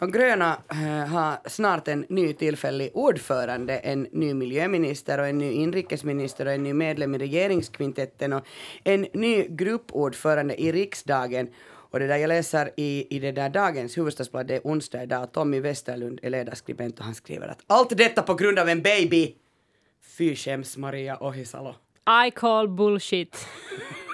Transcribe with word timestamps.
Och 0.00 0.12
gröna 0.12 0.62
eh, 0.70 1.08
har 1.08 1.48
snart 1.48 1.88
en 1.88 2.06
ny 2.08 2.32
tillfällig 2.32 2.90
ordförande, 2.94 3.78
en 3.78 4.02
ny 4.12 4.34
miljöminister 4.34 5.18
och 5.18 5.26
en 5.26 5.38
ny 5.38 5.52
inrikesminister 5.52 6.46
och 6.46 6.52
en 6.52 6.62
ny 6.62 6.72
medlem 6.72 7.14
i 7.14 7.18
regeringskvintetten 7.18 8.32
och 8.32 8.46
en 8.84 9.06
ny 9.12 9.46
gruppordförande 9.48 10.62
i 10.62 10.72
riksdagen. 10.72 11.48
Och 11.64 11.98
det 11.98 12.06
där 12.06 12.16
jag 12.16 12.28
läser 12.28 12.70
i, 12.76 13.16
i 13.16 13.18
det 13.18 13.32
där 13.32 13.48
dagens 13.48 13.98
huvudstadsblad, 13.98 14.46
det 14.46 14.54
är 14.54 14.60
onsdag 14.64 15.02
idag, 15.02 15.32
Tommy 15.32 15.60
Westerlund 15.60 16.20
är 16.22 16.30
ledarskribent 16.30 16.98
och 16.98 17.04
han 17.04 17.14
skriver 17.14 17.48
att 17.48 17.62
allt 17.66 17.96
detta 17.96 18.22
på 18.22 18.34
grund 18.34 18.58
av 18.58 18.68
en 18.68 18.82
baby. 18.82 19.34
Fy 20.18 20.36
skäms 20.36 20.76
Maria 20.76 21.16
Ohisalo. 21.20 21.74
I 22.26 22.30
call 22.30 22.68
bullshit. 22.68 23.46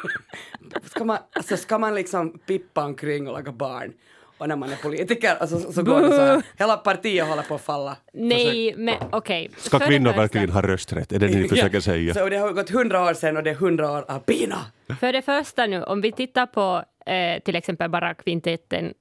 Ska 0.84 1.04
man, 1.04 1.18
alltså, 1.32 1.56
ska 1.56 1.78
man 1.78 1.94
liksom 1.94 2.38
pippa 2.38 2.84
omkring 2.84 3.26
och 3.28 3.32
laga 3.32 3.52
barn? 3.52 3.92
Och 4.38 4.48
när 4.48 4.56
man 4.56 4.70
är 4.70 4.76
politiker, 4.76 5.36
alltså, 5.40 5.58
så, 5.58 5.72
så 5.72 5.82
går 5.82 6.00
det 6.00 6.08
så 6.08 6.20
här. 6.20 6.42
Hela 6.56 6.76
partiet 6.76 7.26
håller 7.26 7.42
på 7.42 7.54
att 7.54 7.60
falla. 7.60 7.96
Nej, 8.12 8.74
men 8.76 8.94
okej. 9.10 9.50
Ska 9.56 9.78
För 9.78 9.86
det 9.86 9.90
kvinnor 9.90 10.12
verkligen 10.12 10.50
ha 10.50 10.62
rösträtt? 10.62 11.12
Är 11.12 11.18
det 11.18 11.28
det 11.28 11.38
ni 11.38 11.48
försöker 11.48 11.80
säga? 11.80 12.14
Så 12.14 12.28
det 12.28 12.36
har 12.36 12.52
gått 12.52 12.70
hundra 12.70 13.02
år 13.02 13.14
sedan 13.14 13.36
och 13.36 13.42
det 13.42 13.50
är 13.50 13.54
hundra 13.54 13.90
år 13.90 14.04
av 14.08 14.18
pina. 14.18 14.58
För 15.00 15.12
det 15.12 15.22
första 15.22 15.66
nu, 15.66 15.82
om 15.82 16.00
vi 16.00 16.12
tittar 16.12 16.46
på 16.46 16.84
eh, 17.10 17.42
till 17.42 17.56
exempel 17.56 17.90
bara 17.90 18.14
kvintetten 18.14 18.94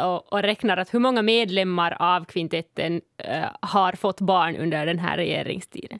och, 0.00 0.32
och 0.32 0.42
räknar 0.42 0.76
att 0.76 0.94
hur 0.94 0.98
många 0.98 1.22
medlemmar 1.22 1.96
av 1.98 2.24
kvintetten 2.24 3.00
eh, 3.18 3.44
har 3.60 3.92
fått 3.92 4.20
barn 4.20 4.56
under 4.56 4.86
den 4.86 4.98
här 4.98 5.16
regeringstiden. 5.16 5.98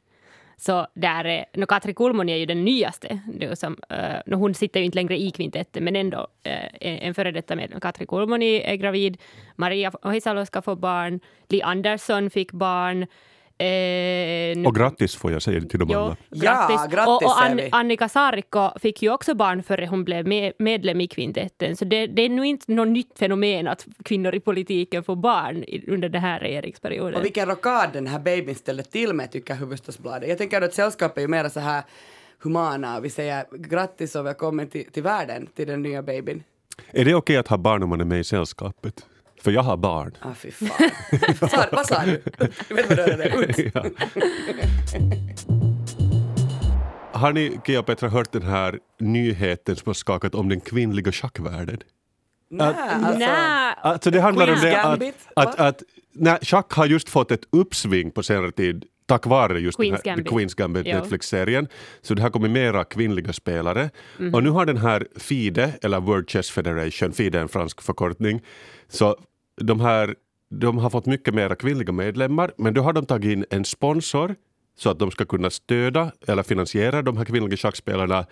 Så 0.61 0.87
där 0.95 1.25
eh, 1.25 1.45
no, 1.55 1.67
Katri 1.67 1.95
Kulmoni 1.95 2.33
är 2.33 2.37
ju 2.37 2.47
den 2.47 2.65
nyaste. 2.65 3.21
Nu 3.35 3.57
som, 3.57 3.77
eh, 3.89 4.17
no, 4.27 4.35
hon 4.35 4.55
sitter 4.55 4.81
ju 4.81 4.87
inte 4.87 4.97
längre 4.97 5.19
i 5.19 5.31
kvintetten, 5.31 5.85
men 5.85 5.97
ändå 5.97 6.27
eh, 6.43 6.69
en 6.81 7.15
före 7.15 7.33
detta 7.33 7.57
medlem. 7.57 7.81
Katri 7.81 8.07
Kulmoni 8.07 8.63
är 8.65 8.75
gravid, 8.75 9.17
Maria 9.57 9.93
Ohisalo 10.03 10.47
ska 10.47 10.63
få 10.63 10.77
barn, 10.77 11.21
Li 11.49 11.63
Andersson 11.63 12.31
fick 12.31 12.53
barn. 12.53 13.07
Eh, 13.61 14.57
nu- 14.57 14.65
Och 14.67 14.75
grattis 14.75 15.17
får 15.17 15.33
jag 15.33 15.43
säga 15.43 15.61
till 15.61 15.79
dem 15.79 15.91
alla. 15.91 16.17
Jo, 16.31 16.39
Ja, 16.39 16.43
grattis. 16.53 16.93
grattis 16.95 17.09
och 17.09 17.23
och 17.25 17.31
säger 17.39 17.65
An-. 17.65 17.69
Annika 17.81 18.09
Saarikko 18.09 18.79
fick 18.79 19.03
ju 19.03 19.11
också 19.13 19.35
barn 19.35 19.63
före 19.63 19.87
hon 19.87 20.05
blev 20.05 20.27
med- 20.27 20.53
medlem 20.59 21.01
i 21.01 21.07
kvintetten. 21.07 21.77
Så 21.77 21.85
det, 21.85 22.07
det 22.07 22.23
är 22.23 22.29
nog 22.29 22.45
inte 22.45 22.73
något 22.73 22.89
nytt 22.89 23.19
fenomen 23.19 23.69
att 23.69 23.87
kvinnor 24.05 24.35
i 24.35 24.41
politiken 24.41 25.05
får 25.05 25.17
barn 25.17 25.57
i, 25.57 25.85
under 25.91 26.09
den 26.09 26.21
här 26.23 26.41
regeringsperioden. 26.41 27.15
Och 27.15 27.25
vilken 27.25 27.49
rockad 27.49 27.91
den 27.93 28.07
här 28.07 28.19
babyn 28.19 28.55
ställer 28.55 28.83
till 28.83 29.13
med 29.15 29.31
tycker 29.33 29.55
Hufvudstadsbladet. 29.55 30.29
Jag 30.29 30.39
tänker 30.39 30.63
att 30.63 30.75
sällskapet 30.75 31.17
är 31.19 31.23
ju 31.23 31.29
mer 31.29 31.49
så 31.49 31.61
här 31.61 31.83
humana. 32.43 33.01
Vi 33.01 33.11
säger 33.11 33.45
grattis 33.59 34.15
och 34.17 34.27
välkommen 34.27 34.69
till, 34.69 34.85
till 34.93 35.03
världen, 35.03 35.47
till 35.57 35.67
den 35.69 35.83
nya 35.83 36.03
babyn. 36.03 36.43
Är 36.93 37.05
det 37.05 37.15
okej 37.15 37.37
att 37.37 37.49
ha 37.49 37.57
barn 37.59 37.83
om 37.83 37.89
man 37.89 38.01
är 38.01 38.05
med 38.05 38.21
i 38.21 38.25
sällskapet? 38.25 39.07
För 39.43 39.51
jag 39.51 39.63
har 39.63 39.77
barn. 39.77 40.17
Ah, 40.21 40.35
fy 40.35 40.51
fan. 40.51 40.91
sa, 41.51 41.67
vad 41.73 41.87
sa 41.87 42.03
du? 42.07 42.23
Du 42.69 42.75
vet 42.75 42.89
vad 42.89 43.49
ut? 43.51 43.73
Ja. 43.75 43.85
Har 47.13 47.33
ni, 47.33 47.61
Kia 47.67 47.79
och 47.81 47.87
Petra, 47.87 48.09
hört 48.09 48.33
den 48.33 48.43
här 48.43 48.79
nyheten 49.01 49.77
som 49.77 49.83
har 49.87 49.95
skakat 49.95 50.35
om 50.35 50.49
den 50.49 50.61
kvinnliga 50.61 51.13
schackvärlden? 51.13 51.79
Nej, 52.51 52.67
alltså. 52.67 53.19
Nej, 53.19 53.75
Alltså 53.83 54.11
det 54.11 54.21
handlar 54.21 54.53
om 54.53 54.59
det 54.61 54.83
att, 54.83 55.03
att, 55.35 55.59
att 55.61 55.83
nej, 56.13 56.39
schack 56.43 56.73
har 56.73 56.87
just 56.87 57.09
fått 57.09 57.31
ett 57.31 57.45
uppsving 57.51 58.11
på 58.11 58.23
senare 58.23 58.53
tid 58.53 58.85
tack 59.11 59.27
vare 59.27 59.61
just 59.61 59.79
Queen's 59.79 59.85
den 59.85 59.95
här 59.95 60.03
Gambit. 60.05 60.27
The 60.27 60.33
Queen's 60.33 60.57
Gambit. 60.57 60.87
Netflix-serien. 60.87 61.69
Så 62.03 62.15
det 62.15 62.23
har 62.23 62.31
kommit 62.31 62.51
mera 62.51 62.85
kvinnliga 62.85 63.33
spelare. 63.33 63.91
Mhm. 64.19 64.35
Och 64.35 64.43
nu 64.43 64.51
har 64.51 64.67
den 64.67 64.77
här 64.77 65.07
FIDE, 65.17 65.73
eller 65.83 66.01
World 66.01 66.31
Chess 66.31 66.51
Federation, 66.51 67.13
FIDE 67.13 67.39
är 67.39 67.43
en 67.43 67.49
fransk 67.49 67.83
förkortning, 67.83 68.43
så 68.89 69.17
de, 69.61 69.81
här, 69.81 70.15
de 70.51 70.79
har 70.79 70.91
fått 70.91 71.07
mycket 71.07 71.35
mera 71.35 71.57
kvinnliga 71.57 71.93
medlemmar 71.93 72.53
men 72.57 72.75
då 72.75 72.83
har 72.83 72.93
de 72.93 73.07
tagit 73.07 73.33
in 73.33 73.45
en 73.51 73.65
sponsor 73.65 74.35
så 74.79 74.91
att 74.91 74.99
de 74.99 75.11
ska 75.11 75.25
kunna 75.25 75.51
stödja 75.51 76.13
eller 76.27 76.43
finansiera 76.43 77.03
de 77.03 77.17
här 77.17 77.25
kvinnliga 77.25 77.57
schackspelarna. 77.57 78.27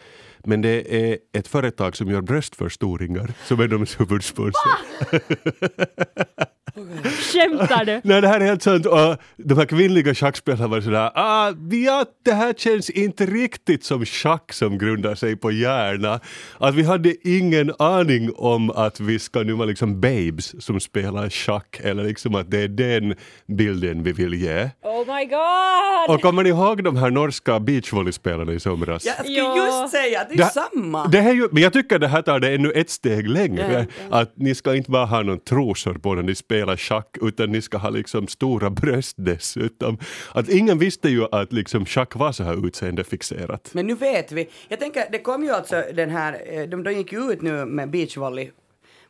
Men 0.45 0.63
det 0.63 0.95
är 0.95 1.19
ett 1.33 1.49
företag 1.49 1.97
som 1.97 2.11
gör 2.11 2.21
bröstförstoringar 2.21 3.33
som 3.45 3.61
är 3.61 3.69
deras 3.69 4.01
huvudsponsor. 4.01 4.73
skämtar 7.33 7.85
du? 7.85 8.01
Nej, 8.05 8.21
det 8.21 8.29
här 8.29 8.41
är 8.41 8.45
helt 8.45 8.63
sant. 8.63 8.87
Och 8.87 9.17
de 9.37 9.59
här 9.59 9.65
kvinnliga 9.65 10.15
schackspelarna 10.15 10.67
var 10.69 10.81
sådär, 10.81 11.11
ah, 11.15 11.53
ja, 11.71 12.05
det 12.25 12.33
här 12.33 12.53
känns 12.53 12.91
inte 12.91 13.27
riktigt 13.27 13.85
som 13.85 14.05
schack 14.05 14.53
som 14.53 14.79
grundar 14.79 15.15
sig 15.15 15.37
på 15.37 15.51
hjärna. 15.53 16.21
Att 16.59 16.75
vi 16.75 16.83
hade 16.83 17.29
ingen 17.29 17.73
aning 17.79 18.31
om 18.37 18.71
att 18.71 19.01
vi 19.01 19.19
ska 19.19 19.43
nu 19.43 19.53
vara 19.53 19.67
liksom 19.67 20.01
babes 20.01 20.65
som 20.65 20.81
spelar 20.81 21.31
schack 21.31 21.81
eller 21.83 22.05
liksom 22.05 22.35
att 22.35 22.51
det 22.51 22.59
är 22.59 22.69
den 22.69 23.15
bilden 23.47 24.03
vi 24.03 24.13
vill 24.13 24.35
ge. 24.35 24.71
Oh 24.83 25.15
my 25.17 25.25
god! 25.25 26.15
Och 26.17 26.23
kommer 26.23 26.43
ni 26.43 26.49
ihåg 26.49 26.85
de 26.85 26.97
här 26.97 27.11
norska 27.11 27.61
beachvolleyspelarna 27.61 28.53
i 28.53 28.61
somras? 28.61 29.05
Jag 29.07 29.15
skulle 29.15 29.39
Ja. 29.39 29.57
just 29.83 29.93
säga 29.93 30.21
att 30.21 30.29
det 30.29 30.35
är 30.35 30.39
Det- 30.39 30.45
samma. 30.45 31.07
Det 31.07 31.21
här 31.21 31.31
är 31.31 31.35
ju, 31.35 31.49
men 31.53 31.63
jag 31.63 31.73
tycker 31.73 31.99
det 31.99 32.09
här 32.09 32.23
tar 32.23 32.41
det 32.41 32.55
ännu 32.55 32.71
ett 32.73 32.91
steg 32.91 33.29
längre. 33.29 33.87
Ja, 33.99 34.05
ja. 34.11 34.19
Att 34.21 34.33
ni 34.37 34.55
ska 34.55 34.75
inte 34.75 34.91
bara 34.91 35.05
ha 35.07 35.23
någon 35.23 35.41
trosor 35.41 35.95
på 35.95 36.15
när 36.15 36.23
ni 36.23 36.35
spelar 36.35 36.68
schack 36.77 37.17
utan 37.21 37.53
ni 37.53 37.63
ska 37.63 37.79
ha 37.79 37.91
liksom 37.91 38.29
stora 38.29 38.71
bröst 38.71 39.17
dessutom. 39.19 39.99
Att 40.33 40.49
ingen 40.49 40.79
visste 40.79 41.09
ju 41.09 41.25
att 41.33 41.53
liksom 41.53 41.87
schack 41.87 42.17
var 42.17 42.33
så 42.33 42.45
här 42.45 42.67
utseendefixerat. 42.67 43.71
Men 43.73 43.87
nu 43.87 43.95
vet 43.95 44.33
vi. 44.33 44.49
Jag 44.69 44.81
tänker, 44.81 45.05
det 45.13 45.19
kom 45.19 45.45
ju 45.45 45.51
alltså 45.51 45.85
den 45.95 46.11
här, 46.11 46.41
eh, 46.47 46.69
de, 46.69 46.83
de 46.83 46.93
gick 46.93 47.13
ju 47.13 47.33
ut 47.33 47.43
nu 47.43 47.65
med 47.65 47.91
beachvolley. 47.91 48.51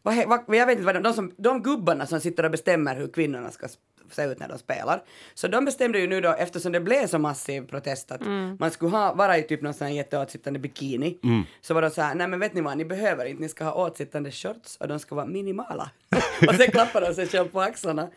Vad, 0.03 0.29
vad, 0.29 0.57
jag 0.57 0.67
vet 0.67 0.79
inte 0.79 0.87
vad 0.87 0.95
de, 0.95 1.03
de, 1.03 1.13
som, 1.13 1.33
de 1.37 1.63
gubbarna 1.63 2.07
som 2.07 2.21
sitter 2.21 2.45
och 2.45 2.51
bestämmer 2.51 2.97
hur 2.97 3.09
kvinnorna 3.09 3.51
ska 3.51 3.69
se 4.15 4.25
ut 4.25 4.39
när 4.39 4.49
de 4.49 4.59
spelar. 4.59 5.03
Så 5.35 5.49
de 5.49 5.65
bestämde 5.65 5.99
ju 5.99 6.07
nu 6.07 6.21
då, 6.21 6.35
eftersom 6.39 6.73
det 6.73 6.81
blev 6.81 7.07
så 7.07 7.19
massiv 7.19 7.67
protest 7.67 8.13
att 8.13 8.21
man 8.59 8.71
skulle 8.71 8.91
ha, 8.91 9.15
vara 9.15 9.39
i 9.39 9.43
typ 9.43 9.63
någon 9.63 9.75
sån 9.75 9.87
här 9.87 9.95
jätteåtsittande 9.95 10.59
bikini. 10.59 11.19
Så 11.61 11.75
var 11.75 11.83
de 11.83 11.91
så 11.91 12.03
här, 12.03 12.15
nej 12.15 12.29
men 12.29 12.41
vet 12.41 12.55
ni 12.55 12.61
vad, 12.61 12.79
ni 12.79 12.85
behöver 12.85 13.25
inte, 13.25 13.43
ni 13.43 13.49
ska 13.49 13.65
ha 13.65 13.87
åtsittande 13.87 14.31
shorts 14.31 14.77
och 14.81 14.89
de 14.89 14.99
ska 14.99 15.15
vara 15.15 15.27
minimala. 15.27 15.91
och 16.49 16.55
sen 16.55 16.71
klappar 16.71 17.01
de 17.01 17.15
sig 17.15 17.27
själv 17.27 17.49
på 17.49 17.61
axlarna. 17.61 18.09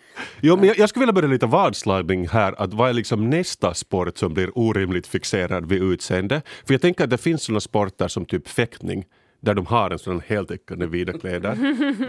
Jo, 0.42 0.56
men 0.56 0.68
jag, 0.68 0.78
jag 0.78 0.90
skulle 0.90 1.02
vilja 1.02 1.14
börja 1.14 1.28
lite 1.28 1.46
vadslagning 1.46 2.28
här. 2.28 2.56
Att 2.58 2.74
vad 2.74 2.90
är 2.90 2.94
liksom 2.94 3.30
nästa 3.30 3.74
sport 3.74 4.18
som 4.18 4.34
blir 4.34 4.58
orimligt 4.58 5.08
fixerad 5.08 5.70
vid 5.70 5.82
utseende? 5.84 6.42
För 6.66 6.74
jag 6.74 6.82
tänker 6.82 7.04
att 7.04 7.10
det 7.10 7.18
finns 7.18 7.44
sådana 7.44 7.60
sporter 7.60 8.08
som 8.08 8.26
typ 8.26 8.48
fäktning 8.48 9.06
där 9.40 9.54
de 9.54 9.66
har 9.66 9.92
en 9.92 10.00
sån 10.00 10.22
heltäckande 10.28 10.86
vida 10.86 11.14
kläder. 11.14 11.58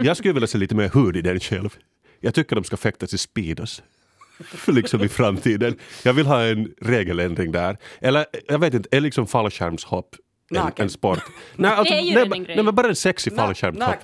Jag 0.03 0.17
skulle 0.17 0.33
vilja 0.33 0.47
se 0.47 0.57
lite 0.57 0.75
mer 0.75 0.89
hud 0.93 1.17
i 1.17 1.21
den 1.21 1.39
själv. 1.39 1.77
Jag 2.23 2.33
tycker 2.33 2.55
de 2.55 2.63
ska 2.63 2.77
fäktas 2.77 3.13
i 3.13 3.17
Speedos. 3.17 3.83
liksom 4.67 5.01
i 5.01 5.09
framtiden. 5.09 5.75
Jag 6.03 6.13
vill 6.13 6.25
ha 6.25 6.41
en 6.43 6.73
regeländring 6.81 7.51
där. 7.51 7.77
Eller 8.01 8.25
jag 8.47 8.59
vet 8.59 8.73
inte, 8.73 8.97
är 8.97 9.01
liksom 9.01 9.27
fallskärmshopp 9.27 10.15
en, 10.55 10.71
en 10.75 10.89
sport? 10.89 11.19
Nej, 11.55 11.71
alltså, 11.71 11.93
Det 11.93 11.99
är 11.99 12.03
ju 12.03 12.29
nej, 12.29 12.39
nej, 12.47 12.63
men 12.63 12.75
bara 12.75 12.87
en 12.87 12.95
sexig 12.95 13.35
fallskärmshopp. 13.35 14.03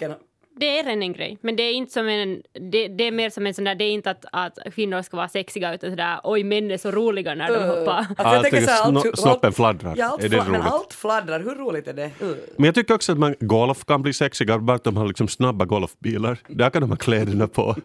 Det 0.60 0.80
är 0.80 0.84
redan 0.84 1.02
en 1.04 1.14
grej, 1.14 1.38
men 1.42 1.56
det 1.56 1.64
är 1.64 1.74
inte 1.74 1.94
som 1.94 2.08
en... 2.08 2.42
Det, 2.72 2.88
det 2.88 3.04
är 3.04 3.12
mer 3.12 3.30
som 3.30 3.48
en 3.48 3.54
sån 3.54 3.64
där... 3.66 3.76
Det 3.76 3.84
är 3.84 3.92
inte 3.92 4.12
att, 4.12 4.26
att 4.32 4.58
kvinnor 4.74 5.02
ska 5.02 5.18
vara 5.18 5.30
sexiga 5.30 5.74
utan 5.74 5.90
sådär 5.90 6.20
oj 6.24 6.44
män 6.44 6.72
är 6.72 6.78
så 6.78 6.92
roliga 6.92 7.36
när 7.36 7.48
de 7.48 7.68
hoppar. 7.80 7.98
Alltså, 7.98 8.14
Ja, 8.18 8.34
jag 8.34 8.44
tänker 8.44 8.62
så 8.62 8.72
allt- 8.84 9.20
snoppen 9.20 9.54
fladdrar. 9.54 9.94
Ja, 9.98 10.06
allt 10.06 10.24
Är 10.24 10.30
det 10.30 10.38
fla- 10.38 10.44
men 10.52 10.62
roligt? 10.62 10.72
allt 10.74 10.94
fladdrar, 10.94 11.40
hur 11.40 11.56
roligt 11.56 11.88
är 11.88 11.94
det? 11.94 12.12
Uh. 12.22 12.32
Men 12.56 12.66
jag 12.66 12.76
tycker 12.76 12.94
också 12.94 13.12
att 13.12 13.18
man, 13.18 13.36
golf 13.40 13.86
kan 13.86 14.02
bli 14.02 14.14
sexigare 14.14 14.60
bara 14.60 14.76
att 14.76 14.84
de 14.84 14.98
har 14.98 15.08
liksom 15.08 15.28
snabba 15.28 15.66
golfbilar. 15.66 16.38
Där 16.48 16.70
kan 16.70 16.82
de 16.82 16.90
ha 16.90 16.98
kläderna 16.98 17.48
på. 17.48 17.76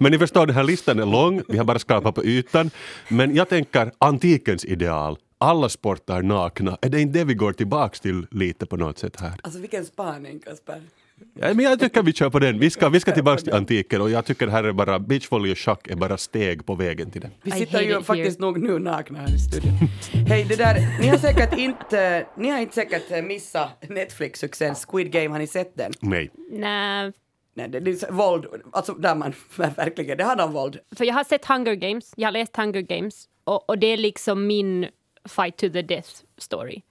Men 0.00 0.12
ni 0.12 0.18
förstår, 0.18 0.46
den 0.46 0.56
här 0.56 0.64
listan 0.64 0.98
är 1.00 1.06
lång, 1.06 1.42
vi 1.48 1.58
har 1.58 1.64
bara 1.64 1.78
skrapat 1.78 2.14
på 2.14 2.24
ytan. 2.24 2.70
Men 3.08 3.34
jag 3.34 3.48
tänker 3.48 3.92
antikens 3.98 4.64
ideal, 4.64 5.18
alla 5.38 5.68
sportar 5.68 6.22
nakna. 6.22 6.78
Är 6.82 6.88
det 6.88 7.00
inte 7.00 7.18
det 7.18 7.24
vi 7.24 7.34
går 7.34 7.52
tillbaks 7.52 8.00
till 8.00 8.26
lite 8.30 8.66
på 8.66 8.76
något 8.76 8.98
sätt 8.98 9.20
här? 9.20 9.32
Alltså 9.42 9.60
vilken 9.60 9.84
spaning 9.84 10.38
Kasper. 10.38 10.80
Ja, 11.34 11.54
men 11.54 11.64
jag 11.64 11.80
tycker 11.80 12.02
vi 12.02 12.12
kör 12.12 12.30
på 12.30 12.38
den. 12.38 12.58
Vi 12.58 12.70
ska, 12.70 12.88
vi 12.88 13.00
ska 13.00 13.12
tillbaks 13.12 13.42
till 13.42 13.52
antiken 13.52 14.00
och 14.00 14.10
jag 14.10 14.24
tycker 14.24 14.46
det 14.46 14.52
här 14.52 14.64
är 14.64 14.72
bara, 14.72 14.98
beachvolley 14.98 15.52
och 15.52 15.58
schack 15.58 15.88
är 15.88 15.96
bara 15.96 16.16
steg 16.16 16.66
på 16.66 16.74
vägen 16.74 17.10
till 17.10 17.20
det. 17.20 17.30
Vi 17.42 17.50
sitter 17.50 17.80
ju 17.80 18.02
faktiskt 18.02 18.40
nog 18.40 18.62
nu 18.62 18.78
nakna 18.78 19.18
här 19.18 19.34
i 19.34 19.38
studion. 19.38 19.72
Hej, 20.28 20.46
det 20.48 20.56
där, 20.56 21.00
ni 21.00 21.08
har 21.08 21.18
säkert 21.18 21.58
inte, 21.58 22.26
ni 22.36 22.48
har 22.48 22.58
inte 22.58 22.74
säkert 22.74 23.24
missat 23.24 23.84
Netflix-succén 23.88 24.74
Squid 24.74 25.10
Game, 25.10 25.28
har 25.28 25.38
ni 25.38 25.46
sett 25.46 25.76
den? 25.76 25.92
Nej. 26.00 26.30
Nej, 26.50 27.12
Nej, 27.54 27.68
det, 27.68 27.80
det 27.80 28.02
är 28.02 28.12
våld, 28.12 28.46
alltså 28.72 28.92
där 28.92 29.14
man 29.14 29.32
verkligen, 29.56 30.18
det 30.18 30.24
handlar 30.24 30.46
om 30.46 30.52
våld. 30.52 30.78
för 30.96 31.04
jag 31.04 31.14
har 31.14 31.24
sett 31.24 31.44
Hunger 31.46 31.74
Games, 31.74 32.12
jag 32.16 32.26
har 32.26 32.32
läst 32.32 32.56
Hunger 32.56 32.80
Games 32.80 33.28
och, 33.44 33.70
och 33.70 33.78
det 33.78 33.86
är 33.86 33.96
liksom 33.96 34.46
min 34.46 34.86
fight 35.28 35.56
to 35.56 35.68
the 35.68 35.82
death 35.82 36.08
story. 36.38 36.82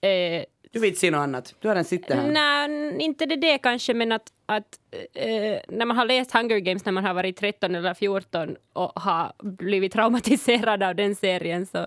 Eh, 0.00 0.44
Du 0.74 0.80
vill 0.80 0.88
inte 0.88 1.00
se 1.00 1.10
något 1.10 1.18
annat, 1.18 1.54
du 1.60 1.68
har 1.68 1.74
den 1.74 1.84
sitter 1.84 2.16
här. 2.16 2.30
Nej, 2.30 3.02
inte 3.02 3.26
det, 3.26 3.36
det 3.36 3.58
kanske, 3.58 3.94
men 3.94 4.12
att, 4.12 4.32
att 4.46 4.78
eh, 5.14 5.58
när 5.68 5.86
man 5.86 5.96
har 5.96 6.04
läst 6.04 6.32
Hunger 6.32 6.58
Games 6.58 6.84
när 6.84 6.92
man 6.92 7.04
har 7.04 7.14
varit 7.14 7.36
13 7.36 7.74
eller 7.74 7.94
14 7.94 8.56
och 8.72 8.92
har 9.00 9.32
blivit 9.42 9.92
traumatiserad 9.92 10.82
av 10.82 10.94
den 10.94 11.16
serien 11.16 11.66
så 11.66 11.86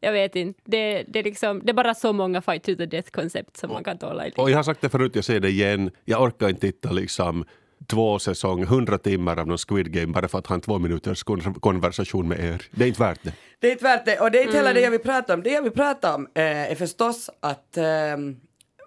jag 0.00 0.12
vet 0.12 0.36
inte. 0.36 0.60
Det, 0.64 1.04
det, 1.08 1.18
är 1.18 1.24
liksom, 1.24 1.60
det 1.64 1.70
är 1.70 1.74
bara 1.74 1.94
så 1.94 2.12
många 2.12 2.42
fight 2.42 2.62
to 2.62 2.74
the 2.74 2.86
death-koncept 2.86 3.56
som 3.56 3.72
man 3.72 3.84
kan 3.84 3.98
tåla 3.98 4.26
i. 4.26 4.32
Och 4.36 4.50
jag 4.50 4.56
har 4.56 4.62
sagt 4.62 4.80
det 4.80 4.88
förut, 4.88 5.12
jag 5.14 5.24
säger 5.24 5.40
det 5.40 5.48
igen, 5.48 5.90
jag 6.04 6.22
orkar 6.22 6.48
inte 6.48 6.60
titta 6.60 6.92
liksom 6.92 7.44
två 7.86 8.18
säsonger, 8.18 8.66
hundra 8.66 8.98
timmar 8.98 9.38
av 9.40 9.46
någon 9.46 9.58
Squid 9.58 9.92
Game 9.92 10.12
bara 10.12 10.28
för 10.28 10.38
att 10.38 10.46
ha 10.46 10.54
en 10.54 10.60
två 10.60 10.78
minuters 10.78 11.22
kon- 11.22 11.54
konversation 11.60 12.28
med 12.28 12.40
er. 12.40 12.62
Det 12.70 12.84
är 12.84 12.88
inte 12.88 13.00
värt 13.02 13.22
det. 13.22 13.32
Det 13.60 13.66
är 13.68 13.72
inte 13.72 13.84
värt 13.84 14.04
det 14.04 14.20
och 14.20 14.30
det 14.30 14.38
är 14.38 14.44
inte 14.44 14.56
heller 14.56 14.74
det 14.74 14.80
jag 14.80 14.90
vill 14.90 15.00
prata 15.00 15.34
om. 15.34 15.42
Det 15.42 15.50
jag 15.50 15.62
vill 15.62 15.72
prata 15.72 16.14
om 16.14 16.28
eh, 16.34 16.70
är 16.70 16.74
förstås 16.74 17.30
att 17.40 17.76
eh, 17.76 17.84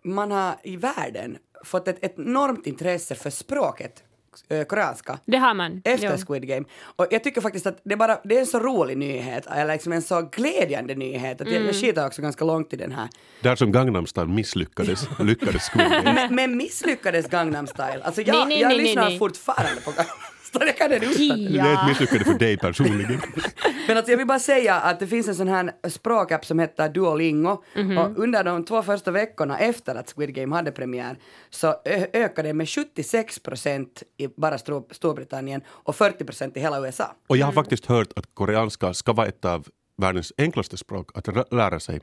man 0.04 0.32
har 0.32 0.56
i 0.64 0.76
världen 0.78 1.38
fått 1.64 1.88
ett, 1.88 2.04
ett 2.04 2.20
enormt 2.20 2.68
intresse 2.68 3.16
för 3.16 3.30
språket 3.30 4.04
eh, 4.50 4.64
koreanska 4.64 5.20
Det 5.26 5.38
har 5.38 5.54
man. 5.54 5.82
efter 5.86 6.12
Jo. 6.12 6.26
Squid 6.28 6.48
Game. 6.48 6.66
Och 6.96 7.08
jag 7.12 7.24
tycker 7.24 7.42
faktiskt 7.42 7.68
att 7.68 7.80
det 7.84 7.94
är, 7.94 7.98
bara, 7.98 8.20
det 8.24 8.36
är 8.36 8.40
en 8.40 8.46
så 8.46 8.60
rolig 8.60 8.98
nyhet, 8.98 9.48
eller 9.48 9.74
liksom 9.74 9.94
en 9.94 10.02
så 10.02 10.22
glädjande 10.32 10.96
nyhet 10.96 11.42
att 11.42 11.48
jag, 11.48 11.56
Mm. 11.56 11.66
jag 11.68 11.76
skitar 11.76 12.06
också 12.08 12.22
ganska 12.22 12.46
långt 12.46 12.74
i 12.74 12.76
den 12.76 12.92
här. 12.92 13.10
Där 13.42 13.56
som 13.56 13.72
Gangnam 13.72 14.06
Style 14.08 14.28
misslyckades, 14.28 15.08
lyckades 15.20 15.70
Squid 15.70 15.90
Game. 15.92 16.14
Men, 16.14 16.36
men 16.36 16.58
misslyckades 16.58 17.28
Gangnam 17.28 17.68
style? 17.68 18.00
Alltså 18.04 18.22
jag, 18.22 18.36
Nej, 18.36 18.46
nej, 18.46 18.60
jag 18.62 18.68
nej, 18.68 18.78
lyssnar 18.78 19.18
fortfarande 19.18 19.82
på 19.82 19.92
Gangnam 19.92 20.16
style, 20.50 20.66
jag 20.66 20.78
kan 20.78 20.90
den 20.90 21.02
utan. 21.04 21.14
Kia. 21.14 21.64
Det 21.64 21.70
är 21.70 21.74
ett 21.74 21.88
misslyckande 21.88 22.26
för 22.26 22.40
dig 22.40 22.58
personligen. 22.58 23.22
Men 23.88 23.98
alltså 23.98 24.12
jag 24.12 24.18
vill 24.18 24.28
bara 24.28 24.40
säga 24.40 24.76
att 24.76 25.00
det 25.00 25.08
finns 25.08 25.28
en 25.28 25.36
sån 25.36 25.48
här 25.48 25.72
språkapp 25.90 26.46
som 26.46 26.60
heter 26.60 26.90
Duolingo 26.90 27.64
Mhm. 27.76 27.98
och 27.98 28.18
under 28.20 28.44
de 28.44 28.66
två 28.66 28.82
första 28.84 29.12
veckorna 29.12 29.60
efter 29.60 29.96
att 29.96 30.14
Squid 30.16 30.34
Game 30.36 30.56
hade 30.56 30.72
premiär 30.72 31.18
så 31.50 31.76
ökade 32.14 32.50
det 32.50 32.54
med 32.54 32.70
76 32.70 33.40
procent 33.40 34.04
i 34.18 34.28
bara 34.28 34.58
Stor- 34.58 34.94
Storbritannien 34.94 35.62
och 35.70 35.96
40 35.96 36.24
procent 36.26 36.58
i 36.58 36.60
hela 36.60 36.80
USA. 36.88 37.16
Och 37.28 37.38
jag 37.38 37.46
har 37.46 37.54
faktiskt 37.54 37.86
hört 37.86 38.08
att 38.16 38.26
koreanska 38.34 38.94
ska 38.94 39.14
vara 39.14 39.28
ett 39.28 39.46
av 39.46 39.68
världens 39.98 40.34
enklaste 40.38 40.78
språk 40.78 41.10
att 41.18 41.54
lära 41.54 41.80
sig. 41.80 42.02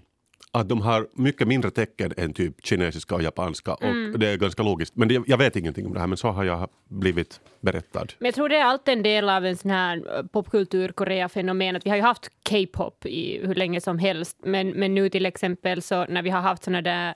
Att 0.53 0.69
de 0.69 0.81
har 0.83 1.09
mycket 1.13 1.49
mindre 1.49 1.71
tecken 1.71 2.13
än 2.17 2.33
typ 2.33 2.67
kinesiska 2.67 3.15
och 3.15 3.23
japanska 3.23 3.75
och 3.75 4.19
det 4.19 4.29
är 4.29 4.37
ganska 4.37 4.63
logiskt. 4.63 4.97
Men 4.97 5.09
det, 5.09 5.23
jag 5.27 5.39
vet 5.39 5.57
ingenting 5.57 5.87
om 5.87 5.95
det 5.95 6.01
här 6.01 6.07
men 6.07 6.17
så 6.17 6.29
har 6.29 6.45
jag 6.45 6.69
blivit 6.89 7.41
berättad. 7.61 8.07
Men 8.19 8.27
jag 8.27 8.35
tror 8.35 8.49
det 8.49 8.57
är 8.57 8.65
alltid 8.65 8.93
en 8.93 9.03
del 9.03 9.29
av 9.29 9.47
en 9.47 9.57
sån 9.57 9.71
här 9.71 10.19
eh, 10.19 10.23
popkultur 10.27 10.89
Korea-fenomen. 10.89 11.77
Att 11.77 11.87
vi 11.87 11.91
har 11.91 11.97
ju 11.97 12.03
haft 12.03 12.29
K-pop 12.51 13.07
i 13.07 13.47
hur 13.47 13.55
länge 13.55 13.81
som 13.81 13.99
helst, 13.99 14.37
men, 14.43 14.71
men 14.71 14.95
nu 14.95 15.09
till 15.09 15.27
exempel 15.27 15.83
så 15.83 16.05
när 16.05 16.23
vi 16.23 16.31
har 16.31 16.41
haft 16.41 16.65
såna 16.65 16.83
där 16.83 17.15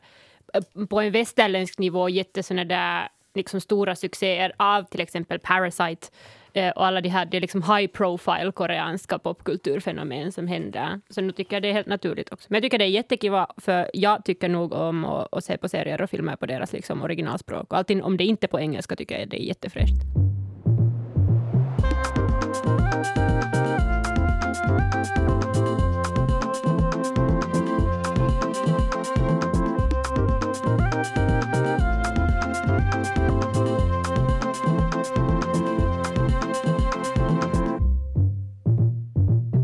eh, 0.54 0.86
på 0.86 1.00
en 1.00 1.12
västerländsk 1.12 1.78
nivå 1.78 2.08
jätte 2.08 2.42
såna 2.42 2.64
där 2.64 3.08
liksom 3.34 3.60
stora 3.60 3.96
succéer 3.96 4.52
av 4.56 4.82
till 4.82 5.00
exempel 5.00 5.38
Parasite 5.38 6.08
Eh, 6.52 6.70
och 6.70 6.86
alla 6.86 7.00
de 7.00 7.08
här 7.08 7.24
det 7.24 7.36
är 7.36 7.40
liksom 7.40 7.62
high 7.62 7.86
profile 7.86 8.52
koreanska 8.52 9.18
popkulturfenomen 9.18 10.32
som 10.32 10.46
händer. 10.46 11.00
Så 11.08 11.20
nu 11.20 11.32
tycker 11.32 11.56
jag 11.56 11.62
det 11.62 11.68
är 11.68 11.72
helt 11.72 11.86
naturligt 11.86 12.32
också. 12.32 12.46
Men 12.50 12.56
jag 12.56 12.62
tycker 12.62 12.78
det 12.78 12.84
är 12.84 12.88
jättekiva 12.88 13.46
för 13.56 13.90
jag 13.94 14.24
tycker 14.24 14.48
nog 14.48 14.72
om 14.72 15.04
att, 15.04 15.28
att 15.34 15.44
se 15.44 15.56
på 15.56 15.68
serier 15.68 16.02
och 16.02 16.10
filmer 16.10 16.36
på 16.36 16.46
deras 16.46 16.72
liksom 16.72 17.02
originalspråk. 17.02 17.72
Och 17.72 17.78
allting, 17.78 18.02
om 18.02 18.16
det 18.16 18.24
inte 18.24 18.46
är 18.46 18.48
på 18.48 18.60
engelska 18.60 18.96
tycker 18.96 19.18
jag 19.18 19.28
det 19.28 19.42
är 19.42 19.46
jättefräscht. 19.46 20.39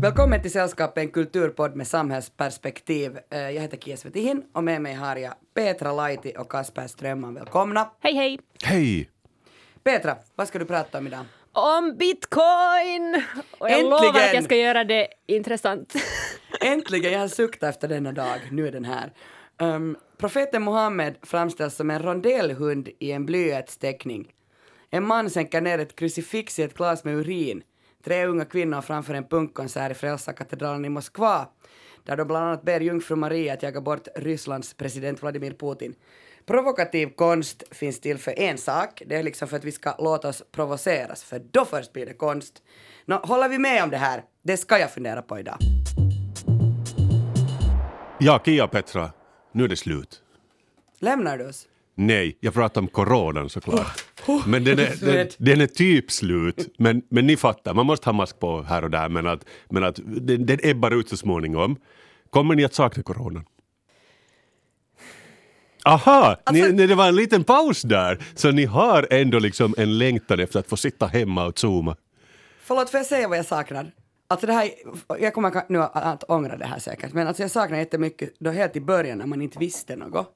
Välkommen 0.07 0.41
till 0.41 0.51
Sällskapet, 0.51 0.97
en 0.97 1.11
kulturpodd 1.11 1.75
med 1.75 1.87
samhällsperspektiv. 1.87 3.17
Eh, 3.31 3.39
Jag 3.39 3.61
heter 3.61 3.77
Kia 3.77 3.97
Svetihin 3.97 4.43
och 4.53 4.63
med 4.63 4.81
mig 4.81 4.93
har 4.93 5.15
jag 5.15 5.33
Petra 5.55 5.91
Laiti 5.93 6.33
och 6.37 6.51
Kasper 6.51 6.87
Strömman. 6.87 7.33
Välkomna! 7.33 7.91
Hej 7.99 8.13
hej! 8.13 8.39
Hej! 8.63 9.09
Petra, 9.83 10.17
vad 10.35 10.47
ska 10.47 10.59
du 10.59 10.65
prata 10.65 10.97
om 10.97 11.07
idag? 11.07 11.25
Om 11.51 11.95
bitcoin! 11.97 13.23
Och 13.57 13.69
jag 13.69 13.71
Äntligen! 13.71 13.89
lovar 13.89 14.19
att 14.19 14.33
jag 14.33 14.43
ska 14.43 14.55
göra 14.55 14.83
det 14.83 15.07
intressant. 15.25 15.93
Äntligen, 16.61 17.11
jag 17.13 17.19
har 17.19 17.27
suktat 17.27 17.69
efter 17.69 17.87
denna 17.87 18.11
dag. 18.11 18.39
Nu 18.51 18.67
är 18.67 18.71
den 18.71 18.85
här. 18.85 19.13
Um, 19.59 19.97
profeten 20.17 20.63
Muhammed 20.63 21.15
framställs 21.23 21.75
som 21.75 21.91
en 21.91 22.01
rondellhund 22.01 22.89
i 22.99 23.11
en 23.11 23.25
blyertsteckning. 23.25 24.31
En 24.89 25.07
man 25.07 25.29
sänker 25.29 25.61
ner 25.61 25.79
ett 25.79 25.95
krucifix 25.95 26.59
i 26.59 26.63
ett 26.63 26.73
glas 26.73 27.03
med 27.03 27.13
urin. 27.15 27.63
Tre 28.07 28.25
unga 28.25 28.45
kvinnor 28.45 28.81
framför 28.81 29.13
en 29.13 29.23
punkkonsert 29.23 29.91
i 29.91 29.93
Frälsarkatedralen 29.93 30.85
i 30.85 30.89
Moskva 30.89 31.47
där 32.03 32.17
de 32.17 32.27
bland 32.27 32.45
annat 32.45 32.63
ber 32.63 32.79
jungfru 32.79 33.15
Maria 33.15 33.53
att 33.53 33.63
jaga 33.63 33.81
bort 33.81 34.07
Rysslands 34.15 34.73
president 34.73 35.21
Vladimir 35.21 35.53
Putin. 35.53 35.95
Provokativ 36.45 37.09
konst 37.15 37.63
finns 37.71 38.01
till 38.01 38.17
för 38.17 38.39
en 38.39 38.57
sak, 38.57 39.03
det 39.05 39.15
är 39.15 39.23
liksom 39.23 39.47
för 39.47 39.57
att 39.57 39.63
vi 39.63 39.71
ska 39.71 39.95
låta 39.99 40.27
oss 40.27 40.43
provoceras, 40.51 41.23
för 41.23 41.39
då 41.39 41.65
först 41.65 41.93
blir 41.93 42.05
det 42.05 42.13
konst. 42.13 42.63
Nå, 43.05 43.15
håller 43.15 43.49
vi 43.49 43.57
med 43.57 43.83
om 43.83 43.89
det 43.89 43.97
här? 43.97 44.23
Det 44.41 44.57
ska 44.57 44.79
jag 44.79 44.91
fundera 44.91 45.21
på 45.21 45.39
idag. 45.39 45.57
Ja, 48.19 48.41
Kia 48.45 48.67
Petra, 48.67 49.11
nu 49.51 49.63
är 49.63 49.67
det 49.67 49.77
slut. 49.77 50.21
Lämnar 50.99 51.37
du 51.37 51.47
oss? 51.47 51.67
Nej, 51.99 52.37
jag 52.39 52.53
pratar 52.53 52.81
om 52.81 52.87
coronan 52.87 53.49
såklart. 53.49 54.03
Oh, 54.27 54.47
Men 54.47 54.63
den 54.63 54.79
är, 54.79 54.95
den, 55.05 55.27
den 55.37 55.61
är 55.61 55.67
typ 55.67 56.11
slut. 56.11 56.75
Men, 56.77 57.01
men 57.09 57.27
ni 57.27 57.37
fattar, 57.37 57.73
man 57.73 57.85
måste 57.85 58.07
ha 58.07 58.13
mask 58.13 58.39
på 58.39 58.61
här 58.61 58.83
och 58.83 58.89
där 58.91 59.09
men 59.09 59.27
att, 59.27 59.45
men 59.69 59.83
att 59.83 59.99
den, 60.05 60.45
den 60.45 60.59
ebbar 60.63 60.91
ut 60.91 61.09
så 61.09 61.17
småningom. 61.17 61.75
Kommer 62.29 62.55
ni 62.55 62.65
att 62.65 62.73
sakna 62.73 63.03
coronan? 63.03 63.45
Aha, 65.85 66.37
Alltså- 66.43 66.65
ni, 66.65 66.87
det 66.87 66.95
var 66.95 67.07
en 67.07 67.15
liten 67.15 67.43
paus 67.43 67.81
där. 67.81 68.23
Så 68.35 68.51
ni 68.51 68.65
har 68.65 69.07
ändå 69.11 69.39
liksom 69.39 69.75
en 69.77 69.97
längtan 69.97 70.39
efter 70.39 70.59
att 70.59 70.67
få 70.69 70.77
sitta 70.77 71.07
hemma 71.07 71.45
och 71.45 71.59
zooma. 71.59 71.95
Förlåt, 72.63 72.89
får 72.89 72.97
jag 72.97 73.07
säga 73.07 73.27
vad 73.27 73.37
jag 73.37 73.45
saknar? 73.45 73.91
Alltså 74.27 74.47
det 74.47 74.53
här, 74.53 74.69
jag 75.19 75.33
kommer 75.33 75.63
nu 75.69 75.79
att 75.81 76.23
ångra 76.23 76.57
det 76.57 76.65
här 76.65 76.79
säkert, 76.79 77.13
men 77.13 77.27
alltså 77.27 77.43
jag 77.43 77.51
saknar 77.51 77.77
jättemycket 77.77 78.33
då 78.39 78.51
helt 78.51 78.75
i 78.75 78.81
början 78.81 79.17
när 79.17 79.25
man 79.25 79.41
inte 79.41 79.59
visste 79.59 79.95
något. 79.95 80.33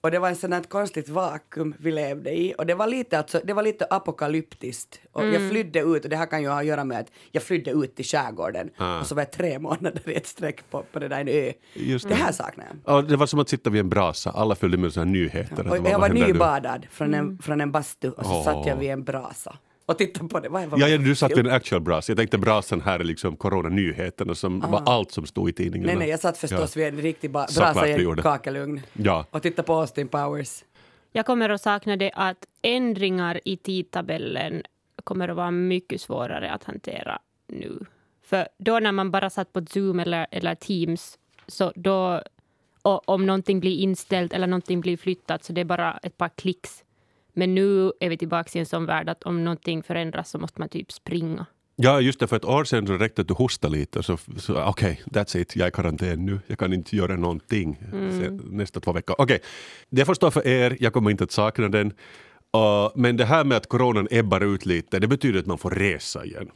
Och 0.00 0.10
det 0.10 0.18
var 0.18 0.28
en 0.28 0.36
sån 0.36 0.52
här 0.52 0.62
konstigt 0.62 1.08
vakuum 1.08 1.74
vi 1.78 1.92
levde 1.92 2.30
i 2.38 2.54
och 2.58 2.66
det 2.66 2.74
var 2.74 2.86
lite, 2.86 3.18
alltså, 3.18 3.40
det 3.44 3.52
var 3.52 3.62
lite 3.62 3.84
apokalyptiskt. 3.90 5.00
Och 5.12 5.26
jag 5.26 5.50
flydde 5.50 5.80
ut 5.80 6.04
och 6.04 6.10
det 6.10 6.16
här 6.16 6.26
kan 6.26 6.42
ju 6.42 6.48
ha 6.48 6.58
att 6.60 6.66
göra 6.66 6.84
med 6.84 6.98
att 7.00 7.06
jag 7.32 7.42
flydde 7.42 7.70
ut 7.70 7.96
till 7.96 8.04
skärgården 8.04 8.70
Ah. 8.76 9.00
och 9.00 9.06
så 9.06 9.14
var 9.14 9.22
jag 9.22 9.30
tre 9.32 9.58
månader 9.68 10.08
i 10.10 10.14
ett 10.14 10.26
streck 10.26 10.70
på, 10.70 10.82
på 10.92 10.98
det 10.98 11.08
där 11.08 11.20
en 11.20 11.28
ö. 11.28 11.52
Just 11.74 12.08
det 12.08 12.14
här 12.14 12.32
saknar 12.32 12.64
jag. 12.64 12.96
Ja, 12.96 13.02
det 13.02 13.16
var 13.16 13.26
som 13.26 13.40
att 13.40 13.48
sitta 13.48 13.70
vid 13.70 13.80
en 13.80 13.88
brasa, 13.88 14.30
alla 14.30 14.54
följde 14.54 14.78
med 14.78 14.92
här 14.96 15.04
nyheter. 15.04 15.52
att 15.52 15.60
Och 15.60 15.66
vad- 15.66 15.90
jag 15.92 15.98
var 15.98 16.08
nybadad 16.08 16.86
från 16.90 17.14
en, 17.14 17.38
från 17.38 17.60
en 17.60 17.72
bastu 17.72 18.10
och 18.10 18.24
så 18.26 18.32
Åh. 18.32 18.44
satt 18.44 18.66
jag 18.66 18.76
vid 18.76 18.90
en 18.90 19.04
brasa 19.04 19.56
och 19.92 19.98
tittade 19.98 20.28
på 20.28 20.40
det. 20.40 20.48
Vad, 20.48 20.66
vad 20.66 20.80
Ja, 20.80 20.88
ja, 20.88 20.98
du 20.98 21.14
satt 21.14 21.30
vid 21.30 21.46
en 21.46 21.52
actual 21.52 21.80
brasa. 21.80 22.10
Jag 22.10 22.18
tänkte 22.18 22.38
brasan 22.38 22.80
här 22.80 23.00
är 23.00 23.04
liksom 23.04 23.36
coronanyheterna 23.36 24.34
som 24.34 24.60
var 24.60 24.82
allt 24.86 25.12
som 25.12 25.26
stod 25.26 25.48
i 25.48 25.52
tidningarna. 25.52 25.92
Nej, 25.92 25.98
nej, 25.98 26.08
jag 26.08 26.20
satt 26.20 26.38
förstås 26.38 26.76
vid 26.76 26.86
en 26.86 27.00
riktig 27.00 27.30
brasa 27.30 27.88
i 27.88 28.04
en 28.04 28.16
kakelugn 28.16 28.80
Ja. 28.92 29.26
och 29.30 29.42
tittade 29.42 29.66
på 29.66 29.74
Austin 29.74 30.08
Powers. 30.08 30.64
Jag 31.12 31.26
kommer 31.26 31.50
att 31.50 31.62
sakna 31.62 31.96
det 31.96 32.10
att 32.14 32.46
ändringar 32.62 33.40
i 33.44 33.56
tidtabellen 33.56 34.62
kommer 35.04 35.28
att 35.28 35.36
vara 35.36 35.50
mycket 35.50 36.00
svårare 36.00 36.50
att 36.50 36.64
hantera 36.64 37.18
nu. 37.48 37.78
För 38.22 38.48
då 38.58 38.78
när 38.78 38.92
man 38.92 39.10
bara 39.10 39.30
satt 39.30 39.52
på 39.52 39.66
Zoom 39.66 40.00
eller, 40.00 40.26
eller 40.30 40.54
Teams, 40.54 41.18
så 41.46 41.72
då 41.76 42.22
och 42.82 43.08
om 43.08 43.26
någonting 43.26 43.60
blir 43.60 43.78
inställt 43.78 44.32
eller 44.32 44.46
någonting 44.46 44.80
blir 44.80 44.96
flyttat, 44.96 45.44
så 45.44 45.52
det 45.52 45.60
är 45.60 45.64
bara 45.64 45.98
ett 46.02 46.16
par 46.16 46.28
klicks. 46.28 46.84
Men 47.36 47.54
nu 47.54 47.92
är 48.00 48.08
vi 48.08 48.16
tillbaka 48.16 48.58
i 48.58 48.60
en 48.60 48.66
sån 48.66 48.86
värld 48.86 49.08
att 49.08 49.22
om 49.22 49.44
någonting 49.44 49.82
förändras 49.82 50.30
så 50.30 50.38
måste 50.38 50.60
man 50.60 50.68
typ 50.68 50.92
springa. 50.92 51.46
Ja, 51.76 52.00
just 52.00 52.20
det, 52.20 52.26
för 52.26 52.36
ett 52.36 52.44
år 52.44 52.64
sedan 52.64 52.86
så 52.86 52.92
räckte 52.92 53.22
det 53.22 53.24
att 53.24 53.28
du 53.28 53.34
hostade 53.34 53.76
lite 53.76 54.02
så, 54.02 54.18
så 54.36 54.62
okej, 54.62 55.02
that's 55.04 55.36
it, 55.36 55.56
jag 55.56 55.64
är 55.64 55.68
i 55.68 55.72
karantän 55.72 56.26
nu, 56.26 56.40
jag 56.46 56.58
kan 56.58 56.72
inte 56.72 56.96
göra 56.96 57.16
någonting 57.16 57.78
se- 57.90 58.30
nästa 58.30 58.80
två 58.80 58.92
veckor. 58.92 59.16
Okej, 59.18 59.40
det 59.90 60.04
får 60.04 60.14
stå 60.14 60.30
för 60.30 60.46
er, 60.46 60.76
jag 60.80 60.92
kommer 60.92 61.10
inte 61.10 61.24
att 61.24 61.30
sakna 61.30 61.68
den. 61.68 61.86
Uh, 62.56 62.90
men 62.94 63.16
det 63.16 63.24
här 63.24 63.44
med 63.44 63.56
att 63.56 63.66
coronan 63.66 64.08
ebbar 64.10 64.54
ut 64.54 64.66
lite, 64.66 64.98
det 64.98 65.08
betyder 65.08 65.40
att 65.40 65.46
man 65.46 65.58
får 65.58 65.70
resa 65.70 66.24
igen. 66.24 66.50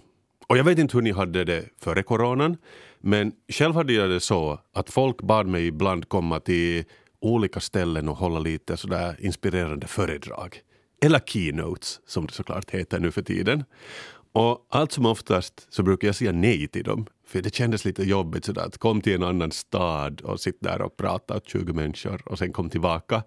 Och 0.47 0.59
jag 0.59 0.65
vet 0.65 0.79
inte 0.79 0.97
hur 0.97 1.03
ni 1.03 1.13
hade 1.13 1.45
det 1.45 1.65
före 1.81 2.03
coronan, 2.03 2.57
men 3.01 3.33
själv 3.53 3.75
hade 3.75 3.93
jag 3.93 4.11
det 4.11 4.21
så 4.21 4.61
att 4.75 4.91
folk 4.91 5.23
bad 5.23 5.47
mig 5.47 5.67
ibland 5.67 6.09
komma 6.09 6.41
till 6.41 6.85
olika 7.21 7.61
ställen 7.61 8.09
och 8.09 8.17
hålla 8.17 8.39
lite 8.39 8.77
sådär 8.77 9.17
inspirerande 9.19 9.87
föredrag. 9.87 10.61
Eller 11.01 11.19
keynotes, 11.19 12.01
som 12.07 12.27
det 12.27 12.33
såklart 12.33 12.71
heter 12.71 13.01
nu 13.01 13.11
för 13.11 13.23
tiden. 13.23 13.65
Och 14.33 14.67
allt 14.69 14.93
som 14.93 15.07
oftast 15.07 15.67
så 15.71 15.83
brukar 15.83 16.09
jag 16.09 16.15
säga 16.15 16.33
nej 16.33 16.69
till 16.69 16.85
dem. 16.85 17.07
För 17.27 17.43
det 17.43 17.55
kändes 17.55 17.85
lite 17.85 18.03
jobbigt 18.03 18.45
sådär 18.45 18.63
att 18.63 18.79
kom 18.79 19.01
till 19.01 19.15
en 19.15 19.23
annan 19.23 19.51
stad 19.51 20.21
och 20.21 20.41
sitta 20.41 20.71
där 20.71 20.83
och 20.83 20.97
prata 20.97 21.37
åt 21.37 21.49
20 21.49 21.73
människor 21.73 22.23
och 22.27 22.39
sen 22.39 22.53
kom 22.53 22.71
tillbaka. 22.71 23.23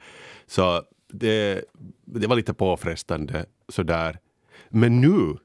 Så 0.46 0.84
det, 1.14 1.66
det 2.06 2.28
var 2.28 2.36
lite 2.36 2.54
påfrestande 2.54 3.46
sådär. 3.70 4.20
Men 4.70 5.02
nu 5.02 5.38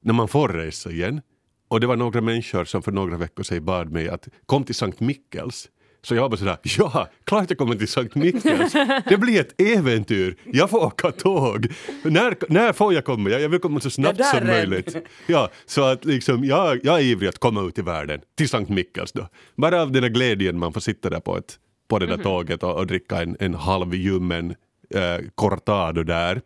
när 0.00 0.14
man 0.14 0.28
får 0.28 0.48
resa 0.48 0.90
igen 0.90 1.20
och 1.68 1.80
det 1.80 1.86
var 1.86 1.96
några 1.96 2.20
människor 2.20 2.64
som 2.64 2.82
för 2.82 2.92
några 2.92 3.16
veckor 3.16 3.42
sedan 3.42 3.64
bad 3.64 3.92
mig 3.92 4.08
att 4.08 4.28
kom 4.46 4.64
till 4.64 4.74
Sankt 4.74 5.00
Mikkels 5.00 5.70
så 6.02 6.14
jag 6.14 6.30
bara 6.30 6.36
sådär, 6.36 6.56
ja, 6.62 7.08
klart 7.24 7.44
jag 7.48 7.58
kommer 7.58 7.74
till 7.74 7.88
Sankt 7.88 8.14
Mikkels. 8.14 8.72
Det 9.08 9.16
blir 9.16 9.40
ett 9.40 9.60
äventyr. 9.60 10.36
Jag 10.44 10.70
får 10.70 10.84
åka 10.84 11.12
tåg. 11.12 11.66
När, 12.02 12.52
när 12.52 12.72
får 12.72 12.94
jag 12.94 13.04
komma? 13.04 13.30
Jag, 13.30 13.40
jag 13.40 13.48
vill 13.48 13.60
komma 13.60 13.80
så 13.80 13.90
snabbt 13.90 14.24
som 14.24 14.46
möjligt. 14.46 14.96
Ja, 15.26 15.50
så 15.66 15.82
att 15.84 16.04
liksom, 16.04 16.44
jag, 16.44 16.80
jag 16.84 16.96
är 16.98 17.02
ivrig 17.02 17.28
att 17.28 17.38
komma 17.38 17.62
ut 17.62 17.78
i 17.78 17.82
världen, 17.82 18.20
till 18.34 18.48
Sankt 18.48 18.70
Mikkels 18.70 19.12
då. 19.12 19.28
Bara 19.56 19.82
av 19.82 19.92
den 19.92 20.02
där 20.02 20.08
glädjen 20.08 20.58
man 20.58 20.72
får 20.72 20.80
sitta 20.80 21.10
där 21.10 21.20
på, 21.20 21.36
ett, 21.38 21.58
på 21.88 21.98
det 21.98 22.06
där 22.06 22.16
tåget 22.16 22.62
och, 22.62 22.76
och 22.76 22.86
dricka 22.86 23.22
en, 23.22 23.36
en 23.40 23.54
halvljummen 23.54 24.54
eh, 24.94 25.18
cortado 25.34 26.02
där. 26.02 26.40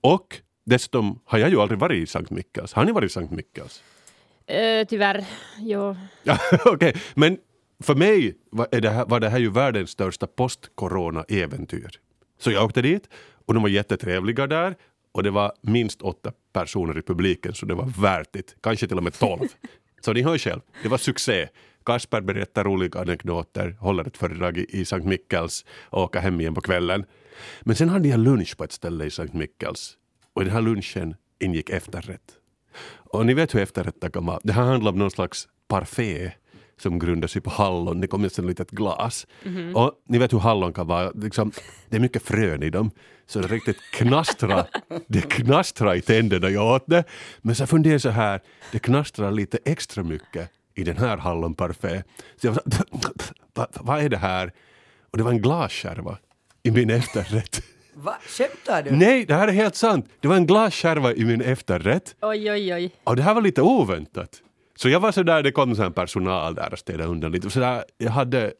Och 0.00 0.40
dessutom 0.66 1.20
har 1.24 1.38
jag 1.38 1.50
ju 1.50 1.60
aldrig 1.60 1.78
varit 1.80 2.02
i 2.02 2.06
Sankt 2.06 2.30
Mikkels. 2.30 2.72
Har 2.72 2.84
ni 2.84 2.92
varit 2.92 3.10
i 3.10 3.14
Sankt 3.14 3.32
Mikkels? 3.32 3.82
Eh, 4.46 4.86
tyvärr, 4.88 5.24
jo. 5.58 5.96
Ja, 6.22 6.38
Okej, 6.64 6.96
men 7.14 7.38
för 7.80 7.94
mig 7.94 8.36
var, 8.50 8.80
det 8.80 8.90
här, 8.90 9.06
var 9.06 9.20
det 9.20 9.28
här 9.28 9.38
ju 9.38 9.50
världens 9.50 9.90
största 9.90 10.26
post-corona-äventyr. 10.26 11.90
Så 12.38 12.50
jag 12.50 12.64
åkte 12.64 12.82
dit 12.82 13.08
och 13.46 13.54
de 13.54 13.62
var 13.62 13.70
jättetrevliga 13.70 14.46
där 14.46 14.76
och 15.12 15.22
det 15.22 15.30
var 15.30 15.52
minst 15.60 16.02
åtta 16.02 16.32
personer 16.52 16.98
i 16.98 17.02
publiken 17.02 17.54
så 17.54 17.66
det 17.66 17.74
var 17.74 17.92
värt 18.00 18.32
det. 18.32 18.54
Kanske 18.60 18.86
till 18.88 18.96
och 18.96 19.02
med 19.02 19.18
tolv. 19.18 19.48
Så 20.02 20.12
ni 20.12 20.22
hör 20.22 20.38
själv, 20.38 20.60
det 20.82 20.88
var 20.88 20.98
succé. 20.98 21.48
Kasper 21.84 22.20
berättar 22.20 22.64
roliga 22.64 23.00
anekdoter, 23.00 23.76
håller 23.80 24.04
ett 24.06 24.16
föredrag 24.16 24.58
i, 24.58 24.66
i 24.68 24.84
Sankt 24.84 25.06
Mikkels 25.06 25.64
och 25.82 26.02
åker 26.02 26.20
hem 26.20 26.40
igen 26.40 26.54
på 26.54 26.60
kvällen. 26.60 27.04
Men 27.60 27.76
sen 27.76 27.88
hade 27.88 28.08
jag 28.08 28.20
lunch 28.20 28.56
på 28.56 28.64
ett 28.64 28.72
ställe 28.72 29.04
i 29.04 29.10
Sankt 29.10 29.34
Mikkels 29.34 29.96
och 30.34 30.42
i 30.42 30.44
den 30.44 30.54
här 30.54 30.60
lunchen 30.60 31.14
ingick 31.38 31.70
efterrätt. 31.70 32.32
Och 32.92 33.26
ni 33.26 33.34
vet 33.34 33.54
hur 33.54 33.60
efterrätter 33.60 34.08
kan 34.08 34.26
vara. 34.26 34.40
Det 34.42 34.52
här 34.52 34.62
handlar 34.62 34.92
om 34.92 34.98
någon 34.98 35.10
slags 35.10 35.48
parfait 35.68 36.32
som 36.80 36.98
grundar 36.98 37.28
sig 37.28 37.42
på 37.42 37.50
hallon. 37.50 38.00
Det 38.00 38.06
kommer 38.06 38.26
ett 38.26 38.38
litet 38.38 38.70
glas. 38.70 39.26
Och 39.74 39.92
ni 40.08 40.18
vet 40.18 40.32
hur 40.32 40.38
hallon 40.38 40.72
kan 40.72 40.86
vara. 40.86 41.10
Liksom, 41.10 41.52
det 41.88 41.96
är 41.96 42.00
mycket 42.00 42.22
frön 42.22 42.62
i 42.62 42.70
dem. 42.70 42.90
Så 43.26 43.40
det 43.40 43.48
riktigt 43.48 43.76
knastra, 43.92 44.66
det 45.06 45.20
knastrar 45.20 45.94
i 45.94 46.00
tänderna 46.00 46.50
jag 46.50 46.74
åt 46.74 46.84
det. 46.86 47.04
Men 47.40 47.54
så 47.54 47.66
funderar 47.66 47.94
jag 47.94 48.00
så 48.00 48.10
här, 48.10 48.40
det 48.72 48.78
knastrar 48.78 49.30
lite 49.30 49.58
extra 49.64 50.02
mycket 50.02 50.50
i 50.74 50.84
den 50.84 50.96
här 50.96 51.16
hallonparfait. 51.16 52.04
Så 52.40 52.46
jag 52.46 52.52
var 52.52 52.62
så, 52.76 52.84
vad, 53.54 53.68
vad 53.80 54.04
är 54.04 54.08
det 54.08 54.16
här? 54.16 54.52
Och 55.10 55.18
det 55.18 55.24
var 55.24 55.30
en 55.30 55.42
glasskärva 55.42 56.18
i 56.62 56.70
min 56.70 56.90
efterrätt. 56.90 57.62
Va? 57.94 58.16
Skämtar 58.26 58.82
du? 58.82 58.90
Nej, 58.90 59.24
det 59.24 59.34
här 59.34 59.48
är 59.48 59.52
helt 59.52 59.74
sant. 59.74 60.08
Det 60.20 60.28
var 60.28 60.36
en 60.36 60.46
glasskärva 60.46 61.12
i 61.12 61.24
min 61.24 61.40
efterrätt. 61.40 62.14
Oj, 62.20 62.52
oj, 62.52 62.74
oj. 62.74 62.94
Och 63.04 63.16
det 63.16 63.22
här 63.22 63.34
var 63.34 63.42
lite 63.42 63.62
oväntat. 63.62 64.42
Så 64.82 64.88
jag 64.88 65.00
var 65.00 65.12
sådär, 65.12 65.42
det 65.42 65.52
kom 65.52 65.74
sån 65.76 65.92
personal 65.92 66.54
där 66.54 66.72
och 66.72 66.78
städade 66.78 67.04
undan 67.04 67.32
lite. 67.32 67.50
Så 67.50 67.60
där, 67.60 67.84
jag 67.98 68.10
hade 68.10 68.52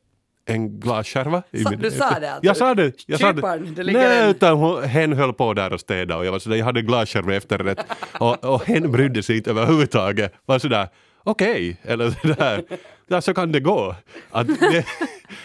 en 0.46 0.80
glasskärva. 0.80 1.42
Sa- 1.62 1.70
min- 1.70 1.78
du 1.78 1.90
sa 1.90 2.18
det 2.20 2.32
alltså? 2.32 2.46
Jag 2.46 2.56
sa 2.56 2.74
det. 2.74 2.92
Jag 3.06 3.20
sa 3.20 3.32
Kyparen, 3.34 3.64
det. 3.64 3.70
det 3.70 3.82
ligger 3.82 4.00
Nej, 4.00 4.22
en- 4.24 4.30
utan 4.30 4.58
hon, 4.58 4.82
hen 4.84 5.12
höll 5.12 5.32
på 5.32 5.54
där 5.54 5.72
och 5.72 5.80
städade 5.80 6.14
och 6.14 6.26
jag 6.26 6.32
var 6.32 6.38
sådär, 6.38 6.56
jag 6.56 6.64
hade 6.64 6.82
glasskärva 6.82 7.34
efterrätt. 7.34 7.78
och, 8.18 8.44
och 8.44 8.64
hen 8.66 8.92
brydde 8.92 9.22
sig 9.22 9.36
inte 9.36 9.50
överhuvudtaget. 9.50 10.32
Var 10.46 10.58
sådär, 10.58 10.88
okej, 11.24 11.76
eller 11.82 12.10
sådär. 12.10 12.62
Ja, 13.08 13.20
så 13.20 13.34
kan 13.34 13.52
det 13.52 13.60
gå. 13.60 13.94
Att 14.30 14.46
det, 14.46 14.86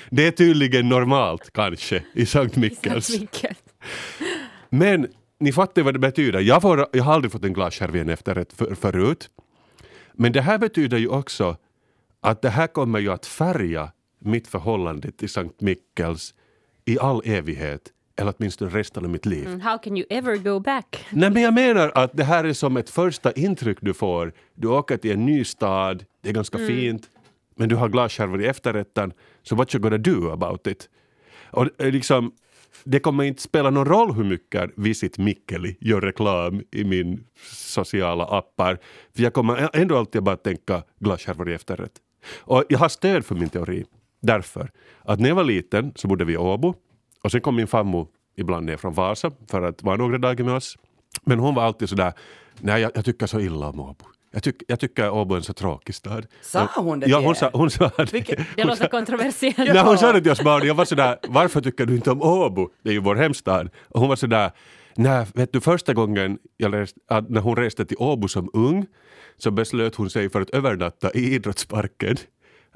det 0.10 0.28
är 0.28 0.32
tydligen 0.32 0.90
normalt 0.90 1.54
kanske 1.54 2.04
i 2.14 2.26
Sankt 2.26 2.56
Mikkels. 2.56 3.10
Men 4.70 5.08
ni 5.40 5.52
fattar 5.52 5.82
vad 5.82 5.94
det 5.94 6.00
betyder. 6.00 6.40
Jag, 6.40 6.62
får, 6.62 6.88
jag 6.94 7.04
har 7.04 7.14
aldrig 7.14 7.32
fått 7.32 7.44
en 7.44 7.54
glasskärv 7.54 7.96
i 7.96 8.00
en 8.00 8.10
efterrätt 8.10 8.54
för, 8.54 8.76
förut. 8.76 9.30
Men 10.18 10.32
det 10.32 10.42
här 10.42 10.58
betyder 10.58 10.98
ju 10.98 11.08
också 11.08 11.58
att 12.22 12.42
det 12.42 12.50
här 12.50 12.68
kommer 12.68 13.00
ju 13.00 13.12
att 13.12 13.26
färga 13.26 13.92
mitt 14.20 14.48
förhållande 14.48 15.12
till 15.12 15.30
Sankt 15.30 15.62
Mikkels 15.62 16.34
i 16.86 17.00
all 17.00 17.22
evighet. 17.26 17.92
Eller 18.18 18.34
åtminstone 18.38 18.72
resten 18.72 19.06
av 19.06 19.10
mitt 19.10 19.26
liv. 19.26 19.48
Mm, 19.48 19.62
How 19.62 19.78
can 19.78 19.98
you 19.98 20.06
ever 20.10 20.38
go 20.38 20.60
back? 20.60 21.06
Nej 21.10 21.30
men 21.30 21.42
jag 21.42 21.54
menar 21.54 21.92
att 21.96 22.18
det 22.18 22.24
här 22.24 22.44
är 22.44 22.54
som 22.54 22.78
ett 22.78 22.90
första 22.90 23.32
intryck 23.32 23.78
du 23.82 23.94
får. 23.94 24.34
Du 24.54 24.68
åker 24.68 24.98
till 24.98 25.12
en 25.12 25.26
ny 25.26 25.44
stad, 25.44 26.06
det 26.22 26.30
är 26.30 26.34
ganska 26.34 26.58
fint, 26.58 27.10
men 27.56 27.70
du 27.70 27.76
har 27.76 27.90
glasskärvor 27.90 28.42
i 28.42 28.46
efterrätten, 28.46 29.14
så 29.44 29.56
what 29.56 29.76
you 29.76 29.82
gonna 29.82 29.98
do 29.98 30.32
about 30.32 30.68
it? 30.68 30.90
Och 31.52 31.68
är 31.78 31.92
liksom, 31.92 32.32
det 32.84 33.00
kommer 33.00 33.24
inte 33.24 33.42
spela 33.42 33.70
någon 33.70 33.86
roll 33.86 34.14
hur 34.14 34.24
mycket 34.24 34.72
Visit 34.76 35.18
Mikkeli 35.18 35.78
gör 35.80 36.02
reklam 36.02 36.62
i 36.72 36.84
min 36.84 37.24
sociala 37.52 38.26
appar, 38.26 38.78
för 39.16 39.24
jag 39.24 39.34
kommer 39.34 39.70
ändå 39.74 39.98
alltid 39.98 40.24
bara 40.24 40.38
tänka 40.38 40.84
glasskärvor 41.00 41.50
i 41.50 41.54
efterrätt. 41.54 41.92
Och 42.38 42.64
jag 42.70 42.80
har 42.80 42.90
stöd 42.90 43.26
för 43.26 43.36
min 43.36 43.50
teori, 43.50 43.86
därför 44.22 44.72
att 45.02 45.20
när 45.20 45.30
jag 45.30 45.36
var 45.36 45.44
liten 45.44 45.92
så 45.96 46.08
bodde 46.08 46.26
vi 46.26 46.34
i 46.34 46.38
Åbo 46.38 46.74
och 47.24 47.32
sen 47.32 47.42
kom 47.42 47.56
min 47.56 47.68
farmor 47.68 48.08
ibland 48.36 48.66
ner 48.66 48.78
från 48.78 48.94
Vasa 48.94 49.32
för 49.48 49.62
att 49.62 49.84
vara 49.84 49.98
några 49.98 50.18
dagar 50.18 50.46
med 50.46 50.54
oss. 50.54 50.78
Men 51.24 51.40
hon 51.40 51.56
var 51.56 51.64
alltid 51.64 51.90
sådär, 51.90 52.14
nej 52.60 52.82
jag, 52.82 52.92
jag 52.96 53.06
tycker 53.06 53.28
så 53.28 53.40
illa 53.40 53.70
om 53.70 53.80
Åbo. 53.80 54.06
Jag, 54.36 54.44
tyck, 54.44 54.56
jag 54.68 54.80
tycker 54.80 55.10
Åbo 55.10 55.34
är 55.34 55.38
en 55.38 55.44
så 55.44 55.54
tråkig 55.54 55.96
stad. 55.96 56.26
Sa 56.42 56.68
hon 56.76 57.00
det 57.00 57.08
Ja, 57.08 57.20
hon 57.20 57.36
sa, 57.36 57.50
hon 57.54 57.70
sa 57.72 57.92
det. 57.98 58.14
Vilket- 58.14 58.40
Det 58.56 58.64
låter 58.64 58.88
kontroversiellt. 58.88 59.58
Nej, 59.58 59.84
hon 59.84 59.98
sa 59.98 60.12
det 60.14 60.22
till 60.22 60.32
oss 60.32 60.42
barn. 60.42 60.68
Jag 60.68 60.76
var 60.76 60.86
sådär, 60.86 61.18
varför 61.28 61.62
tycker 61.62 61.86
du 61.86 61.96
inte 61.96 62.12
om 62.12 62.22
Åbo? 62.22 62.70
Det 62.84 62.90
är 62.90 62.94
ju 62.94 63.00
vår 63.00 63.16
hemstad. 63.16 63.70
Och 63.90 64.00
hon 64.00 64.10
var 64.10 64.16
sådär, 64.16 64.52
nej, 64.96 65.26
vet 65.34 65.54
du 65.54 65.62
första 65.62 65.94
gången 65.94 66.38
jag 66.58 66.72
läste, 66.72 67.00
att 67.08 67.30
när 67.30 67.42
hon 67.42 67.56
reste 67.56 67.86
till 67.86 67.98
Åbo 68.00 68.28
som 68.28 68.50
ung 68.54 68.86
så 69.38 69.52
beslöt 69.52 69.96
hon 69.96 70.10
sig 70.10 70.30
för 70.30 70.42
att 70.42 70.50
övernatta 70.50 71.12
i 71.14 71.34
idrottsparken. 71.36 72.18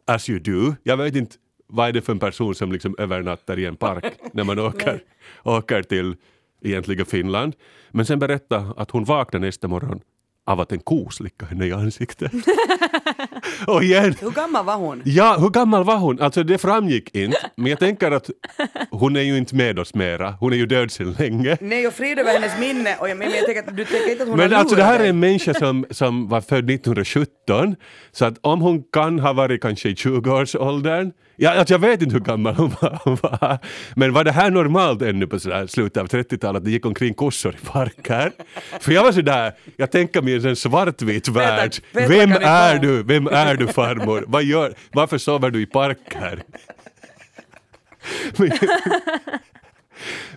As 0.07 0.29
you 0.29 0.39
do. 0.39 0.75
Jag 0.83 0.97
vet 0.97 1.15
inte, 1.15 1.35
vad 1.67 1.87
är 1.89 1.91
det 1.93 2.01
för 2.01 2.13
en 2.13 2.19
person 2.19 2.55
som 2.55 2.71
liksom 2.71 2.95
övernattar 2.97 3.59
i 3.59 3.65
en 3.65 3.75
park 3.75 4.05
när 4.33 4.43
man 4.43 4.59
åker, 4.59 5.03
åker 5.43 5.83
till 5.83 6.15
egentligen 6.61 7.05
Finland. 7.05 7.53
Men 7.91 8.05
sen 8.05 8.19
berätta 8.19 8.73
att 8.77 8.91
hon 8.91 9.03
vaknade 9.03 9.45
nästa 9.45 9.67
morgon 9.67 10.01
av 10.49 10.59
att 10.59 10.71
en 10.71 10.79
ko 10.79 11.09
slickade 11.09 11.49
henne 11.49 11.65
i 11.65 11.73
ansiktet. 11.73 12.31
och 13.67 13.83
igen, 13.83 14.15
Hur 14.21 14.31
gammal 14.31 14.65
var 14.65 14.75
hon? 14.75 15.01
Ja, 15.05 15.37
hur 15.39 15.49
gammal 15.49 15.83
var 15.83 15.97
hon? 15.97 16.21
Alltså 16.21 16.43
det 16.43 16.57
framgick 16.57 17.15
inte, 17.15 17.49
men 17.55 17.65
jag 17.67 17.79
tänker 17.79 18.11
att 18.11 18.29
hon 18.91 19.15
är 19.15 19.21
ju 19.21 19.37
inte 19.37 19.55
med 19.55 19.79
oss 19.79 19.93
mera. 19.93 20.31
Hon 20.39 20.53
är 20.53 20.57
ju 20.57 20.65
död 20.65 20.91
sedan 20.91 21.15
länge. 21.19 21.57
Nej, 21.61 21.87
och 21.87 21.93
frid 21.93 22.19
över 22.19 22.33
hennes 22.33 22.59
minne. 22.59 22.95
Och 22.99 23.09
jag, 23.09 23.17
men 23.17 23.31
jag 23.31 23.45
tänker 23.45 23.63
att 23.67 23.77
du 23.77 23.85
tänker 23.85 24.11
inte 24.11 24.23
att 24.23 24.29
hon 24.29 24.37
Men 24.37 24.53
alltså 24.53 24.75
det 24.75 24.83
här 24.83 24.99
är 24.99 25.09
en 25.09 25.19
människa 25.19 25.53
som, 25.53 25.85
som 25.91 26.27
var 26.27 26.41
född 26.41 26.69
1917, 26.69 27.75
så 28.11 28.25
att 28.25 28.37
om 28.41 28.61
hon 28.61 28.83
kan 28.93 29.19
ha 29.19 29.33
varit 29.33 29.61
kanske 29.61 29.89
i 29.89 29.93
20-årsåldern, 29.93 31.11
ja, 31.39 31.49
alltså 31.51 31.73
jag 31.73 31.79
vet 31.79 32.01
inte 32.01 32.13
hur 32.13 32.19
gammal 32.19 32.55
hon 32.55 32.71
var, 32.81 32.99
hon 33.03 33.15
var, 33.15 33.57
men 33.95 34.13
var 34.13 34.23
det 34.23 34.31
här 34.31 34.51
normalt 34.51 35.01
ännu 35.01 35.27
på 35.27 35.39
sådär 35.39 35.67
slutet 35.67 35.97
av 36.01 36.07
30-talet, 36.07 36.65
det 36.65 36.71
gick 36.71 36.85
omkring 36.85 37.13
kossor 37.13 37.55
i 37.55 37.65
parker? 37.65 38.31
För 38.79 38.91
jag 38.91 39.03
var 39.03 39.11
sådär, 39.11 39.53
jag 39.77 39.91
tänker 39.91 40.21
mig 40.21 40.47
en 40.47 40.55
svartvit 40.55 41.27
värld. 41.27 41.75
Vem 41.91 42.31
är 42.31 42.79
du? 42.79 43.03
Vem 43.03 43.27
är 43.27 43.55
du 43.55 43.67
farmor? 43.67 44.23
Vad 44.27 44.43
gör, 44.43 44.73
varför 44.91 45.17
sover 45.17 45.51
du 45.51 45.61
i 45.61 45.65
parker? 45.65 46.43
Men, 48.37 48.51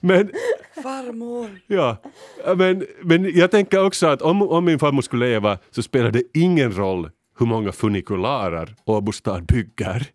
men 0.00 0.30
Farmor. 0.82 1.50
Ja, 1.66 1.96
men, 2.56 2.86
men 3.02 3.36
jag 3.36 3.50
tänker 3.50 3.84
också 3.84 4.06
att 4.06 4.22
om, 4.22 4.42
om 4.42 4.64
min 4.64 4.78
farmor 4.78 5.02
skulle 5.02 5.26
leva 5.26 5.58
så 5.70 5.82
spelar 5.82 6.10
det 6.10 6.22
ingen 6.34 6.72
roll 6.76 7.10
hur 7.38 7.46
många 7.46 7.72
funikularer 7.72 8.74
Åbo 8.84 9.12
stad 9.12 9.46
bygger 9.46 10.06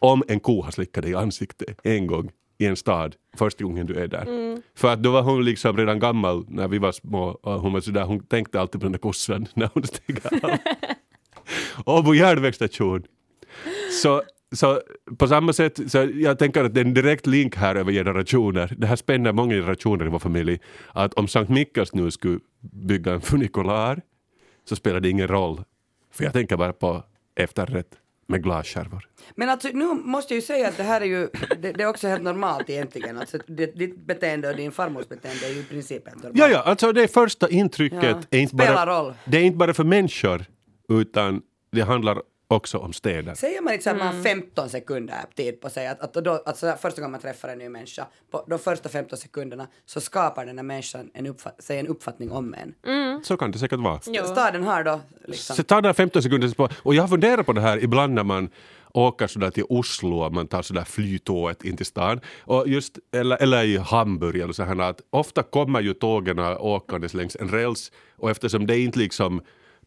om 0.00 0.22
en 0.28 0.40
ko 0.40 0.62
har 0.62 0.70
slickat 0.70 1.02
dig 1.02 1.12
i 1.12 1.14
ansiktet 1.14 1.80
en 1.84 2.06
gång 2.06 2.30
i 2.58 2.66
en 2.66 2.76
stad 2.76 3.16
första 3.36 3.64
gången 3.64 3.86
du 3.86 3.94
är 3.94 4.08
där. 4.08 4.26
För 4.74 4.92
att 4.92 5.02
då 5.02 5.10
var 5.10 5.22
hon 5.22 5.44
liksom 5.44 5.76
redan 5.76 5.98
gammal 5.98 6.44
när 6.48 6.68
vi 6.68 6.78
var 6.78 6.92
små 6.92 7.24
och 7.24 7.60
hon 7.60 7.72
var 7.72 7.80
sådär, 7.80 8.04
hon 8.04 8.20
tänkte 8.20 8.60
alltid 8.60 8.80
på 8.80 8.84
den 8.84 8.92
där 8.92 8.98
kossan 8.98 9.46
när 9.54 9.70
hon 9.74 9.82
steg 9.82 10.20
av. 10.26 10.50
Åbo 11.98 12.14
järnvägsstation. 12.14 13.02
Så, 14.02 14.22
så 14.52 14.80
på 15.18 15.28
samma 15.28 15.52
sätt, 15.52 15.90
så 15.90 16.08
jag 16.14 16.38
tänker 16.38 16.64
att 16.64 16.74
det 16.74 16.80
är 16.80 16.84
en 16.84 16.94
direkt 16.94 17.26
link 17.26 17.56
här 17.56 17.76
över 17.76 17.92
generationer. 17.92 18.74
Det 18.78 18.86
här 18.86 18.96
spänner 18.96 19.32
många 19.32 19.54
generationer 19.54 20.06
i 20.06 20.08
vår 20.08 20.18
familj. 20.18 20.58
Att 20.92 21.14
om 21.14 21.28
Sankt 21.28 21.50
Mikkels 21.50 21.94
nu 21.94 22.10
skulle 22.10 22.38
bygga 22.60 23.12
en 23.12 23.20
funikular 23.20 24.02
så 24.68 24.76
spelar 24.76 25.00
det 25.00 25.08
ingen 25.08 25.28
roll. 25.28 25.62
För 26.12 26.24
jag 26.24 26.32
tänker 26.32 26.56
bara 26.56 26.72
på 26.72 27.02
efterrätt 27.36 27.99
med 28.30 28.42
glasskärvor. 28.42 29.08
Men 29.34 29.48
alltså 29.48 29.68
nu 29.72 29.84
måste 29.94 30.34
jag 30.34 30.36
ju 30.40 30.46
säga 30.46 30.68
att 30.68 30.76
det 30.76 30.82
här 30.82 31.00
är 31.00 31.04
ju, 31.04 31.28
det, 31.62 31.72
det 31.72 31.82
är 31.82 31.86
också 31.86 32.08
helt 32.08 32.22
normalt 32.22 32.70
egentligen. 32.70 33.18
Alltså 33.18 33.38
det, 33.46 33.66
ditt 33.66 34.06
beteende 34.06 34.50
och 34.50 34.56
din 34.56 34.72
farmors 34.72 35.08
beteende 35.08 35.46
är 35.46 35.50
ju 35.50 35.60
i 35.60 35.64
princip 35.64 36.08
helt 36.08 36.22
normalt. 36.22 36.38
Ja, 36.38 36.48
ja, 36.48 36.62
alltså 36.62 36.92
det 36.92 37.08
första 37.08 37.48
intrycket 37.48 38.02
Ja, 38.02 38.22
är, 38.30 38.38
inte 38.38 38.56
spelar 38.56 38.86
bara, 38.86 39.00
roll. 39.02 39.14
det 39.24 39.38
är 39.38 39.42
inte 39.42 39.56
bara 39.58 39.74
för 39.74 39.84
människor 39.84 40.44
utan 40.88 41.42
det 41.72 41.80
handlar 41.82 42.22
också 42.50 42.78
om 42.78 42.92
städer. 42.92 43.34
Säger 43.34 43.60
man 43.62 43.72
inte 43.72 43.84
så 43.84 43.90
att 43.90 43.96
man 43.96 44.06
Mm. 44.06 44.16
har 44.16 44.22
15 44.24 44.68
sekunder 44.68 45.16
tid 45.34 45.60
på 45.60 45.70
sig, 45.70 45.86
att, 45.86 46.00
att 46.00 46.24
då, 46.24 46.42
att 46.46 46.56
så 46.58 46.72
första 46.72 47.00
gången 47.00 47.10
man 47.12 47.20
träffar 47.20 47.48
en 47.48 47.58
ny 47.58 47.68
människa, 47.68 48.06
på 48.30 48.44
de 48.48 48.58
första 48.58 48.88
15 48.88 49.18
sekunderna 49.18 49.66
så 49.86 50.00
skapar 50.00 50.46
den 50.46 50.58
här 50.58 50.62
människan 50.64 51.10
en, 51.14 51.26
uppfatt, 51.26 51.62
sig 51.62 51.78
en 51.78 51.86
uppfattning 51.88 52.32
om 52.32 52.54
en. 52.54 52.74
Så 53.24 53.36
kan 53.36 53.50
det 53.50 53.58
säkert 53.58 53.80
vara. 53.80 54.00
Jo. 54.06 54.24
Staden 54.24 54.62
har 54.62 54.84
då 54.84 55.00
liksom... 55.26 55.56
Så 55.56 55.62
ta 55.62 55.80
där 55.80 55.92
15 55.92 56.22
sekunder 56.22 56.54
på. 56.54 56.68
Och 56.82 56.94
jag 56.94 57.02
har 57.02 57.08
funderat 57.08 57.46
på 57.46 57.52
det 57.52 57.60
här 57.60 57.84
ibland 57.84 58.14
när 58.14 58.24
man 58.24 58.50
åker 58.94 59.26
sådär 59.26 59.50
till 59.50 59.64
Oslo 59.68 60.16
och 60.24 60.32
man 60.32 60.46
tar 60.46 60.62
sådär 60.62 60.84
flytåget 60.84 61.64
in 61.64 61.76
till 61.76 61.86
stan. 61.86 62.20
Och 62.40 62.68
just, 62.68 62.98
eller, 63.12 63.36
eller 63.42 63.64
i 63.64 63.76
Hamburg 63.76 64.40
eller 64.40 64.52
så 64.52 64.62
här 64.62 64.80
att 64.80 65.00
ofta 65.10 65.42
kommer 65.42 65.80
ju 65.80 65.94
tågen 65.94 66.38
åkandes 66.58 67.14
längs 67.14 67.36
en 67.36 67.48
räls 67.48 67.92
och 68.16 68.30
eftersom 68.30 68.66
det 68.66 68.74
är 68.76 68.78
inte 68.78 68.98
liksom 68.98 69.42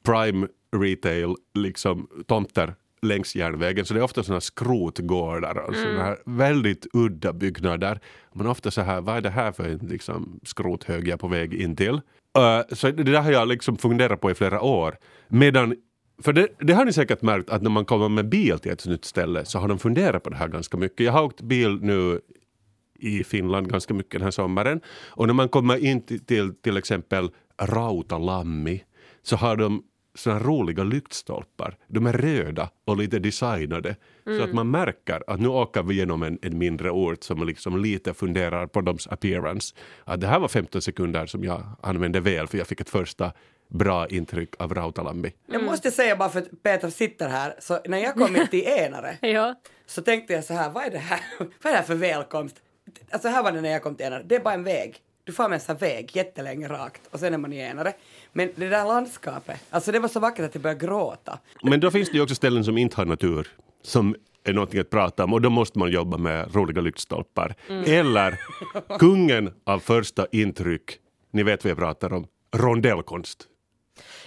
prime 0.06 0.48
retail 0.74 1.36
liksom 1.54 2.08
tomter 2.28 2.76
längs 3.04 3.36
järnvägen 3.36 3.86
så 3.86 3.94
det 3.94 4.00
är 4.00 4.04
ofta 4.04 4.24
sådana 4.24 4.42
skrotgårdar 4.42 5.58
och 5.58 5.76
sådana 5.76 6.04
här 6.04 6.18
väldigt 6.26 6.88
udda 6.94 7.34
byggnader. 7.34 8.00
Man 8.34 8.48
ofta 8.48 8.72
så 8.72 8.82
här, 8.82 9.02
vad 9.02 9.18
är 9.18 9.22
det 9.22 9.30
här 9.30 9.52
för 9.52 9.64
en 9.64 9.78
liksom, 9.78 10.40
skrothög 10.44 11.08
jag 11.08 11.14
är 11.14 11.18
på 11.18 11.28
väg 11.28 11.54
in 11.54 11.76
till? 11.76 11.94
Uh, 12.38 12.76
så 12.76 12.92
det 12.92 13.04
där 13.04 13.22
har 13.22 13.32
jag 13.32 13.48
liksom 13.48 13.78
funderat 13.78 14.22
på 14.22 14.32
i 14.32 14.36
flera 14.36 14.62
år. 14.62 14.98
Medan 15.28 15.76
för 16.22 16.34
det, 16.34 16.48
det, 16.60 16.74
har 16.74 16.86
ni 16.86 16.94
säkert 16.94 17.22
märkt 17.22 17.50
att 17.50 17.62
när 17.62 17.70
man 17.70 17.86
kommer 17.86 18.10
med 18.10 18.30
bil 18.30 18.60
till 18.60 18.72
ett 18.72 18.86
nytt 18.86 19.06
ställe 19.06 19.46
så 19.46 19.60
har 19.60 19.68
de 19.68 19.80
funderat 19.80 20.24
på 20.24 20.30
det 20.30 20.36
här 20.36 20.48
ganska 20.48 20.78
mycket. 20.78 21.06
Jag 21.06 21.14
har 21.14 21.24
åkt 21.24 21.42
bil 21.42 21.80
nu 21.82 22.20
i 23.00 23.24
Finland 23.24 23.70
ganska 23.70 23.94
mycket 23.94 24.12
den 24.12 24.22
här 24.22 24.32
sommaren 24.32 24.82
och 25.10 25.28
när 25.28 25.34
man 25.34 25.50
kommer 25.50 25.86
in 25.86 26.02
till 26.02 26.26
till, 26.26 26.56
till 26.56 26.78
exempel 26.78 27.30
Rautalammi 27.62 28.84
så 29.22 29.36
har 29.36 29.56
de 29.56 29.84
såna 30.16 30.40
roliga 30.40 30.84
lyktstolpar. 30.84 31.78
De 31.88 32.08
är 32.08 32.14
röda 32.14 32.70
och 32.86 32.98
lite 32.98 33.20
designade. 33.20 33.96
Mm. 34.26 34.38
Så 34.38 34.44
att 34.44 34.54
man 34.54 34.72
märker 34.72 35.24
att 35.28 35.40
nu 35.40 35.48
åker 35.48 35.84
vi 35.84 35.96
genom 35.96 36.24
en, 36.24 36.40
en 36.42 36.58
mindre 36.58 36.92
ort 36.92 37.24
som 37.24 37.48
liksom 37.48 37.82
lite 37.82 38.14
funderar 38.14 38.68
på 38.68 38.82
deras 38.82 39.08
appearance. 39.08 39.76
Att 40.04 40.22
det 40.22 40.28
här 40.28 40.40
var 40.40 40.48
15 40.48 40.82
sekunder 40.82 41.26
som 41.26 41.44
jag 41.44 41.64
använde 41.82 42.20
väl 42.20 42.48
för 42.48 42.58
jag 42.58 42.68
fick 42.68 42.82
ett 42.82 42.90
första 42.90 43.32
bra 43.68 44.08
intryck 44.08 44.62
av 44.62 44.74
Rautalammi. 44.74 45.28
Mm. 45.28 45.34
Jag 45.48 45.64
måste 45.64 45.92
säga 45.92 46.16
bara 46.16 46.30
för 46.30 46.40
att 46.40 46.64
Petra 46.64 46.92
sitter 46.92 47.30
här, 47.30 47.56
så 47.60 47.80
när 47.86 47.98
jag 47.98 48.14
kom 48.14 48.36
in 48.36 48.48
till 48.48 48.64
Enare 48.68 49.18
ja. 49.22 49.56
så 49.86 50.02
tänkte 50.02 50.34
jag 50.34 50.44
så 50.44 50.54
här, 50.54 50.70
vad 50.70 50.84
är 50.84 50.92
det 50.92 50.98
här, 50.98 51.22
vad 51.38 51.48
är 51.66 51.72
det 51.72 51.78
här 51.78 51.84
för 51.84 51.96
välkomst? 51.96 52.62
Alltså 53.12 53.28
här 53.28 53.44
var 53.44 53.52
det 53.52 53.62
när 53.62 53.70
jag 53.70 53.84
kom 53.84 53.96
till 53.96 54.06
Enare, 54.06 54.24
det 54.26 54.36
är 54.36 54.40
bara 54.40 54.54
en 54.54 54.64
väg. 54.64 55.02
Du 55.26 55.32
får 55.32 55.50
med 55.50 55.62
en 55.68 55.78
väg 55.78 56.16
jättelänge 56.16 56.68
rakt 56.68 57.02
och 57.12 57.20
sen 57.20 57.34
är 57.34 57.38
man 57.38 57.54
i 57.54 57.58
Enare. 57.58 57.94
Men 58.34 58.50
det 58.56 58.70
där 58.70 58.86
landskapet, 58.86 59.62
alltså 59.70 59.92
det 59.92 60.00
var 60.00 60.08
så 60.08 60.20
vackert 60.20 60.46
att 60.46 60.56
jag 60.56 60.62
började 60.62 60.86
gråta. 60.86 61.40
Men 61.64 61.80
då 61.80 61.92
finns 61.92 62.10
det 62.10 62.18
ju 62.18 62.24
också 62.24 62.36
ställen 62.36 62.64
som 62.64 62.78
inte 62.78 62.98
har 62.98 63.06
natur, 63.06 63.48
som 63.82 64.16
är 64.44 64.54
någonting 64.54 64.80
att 64.80 64.90
prata 64.90 65.24
om 65.24 65.34
och 65.34 65.42
då 65.42 65.50
måste 65.50 65.80
man 65.80 65.92
jobba 65.92 66.18
med 66.18 66.56
roliga 66.56 66.82
lyktstolpar. 66.82 67.56
Mm. 67.70 67.84
Eller 67.88 68.40
kungen 69.00 69.54
av 69.64 69.80
första 69.80 70.28
intryck, 70.32 70.98
ni 71.32 71.44
vet 71.44 71.64
vad 71.64 71.72
jag 71.72 71.78
pratar 71.78 72.14
om, 72.14 72.28
rondellkonst. 72.56 73.48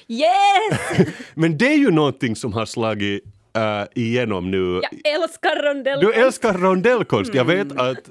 Yes! 0.09 1.09
Men 1.35 1.59
det 1.59 1.67
är 1.67 1.77
ju 1.77 1.91
någonting 1.91 2.37
som 2.37 2.53
har 2.53 2.67
slagit 2.67 3.25
uh, 3.57 3.87
igenom 3.95 4.51
nu. 4.51 4.81
Jag 5.03 5.15
älskar 5.15 5.63
rondellkonst. 5.63 6.17
Du 6.17 6.23
älskar 6.23 6.53
rondellkonst. 6.53 7.35
Mm. 7.35 7.37
Jag, 7.37 7.57
vet 7.57 7.79
att, 7.79 8.11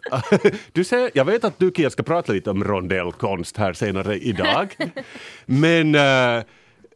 du 0.71 0.83
ser, 0.83 1.11
jag 1.13 1.25
vet 1.25 1.43
att 1.43 1.59
du 1.59 1.71
Kia 1.75 1.89
ska 1.89 2.03
prata 2.03 2.33
lite 2.33 2.49
om 2.51 2.63
rondellkonst 2.63 3.57
här 3.57 3.73
senare 3.73 4.17
idag. 4.17 4.75
Men 5.45 5.95
uh, 5.95 6.43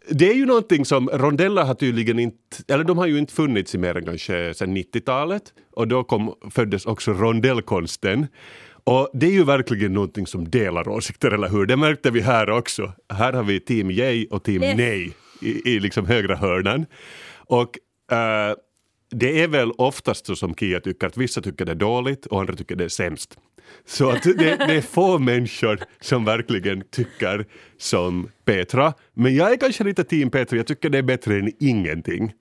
det 0.10 0.30
är 0.30 0.34
ju 0.34 0.46
någonting 0.46 0.86
som 0.86 1.10
rondeller 1.10 1.64
har 1.64 1.74
tydligen 1.74 2.20
inte, 2.20 2.38
eller 2.68 2.84
de 2.84 2.98
har 2.98 3.08
ju 3.08 3.18
inte 3.18 3.34
funnits 3.34 3.76
i 3.76 3.78
mer 3.78 3.98
än 3.98 4.06
kanske 4.06 4.54
sedan 4.54 4.78
90-talet 4.78 5.44
och 5.76 5.88
då 5.88 6.04
kom, 6.04 6.36
föddes 6.52 6.86
också 6.86 7.14
rondellkonsten. 7.14 8.28
Och 8.84 9.10
det 9.14 9.26
är 9.26 9.32
ju 9.32 9.44
verkligen 9.44 9.94
någonting 9.94 10.28
som 10.28 10.50
delar 10.50 10.88
åsikter, 10.88 11.32
eller 11.32 11.50
hur? 11.50 11.66
Det 11.66 11.78
märkte 11.78 12.12
vi 12.12 12.22
här 12.22 12.50
också. 12.50 12.92
Här 13.14 13.34
har 13.34 13.44
vi 13.44 13.60
team 13.60 13.92
yay 13.92 14.28
och 14.32 14.44
team 14.44 14.64
yes. 14.64 14.78
nej 14.78 15.14
i, 15.42 15.70
i 15.76 15.80
liksom 15.80 16.06
högra 16.06 16.36
hörnan. 16.36 16.86
Och 17.38 17.78
uh, 18.12 18.56
det 19.12 19.44
är 19.44 19.48
väl 19.48 19.72
oftast 19.72 20.26
så 20.26 20.36
som 20.36 20.56
Kia 20.56 20.80
tycker 20.80 21.08
att 21.08 21.18
vissa 21.18 21.42
tycker 21.42 21.66
det 21.66 21.72
är 21.72 21.76
dåligt 21.76 22.26
och 22.26 22.40
andra 22.40 22.56
tycker 22.56 22.76
det 22.76 22.84
är 22.84 22.90
sämst. 22.90 23.38
Så 23.86 24.10
att 24.10 24.24
det, 24.24 24.34
det, 24.34 24.76
är 24.76 24.82
få 24.82 25.20
människor 25.20 25.80
som 26.00 26.26
verkligen 26.26 26.84
tycker 26.92 27.46
som 27.78 28.30
Petra. 28.46 28.94
Men 29.14 29.36
jag 29.36 29.52
är 29.52 29.58
kanske 29.58 29.84
lite 29.84 30.04
team 30.04 30.30
Petra, 30.30 30.58
jag 30.58 30.68
tycker 30.68 30.90
det 30.90 30.98
är 30.98 31.04
bättre 31.04 31.36
än 31.36 31.52
ingenting. 31.60 32.34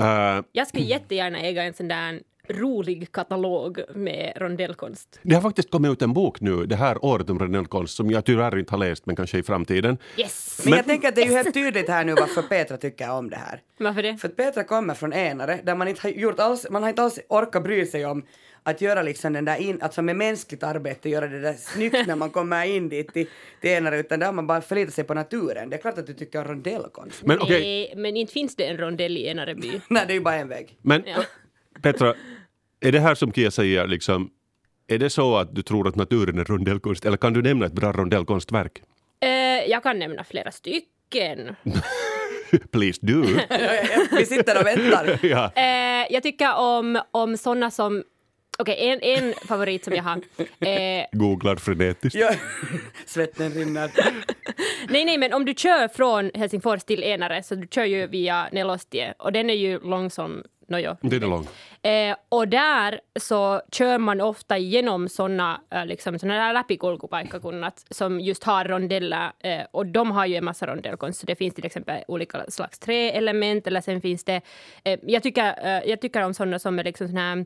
Uh, 0.00 0.44
jag 0.52 0.66
skulle 0.66 0.84
jättegärna 0.84 1.40
äga 1.40 1.62
en 1.62 1.74
sån 1.74 1.88
där 1.88 2.20
rolig 2.52 3.12
katalog 3.12 3.80
med 3.94 4.32
rondellkonst. 4.36 5.18
Det 5.22 5.34
har 5.34 5.42
faktiskt 5.42 5.70
kommit 5.70 5.92
ut 5.92 6.02
en 6.02 6.12
bok 6.12 6.40
nu 6.40 6.66
det 6.66 6.76
här 6.76 7.04
året 7.04 7.30
om 7.30 7.38
rondellkonst 7.38 7.96
som 7.96 8.10
jag 8.10 8.24
tyvärr 8.24 8.58
inte 8.58 8.72
har 8.72 8.78
läst 8.78 9.06
men 9.06 9.16
kanske 9.16 9.38
i 9.38 9.42
framtiden. 9.42 9.98
Yes! 10.16 10.60
Men, 10.64 10.70
men 10.70 10.76
jag 10.76 10.86
tänker 10.86 11.08
att 11.08 11.14
det 11.14 11.22
är 11.22 11.26
ju 11.26 11.32
helt 11.32 11.54
tydligt 11.54 11.88
här 11.88 12.04
nu 12.04 12.14
varför 12.14 12.42
Petra 12.42 12.76
tycker 12.76 13.10
om 13.10 13.30
det 13.30 13.36
här. 13.36 13.60
Varför 13.78 14.02
det? 14.02 14.16
För 14.16 14.28
att 14.28 14.36
Petra 14.36 14.64
kommer 14.64 14.94
från 14.94 15.12
Enare 15.12 15.60
där 15.64 15.74
man 15.74 15.88
inte 15.88 16.00
har 16.02 16.10
gjort 16.10 16.40
alls, 16.40 16.66
man 16.70 16.82
har 16.82 16.90
inte 16.90 17.02
alls 17.02 17.18
orkat 17.28 17.62
bry 17.62 17.86
sig 17.86 18.06
om 18.06 18.24
att 18.62 18.80
göra 18.80 19.02
liksom 19.02 19.32
den 19.32 19.44
där 19.44 19.56
in, 19.56 19.82
alltså 19.82 20.02
med 20.02 20.16
mänskligt 20.16 20.62
arbete 20.62 21.08
göra 21.08 21.28
det 21.28 21.40
där 21.40 21.52
snyggt 21.52 22.06
när 22.06 22.16
man 22.16 22.30
kommer 22.30 22.64
in 22.64 22.88
dit 22.88 23.12
till, 23.12 23.26
till 23.60 23.70
Enare 23.70 23.98
utan 23.98 24.18
där 24.18 24.26
har 24.26 24.32
man 24.32 24.46
bara 24.46 24.60
förlitat 24.60 24.94
sig 24.94 25.04
på 25.04 25.14
naturen. 25.14 25.70
Det 25.70 25.76
är 25.76 25.80
klart 25.80 25.98
att 25.98 26.06
du 26.06 26.14
tycker 26.14 26.38
om 26.38 26.44
rondellkonst. 26.44 27.22
Men, 27.22 27.42
okay. 27.42 27.60
Nej, 27.60 27.94
men 27.96 28.16
inte 28.16 28.32
finns 28.32 28.56
det 28.56 28.64
en 28.64 28.78
rondell 28.78 29.16
i 29.16 29.28
Enareby. 29.28 29.80
Nej, 29.88 30.04
det 30.06 30.12
är 30.12 30.14
ju 30.14 30.20
bara 30.20 30.34
en 30.34 30.48
väg. 30.48 30.78
Men 30.82 31.02
ja. 31.06 31.22
Petra, 31.82 32.14
är 32.80 32.92
det 32.92 33.00
här 33.00 33.14
som 33.14 33.32
Kia 33.32 33.50
säger, 33.50 33.86
liksom, 33.86 34.30
är 34.88 34.98
det 34.98 35.10
så 35.10 35.36
att 35.36 35.54
du 35.54 35.62
tror 35.62 35.88
att 35.88 35.96
naturen 35.96 36.38
är 36.38 36.44
rondellkonst 36.44 37.04
eller 37.06 37.16
kan 37.16 37.32
du 37.32 37.42
nämna 37.42 37.66
ett 37.66 37.72
bra 37.72 37.92
rondellkonstverk? 37.92 38.82
Uh, 39.24 39.30
jag 39.70 39.82
kan 39.82 39.98
nämna 39.98 40.24
flera 40.24 40.52
stycken. 40.52 41.56
Please 42.72 42.98
do. 43.02 43.22
Vi 44.16 44.26
sitter 44.26 44.60
och 44.60 44.66
väntar. 44.66 45.18
ja. 45.26 45.52
uh, 45.56 46.12
jag 46.12 46.22
tycker 46.22 46.56
om, 46.56 47.00
om 47.10 47.36
sådana 47.36 47.70
som 47.70 48.02
Okej, 48.58 48.96
okay, 48.96 49.14
en, 49.14 49.24
en 49.24 49.34
favorit 49.48 49.84
som 49.84 49.94
jag 49.94 50.02
har. 50.02 50.20
Eh, 50.68 51.04
Googlar 51.12 51.56
frenetiskt. 51.56 52.18
Ja. 52.18 52.30
Svetten 53.06 53.50
rinner. 53.50 53.90
nej, 54.88 55.04
nej, 55.04 55.18
men 55.18 55.32
om 55.32 55.44
du 55.44 55.54
kör 55.54 55.88
från 55.88 56.30
Helsingfors 56.34 56.84
till 56.84 57.02
Enare 57.02 57.42
så 57.42 57.54
du 57.54 57.68
kör 57.70 57.84
ju 57.84 58.06
via 58.06 58.48
Nelostie 58.52 59.14
och 59.18 59.32
den 59.32 59.50
är 59.50 59.54
ju 59.54 59.80
lång 59.80 60.10
som 60.10 60.42
Nåjo. 60.70 60.96
Den 61.00 61.22
är 61.22 61.26
lång. 61.26 61.46
Eh, 61.82 62.16
och 62.28 62.48
där 62.48 63.00
så 63.20 63.62
kör 63.72 63.98
man 63.98 64.20
ofta 64.20 64.58
igenom 64.58 65.08
såna, 65.08 65.60
äh, 65.70 65.86
liksom, 65.86 66.18
såna 66.18 66.34
där 66.34 66.52
läpikulkupaikkakunnat 66.52 67.86
som 67.90 68.20
just 68.20 68.44
har 68.44 68.64
rondeller 68.64 69.32
eh, 69.38 69.60
och 69.70 69.86
de 69.86 70.10
har 70.10 70.26
ju 70.26 70.36
en 70.36 70.44
massa 70.44 70.66
rondellkonst. 70.66 71.20
Så 71.20 71.26
det 71.26 71.36
finns 71.36 71.54
till 71.54 71.66
exempel 71.66 72.02
olika 72.08 72.44
slags 72.48 72.78
träelement 72.78 73.66
eller 73.66 73.80
sen 73.80 74.00
finns 74.00 74.24
det, 74.24 74.40
eh, 74.84 74.98
jag, 75.02 75.22
tycker, 75.22 75.54
eh, 75.66 75.90
jag 75.90 76.00
tycker 76.00 76.24
om 76.24 76.34
såna 76.34 76.58
som 76.58 76.78
är 76.78 76.84
liksom 76.84 77.08
såna 77.08 77.20
här 77.20 77.44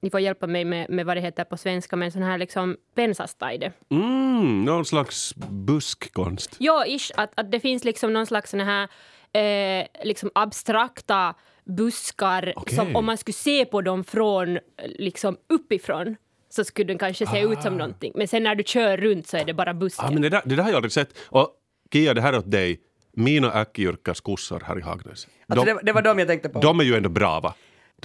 ni 0.00 0.10
får 0.10 0.20
hjälpa 0.20 0.46
mig 0.46 0.64
med, 0.64 0.90
med 0.90 1.06
vad 1.06 1.16
det 1.16 1.20
heter 1.20 1.44
på 1.44 1.56
svenska, 1.56 1.96
men 1.96 2.12
sån 2.12 2.22
här 2.22 2.38
liksom 2.38 2.76
pensastaide. 2.94 3.72
Mm, 3.90 4.64
någon 4.64 4.84
slags 4.84 5.34
buskkonst. 5.36 6.56
Ja, 6.58 6.86
ish, 6.86 7.10
att, 7.16 7.32
att 7.36 7.50
det 7.50 7.60
finns 7.60 7.84
liksom 7.84 8.12
någon 8.12 8.26
slags 8.26 8.50
såna 8.50 8.64
här 8.64 8.88
eh, 9.34 9.86
liksom 10.04 10.30
abstrakta 10.34 11.34
buskar 11.64 12.52
okay. 12.56 12.76
som 12.76 12.96
om 12.96 13.04
man 13.04 13.18
skulle 13.18 13.34
se 13.34 13.64
på 13.64 13.80
dem 13.80 14.04
från 14.04 14.58
liksom 14.84 15.36
uppifrån 15.48 16.16
så 16.48 16.64
skulle 16.64 16.86
den 16.86 16.98
kanske 16.98 17.26
se 17.26 17.44
ah. 17.44 17.52
ut 17.52 17.62
som 17.62 17.74
ah. 17.74 17.76
någonting. 17.76 18.12
Men 18.14 18.28
sen 18.28 18.42
när 18.42 18.54
du 18.54 18.64
kör 18.64 18.96
runt 18.96 19.26
så 19.26 19.36
är 19.36 19.44
det 19.44 19.54
bara 19.54 19.74
buskar. 19.74 20.06
Ah, 20.06 20.10
men 20.10 20.22
det, 20.22 20.28
där, 20.28 20.42
det 20.44 20.56
där 20.56 20.62
har 20.62 20.70
jag 20.70 20.76
aldrig 20.76 20.92
sett. 20.92 21.18
Och 21.18 21.48
Kia, 21.92 22.14
det 22.14 22.20
här 22.20 22.32
är 22.32 22.38
åt 22.38 22.50
dig. 22.50 22.80
Mina 23.16 23.62
äckjurkars 23.62 24.20
kossor 24.20 24.62
här 24.66 24.78
i 24.78 24.82
Hagnäs. 24.82 25.28
Alltså 25.46 25.64
det, 25.64 25.80
det, 25.82 25.92
var 25.92 26.02
de 26.02 26.18
jag 26.18 26.28
tänkte 26.28 26.48
på. 26.48 26.60
De 26.60 26.80
är 26.80 26.84
ju 26.84 26.94
ändå 26.94 27.08
bra 27.08 27.40
va? 27.40 27.54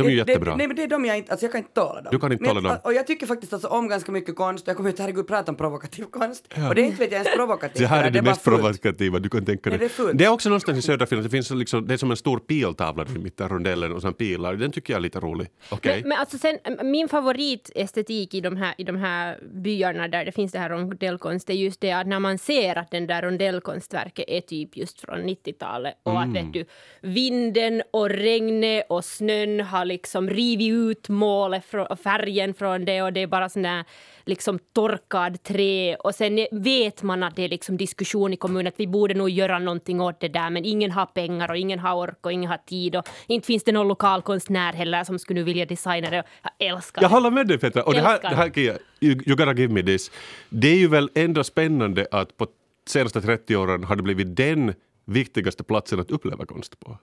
De 0.03 0.07
är 0.07 0.11
ju 0.11 0.17
jättebra. 0.17 0.51
Det, 0.51 0.57
nej 0.57 0.67
men 0.67 0.75
det 0.75 0.83
är 0.83 0.87
de 0.87 1.05
jag 1.05 1.17
inte, 1.17 1.31
alltså 1.31 1.45
jag 1.45 1.51
kan 1.51 1.59
inte 1.59 1.73
tåla 1.73 2.01
dem. 2.01 2.07
Du 2.11 2.19
kan 2.19 2.31
inte 2.31 2.45
tåla 2.45 2.61
dem. 2.61 2.77
Och 2.83 2.93
jag 2.93 3.07
tycker 3.07 3.27
faktiskt 3.27 3.53
alltså 3.53 3.67
om 3.67 3.87
ganska 3.87 4.11
mycket 4.11 4.35
konst, 4.35 4.67
jag 4.67 4.77
kommer 4.77 4.89
ut 4.89 4.99
herregud 4.99 5.27
prata 5.27 5.51
om 5.51 5.55
provokativ 5.57 6.03
konst. 6.03 6.47
Ja. 6.55 6.69
Och 6.69 6.75
det 6.75 6.81
är 6.81 6.85
inte 6.85 6.97
vet 6.97 7.11
jag 7.11 7.21
ens 7.21 7.35
provokativt. 7.35 7.79
Det 7.79 7.87
här 7.87 7.99
är 7.99 8.03
det, 8.03 8.09
det 8.09 8.21
mest 8.21 8.43
provokativa 8.43 9.19
du 9.19 9.29
kan 9.29 9.45
tänka 9.45 9.69
dig. 9.69 9.79
Nej, 9.79 9.89
det, 9.97 10.03
är 10.03 10.13
det 10.13 10.25
är 10.25 10.29
också 10.29 10.49
någonstans 10.49 10.77
i 10.77 10.81
södra 10.81 11.05
Finland, 11.05 11.25
det 11.25 11.29
finns 11.29 11.51
liksom, 11.51 11.87
det 11.87 11.93
är 11.93 11.97
som 11.97 12.11
en 12.11 12.17
stor 12.17 12.39
piltavla 12.39 13.05
i 13.15 13.19
mitten 13.19 13.45
av 13.45 13.51
rondellen 13.51 13.93
och 13.93 14.01
sen 14.01 14.13
pilar. 14.13 14.53
Den 14.53 14.71
tycker 14.71 14.93
jag 14.93 14.97
är 14.97 15.01
lite 15.01 15.19
rolig. 15.19 15.47
Okay. 15.71 15.99
Men, 15.99 16.09
men 16.09 16.17
alltså 16.17 16.37
sen, 16.37 16.57
min 16.83 17.09
favoritestetik 17.09 18.33
i 18.33 18.41
de, 18.41 18.57
här, 18.57 18.75
i 18.77 18.83
de 18.83 18.95
här 18.95 19.39
byarna 19.53 20.07
där 20.07 20.25
det 20.25 20.31
finns 20.31 20.51
det 20.51 20.59
här 20.59 20.69
rondellkonst 20.69 21.49
är 21.49 21.53
just 21.53 21.81
det 21.81 21.91
att 21.91 22.07
när 22.07 22.19
man 22.19 22.37
ser 22.37 22.77
att 22.77 22.91
den 22.91 23.07
där 23.07 23.21
rondellkonstverket 23.21 24.25
är 24.27 24.41
typ 24.41 24.77
just 24.77 25.01
från 25.01 25.19
90-talet 25.19 25.95
och 26.03 26.11
mm. 26.11 26.29
att 26.29 26.35
vet 26.35 26.53
du, 26.53 26.65
vinden 27.01 27.81
och 27.91 28.09
regnet 28.09 28.85
och 28.89 29.05
snön 29.05 29.59
har 29.59 29.85
liksom 29.89 30.29
rivit 30.29 30.73
ut 30.73 31.09
målet 31.09 31.63
och 31.89 31.99
färgen 31.99 32.53
från 32.53 32.85
det 32.85 33.01
och 33.01 33.13
det 33.13 33.19
är 33.19 33.27
bara 33.27 33.49
sån 33.49 33.61
där 33.61 33.85
liksom 34.25 34.59
torkad 34.73 35.43
trä 35.43 35.95
och 35.95 36.15
sen 36.15 36.47
vet 36.51 37.03
man 37.03 37.23
att 37.23 37.35
det 37.35 37.43
är 37.43 37.49
liksom 37.49 37.77
diskussion 37.77 38.33
i 38.33 38.37
kommunen 38.37 38.67
att 38.67 38.79
vi 38.79 38.87
borde 38.87 39.13
nog 39.13 39.29
göra 39.29 39.59
någonting 39.59 40.01
åt 40.01 40.19
det 40.19 40.27
där 40.27 40.49
men 40.49 40.65
ingen 40.65 40.91
har 40.91 41.05
pengar 41.05 41.51
och 41.51 41.57
ingen 41.57 41.79
har 41.79 41.95
ork 41.95 42.25
och 42.25 42.31
ingen 42.31 42.49
har 42.49 42.57
tid 42.57 42.95
och 42.95 43.09
inte 43.27 43.47
finns 43.47 43.63
det 43.63 43.71
någon 43.71 43.87
lokal 43.87 44.21
konstnär 44.21 44.73
heller 44.73 45.03
som 45.03 45.19
skulle 45.19 45.43
vilja 45.43 45.65
designa 45.65 46.09
det. 46.09 46.23
Jag 46.43 46.67
älskar. 46.69 47.01
Jag 47.01 47.09
håller 47.09 47.31
med 47.31 47.47
dig 47.47 47.57
Petra 47.57 47.83
och 47.83 47.93
det 47.93 48.01
här, 48.01 48.19
det 48.21 48.35
här 48.35 48.57
you, 48.57 48.77
you 49.01 49.35
gotta 49.35 49.53
give 49.53 49.73
me 49.73 49.83
this. 49.83 50.11
Det 50.49 50.67
är 50.67 50.77
ju 50.77 50.87
väl 50.87 51.09
ändå 51.15 51.43
spännande 51.43 52.07
att 52.11 52.37
på 52.37 52.47
senaste 52.87 53.21
30 53.21 53.55
åren 53.55 53.83
har 53.83 53.95
det 53.95 54.03
blivit 54.03 54.35
den 54.35 54.73
viktigaste 55.05 55.63
platsen 55.63 55.99
att 55.99 56.11
uppleva 56.11 56.45
konst 56.45 56.79
på. 56.79 56.97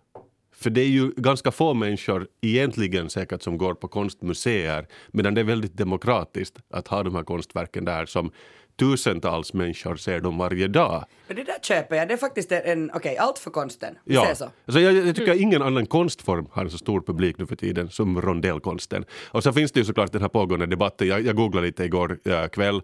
För 0.59 0.71
det 0.71 0.81
är 0.81 0.89
ju 0.89 1.11
ganska 1.17 1.51
få 1.51 1.75
människor 1.75 2.27
egentligen 2.41 3.11
säkert 3.11 3.43
som 3.43 3.59
går 3.59 3.75
på 3.75 3.89
konstmuseer 3.89 4.87
medan 5.09 5.35
det 5.35 5.41
är 5.41 5.45
väldigt 5.45 5.77
demokratiskt 5.77 6.59
att 6.71 6.89
ha 6.89 7.03
de 7.03 7.15
här 7.15 7.23
konstverken 7.23 7.85
där 7.85 8.07
som 8.07 8.31
tusentals 8.79 9.53
människor 9.53 9.97
ser 9.97 10.21
dem 10.21 10.39
varje 10.39 10.69
dag. 10.69 11.05
Men 11.27 11.37
det 11.37 11.45
där 11.45 11.59
köper 11.63 11.97
jag. 11.97 12.09
Det 12.09 12.15
är 12.15 12.19
faktiskt 12.19 12.53
en, 12.53 12.91
okej, 12.95 13.17
allt 13.17 13.39
för 13.39 13.51
konsten. 13.51 13.95
Vi 14.05 14.15
Ja, 14.15 14.23
säger 14.23 14.35
så. 14.35 14.45
alltså 14.67 14.81
jag, 14.81 14.95
jag 14.95 15.17
tycker 15.17 15.41
ingen 15.41 15.63
annan 15.63 15.87
konstform 15.87 16.47
har 16.53 16.65
en 16.65 16.71
så 16.71 16.79
stor 16.79 17.01
publik 17.01 17.39
nu 17.39 17.47
för 17.47 17.57
tiden 17.57 17.91
som 17.91 18.21
rondellkonsten. 18.21 19.05
Och 19.29 19.43
så 19.43 19.53
finns 19.53 19.73
det 19.73 19.81
ju 19.81 19.85
såklart 19.85 20.13
den 20.13 20.21
här 20.23 20.29
pågående 20.29 20.67
debatten, 20.67 21.09
jag, 21.09 21.21
jag 21.21 21.37
googlade 21.37 21.67
lite 21.67 21.85
igår 21.85 22.19
äh, 22.25 22.47
kväll, 22.47 22.81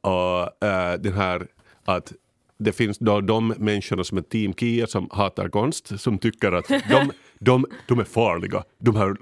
och 0.00 0.64
äh, 0.64 0.94
den 1.00 1.12
här 1.12 1.46
att 1.84 2.12
det 2.58 2.72
finns 2.72 2.98
då 2.98 3.20
de 3.20 3.48
människorna 3.58 4.04
som 4.04 4.18
är 4.18 4.22
team 4.22 4.54
Kia 4.54 4.86
som 4.86 5.08
hatar 5.12 5.48
konst, 5.48 6.00
som 6.00 6.18
tycker 6.18 6.52
att 6.52 6.68
de, 6.68 7.10
de, 7.38 7.66
de 7.88 7.98
är 7.98 8.04
farliga. 8.04 8.64
De 8.78 8.96
här 8.96 9.16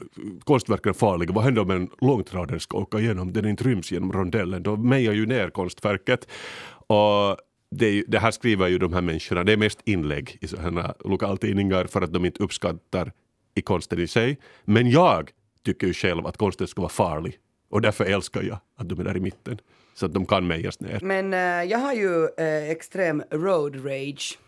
konstverken 0.45 0.91
är 0.91 0.95
farliga. 0.95 1.33
Vad 1.33 1.45
händer 1.45 1.63
om 1.63 1.71
en 1.71 1.91
långtradare 2.01 2.61
ska 2.61 2.79
åka 2.79 2.99
igenom? 2.99 3.33
Den 3.33 3.47
inte 3.49 3.65
ryms 3.65 3.93
genom 3.93 4.13
rondellen. 4.13 4.63
Då 4.63 4.77
mejar 4.77 5.13
ju 5.13 5.27
ner 5.27 5.51
konstverket. 5.51 6.29
Och 6.87 7.37
det, 7.71 7.91
ju- 7.91 8.05
det 8.09 8.19
här 8.19 8.31
skriver 8.31 8.69
ju 8.69 8.79
de 8.79 8.93
här 8.93 9.01
människorna, 9.03 9.45
det 9.45 9.53
är 9.53 9.57
mest 9.57 9.81
inlägg 9.85 10.39
i 10.41 10.49
sådana 10.49 10.95
lokaltidningar 11.05 11.85
för 11.85 12.01
att 12.03 12.13
de 12.13 12.25
inte 12.25 12.43
uppskattar 12.43 13.13
i 13.55 13.63
konsten 13.63 14.01
i 14.01 14.07
sig. 14.07 14.39
Men 14.65 14.91
jag 14.91 15.31
tycker 15.65 15.87
ju 15.87 15.93
själv 15.93 16.27
att 16.27 16.37
konsten 16.37 16.67
ska 16.67 16.81
vara 16.83 16.93
farlig. 16.93 17.39
Och 17.71 17.81
därför 17.83 18.05
älskar 18.05 18.43
jag 18.43 18.59
att 18.77 18.89
de 18.89 19.01
är 19.01 19.05
där 19.05 19.17
i 19.17 19.21
mitten. 19.21 19.59
Så 19.95 20.07
att 20.07 20.15
de 20.15 20.27
kan 20.27 20.47
mejas 20.47 20.81
ner. 20.81 20.99
Men 21.03 21.35
eh, 21.35 21.71
jag 21.71 21.79
har 21.79 21.93
ju 21.93 22.29
eh, 22.37 22.71
extrem 22.71 23.23
road 23.31 23.87
rage. 23.87 24.39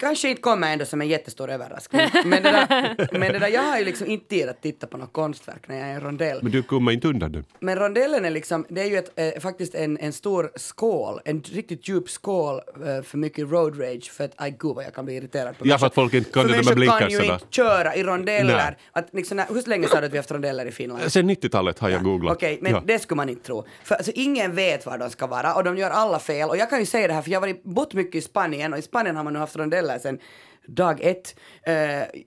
Kanske 0.00 0.28
inte 0.28 0.42
kommer 0.42 0.72
ändå 0.72 0.84
som 0.84 1.00
en 1.00 1.08
jättestor 1.08 1.50
överraskning. 1.50 2.00
Men 2.24 2.42
det, 2.42 2.50
där, 2.50 3.08
men 3.18 3.32
det 3.32 3.38
där, 3.38 3.48
jag 3.48 3.62
har 3.62 3.78
ju 3.78 3.84
liksom 3.84 4.06
inte 4.06 4.28
tid 4.28 4.48
att 4.48 4.62
titta 4.62 4.86
på 4.86 4.96
något 4.96 5.12
konstverk 5.12 5.68
när 5.68 5.78
jag 5.78 5.88
är 5.88 5.96
i 5.96 6.00
rondell. 6.00 6.38
Men 6.42 6.52
du 6.52 6.62
kommer 6.62 6.92
inte 6.92 7.08
undan 7.08 7.32
det. 7.32 7.44
Men 7.60 7.78
rondellen 7.78 8.24
är 8.24 8.30
liksom, 8.30 8.66
det 8.68 8.80
är 8.80 8.86
ju 8.86 8.98
ett, 8.98 9.12
eh, 9.16 9.40
faktiskt 9.40 9.74
en, 9.74 9.98
en 9.98 10.12
stor 10.12 10.50
skål, 10.56 11.20
en 11.24 11.42
riktigt 11.42 11.88
djup 11.88 12.10
skål 12.10 12.60
eh, 12.86 13.02
för 13.02 13.18
mycket 13.18 13.50
road 13.50 13.80
rage 13.80 14.10
för 14.12 14.24
att, 14.24 14.32
aj 14.36 14.56
gud 14.58 14.74
vad 14.74 14.84
jag 14.84 14.94
kan 14.94 15.04
bli 15.04 15.16
irriterad 15.16 15.58
på 15.58 15.66
Ja, 15.68 15.78
för 15.78 15.86
att 15.86 15.94
folk 15.94 16.14
inte 16.14 16.30
kan 16.30 16.42
För 16.42 16.48
det 16.48 16.56
med 16.56 16.78
människor 16.78 16.98
kan 17.00 17.10
ju 17.10 17.24
inte 17.24 17.44
köra 17.50 17.94
i 17.94 18.02
rondeller. 18.02 18.76
Att 18.92 19.08
liksom, 19.12 19.36
när, 19.36 19.46
hur 19.48 19.68
länge 19.68 19.88
sa 19.88 20.00
du 20.00 20.06
att 20.06 20.12
vi 20.12 20.16
har 20.16 20.22
haft 20.22 20.30
rondeller 20.30 20.66
i 20.66 20.70
Finland? 20.72 21.12
Sen 21.12 21.30
90-talet 21.30 21.78
har 21.78 21.88
jag 21.88 22.02
googlat. 22.04 22.36
Okej, 22.36 22.58
men 22.62 22.72
Ja. 22.72 22.82
det 22.86 22.98
skulle 22.98 23.16
man 23.16 23.28
inte 23.28 23.46
tro. 23.46 23.64
För 23.84 23.94
alltså, 23.94 24.12
ingen 24.14 24.54
vet 24.54 24.86
var 24.86 24.98
de 24.98 25.10
ska 25.10 25.26
vara 25.26 25.54
och 25.54 25.64
de 25.64 25.76
gör 25.76 25.90
alla 25.90 26.18
fel. 26.18 26.48
Och 26.48 26.56
jag 26.56 26.70
kan 26.70 26.80
ju 26.80 26.86
säga 26.86 27.06
det 27.08 27.14
här 27.14 27.22
för 27.22 27.30
jag 27.30 27.40
har 27.40 27.46
varit, 27.48 27.64
bott 27.64 27.94
mycket 27.94 28.14
i 28.14 28.20
Spanien 28.20 28.72
och 28.72 28.78
i 28.78 28.82
Spanien 28.82 29.16
har 29.16 29.24
man 29.24 29.32
nu 29.32 29.38
haft 29.38 29.56
rondeller 29.56 29.69
sen 29.98 30.18
dag 30.66 31.00
ett. 31.00 31.34
Uh, 31.68 31.74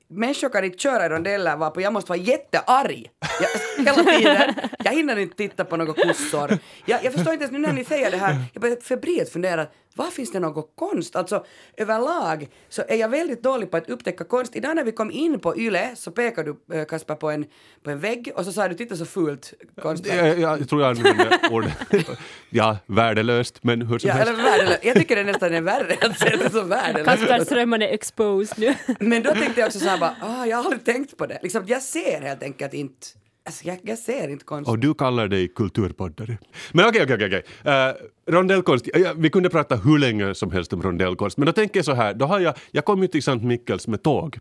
människor 0.07 0.49
kan 0.49 0.63
inte 0.63 0.77
köra 0.77 1.05
i 1.05 1.09
rondeller 1.09 1.57
varpå 1.57 1.81
jag 1.81 1.93
måste 1.93 2.09
vara 2.09 2.19
jättearg 2.19 3.09
jag, 3.41 3.85
hela 3.85 4.11
tiden. 4.11 4.53
Jag 4.83 4.91
hinner 4.91 5.19
inte 5.19 5.35
titta 5.35 5.65
på 5.65 5.77
några 5.77 5.93
kossor. 5.93 6.57
Jag, 6.85 7.03
jag 7.03 7.13
förstår 7.13 7.33
inte 7.33 7.43
ens 7.43 7.51
nu 7.51 7.59
när 7.59 7.73
ni 7.73 7.83
säger 7.83 8.11
det 8.11 8.17
här, 8.17 8.35
jag 8.53 8.61
börjar 8.61 8.75
febrilt 8.75 9.29
fundera, 9.29 9.67
var 9.95 10.05
finns 10.05 10.31
det 10.31 10.39
någon 10.39 10.63
konst? 10.75 11.15
Alltså 11.15 11.45
överlag 11.77 12.47
så 12.69 12.83
är 12.87 12.95
jag 12.95 13.09
väldigt 13.09 13.43
dålig 13.43 13.71
på 13.71 13.77
att 13.77 13.89
upptäcka 13.89 14.23
konst. 14.23 14.55
Idag 14.55 14.75
när 14.75 14.83
vi 14.83 14.91
kom 14.91 15.11
in 15.11 15.39
på 15.39 15.57
YLE 15.57 15.95
så 15.95 16.11
pekade 16.11 16.53
du 16.67 16.77
eh, 16.79 16.85
Kasper 16.85 17.15
på 17.15 17.29
en, 17.29 17.45
på 17.83 17.89
en 17.89 17.99
vägg 17.99 18.31
och 18.35 18.45
så 18.45 18.51
sa 18.51 18.67
du 18.67 18.75
titta 18.75 18.95
så 18.95 19.05
fult 19.05 19.53
konstverk. 19.81 20.17
Jag, 20.19 20.39
jag, 20.39 20.59
jag 20.59 20.69
tror 20.69 20.81
jag 20.81 20.89
använder 20.89 21.39
ordet. 21.51 21.73
Ja, 22.49 22.77
värdelöst, 22.85 23.63
men 23.63 23.81
hur 23.81 23.99
som 23.99 24.07
Ja, 24.07 24.13
helst. 24.13 24.33
eller 24.33 24.43
värdelöst. 24.43 24.79
Jag 24.83 24.95
tycker 24.95 25.15
det 25.15 25.23
nästan 25.23 25.53
är 25.53 25.61
värre 25.61 25.97
att 26.01 26.19
se 26.19 26.29
det 26.29 26.49
som 26.49 26.69
Kasper 26.69 26.93
värdelöst. 27.03 27.45
Strömman 27.45 27.81
är 27.81 27.93
exposed 28.23 28.59
nu. 28.59 28.95
Men 29.09 29.23
då 29.23 29.31
tänkte 29.31 29.59
jag 29.59 29.67
också 29.67 29.79
så 29.79 29.87
här 29.87 29.99
bara, 29.99 30.15
ah, 30.21 30.45
jag 30.45 30.57
har 30.57 30.63
aldrig 30.63 30.85
tänkt 30.85 31.17
på 31.17 31.25
det. 31.25 31.39
Liksom, 31.43 31.63
jag 31.67 31.81
ser 31.81 32.21
helt 32.21 32.43
enkelt 32.43 32.73
inte, 32.73 33.07
alltså 33.45 33.67
jag, 33.67 33.79
jag 33.83 33.97
ser 33.97 34.27
inte 34.27 34.45
konst. 34.45 34.69
Och 34.69 34.79
du 34.79 34.93
kallar 34.93 35.27
dig 35.27 35.47
kulturpoddare. 35.47 36.37
Men 36.71 36.85
okej, 36.85 37.03
okej, 37.03 37.15
okej. 37.15 37.43
Eh, 37.63 37.93
Rondellkonst, 38.27 38.89
ja, 38.93 39.13
vi 39.17 39.29
kunde 39.29 39.49
prata 39.49 39.75
hur 39.75 39.97
länge 39.97 40.35
som 40.35 40.51
helst 40.51 40.73
om 40.73 40.81
rondellkonst, 40.81 41.37
men 41.37 41.45
då 41.45 41.51
tänker 41.51 41.77
jag 41.77 41.85
så 41.85 41.93
här, 41.93 42.13
då 42.13 42.25
har 42.25 42.39
jag, 42.39 42.53
jag 42.71 42.85
kom 42.85 43.01
ju 43.01 43.07
till 43.07 43.23
Sankt 43.23 43.45
Mikkels 43.45 43.87
med 43.87 44.03
tåg. 44.03 44.37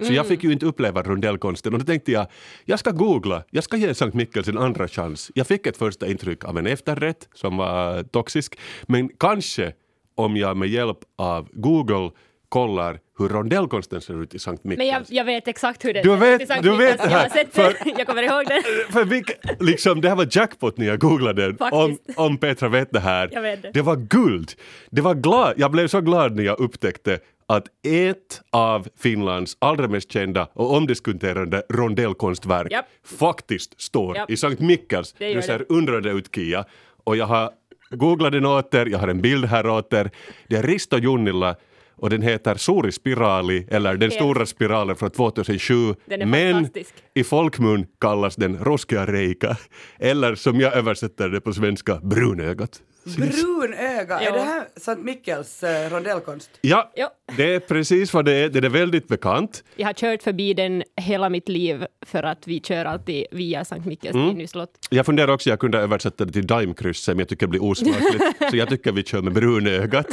Så 0.00 0.12
jag 0.12 0.26
fick 0.26 0.44
ju 0.44 0.52
inte 0.52 0.66
uppleva 0.66 1.02
rondellkonsten 1.02 1.72
och 1.72 1.78
då 1.78 1.84
tänkte 1.84 2.12
jag, 2.12 2.26
jag 2.64 2.78
ska 2.78 2.90
googla, 2.90 3.44
jag 3.50 3.64
ska 3.64 3.76
ge 3.76 3.94
Sankt 3.94 4.14
Mikkels 4.14 4.48
en 4.48 4.58
andra 4.58 4.88
chans. 4.88 5.30
Jag 5.34 5.46
fick 5.46 5.66
ett 5.66 5.76
första 5.76 6.06
intryck 6.06 6.44
av 6.44 6.58
en 6.58 6.66
efterrätt 6.66 7.28
som 7.34 7.56
var 7.56 8.02
toxisk, 8.02 8.58
men 8.86 9.08
kanske 9.08 9.72
om 10.14 10.36
jag 10.36 10.56
med 10.56 10.68
hjälp 10.68 10.98
av 11.16 11.48
Google 11.52 12.10
kollar 12.52 12.98
hur 13.18 13.28
rondellkonsten 13.28 14.00
ser 14.00 14.22
ut 14.22 14.34
i 14.34 14.38
Sankt 14.38 14.64
Mikkels. 14.64 14.78
Men 14.78 14.86
jag, 14.86 15.02
jag 15.08 15.24
vet 15.24 15.48
exakt 15.48 15.84
hur 15.84 15.92
det 15.94 16.02
Du 16.02 16.08
ser 16.08 16.16
vet- 16.16 16.34
ut 16.34 16.42
i 16.42 16.46
Sankt 16.46 16.62
du 16.64 16.76
vet 16.76 17.02
det 17.02 17.08
här, 17.08 17.30
Jag 17.34 17.46
för- 17.52 17.84
det. 17.84 17.94
Jag 17.98 18.06
kommer 18.06 18.22
ihåg 18.22 18.44
det. 18.46 18.62
För 18.92 19.04
vilk, 19.04 19.30
liksom, 19.60 20.00
det 20.00 20.08
här 20.08 20.16
var 20.16 20.28
jackpot 20.30 20.78
när 20.78 20.86
jag 20.86 20.98
googlade 21.00 21.54
om, 21.58 21.98
om 22.16 22.36
Petra 22.38 22.68
vet 22.68 22.92
det 22.92 23.00
här. 23.00 23.28
Jag 23.32 23.42
vet 23.42 23.74
det. 23.74 23.82
var 23.82 23.96
guld. 23.96 24.52
Det 24.90 25.00
var 25.00 25.14
glad. 25.14 25.54
Jag 25.56 25.70
blev 25.70 25.88
så 25.88 26.00
glad 26.00 26.36
när 26.36 26.42
jag 26.42 26.60
upptäckte 26.60 27.18
att 27.46 27.64
ett 27.86 28.40
av 28.50 28.88
Finlands 29.02 29.56
allra 29.58 29.88
mest 29.88 30.12
kända 30.12 30.48
och 30.52 30.74
omdiskuterade 30.76 31.62
rondellkonstverk 31.70 32.72
Japp. 32.72 32.86
faktiskt 33.18 33.80
står 33.80 34.16
Japp. 34.16 34.30
i 34.30 34.36
Sankt 34.36 34.60
Mikkels. 34.60 35.12
Det 35.18 35.28
Du 35.28 35.34
det. 35.34 35.42
ser 35.42 35.64
undrande 35.68 36.10
ut 36.10 36.34
Kia. 36.34 36.64
Och 37.04 37.16
jag 37.16 37.26
har 37.26 37.50
googlat 37.90 38.32
den 38.32 38.46
åter, 38.46 38.86
jag 38.86 38.98
har 38.98 39.08
en 39.08 39.20
bild 39.20 39.44
här 39.44 39.66
åter. 39.66 40.10
Det 40.48 40.56
är 40.56 40.62
Risto 40.62 40.98
Junnila 40.98 41.56
och 41.96 42.10
den 42.10 42.22
heter 42.22 42.54
Suuri 42.54 42.92
spiraali 42.92 43.66
eller 43.70 43.96
Den 43.96 44.10
stora 44.10 44.46
spiralen 44.46 44.96
från 44.96 45.10
2007. 45.10 45.94
Den 46.04 46.22
är 46.22 46.26
Men 46.26 46.68
i 47.14 47.24
folkmun 47.24 47.86
kallas 48.00 48.36
den 48.36 48.58
ruskea 48.58 49.06
reika 49.06 49.56
eller 49.98 50.34
som 50.34 50.60
jag 50.60 50.74
översätter 50.76 51.28
det 51.28 51.40
på 51.40 51.52
svenska, 51.52 52.00
brunögat. 52.02 52.82
Brun 53.04 53.74
öga, 53.74 54.20
är 54.20 54.24
Ja. 54.24 54.32
det 54.32 54.40
här 54.40 54.64
Sankt 54.76 55.04
Mikkels 55.04 55.62
eh, 55.62 55.90
rondellkonst? 55.90 56.50
Ja, 56.60 56.92
Ja. 56.96 57.10
det 57.36 57.54
är 57.54 57.60
precis 57.60 58.14
vad 58.14 58.24
det 58.24 58.32
är. 58.32 58.48
Den 58.48 58.64
är 58.64 58.68
väldigt 58.68 59.08
bekant. 59.08 59.64
Jag 59.76 59.86
har 59.86 59.92
kört 59.94 60.22
förbi 60.22 60.54
den 60.54 60.82
hela 60.96 61.28
mitt 61.28 61.48
liv 61.48 61.86
för 62.06 62.22
att 62.22 62.46
vi 62.48 62.60
kör 62.60 62.84
alltid 62.84 63.26
via 63.32 63.64
Sankt 63.64 63.86
Mikkels 63.86 64.14
Mm. 64.14 64.34
Nyslott. 64.34 64.70
Jag 64.90 65.06
funderar 65.06 65.32
också, 65.32 65.50
jag 65.50 65.58
kunde 65.60 65.78
översätta 65.78 66.24
det 66.24 66.32
till 66.32 66.46
daimkrysset 66.46 67.16
men 67.16 67.18
jag 67.18 67.28
tycker 67.28 67.46
det 67.46 67.50
blir 67.50 67.64
osmakligt. 67.64 68.24
så 68.50 68.56
jag 68.56 68.68
tycker 68.68 68.92
vi 68.92 69.02
kör 69.02 69.22
med 69.22 69.32
brunögat. 69.32 70.06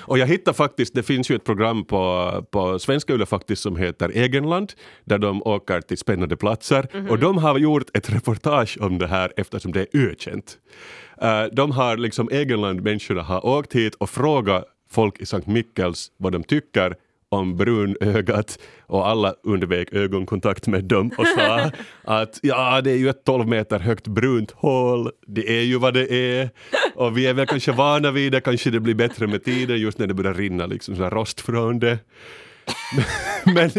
Och 0.00 0.18
jag 0.18 0.26
hittade 0.26 0.56
faktiskt, 0.56 0.94
det 0.94 1.02
finns 1.02 1.30
ju 1.30 1.34
ett 1.36 1.44
program 1.44 1.84
på, 1.84 2.32
på 2.50 2.78
svenska 2.78 3.12
Yle 3.14 3.26
faktiskt 3.26 3.62
som 3.62 3.76
heter 3.76 4.10
Egenland 4.14 4.72
där 5.04 5.18
de 5.18 5.42
åker 5.42 5.80
till 5.80 5.98
spännande 5.98 6.36
platser 6.36 7.06
och 7.10 7.18
de 7.18 7.38
har 7.38 7.58
gjort 7.58 7.96
ett 7.96 8.10
reportage 8.10 8.78
om 8.80 8.98
det 8.98 9.06
här 9.06 9.32
eftersom 9.36 9.72
det 9.72 9.80
är 9.80 9.86
ökänt. 10.10 10.58
Eh, 11.20 11.44
de 11.52 11.70
har 11.70 11.96
liksom 11.96 12.28
Egenland-människorna 12.32 13.22
har 13.22 13.46
åkt 13.46 13.72
hit 13.72 13.94
och 13.94 14.10
frågat 14.10 14.64
folk 14.90 15.20
i 15.20 15.26
Sankt 15.26 15.46
Mikkels 15.46 16.12
vad 16.16 16.32
de 16.32 16.44
tycker 16.44 16.94
om 17.28 17.56
brunögat 17.56 18.58
och 18.86 19.08
alla 19.08 19.34
undvek 19.42 19.92
ögonkontakt 19.92 20.66
med 20.66 20.84
dem 20.84 21.10
och 21.18 21.26
sa 21.26 21.70
att 22.04 22.40
ja, 22.42 22.80
det 22.80 22.90
är 22.90 22.96
ju 22.96 23.08
ett 23.08 23.24
12 23.24 23.48
meter 23.48 23.78
högt 23.78 24.06
brunt 24.06 24.50
hål, 24.50 25.10
det 25.26 25.58
är 25.58 25.62
ju 25.62 25.78
vad 25.78 25.94
det 25.94 26.12
är 26.12 26.50
och 26.94 27.18
vi 27.18 27.26
är 27.26 27.34
väl 27.34 27.46
kanske 27.46 27.72
vana 27.72 28.10
vid 28.10 28.32
det, 28.32 28.40
kanske 28.40 28.70
det 28.70 28.80
blir 28.80 28.94
bättre 28.94 29.26
med 29.26 29.44
tiden 29.44 29.78
just 29.78 29.98
när 29.98 30.06
det 30.06 30.14
börjar 30.14 30.34
rinna 30.34 30.66
liksom 30.66 30.96
sån 30.96 31.10
rost 31.10 31.40
från 31.40 31.78
det. 31.78 31.98
Men, 33.54 33.70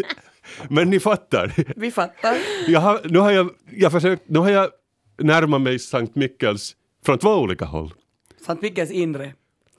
men 0.70 0.90
ni 0.90 1.00
fattar, 1.00 1.52
Vi 1.76 1.92
fattar. 1.92 2.38
jag 2.68 2.80
har, 2.80 3.00
nu, 3.04 3.20
har 3.20 3.32
jag, 3.32 3.50
jag 3.72 3.92
försökt, 3.92 4.30
nu 4.30 4.40
har 4.40 4.50
jag 4.50 4.70
närmat 5.22 5.62
mig 5.62 5.80
Sankt 5.80 6.16
Mikkels 6.16 6.76
från 7.08 7.18
två 7.18 7.30
olika 7.30 7.66
håll. 7.66 7.94
Sankt 8.46 8.62
Mikkels 8.62 8.92
inre. 8.92 9.34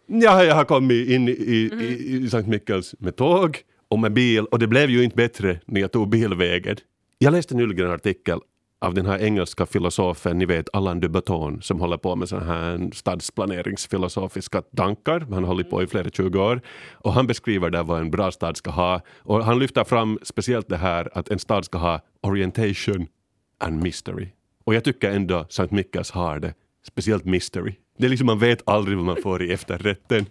Ja, 0.06 0.44
jag 0.44 0.54
har 0.54 0.64
kommit 0.64 1.08
in 1.08 1.28
i, 1.28 1.32
i, 1.32 2.16
i 2.16 2.30
Sankt 2.30 2.48
Mikkels 2.48 2.94
med 2.98 3.16
tåg 3.16 3.58
och 3.88 3.98
med 3.98 4.12
bil 4.12 4.44
och 4.44 4.58
det 4.58 4.66
blev 4.66 4.90
ju 4.90 5.04
inte 5.04 5.16
bättre 5.16 5.60
när 5.66 5.80
jag 5.80 5.92
tog 5.92 6.08
bilvägen. 6.08 6.76
Jag 7.18 7.32
läste 7.32 7.54
nyligen 7.54 7.86
en 7.86 7.92
artikel 7.92 8.38
av 8.80 8.94
den 8.94 9.06
här 9.06 9.18
engelska 9.18 9.66
filosofen, 9.66 10.38
ni 10.38 10.46
vet 10.46 10.68
Alain 10.72 11.00
de 11.00 11.08
Botton 11.08 11.62
som 11.62 11.80
håller 11.80 11.96
på 11.96 12.16
med 12.16 12.28
sådana 12.28 12.46
här 12.46 12.90
stadsplaneringsfilosofiska 12.94 14.62
tankar. 14.62 15.20
Han 15.20 15.32
har 15.32 15.46
hållit 15.46 15.70
på 15.70 15.82
i 15.82 15.86
flera 15.86 16.10
20 16.10 16.38
år 16.38 16.60
och 16.92 17.12
han 17.12 17.26
beskriver 17.26 17.70
där 17.70 17.82
vad 17.82 18.00
en 18.00 18.10
bra 18.10 18.30
stad 18.30 18.56
ska 18.56 18.70
ha 18.70 19.00
och 19.18 19.44
han 19.44 19.58
lyfter 19.58 19.84
fram 19.84 20.18
speciellt 20.22 20.68
det 20.68 20.76
här 20.76 21.08
att 21.12 21.28
en 21.28 21.38
stad 21.38 21.64
ska 21.64 21.78
ha 21.78 22.00
orientation 22.20 23.06
and 23.58 23.82
mystery. 23.82 24.28
Och 24.64 24.74
jag 24.74 24.84
tycker 24.84 25.10
ändå 25.10 25.46
Sankt 25.48 25.72
Mikkels 25.72 26.10
har 26.10 26.40
det, 26.40 26.54
speciellt 26.88 27.24
mystery. 27.24 27.74
Det 27.98 28.06
är 28.06 28.10
liksom 28.10 28.26
man 28.26 28.38
vet 28.38 28.62
aldrig 28.66 28.96
vad 28.96 29.06
man 29.06 29.22
får 29.22 29.42
i 29.42 29.52
efterrätten. 29.52 30.26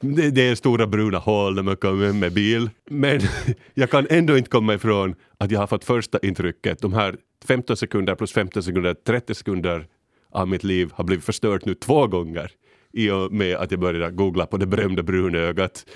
Det, 0.00 0.30
det 0.30 0.48
är 0.48 0.54
stora 0.54 0.86
bruna 0.86 1.18
hål 1.18 1.54
när 1.54 1.62
man 1.62 1.76
kommer 1.76 2.12
med 2.12 2.32
bil. 2.32 2.70
Men 2.90 3.20
jag 3.74 3.90
kan 3.90 4.06
ändå 4.10 4.38
inte 4.38 4.50
komma 4.50 4.74
ifrån 4.74 5.14
att 5.38 5.50
jag 5.50 5.60
har 5.60 5.66
fått 5.66 5.84
första 5.84 6.18
intrycket. 6.18 6.82
De 6.82 6.92
här 6.92 7.16
15 7.44 7.76
sekunder 7.76 8.14
plus 8.14 8.32
15 8.32 8.62
sekunder, 8.62 8.94
30 8.94 9.34
sekunder 9.34 9.86
av 10.32 10.48
mitt 10.48 10.64
liv 10.64 10.90
har 10.94 11.04
blivit 11.04 11.24
förstört 11.24 11.64
nu 11.64 11.74
två 11.74 12.06
gånger 12.06 12.52
i 12.92 13.10
och 13.10 13.32
med 13.32 13.56
att 13.56 13.70
jag 13.70 13.80
började 13.80 14.12
googla 14.12 14.46
på 14.46 14.56
det 14.56 14.66
berömda 14.66 15.02
brunögat. 15.02 15.86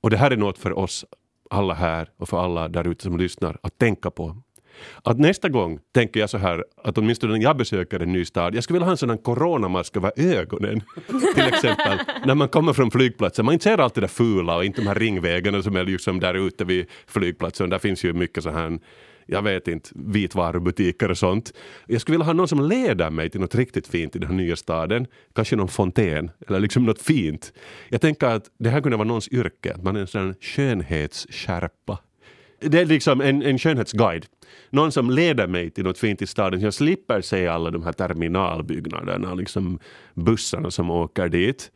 Och 0.00 0.10
det 0.10 0.16
här 0.16 0.30
är 0.30 0.36
något 0.36 0.58
för 0.58 0.78
oss 0.78 1.04
alla 1.50 1.74
här 1.74 2.08
och 2.16 2.28
för 2.28 2.44
alla 2.44 2.68
där 2.68 2.88
ute 2.88 3.02
som 3.02 3.16
lyssnar 3.16 3.58
att 3.62 3.78
tänka 3.78 4.10
på. 4.10 4.36
Att 5.02 5.18
nästa 5.18 5.48
gång 5.48 5.78
tänker 5.94 6.20
jag 6.20 6.30
så 6.30 6.38
här 6.38 6.64
att 6.82 6.98
åtminstone 6.98 7.32
när 7.32 7.42
jag 7.42 7.56
besöker 7.56 8.00
en 8.00 8.12
ny 8.12 8.24
stad, 8.24 8.54
jag 8.54 8.64
skulle 8.64 8.74
vilja 8.74 8.86
ha 8.86 8.90
en 8.90 8.96
sån 8.96 9.18
coronamask 9.18 9.96
över 9.96 10.12
ögonen. 10.16 10.82
till 11.34 11.44
exempel 11.44 11.98
när 12.26 12.34
man 12.34 12.48
kommer 12.48 12.72
från 12.72 12.90
flygplatsen, 12.90 13.44
man 13.44 13.52
inte 13.52 13.62
ser 13.62 13.78
allt 13.78 13.94
det 13.94 14.00
där 14.00 14.08
fula 14.08 14.56
och 14.56 14.64
inte 14.64 14.80
de 14.80 14.86
här 14.86 14.94
ringvägarna 14.94 15.62
som 15.62 15.76
är 15.76 15.84
liksom 15.84 16.20
där 16.20 16.34
ute 16.34 16.64
vid 16.64 16.86
flygplatsen. 17.06 17.70
Där 17.70 17.78
finns 17.78 18.04
ju 18.04 18.12
mycket 18.12 18.42
så 18.42 18.50
här 18.50 18.78
jag 19.26 19.42
vet 19.42 19.68
inte, 19.68 19.90
vitvarubutiker 19.94 21.10
och 21.10 21.18
sånt. 21.18 21.52
Jag 21.86 22.00
skulle 22.00 22.14
vilja 22.14 22.26
ha 22.26 22.32
någon 22.32 22.48
som 22.48 22.68
leder 22.68 23.10
mig 23.10 23.30
till 23.30 23.40
något 23.40 23.54
riktigt 23.54 23.88
fint 23.88 24.16
i 24.16 24.18
den 24.18 24.28
här 24.28 24.36
nya 24.36 24.56
staden. 24.56 25.06
Kanske 25.34 25.56
någon 25.56 25.68
fontän 25.68 26.30
eller 26.48 26.60
liksom 26.60 26.84
något 26.84 27.02
fint. 27.02 27.52
Jag 27.88 28.00
tänker 28.00 28.26
att 28.26 28.50
det 28.58 28.70
här 28.70 28.80
kunde 28.80 28.96
vara 28.96 29.08
någons 29.08 29.28
yrke, 29.28 29.74
att 29.74 29.82
man 29.82 29.96
är 29.96 30.00
en 30.00 30.06
sån 30.06 30.34
skönhetsskärpa. 30.40 31.98
Det 32.60 32.80
är 32.80 32.86
liksom 32.86 33.20
en, 33.20 33.42
en 33.42 33.58
skönhetsguide. 33.58 34.26
Någon 34.70 34.92
som 34.92 35.10
leder 35.10 35.46
mig 35.46 35.70
till 35.70 35.84
något 35.84 35.98
fint 35.98 36.22
i 36.22 36.26
staden. 36.26 36.60
Jag 36.60 36.74
slipper 36.74 37.20
se 37.20 37.46
alla 37.46 37.70
de 37.70 37.82
här 37.82 37.92
terminalbyggnaderna, 37.92 39.34
liksom 39.34 39.78
bussarna 40.14 40.70
som 40.70 40.90
åker 40.90 41.28
dit. 41.28 41.70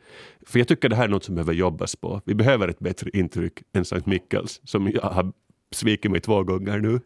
För 0.45 0.59
jag 0.59 0.67
tycker 0.67 0.89
det 0.89 0.95
här 0.95 1.03
är 1.03 1.07
något 1.07 1.23
som 1.23 1.35
behöver 1.35 1.53
jobbas 1.53 1.95
på. 1.95 2.21
Vi 2.25 2.33
behöver 2.35 2.67
ett 2.67 2.79
bättre 2.79 3.09
intryck 3.13 3.53
än 3.73 3.85
Sankt 3.85 4.05
Mikkels 4.05 4.61
som 4.63 4.91
jag 4.91 5.01
har 5.01 5.31
svikit 5.71 6.11
mig 6.11 6.21
två 6.21 6.43
gånger 6.43 6.79
nu. 6.79 6.99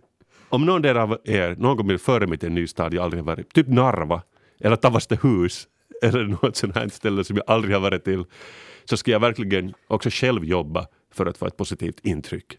Om 0.50 0.66
någon 0.66 0.82
där 0.82 0.96
av 0.96 1.18
er 1.24 1.56
någon 1.60 1.78
gång 1.78 1.88
vill 1.88 2.00
föra 2.00 2.28
mig 2.28 2.38
till 2.38 2.50
en 2.50 2.56
ny 2.56 2.68
stad 2.68 2.94
jag 2.94 3.04
aldrig 3.04 3.24
har 3.24 3.26
varit, 3.26 3.54
typ 3.54 3.68
Narva 3.68 4.22
eller 4.60 4.76
Tavastehus 4.76 5.68
eller 6.02 6.24
något 6.24 6.56
sånt 6.56 6.76
här 6.76 6.88
ställe 6.88 7.24
som 7.24 7.36
jag 7.36 7.44
aldrig 7.48 7.76
har 7.76 7.82
varit 7.82 8.04
till, 8.04 8.26
så 8.86 8.98
ska 8.98 9.12
jag 9.12 9.20
verkligen 9.20 9.74
också 9.88 10.10
själv 10.12 10.46
jobba 10.46 10.88
för 11.14 11.26
att 11.26 11.38
få 11.38 11.48
ett 11.48 11.58
positivt 11.58 12.00
intryck. 12.04 12.58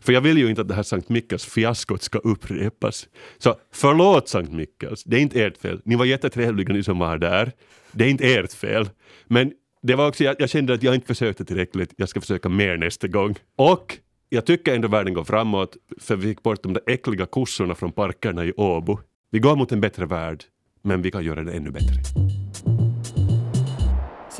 För 0.00 0.12
jag 0.12 0.20
vill 0.20 0.38
ju 0.38 0.50
inte 0.50 0.60
att 0.60 0.68
det 0.68 0.74
här 0.74 0.82
Sankt 0.82 1.08
Mikkels 1.08 1.44
fiaskot 1.44 2.02
ska 2.02 2.18
upprepas. 2.18 3.08
Så 3.38 3.54
förlåt 3.72 4.28
Sankt 4.28 4.52
Mikkels, 4.52 5.04
det 5.04 5.16
är 5.16 5.20
inte 5.20 5.42
ert 5.42 5.58
fel. 5.58 5.80
Ni 5.84 5.96
var 5.96 6.04
jättetrevliga 6.04 6.72
ni 6.72 6.82
som 6.82 6.98
var 6.98 7.18
där. 7.18 7.52
Det 7.92 8.04
är 8.04 8.08
inte 8.08 8.34
ert 8.34 8.52
fel. 8.52 8.88
Men 9.26 9.52
det 9.82 9.94
var 9.94 10.08
också, 10.08 10.24
jag, 10.24 10.36
jag 10.38 10.50
kände 10.50 10.74
att 10.74 10.82
jag 10.82 10.94
inte 10.94 11.06
försökte 11.06 11.44
tillräckligt. 11.44 11.94
Jag 11.96 12.08
ska 12.08 12.20
försöka 12.20 12.48
mer 12.48 12.76
nästa 12.76 13.08
gång. 13.08 13.34
Och 13.56 13.98
jag 14.28 14.46
tycker 14.46 14.74
ändå 14.74 14.88
världen 14.88 15.14
går 15.14 15.24
framåt, 15.24 15.76
för 16.00 16.16
vi 16.16 16.28
fick 16.28 16.42
bort 16.42 16.62
de 16.62 16.72
där 16.72 16.82
äckliga 16.86 17.26
kossorna 17.26 17.74
från 17.74 17.92
parkerna 17.92 18.44
i 18.44 18.52
Åbo. 18.52 18.98
Vi 19.30 19.38
går 19.38 19.56
mot 19.56 19.72
en 19.72 19.80
bättre 19.80 20.06
värld, 20.06 20.44
men 20.82 21.02
vi 21.02 21.10
kan 21.10 21.24
göra 21.24 21.44
det 21.44 21.52
ännu 21.52 21.70
bättre. 21.70 22.29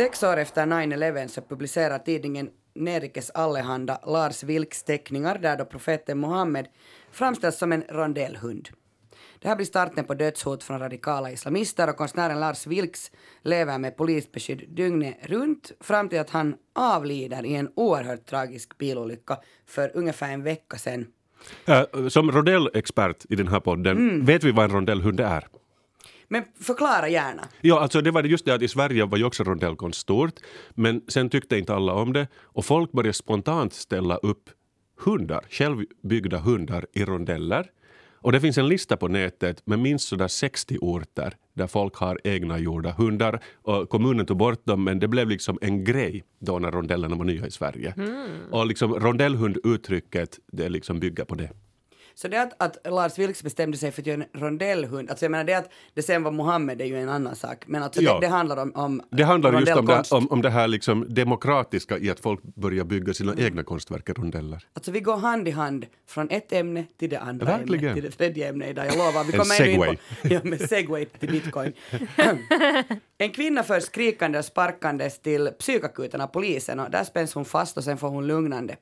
Sex 0.00 0.22
år 0.22 0.36
efter 0.36 0.66
9-11 0.66 1.28
så 1.28 1.40
publicerar 1.40 1.98
tidningen 1.98 2.50
Nerikes 2.74 3.30
Allehanda 3.30 4.00
Lars 4.06 4.42
Vilks 4.42 4.82
teckningar 4.82 5.38
där 5.38 5.56
då 5.56 5.64
profeten 5.64 6.20
Muhammed 6.20 6.66
framställs 7.12 7.58
som 7.58 7.72
en 7.72 7.82
rondellhund. 7.88 8.68
Det 9.38 9.48
här 9.48 9.56
blir 9.56 9.66
starten 9.66 10.04
på 10.04 10.14
dödshot 10.14 10.62
från 10.62 10.78
radikala 10.78 11.30
islamister 11.30 11.88
och 11.88 11.96
konstnären 11.96 12.40
Lars 12.40 12.66
Vilks 12.66 13.10
lever 13.42 13.78
med 13.78 13.96
polisbeskydd 13.96 14.64
dygnet 14.68 15.16
runt 15.22 15.72
fram 15.80 16.08
till 16.08 16.20
att 16.20 16.30
han 16.30 16.54
avlider 16.74 17.46
i 17.46 17.54
en 17.54 17.70
oerhört 17.76 18.26
tragisk 18.26 18.78
bilolycka 18.78 19.38
för 19.66 19.90
ungefär 19.94 20.32
en 20.32 20.42
vecka 20.42 20.78
sedan. 20.78 21.06
Äh, 21.66 22.08
som 22.08 22.32
rondellexpert 22.32 23.26
i 23.28 23.36
den 23.36 23.48
här 23.48 23.60
podden, 23.60 23.96
mm. 23.96 24.24
vet 24.24 24.44
vi 24.44 24.52
vad 24.52 24.64
en 24.64 24.70
rondellhund 24.70 25.20
är? 25.20 25.44
Men 26.32 26.44
förklara 26.60 27.08
gärna. 27.08 27.48
Ja, 27.60 27.80
alltså 27.80 28.00
det 28.00 28.10
var 28.10 28.22
just 28.22 28.44
det 28.44 28.54
att 28.54 28.62
i 28.62 28.68
Sverige 28.68 29.04
var 29.04 29.18
ju 29.18 29.24
också 29.24 29.44
rondellkonst 29.44 30.00
stort, 30.00 30.34
men 30.70 31.02
sen 31.08 31.30
tyckte 31.30 31.58
inte 31.58 31.74
alla 31.74 31.92
om 31.92 32.12
det 32.12 32.28
och 32.36 32.64
folk 32.64 32.92
började 32.92 33.12
spontant 33.12 33.72
ställa 33.72 34.16
upp 34.16 34.50
hundar, 35.04 35.44
självbyggda 35.50 36.38
hundar 36.38 36.86
i 36.92 37.04
rondeller 37.04 37.70
och 38.22 38.32
det 38.32 38.40
finns 38.40 38.58
en 38.58 38.68
lista 38.68 38.96
på 38.96 39.08
nätet 39.08 39.66
med 39.66 39.78
minst 39.78 40.08
sådär 40.08 40.28
60 40.28 40.78
orter 40.80 41.34
där 41.54 41.66
folk 41.66 41.94
har 41.94 42.20
egna 42.24 42.58
gjorda 42.58 42.90
hundar. 42.90 43.40
Och 43.54 43.88
kommunen 43.88 44.26
tog 44.26 44.36
bort 44.36 44.66
dem 44.66 44.84
men 44.84 44.98
det 44.98 45.08
blev 45.08 45.28
liksom 45.28 45.58
en 45.60 45.84
grej 45.84 46.24
då 46.38 46.58
när 46.58 46.70
rondellerna 46.70 47.16
var 47.16 47.24
nya 47.24 47.46
i 47.46 47.50
Sverige. 47.50 47.94
Mm. 47.96 48.28
Och 48.50 48.66
liksom 48.66 48.94
rondellhund-uttrycket 48.94 50.38
det 50.52 50.68
liksom 50.68 51.00
bygger 51.00 51.24
på 51.24 51.34
det. 51.34 51.50
Så 52.20 52.28
det 52.28 52.42
att, 52.42 52.62
att 52.62 52.92
Lars 52.92 53.18
Vilks 53.18 53.42
bestämde 53.42 53.76
sig 53.76 53.90
för 53.90 54.02
att 54.02 54.06
göra 54.06 54.24
en 54.32 54.40
rondellhund, 54.40 55.10
alltså 55.10 55.24
jag 55.24 55.30
menar 55.30 55.44
det 55.44 55.54
att 55.54 55.70
det 55.94 56.02
sen 56.02 56.22
var 56.22 56.30
Mohammed 56.30 56.80
är 56.80 56.84
ju 56.84 56.96
en 56.96 57.08
annan 57.08 57.36
sak, 57.36 57.64
men 57.66 57.82
alltså 57.82 58.02
ja. 58.02 58.14
det, 58.14 58.20
det, 58.20 58.26
handlar 58.26 58.56
om, 58.56 58.72
om 58.74 59.02
Det 59.10 59.22
handlar 59.22 59.60
just 59.60 59.76
om 59.76 59.86
det, 59.86 60.10
om, 60.10 60.28
om 60.30 60.42
det 60.42 60.50
här 60.50 60.68
liksom 60.68 61.14
demokratiska 61.14 61.98
i 61.98 62.10
att 62.10 62.20
folk 62.20 62.42
börjar 62.42 62.84
bygga 62.84 63.14
sina 63.14 63.32
mm. 63.32 63.44
egna 63.44 63.62
konstverk 63.62 64.08
i 64.08 64.12
rondeller. 64.12 64.66
Alltså 64.72 64.90
vi 64.90 65.00
går 65.00 65.16
hand 65.16 65.48
i 65.48 65.50
hand 65.50 65.86
från 66.08 66.30
ett 66.30 66.52
ämne 66.52 66.84
till 66.98 67.10
det 67.10 67.20
andra 67.20 67.46
Verkligen. 67.46 67.84
ämnet, 67.84 67.94
till 67.94 68.04
det 68.04 68.16
tredje 68.16 68.48
ämnet 68.48 68.70
idag, 68.70 68.86
jag 68.86 68.96
lovar. 68.96 69.24
Vi 69.24 69.32
kommer 69.32 69.42
en 69.42 69.46
segway. 69.46 69.96
På, 69.96 70.02
ja, 70.34 70.40
med 70.42 70.60
segway 70.60 71.04
till 71.04 71.30
bitcoin. 71.30 71.72
en 73.18 73.30
kvinna 73.30 73.62
förs 73.62 73.84
skrikande 73.84 74.38
och 74.38 74.44
sparkandes 74.44 75.18
till 75.18 75.50
psykakuten 75.58 76.20
av 76.20 76.26
polisen 76.26 76.80
och 76.80 76.90
där 76.90 77.04
spänns 77.04 77.34
hon 77.34 77.44
fast 77.44 77.76
och 77.76 77.84
sen 77.84 77.98
får 77.98 78.08
hon 78.08 78.26
lugnande. 78.26 78.76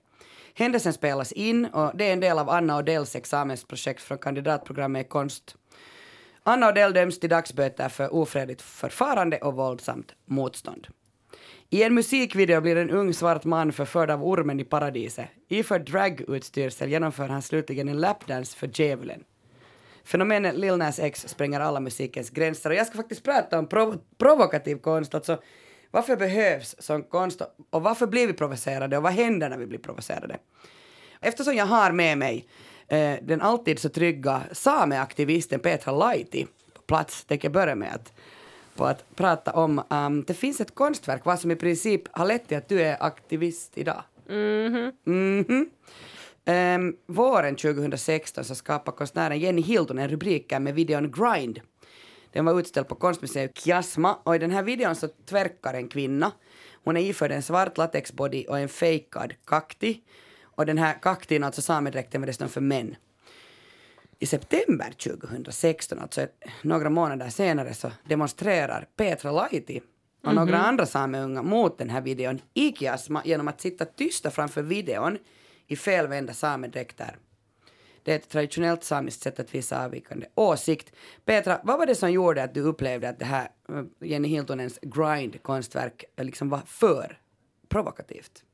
Händelsen 0.59 0.92
spelas 0.92 1.33
in 1.33 1.64
och 1.64 1.92
det 1.94 2.05
är 2.09 2.12
en 2.12 2.21
del 2.21 2.38
av 2.38 2.51
Anna 2.51 2.79
Odells 2.79 3.16
examensprojekt 3.16 4.03
från 4.03 4.18
kandidatprogrammet 4.18 5.07
i 5.07 5.09
konst. 5.09 5.57
Anna 6.42 6.68
Odell 6.68 6.92
döms 6.92 7.21
till 7.21 7.31
dagsböter 7.31 7.88
för 7.88 8.14
ofredligt 8.14 8.62
förfarande 8.62 9.38
och 9.38 9.55
våldsamt 9.55 10.14
motstånd. 10.25 10.87
I 11.71 11.83
en 11.83 11.94
musikvideo 11.94 12.61
blir 12.61 12.77
en 12.77 12.90
ung 12.90 13.14
svart 13.14 13.44
man 13.44 13.73
förförd 13.73 14.11
av 14.11 14.25
ormen 14.25 14.61
i 14.61 14.64
paradiset. 14.64 15.29
Iför 15.49 15.79
dragutstyrsel 15.79 16.90
genomför 16.90 17.29
han 17.29 17.42
slutligen 17.42 17.88
en 17.88 18.01
lapdance 18.01 18.57
för 18.57 18.71
djävulen. 18.75 19.25
Fenomenet 20.05 20.57
Lil 20.57 20.77
Nas 20.77 20.99
X 20.99 21.29
spränger 21.29 21.61
alla 21.61 21.81
musikens 21.81 22.31
gränser 22.31 22.71
och 22.71 22.77
jag 22.77 22.87
ska 22.87 22.97
faktiskt 22.97 23.25
prata 23.25 23.59
om 23.59 23.66
prov 23.66 23.99
provokativ 24.18 24.77
konst, 24.77 25.14
alltså 25.14 25.42
varför 25.90 26.16
behövs 26.16 26.77
sån 26.79 27.03
konst 27.03 27.42
och 27.70 27.83
varför 27.83 28.07
blir 28.07 28.27
vi 28.27 28.33
provocerade 28.33 28.96
och 28.96 29.03
vad 29.03 29.12
händer 29.12 29.48
när 29.48 29.59
vi 29.59 29.66
blir 29.66 29.79
provocerade? 29.79 30.38
Eftersom 31.20 31.55
jag 31.55 31.66
har 31.66 31.92
med 31.92 32.18
mig 32.18 32.48
eh, 32.88 33.14
den 33.22 33.40
alltid 33.40 33.79
så 33.79 33.88
trygga 33.88 34.42
sameaktivisten 34.53 35.61
Petra 35.61 35.92
Laiti 35.92 36.46
på 36.74 36.81
plats 36.83 37.24
tänker 37.24 37.48
jag 37.48 37.53
börja 37.53 37.74
med 37.74 37.94
att, 37.94 38.12
på 38.74 38.85
att 38.85 39.16
prata 39.16 39.53
om 39.53 39.83
um, 39.90 40.24
det 40.24 40.35
finns 40.35 40.61
ett 40.61 40.74
konstverk 40.74 41.24
vad 41.24 41.40
som 41.40 41.51
i 41.51 41.57
princip 41.57 42.03
har 42.11 42.27
lett 42.27 42.48
till 42.48 42.57
att 42.57 42.68
du 42.68 42.83
är 42.83 43.03
aktivist 43.03 43.79
idag. 43.79 44.03
Mm 44.29 44.74
-hmm. 44.74 44.92
Mm 45.07 45.44
-hmm. 45.44 45.66
Um, 46.48 46.96
våren 47.07 47.57
2016 47.57 48.44
så 48.44 48.55
skapade 48.55 48.96
konstnären 48.96 49.38
Jenny 49.38 49.62
Hilton 49.62 50.09
rubriken 50.09 50.62
med 50.62 50.74
videon 50.74 51.11
Grind 51.11 51.61
den 52.33 52.45
var 52.45 52.61
utställd 52.61 52.88
på 52.88 52.95
konstmuseet 52.95 53.59
Kiasma 53.59 54.14
och 54.23 54.37
i 54.37 54.38
den 54.38 54.51
här 54.51 54.62
videon 54.62 54.95
så 54.95 55.09
tvärkar 55.27 55.75
en 55.75 55.88
kvinna. 55.88 56.33
Hon 56.85 56.97
är 56.97 57.01
iförd 57.01 57.33
en 57.33 57.43
svart 57.43 57.79
latexbody 57.79 58.45
och 58.45 58.59
en 58.59 58.69
fejkad 58.69 59.35
kakti. 59.45 60.01
Och 60.43 60.67
den 60.67 60.79
här 60.79 60.95
kaktin, 61.03 61.45
alltså 61.45 61.62
samedräkten, 61.62 62.21
var 62.21 62.27
dessutom 62.27 62.49
för 62.49 62.61
män. 62.61 62.97
I 64.19 64.27
september 64.27 64.93
2016, 64.93 65.99
alltså 65.99 66.27
några 66.62 66.91
månader 66.91 67.29
senare, 67.29 67.75
så 67.75 67.91
demonstrerar 68.05 68.88
Petra 68.97 69.33
Laiti 69.33 69.81
och 70.25 70.35
några 70.35 70.49
mm 70.49 70.55
-hmm. 70.55 70.69
andra 70.69 70.87
sameunga 70.87 71.43
mot 71.43 71.79
den 71.79 71.91
här 71.91 72.01
videon 72.01 72.41
i 72.55 72.73
Kiasma 72.73 73.23
genom 73.25 73.49
att 73.49 73.61
sitta 73.61 73.85
tysta 73.85 74.31
framför 74.31 74.62
videon 74.62 75.19
i 75.67 75.77
felvända 75.77 76.33
samedräkter. 76.33 77.17
Det 78.09 78.12
är 78.12 78.16
ett 78.16 78.29
traditionellt 78.29 78.85
samiskt 78.85 79.23
sätt 79.23 79.40
att 79.40 79.55
visa 79.55 79.85
avvikande 79.85 80.27
åsikt. 80.35 80.92
Petra, 81.25 81.61
vad 81.64 81.79
var 81.79 81.87
det 81.87 81.94
som 81.94 82.12
gjorde 82.12 82.42
att 82.42 82.55
du 82.55 82.61
upplevde 82.61 83.09
att 83.09 83.18
det 83.18 83.25
här 83.25 83.49
eh, 83.68 84.09
Jenny 84.09 84.29
Hiltonens 84.29 84.79
grind-konstverk 84.83 86.05
eh, 86.16 86.25
liksom 86.25 86.49
var 86.49 86.59
för 86.66 87.18
provokativt? 87.68 88.44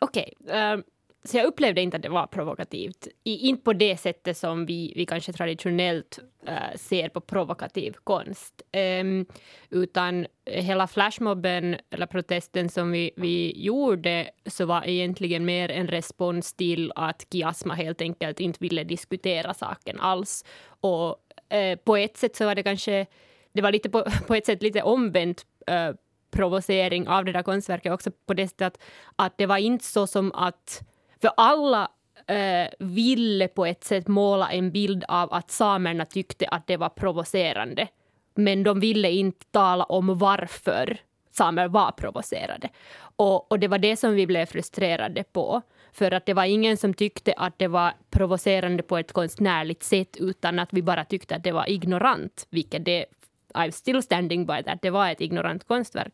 Okej, 0.00 0.34
okay, 0.40 0.72
um, 0.74 0.82
så 1.24 1.36
jag 1.36 1.46
upplevde 1.46 1.80
inte 1.80 1.96
att 1.96 2.02
det 2.02 2.08
var 2.08 2.26
provokativt. 2.26 3.08
I, 3.24 3.48
inte 3.48 3.62
på 3.62 3.72
det 3.72 3.96
sättet 3.96 4.36
som 4.36 4.66
vi, 4.66 4.92
vi 4.96 5.06
kanske 5.06 5.32
traditionellt 5.32 6.18
uh, 6.48 6.76
ser 6.76 7.08
på 7.08 7.20
provokativ 7.20 7.96
konst. 8.04 8.62
Um, 9.00 9.26
utan 9.70 10.26
hela 10.46 10.86
flashmobben, 10.86 11.76
eller 11.90 12.06
protesten 12.06 12.68
som 12.68 12.92
vi, 12.92 13.10
vi 13.16 13.64
gjorde, 13.64 14.30
så 14.46 14.66
var 14.66 14.88
egentligen 14.88 15.44
mer 15.44 15.70
en 15.70 15.88
respons 15.88 16.54
till 16.54 16.92
att 16.94 17.26
Kiasma 17.32 17.74
helt 17.74 18.00
enkelt 18.00 18.40
inte 18.40 18.58
ville 18.60 18.84
diskutera 18.84 19.54
saken 19.54 20.00
alls. 20.00 20.44
Och 20.80 21.08
uh, 21.54 21.76
på 21.84 21.96
ett 21.96 22.16
sätt 22.16 22.36
så 22.36 22.44
var 22.44 22.54
det 22.54 22.62
kanske, 22.62 23.06
det 23.52 23.62
var 23.62 23.72
lite 23.72 23.90
på, 23.90 24.04
på 24.26 24.34
ett 24.34 24.46
sätt 24.46 24.62
lite 24.62 24.82
omvänt 24.82 25.46
uh, 25.70 25.96
provocering 26.30 27.08
av 27.08 27.24
det 27.24 27.32
där 27.32 27.42
konstverket 27.42 27.92
också 27.92 28.10
på 28.26 28.34
det 28.34 28.48
sättet 28.48 28.66
att, 28.66 28.82
att 29.16 29.38
det 29.38 29.46
var 29.46 29.58
inte 29.58 29.84
så 29.84 30.06
som 30.06 30.32
att 30.32 30.82
för 31.20 31.30
alla 31.36 31.88
eh, 32.26 32.68
ville 32.78 33.48
på 33.48 33.66
ett 33.66 33.84
sätt 33.84 34.08
måla 34.08 34.50
en 34.50 34.70
bild 34.70 35.04
av 35.08 35.32
att 35.32 35.50
samerna 35.50 36.04
tyckte 36.04 36.48
att 36.48 36.66
det 36.66 36.76
var 36.76 36.88
provocerande. 36.88 37.88
Men 38.34 38.62
de 38.62 38.80
ville 38.80 39.10
inte 39.10 39.46
tala 39.46 39.84
om 39.84 40.18
varför 40.18 41.00
samer 41.30 41.68
var 41.68 41.92
provocerade. 41.92 42.68
Och, 43.16 43.52
och 43.52 43.58
det 43.58 43.68
var 43.68 43.78
det 43.78 43.96
som 43.96 44.14
vi 44.14 44.26
blev 44.26 44.46
frustrerade 44.46 45.24
på. 45.24 45.62
För 45.92 46.10
att 46.10 46.26
det 46.26 46.34
var 46.34 46.44
ingen 46.44 46.76
som 46.76 46.94
tyckte 46.94 47.32
att 47.32 47.58
det 47.58 47.68
var 47.68 47.92
provocerande 48.10 48.82
på 48.82 48.98
ett 48.98 49.12
konstnärligt 49.12 49.82
sätt 49.82 50.16
utan 50.16 50.58
att 50.58 50.72
vi 50.72 50.82
bara 50.82 51.04
tyckte 51.04 51.36
att 51.36 51.44
det 51.44 51.52
var 51.52 51.70
ignorant, 51.70 52.46
vilket 52.50 52.84
det 52.84 53.06
I'm 53.54 53.70
still 53.70 54.02
standing 54.02 54.46
by 54.46 54.62
that. 54.62 54.82
Det 54.82 54.90
var 54.90 55.10
ett 55.10 55.20
ignorant 55.20 55.64
konstverk. 55.64 56.12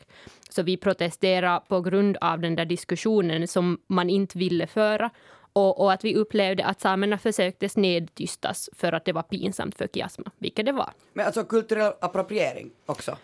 Så 0.51 0.63
vi 0.63 0.77
protesterade 0.77 1.61
på 1.69 1.81
grund 1.81 2.17
av 2.21 2.41
den 2.41 2.57
där 2.57 2.65
diskussionen 2.65 3.49
som 3.49 3.79
man 3.87 4.11
inte 4.11 4.39
ville 4.39 4.67
föra 4.67 5.11
och, 5.53 5.81
och, 5.81 5.93
att 5.93 6.05
vi 6.05 6.15
upplevde 6.15 6.65
att 6.65 6.81
samerna 6.81 7.19
försökte 7.19 7.69
snedtystas 7.69 8.71
för 8.73 8.93
att 8.93 9.05
det 9.05 9.13
var 9.13 9.23
pinsamt 9.23 9.79
för 9.79 9.87
Kiasma, 9.87 10.31
vilket 10.39 10.67
det 10.67 10.73
var. 10.73 10.91
Men 11.13 11.27
alltså 11.27 11.45
kulturell 11.45 11.93
appropriering 12.01 12.71
också? 12.87 13.17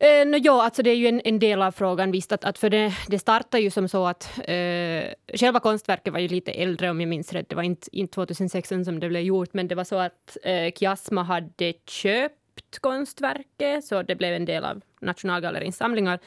Eh, 0.00 0.26
no, 0.26 0.36
ja, 0.36 0.62
alltså 0.62 0.82
det 0.82 0.90
är 0.90 0.96
ju 0.96 1.06
en, 1.06 1.20
en 1.24 1.38
del 1.38 1.62
av 1.62 1.72
frågan 1.72 2.10
visst. 2.10 2.32
Att, 2.32 2.44
att 2.44 2.58
för 2.58 2.70
det, 2.70 2.92
det 3.08 3.18
startade 3.18 3.62
ju 3.62 3.70
som 3.70 3.88
så 3.88 4.06
att 4.06 4.38
eh, 4.38 5.34
själva 5.34 5.60
konstverket 5.60 6.12
var 6.12 6.20
ju 6.20 6.28
lite 6.28 6.52
äldre 6.52 6.90
om 6.90 7.00
jag 7.00 7.08
minns 7.08 7.32
rätt. 7.32 7.48
Det 7.48 7.56
var 7.56 7.62
inte, 7.62 7.96
inte 7.96 8.14
2016 8.14 8.84
som 8.84 9.00
det 9.00 9.08
blev 9.08 9.22
gjort, 9.22 9.54
men 9.54 9.68
det 9.68 9.74
var 9.74 9.84
så 9.84 9.96
att 9.96 10.36
eh, 10.42 10.72
Kiasma 10.72 11.22
hade 11.22 11.72
köpt 11.86 12.37
konstverket, 12.80 13.84
så 13.84 14.02
det 14.02 14.14
blev 14.14 14.34
en 14.34 14.44
del 14.44 14.64
av 14.64 14.80
Nationalgallerins 15.00 15.76
samlingar. 15.76 16.18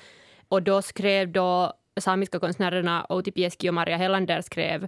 Och 0.47 0.63
då 0.63 0.81
skrev 0.81 1.31
då 1.31 1.73
samiska 1.99 2.39
konstnärerna 2.39 3.05
Outi 3.09 3.31
Pieski 3.31 3.69
och 3.69 3.73
Maria 3.73 3.97
Hellander 3.97 4.41
skrev 4.41 4.87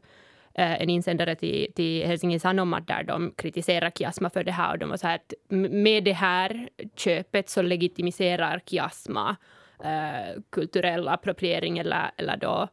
Eh, 0.56 0.82
en 0.82 0.90
insändare 0.90 1.36
till, 1.36 1.74
till 1.76 2.08
Helsingin 2.08 2.40
Sanomat 2.40 2.88
där 2.88 3.04
de 3.04 3.34
kritiserar 3.38 3.90
Kiasma 3.90 4.30
för 4.30 4.44
det 4.44 4.52
här. 4.52 4.72
Och 4.72 4.80
de 4.80 4.90
var 4.90 4.98
så 4.98 5.08
här 5.08 5.16
att 5.16 5.34
med 5.72 6.04
det 6.04 6.14
här 6.14 6.70
köpet 6.96 7.50
så 7.50 7.62
legitimiserar 7.62 8.60
Kiasma 8.66 9.36
eh, 9.84 10.42
kulturell 10.50 11.08
appropriering 11.08 11.78
eller, 11.78 12.12
eller 12.18 12.38
då 12.38 12.68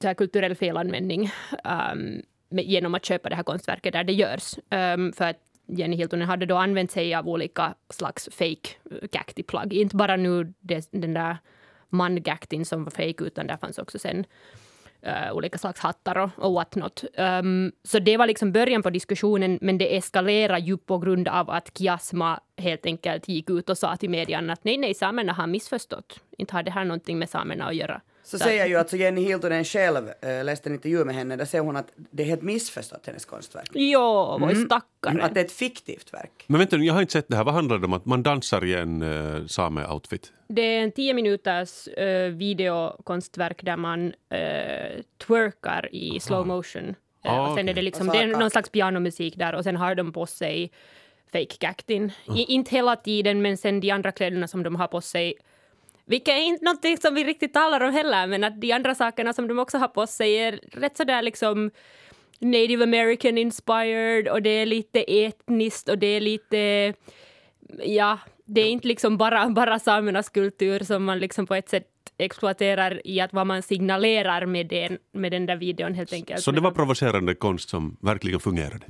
så 0.00 0.06
här 0.06 0.14
kulturell 0.14 0.54
felanvändning 0.54 1.30
um, 1.92 2.22
genom 2.50 2.94
att 2.94 3.04
köpa 3.04 3.28
det 3.28 3.36
här 3.36 3.42
konstverket 3.42 3.92
där 3.92 4.04
det 4.04 4.12
görs. 4.12 4.58
Um, 4.70 5.12
för 5.12 5.24
att 5.24 5.36
Jenny 5.72 5.96
Hiltunen 5.96 6.28
hade 6.28 6.46
då 6.46 6.56
använt 6.56 6.90
sig 6.90 7.14
av 7.14 7.28
olika 7.28 7.74
slags 7.90 8.28
fake 8.32 8.68
eh, 8.90 9.08
cacti-plagg. 9.08 9.72
Inte 9.72 9.96
bara 9.96 10.16
nu 10.16 10.52
det, 10.60 10.88
den 10.90 11.14
där 11.14 11.36
man 11.88 12.24
som 12.64 12.84
var 12.84 12.90
fake 12.90 13.24
utan 13.24 13.46
där 13.46 13.56
fanns 13.56 13.78
också 13.78 13.98
sen 13.98 14.24
uh, 15.06 15.32
olika 15.32 15.58
slags 15.58 15.80
hattar 15.80 16.18
och, 16.18 16.30
och 16.36 16.52
whatnot. 16.52 17.04
Um, 17.18 17.72
så 17.84 17.98
det 17.98 18.16
var 18.16 18.26
liksom 18.26 18.52
början 18.52 18.82
på 18.82 18.90
diskussionen, 18.90 19.58
men 19.62 19.78
det 19.78 19.96
eskalerade 19.96 20.60
ju 20.60 20.76
på 20.76 20.98
grund 20.98 21.28
av 21.28 21.50
att 21.50 21.78
Kiasma 21.78 22.40
helt 22.56 22.86
enkelt 22.86 23.28
gick 23.28 23.50
ut 23.50 23.70
och 23.70 23.78
sa 23.78 23.96
till 23.96 24.10
medierna 24.10 24.52
att 24.52 24.64
nej, 24.64 24.78
nej, 24.78 24.94
samerna 24.94 25.32
har 25.32 25.46
missförstått. 25.46 26.20
Inte 26.38 26.54
har 26.54 26.62
det 26.62 26.70
här 26.70 26.84
någonting 26.84 27.18
med 27.18 27.28
samerna 27.28 27.64
att 27.64 27.76
göra. 27.76 28.00
Så, 28.24 28.38
så 28.38 28.44
säger 28.44 28.66
ju 28.66 28.76
alltså 28.76 28.96
Jenny 28.96 29.20
Hiltonen 29.20 29.64
själv, 29.64 30.10
äh, 30.20 30.44
läste 30.44 30.68
en 30.68 30.74
intervju 30.74 31.04
med 31.04 31.14
henne, 31.14 31.36
där 31.36 31.44
säger 31.44 31.64
hon 31.64 31.76
att 31.76 31.92
det 31.94 32.22
är 32.22 32.26
helt 32.26 32.42
missförstått 32.42 33.06
hennes 33.06 33.24
konstverk. 33.24 33.70
Jo, 33.74 34.00
vad 34.40 34.50
mm. 34.50 34.64
stackare. 34.64 35.22
Att 35.22 35.34
det 35.34 35.40
är 35.40 35.44
ett 35.44 35.52
fiktivt 35.52 36.14
verk. 36.14 36.44
Men 36.46 36.58
vänta 36.58 36.76
jag 36.76 36.94
har 36.94 37.00
inte 37.00 37.12
sett 37.12 37.28
det 37.28 37.36
här. 37.36 37.44
Vad 37.44 37.54
handlar 37.54 37.78
det 37.78 37.84
om? 37.84 37.92
Att 37.92 38.04
man 38.04 38.22
dansar 38.22 38.64
i 38.64 38.74
en 38.74 39.02
äh, 39.02 39.46
same-outfit? 39.46 40.32
Det 40.48 40.62
är 40.62 40.82
en 40.82 40.92
tio 40.92 41.14
minuters 41.14 41.88
äh, 41.88 42.30
videokonstverk 42.30 43.64
där 43.64 43.76
man 43.76 44.12
äh, 44.28 45.02
twerkar 45.26 45.94
i 45.94 46.20
slow 46.20 46.46
motion. 46.46 46.94
Ah, 47.24 47.40
och 47.40 47.46
sen 47.46 47.52
okay. 47.52 47.70
är 47.70 47.74
det 47.74 47.82
liksom, 47.82 48.06
det 48.06 48.18
är 48.18 48.26
någon 48.26 48.50
slags 48.50 48.70
pianomusik 48.70 49.36
där 49.36 49.54
och 49.54 49.64
sen 49.64 49.76
har 49.76 49.94
de 49.94 50.12
på 50.12 50.26
sig 50.26 50.70
fake 51.32 51.56
cactin. 51.58 52.12
Oh. 52.26 52.34
Inte 52.36 52.70
hela 52.70 52.96
tiden, 52.96 53.42
men 53.42 53.56
sen 53.56 53.80
de 53.80 53.90
andra 53.90 54.12
kläderna 54.12 54.48
som 54.48 54.62
de 54.62 54.76
har 54.76 54.88
på 54.88 55.00
sig 55.00 55.34
vilket 56.12 56.34
är 56.34 56.42
inte 56.42 56.64
någonting 56.64 56.96
som 56.98 57.14
vi 57.14 57.24
riktigt 57.24 57.54
talar 57.54 57.80
om 57.80 57.92
heller, 57.92 58.26
men 58.26 58.44
att 58.44 58.60
de 58.60 58.72
andra 58.72 58.94
sakerna 58.94 59.32
som 59.32 59.48
de 59.48 59.58
också 59.58 59.78
har 59.78 59.88
på 59.88 60.06
sig 60.06 60.34
är 60.34 60.60
rätt 60.72 60.96
sådär 60.96 61.22
liksom 61.22 61.70
native 62.38 62.84
american 62.84 63.38
inspired 63.38 64.28
och 64.28 64.42
det 64.42 64.50
är 64.50 64.66
lite 64.66 65.00
etniskt 65.24 65.88
och 65.88 65.98
det 65.98 66.06
är 66.06 66.20
lite, 66.20 66.94
ja, 67.84 68.18
det 68.44 68.60
är 68.60 68.70
inte 68.70 68.88
liksom 68.88 69.16
bara, 69.16 69.48
bara 69.48 69.78
samernas 69.78 70.28
kultur 70.28 70.84
som 70.84 71.04
man 71.04 71.18
liksom 71.18 71.46
på 71.46 71.54
ett 71.54 71.68
sätt 71.68 71.88
exploaterar 72.18 73.00
i 73.04 73.20
att 73.20 73.32
vad 73.32 73.46
man 73.46 73.62
signalerar 73.62 74.46
med 74.46 74.66
den, 74.66 74.98
med 75.12 75.32
den 75.32 75.46
där 75.46 75.56
videon 75.56 75.94
helt 75.94 76.12
enkelt. 76.12 76.40
Så 76.40 76.50
det 76.50 76.60
var 76.60 76.70
provocerande 76.70 77.34
konst 77.34 77.68
som 77.68 77.96
verkligen 78.00 78.40
fungerade? 78.40 78.86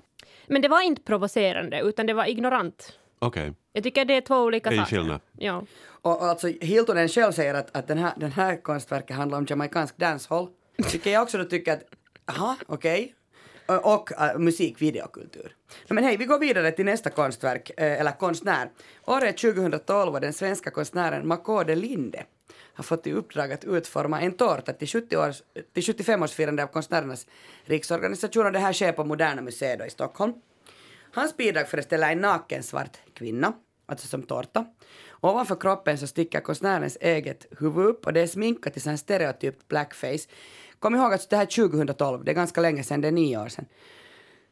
Men 0.46 0.62
det 0.62 0.68
var 0.68 0.82
inte 0.82 1.02
provocerande, 1.02 1.80
utan 1.80 2.06
det 2.06 2.14
var 2.14 2.26
ignorant. 2.26 2.98
Okej. 3.22 3.42
Okay. 3.42 3.54
Jag 3.72 3.84
tycker 3.84 4.04
det 4.04 4.16
är 4.16 4.20
två 4.20 4.36
olika 4.36 4.70
är 4.70 4.76
saker. 4.76 4.96
Skillnad. 4.96 5.20
Ja. 5.38 5.62
Och, 5.86 6.20
och 6.20 6.26
alltså 6.26 6.46
Hiltonen 6.46 7.08
själv 7.08 7.32
säger 7.32 7.54
att, 7.54 7.76
att 7.76 7.88
den, 7.88 7.98
här, 7.98 8.12
den 8.16 8.32
här 8.32 8.62
konstverket 8.62 9.16
handlar 9.16 9.38
om 9.38 9.46
jamaicansk 9.48 9.96
dancehall. 9.96 10.48
Tycker 10.90 11.10
jag 11.10 11.22
också 11.22 11.38
då 11.38 11.44
tycker 11.44 11.72
att, 11.72 11.82
aha, 12.26 12.56
okej. 12.66 13.14
Okay. 13.66 13.76
Och, 13.76 13.94
och 13.94 14.10
uh, 14.10 14.38
musikvideokultur. 14.38 15.56
Men 15.88 16.04
hej, 16.04 16.16
vi 16.16 16.24
går 16.24 16.38
vidare 16.38 16.70
till 16.70 16.84
nästa 16.84 17.10
konstverk, 17.10 17.70
eh, 17.76 18.00
eller 18.00 18.12
konstnär. 18.12 18.70
Året 19.04 19.36
2012 19.36 20.12
var 20.12 20.20
den 20.20 20.32
svenska 20.32 20.70
konstnären 20.70 21.28
Makode 21.28 21.74
Linde 21.74 22.24
har 22.74 22.84
fått 22.84 23.06
i 23.06 23.12
uppdrag 23.12 23.52
att 23.52 23.64
utforma 23.64 24.20
en 24.20 24.32
tårta 24.32 24.72
till, 24.72 24.88
70 24.88 25.16
års, 25.16 25.42
till 25.72 25.82
75-årsfirande 25.82 26.62
av 26.62 26.66
Konstnärernas 26.66 27.26
riksorganisation 27.64 28.46
och 28.46 28.52
det 28.52 28.58
här 28.58 28.72
sker 28.72 28.92
på 28.92 29.04
Moderna 29.04 29.42
Museet 29.42 29.86
i 29.86 29.90
Stockholm. 29.90 30.32
Hans 31.14 31.36
bidrag 31.36 31.68
föreställer 31.68 32.12
en 32.12 32.18
naken 32.18 32.62
svart 32.62 32.96
kvinna, 33.14 33.52
alltså 33.86 34.06
som 34.06 34.22
tårta. 34.22 34.66
Ovanför 35.20 35.56
kroppen 35.60 35.98
så 35.98 36.06
sticker 36.06 36.40
konstnärens 36.40 36.98
eget 37.00 37.46
huvud 37.58 37.86
upp 37.86 38.06
och 38.06 38.12
det 38.12 38.20
är 38.20 38.26
sminkat 38.26 38.76
i 38.76 38.88
en 38.88 38.98
stereotypt 38.98 39.68
blackface. 39.68 40.28
Kom 40.78 40.94
ihåg 40.94 41.12
att 41.12 41.30
det 41.30 41.36
här 41.36 41.42
är 41.42 41.68
2012, 41.68 42.24
det 42.24 42.30
är 42.30 42.34
ganska 42.34 42.60
länge 42.60 42.82
sedan, 42.82 43.00
det 43.00 43.08
är 43.08 43.12
nio 43.12 43.38
år 43.38 43.48
sedan. 43.48 43.66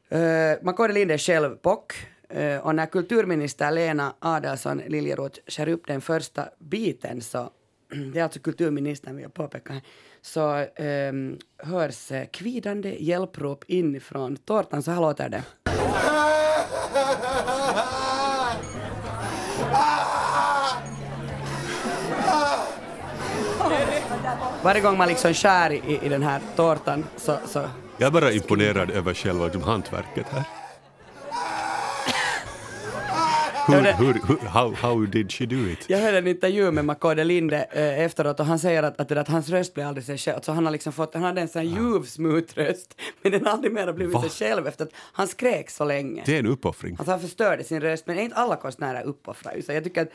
Eh, 0.08 0.20
uh, 0.20 0.58
Makode 0.62 0.92
Lind 0.92 1.10
är 1.10 1.18
själv 1.18 1.58
bock 1.62 1.92
uh, 2.34 2.40
eh, 2.40 2.66
och 2.66 2.74
när 2.74 2.86
kulturminister 2.86 3.70
Lena 3.70 4.14
Adelsohn 4.18 4.82
Liljeroth 4.86 5.40
skär 5.46 5.68
upp 5.68 5.86
den 5.86 6.00
första 6.00 6.48
biten 6.58 7.20
så 7.20 7.50
det 8.12 8.18
är 8.18 8.24
alltså 8.24 8.40
kulturministern 8.40 9.16
vill 9.16 9.22
jag 9.22 9.34
påpeka 9.34 9.72
här, 9.72 9.82
så 10.22 10.66
um, 10.82 11.38
hörs 11.56 12.12
eh, 12.12 12.26
kvidande 12.26 12.96
hjälprop 12.98 13.64
inifrån 13.68 14.36
tårtan, 14.36 14.82
så 14.82 14.90
här 14.90 15.00
låter 15.00 15.28
det. 15.28 15.42
Varje 24.62 24.80
gång 24.80 24.98
man 24.98 25.08
liksom 25.08 25.34
skär 25.34 25.72
i, 25.72 25.98
i 26.02 26.08
den 26.08 26.22
här 26.22 26.40
tårtan 26.56 27.04
så, 27.16 27.36
så... 27.46 27.68
Jag 27.98 28.06
är 28.06 28.10
bara 28.10 28.32
imponerad 28.32 28.90
över 28.90 29.14
själva 29.14 29.44
liksom, 29.44 29.62
hantverket 29.62 30.26
här. 30.28 30.44
Hur, 33.66 33.92
hur, 33.92 34.12
hur, 34.28 34.48
how, 34.48 34.74
how 34.74 35.06
did 35.06 35.32
she 35.32 35.46
do 35.46 35.68
it? 35.68 35.84
Jag 35.86 35.98
hörde 35.98 36.18
en 36.18 36.26
intervju 36.26 36.70
med 36.70 36.84
Makode 36.84 37.24
Linde 37.24 37.66
äh, 37.72 38.00
efteråt 38.00 38.40
och 38.40 38.46
han 38.46 38.58
säger 38.58 38.82
att, 38.82 39.00
att, 39.00 39.12
att 39.12 39.28
hans 39.28 39.48
röst 39.48 39.74
blir 39.74 39.84
aldrig 39.84 40.04
sig 40.04 40.18
själv. 40.18 40.34
Alltså 40.36 40.52
han 40.52 40.64
har 40.64 40.72
liksom 40.72 40.92
fått, 40.92 41.14
han 41.14 41.22
hade 41.22 41.40
en 41.40 41.48
sån 41.48 41.66
ljuv 41.66 42.02
smooth 42.02 42.54
röst 42.54 43.00
men 43.22 43.32
den 43.32 43.46
har 43.46 43.52
aldrig 43.52 43.72
mer 43.72 43.92
blivit 43.92 44.14
Va? 44.14 44.22
sig 44.22 44.30
själv 44.30 44.66
efter 44.66 44.84
att 44.84 44.90
han 45.12 45.28
skrek 45.28 45.70
så 45.70 45.84
länge. 45.84 46.22
Det 46.26 46.34
är 46.34 46.38
en 46.38 46.46
uppoffring. 46.46 46.96
Alltså 46.98 47.10
han 47.10 47.20
förstörde 47.20 47.64
sin 47.64 47.80
röst 47.80 48.06
men 48.06 48.18
inte 48.18 48.36
alla 48.36 48.56
konstnärer 48.56 49.02
uppoffrar 49.02 49.60
så 49.66 49.72
jag 49.72 49.84
tycker 49.84 50.02
att 50.02 50.10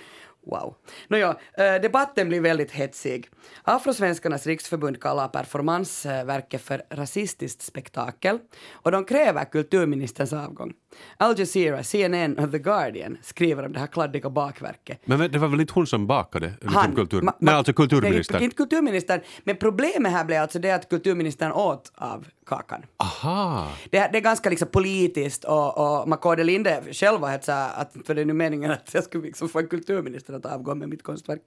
Wow. 0.45 0.75
Nåja, 1.08 1.36
eh, 1.58 1.75
debatten 1.81 2.27
blir 2.27 2.41
väldigt 2.41 2.71
hetsig. 2.71 3.29
Afrosvenskarnas 3.63 4.47
riksförbund 4.47 5.01
kallar 5.01 5.27
performansverket 5.27 6.62
för 6.62 6.81
rasistiskt 6.89 7.62
spektakel 7.62 8.39
och 8.71 8.91
de 8.91 9.05
kräver 9.05 9.45
kulturministerns 9.45 10.34
avgång. 10.34 10.73
Al 11.17 11.39
Jazeera, 11.39 11.84
CNN 11.84 12.39
och 12.39 12.51
The 12.51 12.60
Guardian 12.60 13.17
skriver 13.21 13.65
om 13.65 13.73
det 13.73 13.79
här 13.79 13.88
kladdiga 13.88 14.29
bakverket. 14.29 15.01
Men 15.05 15.31
det 15.31 15.39
var 15.39 15.47
väl 15.47 15.62
inte 15.62 15.73
hon 15.73 15.88
som 15.88 16.08
bakade? 16.08 16.47
Liksom 16.47 16.75
Han, 16.75 16.95
kultur... 16.95 17.21
ma, 17.21 17.34
nej, 17.39 17.55
alltså 17.55 17.73
kulturministern. 17.73 18.38
Nej, 18.38 18.43
inte 18.43 18.55
kulturministern. 18.55 19.21
Men 19.43 19.58
problemet 19.58 20.12
här 20.12 20.25
blev 20.25 20.41
alltså 20.41 20.60
det 20.60 20.71
att 20.71 20.89
kulturministern 20.89 21.51
åt 21.51 21.91
av 21.95 22.27
kakan. 22.45 22.81
Aha. 22.97 23.71
Det, 23.89 24.10
det 24.12 24.17
är 24.17 24.21
ganska 24.21 24.49
liksom 24.49 24.67
politiskt 24.67 25.43
och, 25.43 25.77
och 25.77 26.10
Makode 26.10 26.43
Linde 26.43 26.84
själv 26.91 27.19
var 27.19 27.29
helt 27.29 27.43
så 27.43 27.51
att 27.51 27.95
för 28.05 28.15
det 28.15 28.21
är 28.21 28.25
nu 28.25 28.34
meningen 28.34 28.71
att 28.71 28.93
jag 28.93 29.03
skulle 29.03 29.23
liksom 29.23 29.49
få 29.49 29.60
en 29.60 29.67
kulturminister 29.67 30.34
att 30.34 30.45
avgå 30.45 30.75
med 30.75 30.89
mitt 30.89 31.03
konstverk. 31.03 31.41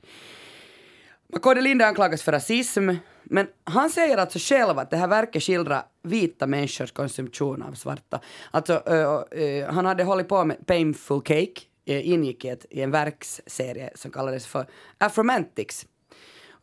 Makode 1.33 1.61
Linde 1.61 1.87
anklagas 1.87 2.23
för 2.23 2.33
rasism, 2.33 2.91
men 3.25 3.47
han 3.65 3.91
säger 3.91 4.19
alltså 4.19 4.39
själv 4.39 4.79
att 4.79 4.91
det 4.91 4.97
här 4.97 5.09
verket 5.09 5.43
skildrar 5.43 5.83
vita 6.03 6.47
människors 6.47 6.93
konsumtion 6.93 7.63
av 7.63 7.73
svarta. 7.73 8.21
Alltså, 8.51 8.73
uh, 8.73 9.43
uh, 9.43 9.67
han 9.71 9.87
hade 9.87 10.05
hållit 10.05 10.29
på 10.29 10.45
med 10.45 10.67
Painful 10.67 11.23
Cake, 11.23 11.61
uh, 11.91 12.09
ingick 12.09 12.45
i, 12.45 12.49
ett, 12.49 12.67
i 12.71 12.83
en 12.83 12.91
verksserie 12.91 13.91
som 13.95 14.11
kallades 14.11 14.47
för 14.47 14.67
Afromantics 14.99 15.87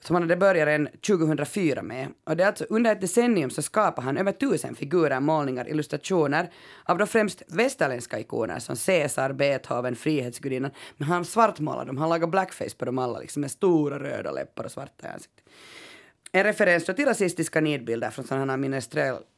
som 0.07 0.15
han 0.15 0.23
hade 0.23 0.35
börjat 0.35 0.67
en 0.67 0.87
2004 1.07 1.81
med. 1.81 2.07
Och 2.23 2.37
det 2.37 2.43
är 2.43 2.47
alltså 2.47 2.65
under 2.69 2.91
ett 2.91 3.01
decennium 3.01 3.49
så 3.49 3.61
skapade 3.61 4.05
han 4.05 4.17
över 4.17 4.31
tusen 4.31 4.75
figurer, 4.75 5.19
målningar, 5.19 5.69
illustrationer 5.69 6.49
av 6.83 6.97
då 6.97 7.05
främst 7.05 7.43
västerländska 7.47 8.19
ikoner 8.19 8.59
som 8.59 8.75
Caesar, 8.75 9.33
Beethoven, 9.33 9.95
Frihetsgudinnan. 9.95 10.71
Men 10.97 11.07
han 11.07 11.25
svartmålade 11.25 11.85
dem, 11.85 11.97
han 11.97 12.09
lagade 12.09 12.31
blackface 12.31 12.75
på 12.77 12.85
dem 12.85 12.99
alla 12.99 13.19
liksom 13.19 13.41
med 13.41 13.51
stora 13.51 13.99
röda 13.99 14.31
läppar 14.31 14.63
och 14.63 14.71
svarta 14.71 15.07
i 15.07 15.11
ansiktet. 15.11 15.45
En 16.31 16.43
referens 16.43 16.85
till 16.85 17.05
rasistiska 17.05 17.61
nidbilder 17.61 18.09
från 18.09 18.25
sådana 18.25 18.51
här 18.51 18.57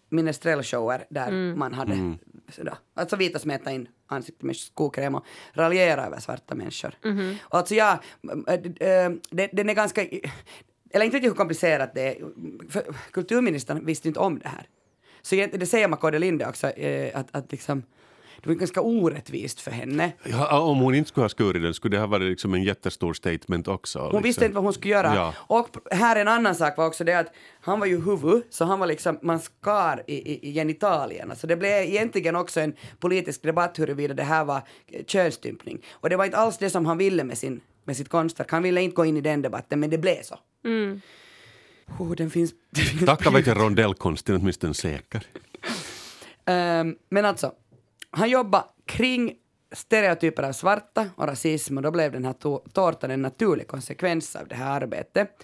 minestrellshower 0.09 1.05
där 1.09 1.55
man 1.55 1.73
hade 1.73 2.15
sådär, 2.49 2.75
alltså 2.93 3.15
vita 3.15 3.39
smeta 3.39 3.71
in 3.71 3.87
ansiktet 4.07 4.43
med 4.43 4.55
skokräm 4.55 5.15
och 5.15 5.25
raljera 5.53 6.05
över 6.05 6.19
svarta 6.19 6.55
människor. 6.55 6.95
Och 7.41 7.57
alltså 7.57 7.75
ja, 7.75 7.99
äh, 8.47 8.53
äh, 8.53 9.11
det, 9.29 9.49
den 9.53 9.69
är 9.69 9.73
ganska, 9.73 10.01
eller 10.89 11.05
inte 11.05 11.17
hur 11.17 11.31
komplicerat 11.33 11.93
det 11.95 12.01
är, 12.01 12.25
för 12.69 12.83
kulturministern 13.11 13.85
visste 13.85 14.07
inte 14.07 14.19
om 14.19 14.39
det 14.39 14.47
här. 14.47 14.67
Så 15.21 15.35
det 15.35 15.65
säger 15.65 15.87
Makode 15.87 16.19
Linde 16.19 16.47
också, 16.47 16.67
eh, 16.69 17.19
att, 17.19 17.27
att 17.35 17.51
liksom, 17.51 17.83
det 18.41 18.49
var 18.49 18.55
ganska 18.55 18.81
orättvist 18.81 19.61
för 19.61 19.71
henne. 19.71 20.11
Ja, 20.23 20.59
om 20.59 20.79
hon 20.79 20.95
inte 20.95 21.07
skulle 21.07 21.23
ha 21.23 21.29
skurit 21.29 21.63
den 21.63 21.73
skulle 21.73 21.95
det 21.95 21.99
ha 21.99 22.07
varit 22.07 22.29
liksom 22.29 22.53
en 22.53 22.63
jättestor 22.63 23.13
statement 23.13 23.67
också. 23.67 23.99
Hon 23.99 24.07
liksom. 24.07 24.23
visste 24.23 24.45
inte 24.45 24.55
vad 24.55 24.63
hon 24.63 24.73
skulle 24.73 24.93
göra. 24.93 25.15
Ja. 25.15 25.33
Och 25.37 25.67
här 25.91 26.15
en 26.15 26.27
annan 26.27 26.55
sak 26.55 26.77
var 26.77 26.85
också 26.85 27.03
det 27.03 27.13
att 27.13 27.33
han 27.61 27.79
var 27.79 27.87
ju 27.87 28.01
huvud, 28.01 28.43
så 28.49 28.65
han 28.65 28.79
var 28.79 28.87
liksom, 28.87 29.19
man 29.21 29.39
skar 29.39 30.03
i, 30.07 30.33
i, 30.33 30.49
i 30.49 30.53
genitalierna. 30.53 31.35
Så 31.35 31.47
det 31.47 31.55
blev 31.55 31.71
egentligen 31.71 32.35
också 32.35 32.59
en 32.59 32.73
politisk 32.99 33.41
debatt 33.41 33.79
huruvida 33.79 34.13
det 34.13 34.23
här 34.23 34.45
var 34.45 34.61
eh, 34.87 35.05
könsstympning. 35.05 35.85
Och 35.91 36.09
det 36.09 36.15
var 36.15 36.25
inte 36.25 36.37
alls 36.37 36.57
det 36.57 36.69
som 36.69 36.85
han 36.85 36.97
ville 36.97 37.23
med, 37.23 37.37
sin, 37.37 37.61
med 37.85 37.97
sitt 37.97 38.09
konstverk. 38.09 38.51
Han 38.51 38.63
ville 38.63 38.81
inte 38.81 38.95
gå 38.95 39.05
in 39.05 39.17
i 39.17 39.21
den 39.21 39.41
debatten, 39.41 39.79
men 39.79 39.89
det 39.89 39.97
blev 39.97 40.21
så. 40.23 40.35
Oh, 41.99 42.15
den 42.15 42.29
finns... 42.29 42.53
Den 42.69 42.85
finns 42.85 43.05
Tacka 43.05 43.29
vet 43.29 43.47
jag 43.47 43.57
rondellkonsten 43.57 44.35
åtminstone 44.35 44.73
säker. 44.73 45.27
Ehm, 46.45 46.95
men 47.09 47.25
alltså, 47.25 47.51
han 48.11 48.29
jobbade 48.29 48.65
kring 48.85 49.35
stereotyper 49.71 50.43
av 50.43 50.51
svarta 50.51 51.09
och 51.15 51.27
rasism 51.27 51.77
och 51.77 51.83
då 51.83 51.91
blev 51.91 52.11
den 52.11 52.25
här 52.25 52.35
tårtan 52.73 53.11
en 53.11 53.21
naturlig 53.21 53.67
konsekvens 53.67 54.35
av 54.35 54.47
det 54.47 54.55
här 54.55 54.81
arbetet. 54.81 55.43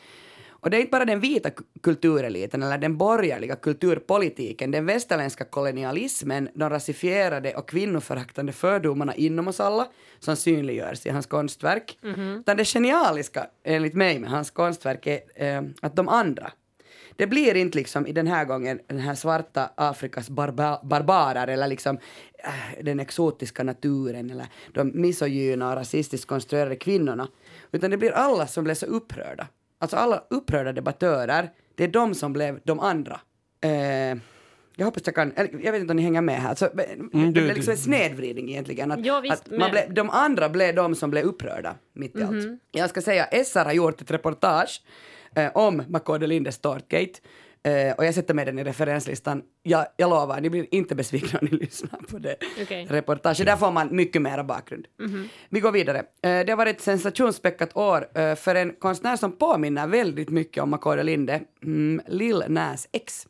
Och 0.49 0.70
det 0.70 0.78
är 0.78 0.82
inte 0.82 0.91
bara 0.91 1.05
den 1.05 1.20
vita 1.20 1.49
ku- 1.49 1.64
kultureliten 1.82 2.64
eller 2.64 2.78
den 2.78 2.97
borgerliga 2.97 3.55
kulturpolitiken, 3.55 4.72
den 4.72 4.86
västerländska 4.86 5.45
kolonialismen, 5.45 6.49
de 6.53 6.70
rasifierade 6.70 7.53
och 7.55 7.70
kvinnoföraktande 7.70 8.51
fördomarna 8.51 9.16
inom 9.16 9.47
oss 9.47 9.59
alla 9.59 9.88
som 10.20 10.36
synliggörs 10.36 11.05
i 11.05 11.09
hans 11.09 11.26
konstverk. 11.26 11.97
Utan 12.39 12.57
det 12.57 12.66
genialiska, 12.66 13.47
enligt 13.64 13.93
mig, 13.93 14.20
med 14.20 14.30
hans 14.30 14.51
konstverk 14.51 15.07
är 15.07 15.22
eh, 15.36 15.61
att 15.82 15.95
de 15.95 16.09
andra, 16.09 16.51
det 17.16 17.28
blir 17.28 17.55
inte 17.55 17.78
liksom 17.78 18.07
i 18.07 18.11
den 18.11 18.28
här 18.28 18.45
gången 18.45 18.80
den 18.88 18.99
här 18.99 19.16
svarta 19.16 19.70
Afrikas 19.76 20.30
barba 20.30 20.80
barbarer 20.84 21.47
eller 21.47 21.68
liksom 21.68 21.97
äh, 22.43 22.84
den 22.84 22.99
exotiska 22.99 23.64
naturen 23.64 24.30
eller 24.30 24.47
de 24.72 24.91
misogyna 25.01 25.70
och 25.70 25.76
rasistiskt 25.76 26.28
konstruerade 26.28 26.76
kvinnorna. 26.76 27.28
Utan 27.72 27.91
det 27.91 27.97
blir 27.97 28.11
alla 28.11 28.47
som 28.47 28.64
blev 28.64 28.76
så 28.76 28.86
upprörda. 28.86 29.47
Alltså 29.80 29.97
alla 29.97 30.24
upprörda 30.30 30.72
debattörer, 30.74 31.49
det 31.76 31.84
är 31.84 31.88
de 31.88 32.16
som 32.16 32.34
blev 32.34 32.59
de 32.64 32.80
andra. 32.80 33.20
Eh, 33.61 34.18
jag 34.76 34.86
hoppas 34.86 35.01
jag 35.05 35.16
kan, 35.16 35.34
jag 35.38 35.72
vet 35.72 35.82
inte 35.82 35.91
om 35.91 35.97
ni 35.97 36.03
hänger 36.03 36.22
med 36.22 36.36
här. 36.41 36.49
Alltså, 36.49 36.70
det 36.76 36.86
du- 37.11 37.32
blev 37.32 37.55
liksom 37.55 37.72
en 37.72 37.78
snedvridning 37.78 38.49
egentligen. 38.49 38.91
Att, 38.91 39.05
Ja, 39.05 39.20
visst, 39.20 39.34
att 39.34 39.59
man 39.59 39.72
blev, 39.72 39.93
de 39.93 40.09
andra 40.09 40.49
blev 40.49 40.76
de 40.76 40.95
som 40.95 41.09
blev 41.11 41.24
upprörda 41.26 41.76
mitt 41.93 42.16
i 42.16 42.24
allt. 42.24 42.45
Jag 42.72 42.89
ska 42.89 43.01
säga, 43.01 43.26
SR 43.45 43.66
har 43.66 43.72
gjort 43.74 44.01
ett 44.01 44.11
reportage 44.11 44.82
eh, 45.36 45.52
om 45.54 45.84
Makode 45.88 46.28
Lindes 46.28 46.60
Tårtgate. 46.60 47.20
Eh, 47.66 47.94
och 47.94 48.06
jag 48.06 48.14
sätter 48.14 48.34
med 48.34 48.48
den 48.48 48.60
i 48.60 48.64
referenslistan. 48.64 49.44
Jag, 49.64 49.86
jag 49.98 50.10
lovar, 50.10 50.42
ni 50.42 50.50
blir 50.50 50.68
inte 50.72 50.96
besvikna 50.96 51.40
om 51.40 51.48
ni 51.52 51.58
lyssnar 51.66 52.00
på 52.00 52.18
det 52.20 52.36
Okej. 52.62 52.88
reportaget. 52.90 53.46
Där 53.46 53.56
får 53.56 53.72
man 53.72 53.96
mycket 53.96 54.22
mer 54.22 54.44
bakgrund. 54.44 54.88
Vi 55.50 55.60
går 55.60 55.72
vidare. 55.72 55.98
Eh, 55.98 56.04
det 56.22 56.50
har 56.50 56.56
varit 56.56 56.76
ett 56.76 56.82
sensationsspäckat 56.82 57.78
år 57.78 58.08
eh, 58.18 58.36
för 58.36 58.56
en 58.56 58.74
konstnär 58.74 59.16
som 59.16 59.32
påminner 59.32 59.88
väldigt 59.88 60.30
mycket 60.30 60.64
om 60.64 60.70
Makode 60.70 61.04
Linde, 61.04 61.42
mm, 61.64 62.02
Lil 62.08 62.44
Nas 62.48 62.88
X. 62.92 63.28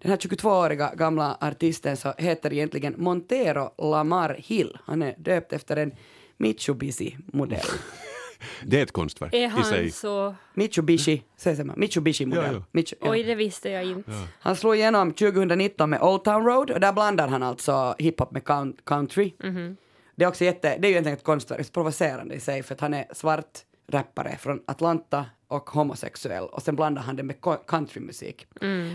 Den 0.00 0.10
här 0.10 0.18
22-åriga 0.18 0.94
gamla 0.94 1.38
artisten 1.40 1.96
så 1.96 2.14
heter 2.18 2.52
egentligen 2.52 2.94
Montero 2.98 3.90
Lamar 3.90 4.36
Hill. 4.38 4.78
Han 4.84 5.02
är 5.02 5.14
döpt 5.18 5.52
efter 5.52 5.76
en 5.76 5.92
Mitsubishi-modell. 6.36 7.66
Det 8.66 8.78
är 8.78 8.82
ett 8.82 8.92
konstverk 8.92 9.34
Är 9.34 9.38
i 9.38 9.46
han 9.46 9.64
sig. 9.64 9.90
så... 9.90 10.34
Mitsubishi, 10.54 11.22
säger 11.36 11.64
man, 11.64 11.76
Mitsubishi-modell. 11.78 12.44
Ja, 12.44 12.52
ja. 12.52 12.62
Mitsu, 12.72 12.96
ja. 13.00 13.10
Oj, 13.10 13.22
det 13.22 13.34
visste 13.34 13.70
jag 13.70 13.84
inte. 13.84 14.12
Han 14.40 14.56
slog 14.56 14.76
igenom 14.76 15.12
2019 15.12 15.90
med 15.90 16.02
Old 16.02 16.24
Town 16.24 16.44
Road 16.46 16.70
och 16.70 16.80
där 16.80 16.92
blandar 16.92 17.28
han 17.28 17.42
alltså 17.42 17.94
hiphop 17.98 18.30
med 18.30 18.42
coun- 18.42 18.76
country. 18.84 19.32
Det 20.16 20.24
är 20.24 20.28
också 20.28 20.44
jätte, 20.44 20.68
det 20.78 20.86
är 20.86 20.88
ju 20.88 20.92
egentligen 20.92 21.18
ett 21.18 21.24
konstverk, 21.24 21.72
provocerande 21.72 22.34
i 22.34 22.40
sig 22.40 22.62
för 22.62 22.74
att 22.74 22.80
han 22.80 22.94
är 22.94 23.04
svart 23.12 23.58
rappare 23.90 24.36
från 24.40 24.60
Atlanta 24.66 25.24
och 25.48 25.70
homosexuell 25.70 26.44
och 26.44 26.62
sen 26.62 26.76
blandar 26.76 27.02
han 27.02 27.16
det 27.16 27.22
med 27.22 27.40
co- 27.40 27.56
countrymusik. 27.66 28.46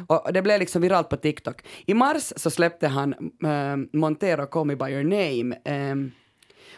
Och 0.07 0.33
det 0.33 0.41
blev 0.41 0.59
liksom 0.59 0.81
viralt 0.81 1.09
på 1.09 1.17
TikTok. 1.17 1.61
I 1.85 1.93
mars 1.93 2.33
så 2.35 2.49
släppte 2.49 2.87
han 2.87 3.13
eh, 3.43 3.99
Montero 3.99 4.45
Call 4.45 4.65
Me 4.65 4.75
By 4.75 4.85
Your 4.85 5.03
Name 5.03 5.55
ehm, 5.65 6.11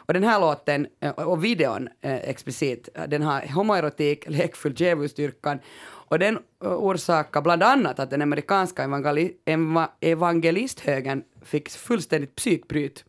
och 0.05 0.13
den 0.13 0.23
här 0.23 0.39
låten 0.39 0.87
eh, 0.99 1.11
och 1.11 1.43
videon 1.43 1.89
eh, 2.01 2.15
explicit, 2.15 2.89
den 3.07 3.21
har 3.21 3.53
homoerotik, 3.53 4.29
lekfull 4.29 4.73
djävulsdyrkan 4.77 5.59
och 6.07 6.19
den 6.19 6.37
eh, 6.63 6.71
orsakar 6.71 7.41
bland 7.41 7.63
annat 7.63 7.99
att 7.99 8.09
den 8.09 8.21
amerikanska 8.21 8.83
evangeli- 8.83 9.33
eva- 9.45 9.89
evangelisthögern 10.01 11.23
fick 11.41 11.69
fullständigt 11.69 12.35
psykbryt. 12.35 13.05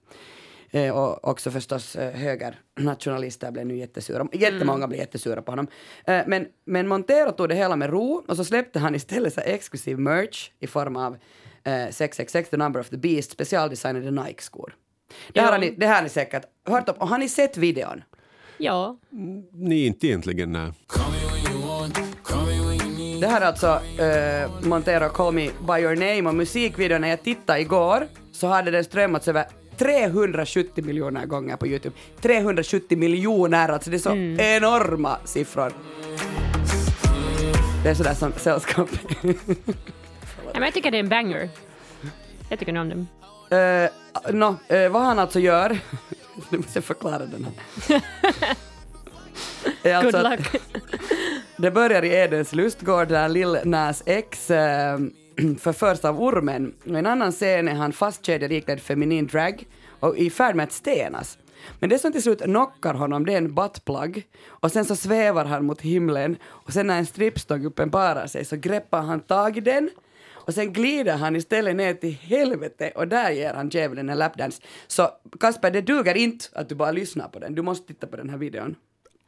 Eh, 0.71 0.97
och 0.99 1.29
också 1.29 1.51
förstås 1.51 1.97
eh, 1.97 2.13
högernationalister 2.13 3.51
blev 3.51 3.67
nu 3.67 3.77
jättesura. 3.77 4.27
Jättemånga 4.33 4.89
blev 4.89 5.01
jättesura 5.01 5.43
på 5.43 5.53
honom. 5.53 5.67
Eh, 6.07 6.21
men, 6.27 6.47
men 6.65 6.89
Montero 6.89 7.33
tog 7.33 7.49
det 7.49 7.55
hela 7.55 7.77
med 7.77 7.91
ro 7.91 8.25
och 8.29 8.37
så 8.37 8.45
släppte 8.45 8.79
han 8.79 8.95
istället 8.95 9.35
så 9.35 9.41
här 9.41 9.49
exklusiv 9.49 9.99
merch 9.99 10.51
i 10.61 10.67
form 10.67 10.97
av 10.97 11.13
eh, 11.65 11.73
666, 11.91 12.51
the 12.51 12.57
number 12.57 12.81
of 12.81 12.89
the 12.89 12.97
beast, 12.97 13.31
specialdesignade 13.31 14.11
Nike-skor. 14.11 14.75
Det 15.33 15.41
här, 15.41 15.47
Ja. 15.47 15.53
har 15.53 15.59
ni, 15.59 15.71
det 15.71 15.87
här 15.87 15.95
har 15.95 16.03
ni 16.03 16.09
säkert 16.09 16.43
hört 16.69 16.89
om. 16.89 16.95
Och 16.99 17.09
har 17.09 17.19
ni 17.19 17.29
sett 17.29 17.57
videon? 17.57 18.03
Ja. 18.59 18.97
Nej, 19.53 19.87
inte 19.87 20.07
egentligen. 20.07 20.53
Nej. 20.53 20.73
Det 23.21 23.27
här 23.27 23.41
är 23.41 23.47
alltså 23.47 23.81
eh, 24.03 24.51
Montero 24.69 25.09
Call 25.09 25.35
Me 25.35 25.51
By 25.67 25.83
Your 25.83 25.97
Name 25.97 26.29
och 26.31 26.35
musikvideon 26.35 27.01
när 27.01 27.09
jag 27.09 27.23
tittade 27.23 27.61
igår 27.61 28.07
så 28.33 28.47
hade 28.47 28.71
den 28.71 28.85
strömmats 28.85 29.29
över 29.29 29.45
370 29.77 30.85
miljoner 30.85 31.27
gånger 31.27 31.57
på 31.57 31.67
Youtube. 31.67 31.97
370 32.21 32.99
miljoner, 32.99 33.69
alltså 33.69 33.91
det 33.91 33.97
är 33.97 33.99
så 33.99 34.17
enorma 34.43 35.19
siffror. 35.25 35.73
Det 37.83 37.91
är 37.91 37.95
sådär 37.95 38.15
som 38.15 38.33
sällskap. 38.33 38.89
ja 39.23 39.33
men 40.55 40.63
jag 40.63 40.75
tycker 40.75 40.91
det 40.91 40.97
är 40.97 41.01
en 41.03 41.09
banger. 41.09 41.49
Jag 42.51 42.59
tycker 42.59 42.73
nog 42.73 42.83
om 42.83 42.89
den. 42.89 43.09
Eh, 43.51 43.91
nå, 44.33 44.57
eh, 44.69 44.89
vad 44.89 45.03
han 45.03 45.19
alltså 45.19 45.41
gör, 45.41 45.69
nu 46.51 46.59
måste 46.59 46.73
jag 46.79 46.85
förklara 46.85 47.19
den 47.27 47.45
här. 47.45 48.03
är 49.83 50.03
Good 50.05 50.15
alltså 50.15 50.27
att- 50.33 50.39
luck. 50.53 50.63
Det 51.59 51.71
börjar 51.71 52.03
i 52.05 52.15
Edens 52.15 52.53
lustgård 52.53 53.09
där 53.09 53.29
Lil 53.29 53.59
Nas 53.65 54.03
X 54.07 54.51
eh, 54.51 54.99
förförs 55.61 56.05
av 56.05 56.23
ormen. 56.23 56.75
Och 56.85 56.99
en 56.99 57.07
annan 57.07 57.33
scen 57.33 57.69
är 57.69 57.75
han 57.75 57.93
fastkedjad 57.93 58.53
iklädd 58.53 58.81
feminin 58.81 59.27
drag 59.27 59.65
och 60.01 60.17
i 60.17 60.31
färd 60.31 60.57
med 60.57 60.65
att 60.65 60.73
stenas. 60.73 61.39
Men 61.81 61.91
det 61.91 61.99
som 61.99 62.13
till 62.13 62.23
slut 62.23 62.43
knockar 62.43 62.95
honom 62.95 63.27
det 63.27 63.33
är 63.33 63.37
en 63.39 63.55
buttplug 63.55 64.27
och 64.47 64.73
sen 64.73 64.85
så 64.85 64.97
svävar 64.97 65.45
han 65.45 65.65
mot 65.67 65.81
himlen 65.81 66.37
och 66.45 66.73
sen 66.73 66.87
när 66.87 66.99
en 66.99 67.07
strippstång 67.07 67.65
uppenbarar 67.65 68.27
sig 68.27 68.45
så 68.45 68.57
greppar 68.57 69.03
han 69.03 69.21
tag 69.21 69.57
i 69.57 69.61
den 69.61 69.91
och 70.47 70.55
sen 70.55 70.73
glider 70.73 71.17
han 71.17 71.37
istället 71.37 71.77
ner 71.77 71.95
till 71.95 72.15
helvete 72.15 72.93
och 72.95 73.09
där 73.09 73.31
ger 73.31 73.55
han 73.55 73.69
djävulen 73.69 74.09
en 74.09 74.19
lapdance. 74.19 74.63
Så 74.87 75.11
Kasper, 75.41 75.71
det 75.71 75.81
duger 75.81 76.17
inte 76.17 76.45
att 76.53 76.69
du 76.69 76.75
bara 76.75 76.93
lyssnar 76.93 77.29
på 77.29 77.39
den, 77.39 77.55
du 77.55 77.63
måste 77.63 77.87
titta 77.87 78.07
på 78.07 78.17
den 78.17 78.31
här 78.31 78.39
videon. 78.39 78.75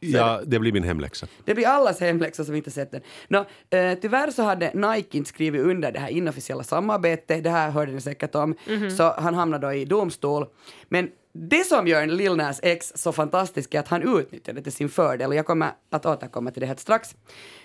Ja, 0.00 0.40
det 0.46 0.58
blir 0.58 0.72
min 0.72 0.82
hemläxa. 0.82 1.26
Det 1.44 1.54
blir 1.54 1.66
allas 1.66 2.00
hemläxa 2.00 2.44
som 2.44 2.54
inte 2.54 2.70
sett 2.70 2.90
den. 2.90 3.00
Nå, 3.28 3.38
eh, 3.70 3.98
tyvärr 4.00 4.30
så 4.30 4.42
hade 4.42 4.72
Nike 4.74 5.18
inte 5.18 5.28
skrivit 5.28 5.60
under 5.60 5.92
det 5.92 5.98
här 6.00 6.08
inofficiella 6.08 6.62
samarbetet, 6.62 7.44
det 7.44 7.50
här 7.50 7.70
hörde 7.70 7.92
ni 7.92 8.00
säkert 8.00 8.34
om, 8.34 8.54
så 8.96 9.12
han 9.18 9.34
hamnade 9.34 9.66
då 9.66 9.72
i 9.72 9.84
domstol. 9.84 10.46
Men 10.88 11.10
det 11.40 11.66
som 11.66 11.86
gör 11.86 12.06
Lil 12.06 12.36
Nas 12.36 12.60
X 12.62 12.92
så 12.94 13.12
fantastisk 13.12 13.74
är 13.74 13.80
att 13.80 13.88
han 13.88 14.18
utnyttjar 14.18 14.52
det 14.52 14.62
till 14.62 14.72
sin 14.72 14.88
fördel 14.88 15.28
och 15.28 15.34
jag 15.34 15.46
kommer 15.46 15.70
att 15.90 16.06
återkomma 16.06 16.50
till 16.50 16.60
det 16.60 16.66
här 16.66 16.76
strax. 16.76 17.16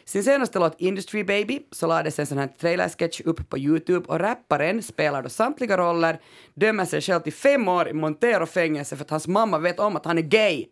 Sin 0.06 0.24
senaste 0.24 0.60
låt 0.60 0.82
Industry 0.82 1.24
Baby 1.24 1.60
så 1.72 1.88
lades 1.88 2.20
en 2.20 2.26
sån 2.26 2.38
här 2.38 2.48
trailersketch 2.48 3.22
upp 3.22 3.50
på 3.50 3.58
Youtube 3.58 4.06
och 4.08 4.20
rapparen 4.20 4.84
spelar 4.84 5.24
då 5.24 5.30
samtliga 5.30 5.78
roller, 5.78 6.20
dömer 6.54 6.86
sig 6.86 7.02
själv 7.02 7.20
till 7.20 7.34
fem 7.34 7.68
år 7.68 7.88
i 7.88 7.94
Montero-fängelse 7.94 8.96
för 8.96 9.04
att 9.04 9.10
hans 9.10 9.28
mamma 9.28 9.60
vet 9.60 9.80
om 9.80 9.96
att 9.96 10.06
han 10.06 10.18
är 10.18 10.22
gay. 10.22 10.66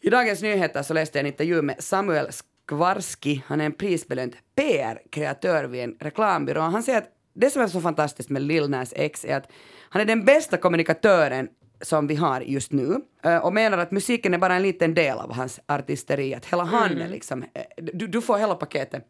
I 0.00 0.10
Dagens 0.10 0.42
Nyheter 0.42 0.82
så 0.82 0.94
läste 0.94 1.18
jag 1.18 1.20
en 1.20 1.32
intervju 1.32 1.62
med 1.62 1.76
Samuel 1.78 2.28
Skvarski. 2.32 3.42
Han 3.46 3.60
är 3.60 3.66
en 3.66 3.72
prisbelönt 3.72 4.34
PR-kreatör 4.56 5.64
vid 5.64 5.84
en 5.84 5.96
reklambyrå. 6.00 6.60
Han 6.60 6.82
säger 6.82 6.98
att 6.98 7.10
det 7.34 7.50
som 7.50 7.62
är 7.62 7.66
så 7.66 7.80
fantastiskt 7.80 8.30
med 8.30 8.42
Lil 8.42 8.70
Nas 8.70 8.92
X 8.96 9.24
är 9.24 9.36
att 9.36 9.50
han 9.88 10.02
är 10.02 10.06
den 10.06 10.24
bästa 10.24 10.56
kommunikatören 10.56 11.48
som 11.82 12.06
vi 12.06 12.14
har 12.14 12.40
just 12.40 12.72
nu 12.72 13.00
eh, 13.22 13.36
och 13.36 13.52
menar 13.52 13.78
att 13.78 13.90
musiken 13.90 14.34
är 14.34 14.38
bara 14.38 14.54
en 14.54 14.62
liten 14.62 14.94
del 14.94 15.18
av 15.18 15.34
hans 15.34 15.60
artisteri, 15.66 16.34
att 16.34 16.46
hela 16.46 16.64
han 16.64 17.00
är 17.00 17.08
liksom, 17.08 17.42
eh, 17.42 17.62
du, 17.76 18.06
du 18.06 18.20
får 18.22 18.38
hela 18.38 18.54
paketet. 18.54 19.06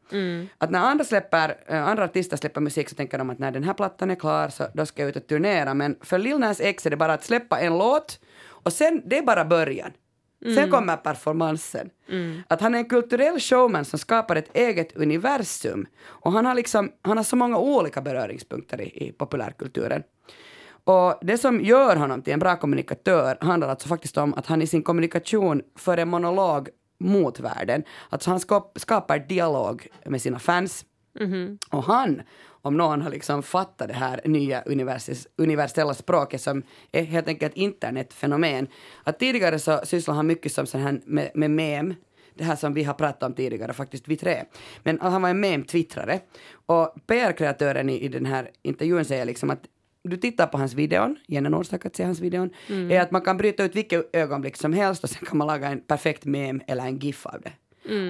Att 0.58 0.70
när 0.70 0.78
andra, 0.78 1.04
släpper, 1.04 1.56
eh, 1.66 1.88
andra 1.88 2.04
artister 2.04 2.36
släpper 2.36 2.60
musik 2.60 2.88
så 2.88 2.94
tänker 2.94 3.18
de 3.18 3.30
att 3.30 3.38
när 3.38 3.50
den 3.50 3.64
här 3.64 3.74
plattan 3.74 4.10
är 4.10 4.14
klar 4.14 4.48
så 4.48 4.66
då 4.74 4.86
ska 4.86 5.02
jag 5.02 5.08
ut 5.08 5.16
och 5.16 5.26
turnera, 5.26 5.74
men 5.74 5.96
för 6.00 6.18
Lil 6.18 6.38
Nas 6.38 6.60
X 6.60 6.86
är 6.86 6.90
det 6.90 6.96
bara 6.96 7.12
att 7.12 7.24
släppa 7.24 7.60
en 7.60 7.78
låt 7.78 8.20
och 8.64 8.72
sen, 8.72 9.02
det 9.04 9.18
är 9.18 9.22
bara 9.22 9.44
början. 9.44 9.90
Sen 10.54 10.70
kommer 10.70 10.96
performansen. 10.96 11.90
Att 12.48 12.60
han 12.60 12.74
är 12.74 12.78
en 12.78 12.84
kulturell 12.88 13.40
showman 13.40 13.84
som 13.84 13.98
skapar 13.98 14.36
ett 14.36 14.56
eget 14.56 14.96
universum. 14.96 15.86
Och 16.02 16.32
han 16.32 16.46
har, 16.46 16.54
liksom, 16.54 16.92
han 17.02 17.16
har 17.16 17.24
så 17.24 17.36
många 17.36 17.58
olika 17.58 18.00
beröringspunkter 18.00 18.80
i, 18.80 19.06
i 19.06 19.12
populärkulturen. 19.12 20.02
Och 20.84 21.18
det 21.22 21.38
som 21.38 21.60
gör 21.60 21.96
honom 21.96 22.22
till 22.22 22.32
en 22.32 22.38
bra 22.38 22.56
kommunikatör 22.56 23.38
handlar 23.40 23.68
alltså 23.68 23.88
faktiskt 23.88 24.16
om 24.18 24.34
att 24.34 24.46
han 24.46 24.62
i 24.62 24.66
sin 24.66 24.82
kommunikation 24.82 25.62
för 25.76 25.96
en 25.96 26.08
monolog 26.08 26.68
mot 27.00 27.40
världen. 27.40 27.84
Alltså 28.08 28.30
han 28.30 28.40
skap, 28.40 28.78
skapar 28.80 29.18
dialog 29.18 29.88
med 30.06 30.22
sina 30.22 30.38
fans. 30.38 30.84
Och 31.70 31.84
han, 31.84 32.22
om 32.62 32.76
någon 32.76 33.02
har 33.02 33.10
liksom 33.10 33.42
fattat 33.42 33.88
det 33.88 33.94
här 33.94 34.20
nya 34.24 34.62
universella 35.36 35.94
språket 35.94 36.40
som 36.40 36.62
är 36.92 37.02
helt 37.02 37.28
enkelt 37.28 37.56
internetfenomen. 37.56 38.68
Att 39.04 39.18
tidigare 39.18 39.58
så 39.58 39.80
sysslade 39.84 40.16
han 40.16 40.26
mycket 40.26 40.52
som 40.52 40.66
sån 40.66 40.80
här 40.80 41.00
med, 41.04 41.30
med 41.34 41.50
mem, 41.50 41.94
det 42.34 42.44
här 42.44 42.56
som 42.56 42.74
vi 42.74 42.84
har 42.84 42.94
pratat 42.94 43.22
om 43.22 43.34
tidigare, 43.34 43.72
faktiskt 43.72 44.08
vi 44.08 44.16
tre. 44.16 44.44
Men 44.82 45.00
han 45.00 45.22
var 45.22 45.28
en 45.28 45.40
mem-twittrare. 45.40 46.20
Och 46.66 46.94
PR-kreatören 47.06 47.90
i, 47.90 48.00
i 48.00 48.08
den 48.08 48.26
här 48.26 48.50
intervjun 48.62 49.04
säger 49.04 49.24
liksom 49.24 49.50
att 49.50 49.62
du 50.02 50.16
tittar 50.16 50.46
på 50.46 50.58
hans 50.58 50.74
videon, 50.74 51.16
Jenny 51.26 51.48
Nordstock 51.48 51.86
att 51.86 51.96
se 51.96 52.04
hans 52.04 52.20
videon, 52.20 52.50
är 52.90 53.00
att 53.00 53.10
man 53.10 53.22
kan 53.22 53.36
bryta 53.36 53.64
ut 53.64 53.76
vilket 53.76 54.16
ögonblick 54.16 54.56
som 54.56 54.72
helst 54.72 55.04
och 55.04 55.10
sen 55.10 55.26
kan 55.26 55.38
man 55.38 55.46
laga 55.46 55.68
en 55.68 55.80
perfekt 55.80 56.24
mem 56.24 56.60
eller 56.66 56.84
en 56.84 56.98
GIF 56.98 57.26
av 57.26 57.40
det. 57.40 57.52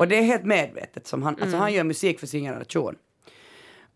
Och 0.00 0.08
det 0.08 0.18
är 0.18 0.22
helt 0.22 0.44
medvetet, 0.44 1.06
som 1.06 1.22
han, 1.22 1.36
alltså 1.42 1.56
han 1.56 1.72
gör 1.72 1.84
musik 1.84 2.20
för 2.20 2.26
sin 2.26 2.44
generation. 2.44 2.94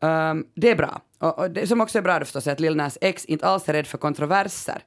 Um, 0.01 0.47
det 0.55 0.71
är 0.71 0.77
bra. 0.77 1.01
Och, 1.19 1.39
och 1.39 1.51
det 1.51 1.67
som 1.67 1.81
också 1.81 1.99
är 1.99 2.03
bra 2.03 2.19
då 2.19 2.25
förstås 2.25 2.47
är 2.47 2.53
att 2.53 2.61
Lil 2.61 2.77
Nas 2.77 2.99
X 3.01 3.25
inte 3.25 3.47
alls 3.47 3.69
är 3.69 3.73
rädd 3.73 3.87
för 3.87 3.99
kontroverser. 3.99 4.83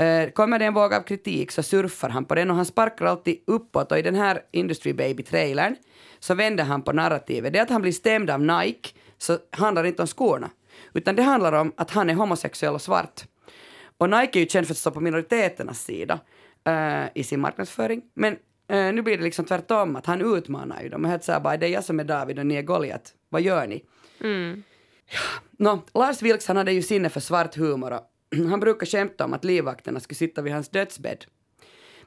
Uh, 0.00 0.30
kommer 0.30 0.58
det 0.58 0.64
en 0.64 0.74
våg 0.74 0.94
av 0.94 1.00
kritik 1.00 1.50
så 1.50 1.62
surfar 1.62 2.08
han 2.08 2.24
på 2.24 2.34
den 2.34 2.50
och 2.50 2.56
han 2.56 2.64
sparkar 2.64 3.06
alltid 3.06 3.38
uppåt 3.46 3.92
och 3.92 3.98
i 3.98 4.02
den 4.02 4.14
här 4.14 4.42
Industry 4.50 4.92
Baby-trailern 4.92 5.76
så 6.18 6.34
vänder 6.34 6.64
han 6.64 6.82
på 6.82 6.92
narrativet. 6.92 7.52
Det 7.52 7.58
att 7.58 7.70
han 7.70 7.82
blir 7.82 7.92
stämd 7.92 8.30
av 8.30 8.40
Nike 8.40 8.90
så 9.18 9.38
handlar 9.50 9.82
det 9.82 9.88
inte 9.88 10.02
om 10.02 10.08
skorna 10.08 10.50
utan 10.94 11.16
det 11.16 11.22
handlar 11.22 11.52
om 11.52 11.72
att 11.76 11.90
han 11.90 12.10
är 12.10 12.14
homosexuell 12.14 12.74
och 12.74 12.82
svart. 12.82 13.24
Och 13.98 14.10
Nike 14.10 14.38
är 14.38 14.40
ju 14.40 14.48
känd 14.48 14.66
för 14.66 14.74
att 14.74 14.78
stå 14.78 14.90
på 14.90 15.00
minoriteternas 15.00 15.84
sida 15.84 16.20
uh, 16.68 17.06
i 17.14 17.24
sin 17.24 17.40
marknadsföring. 17.40 18.02
Men 18.14 18.32
uh, 18.32 18.92
nu 18.94 19.02
blir 19.02 19.16
det 19.16 19.24
liksom 19.24 19.44
tvärtom, 19.44 19.96
att 19.96 20.06
han 20.06 20.36
utmanar 20.36 20.82
ju 20.82 20.88
dem. 20.88 21.04
Och 21.04 21.10
helt 21.10 21.24
såhär 21.24 21.40
bara, 21.40 21.56
det 21.56 21.66
är 21.66 21.70
jag 21.70 21.84
som 21.84 22.00
är 22.00 22.04
David 22.04 22.38
och 22.38 22.46
ni 22.46 22.54
är 22.54 22.62
Goliat. 22.62 23.14
Vad 23.28 23.42
gör 23.42 23.66
ni? 23.66 23.84
Nå, 25.50 25.82
Lars 25.94 26.22
Vilks 26.22 26.48
han 26.48 26.56
hade 26.56 26.72
ju 26.72 26.82
sinne 26.82 27.08
för 27.08 27.20
svart 27.20 27.56
humor 27.56 27.92
och 27.92 28.38
han 28.50 28.60
brukar 28.60 28.86
skämta 28.86 29.24
om 29.24 29.32
att 29.32 29.44
livvakterna 29.44 30.00
skulle 30.00 30.16
sitta 30.16 30.42
vid 30.42 30.52
hans 30.52 30.68
dödsbädd. 30.68 31.24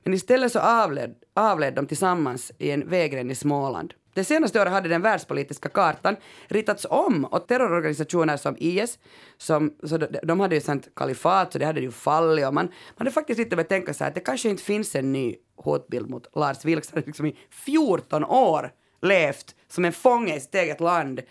Men 0.03 0.13
istället 0.13 0.51
så 0.51 0.59
avled, 0.59 1.15
avled 1.33 1.73
de 1.73 1.87
tillsammans 1.87 2.51
i 2.57 2.71
en 2.71 2.89
vägren 2.89 3.31
i 3.31 3.35
Småland. 3.35 3.93
Det 4.15 4.23
senaste 4.23 4.61
året 4.61 4.71
hade 4.71 4.89
den 4.89 5.01
världspolitiska 5.01 5.69
kartan 5.69 6.15
ritats 6.47 6.85
om 6.89 7.25
och 7.25 7.47
terrororganisationer 7.47 8.37
som 8.37 8.55
IS, 8.59 8.99
som, 9.37 9.73
så 9.83 9.97
de, 9.97 10.07
de 10.23 10.39
hade 10.39 10.55
ju 10.55 10.61
sänt 10.61 10.95
kalifat 10.95 11.53
så 11.53 11.59
det 11.59 11.65
hade 11.65 11.81
ju 11.81 11.91
fallit 11.91 12.47
och 12.47 12.53
man, 12.53 12.65
man 12.65 12.73
hade 12.97 13.11
faktiskt 13.11 13.39
lite 13.39 13.55
börjat 13.55 13.69
tänka 13.69 13.93
så 13.93 14.03
här 14.03 14.11
att 14.11 14.15
det 14.15 14.21
kanske 14.21 14.49
inte 14.49 14.63
finns 14.63 14.95
en 14.95 15.11
ny 15.11 15.35
hotbild 15.55 16.09
mot 16.09 16.35
Lars 16.35 16.65
Vilks. 16.65 16.91
Han 16.91 16.97
hade 16.97 17.07
liksom 17.07 17.25
i 17.25 17.37
14 17.49 18.23
år 18.23 18.71
levt 19.01 19.55
som 19.67 19.85
en 19.85 19.93
fånge 19.93 20.35
i 20.35 20.39
sitt 20.39 20.55
eget 20.55 20.79
land 20.79 21.21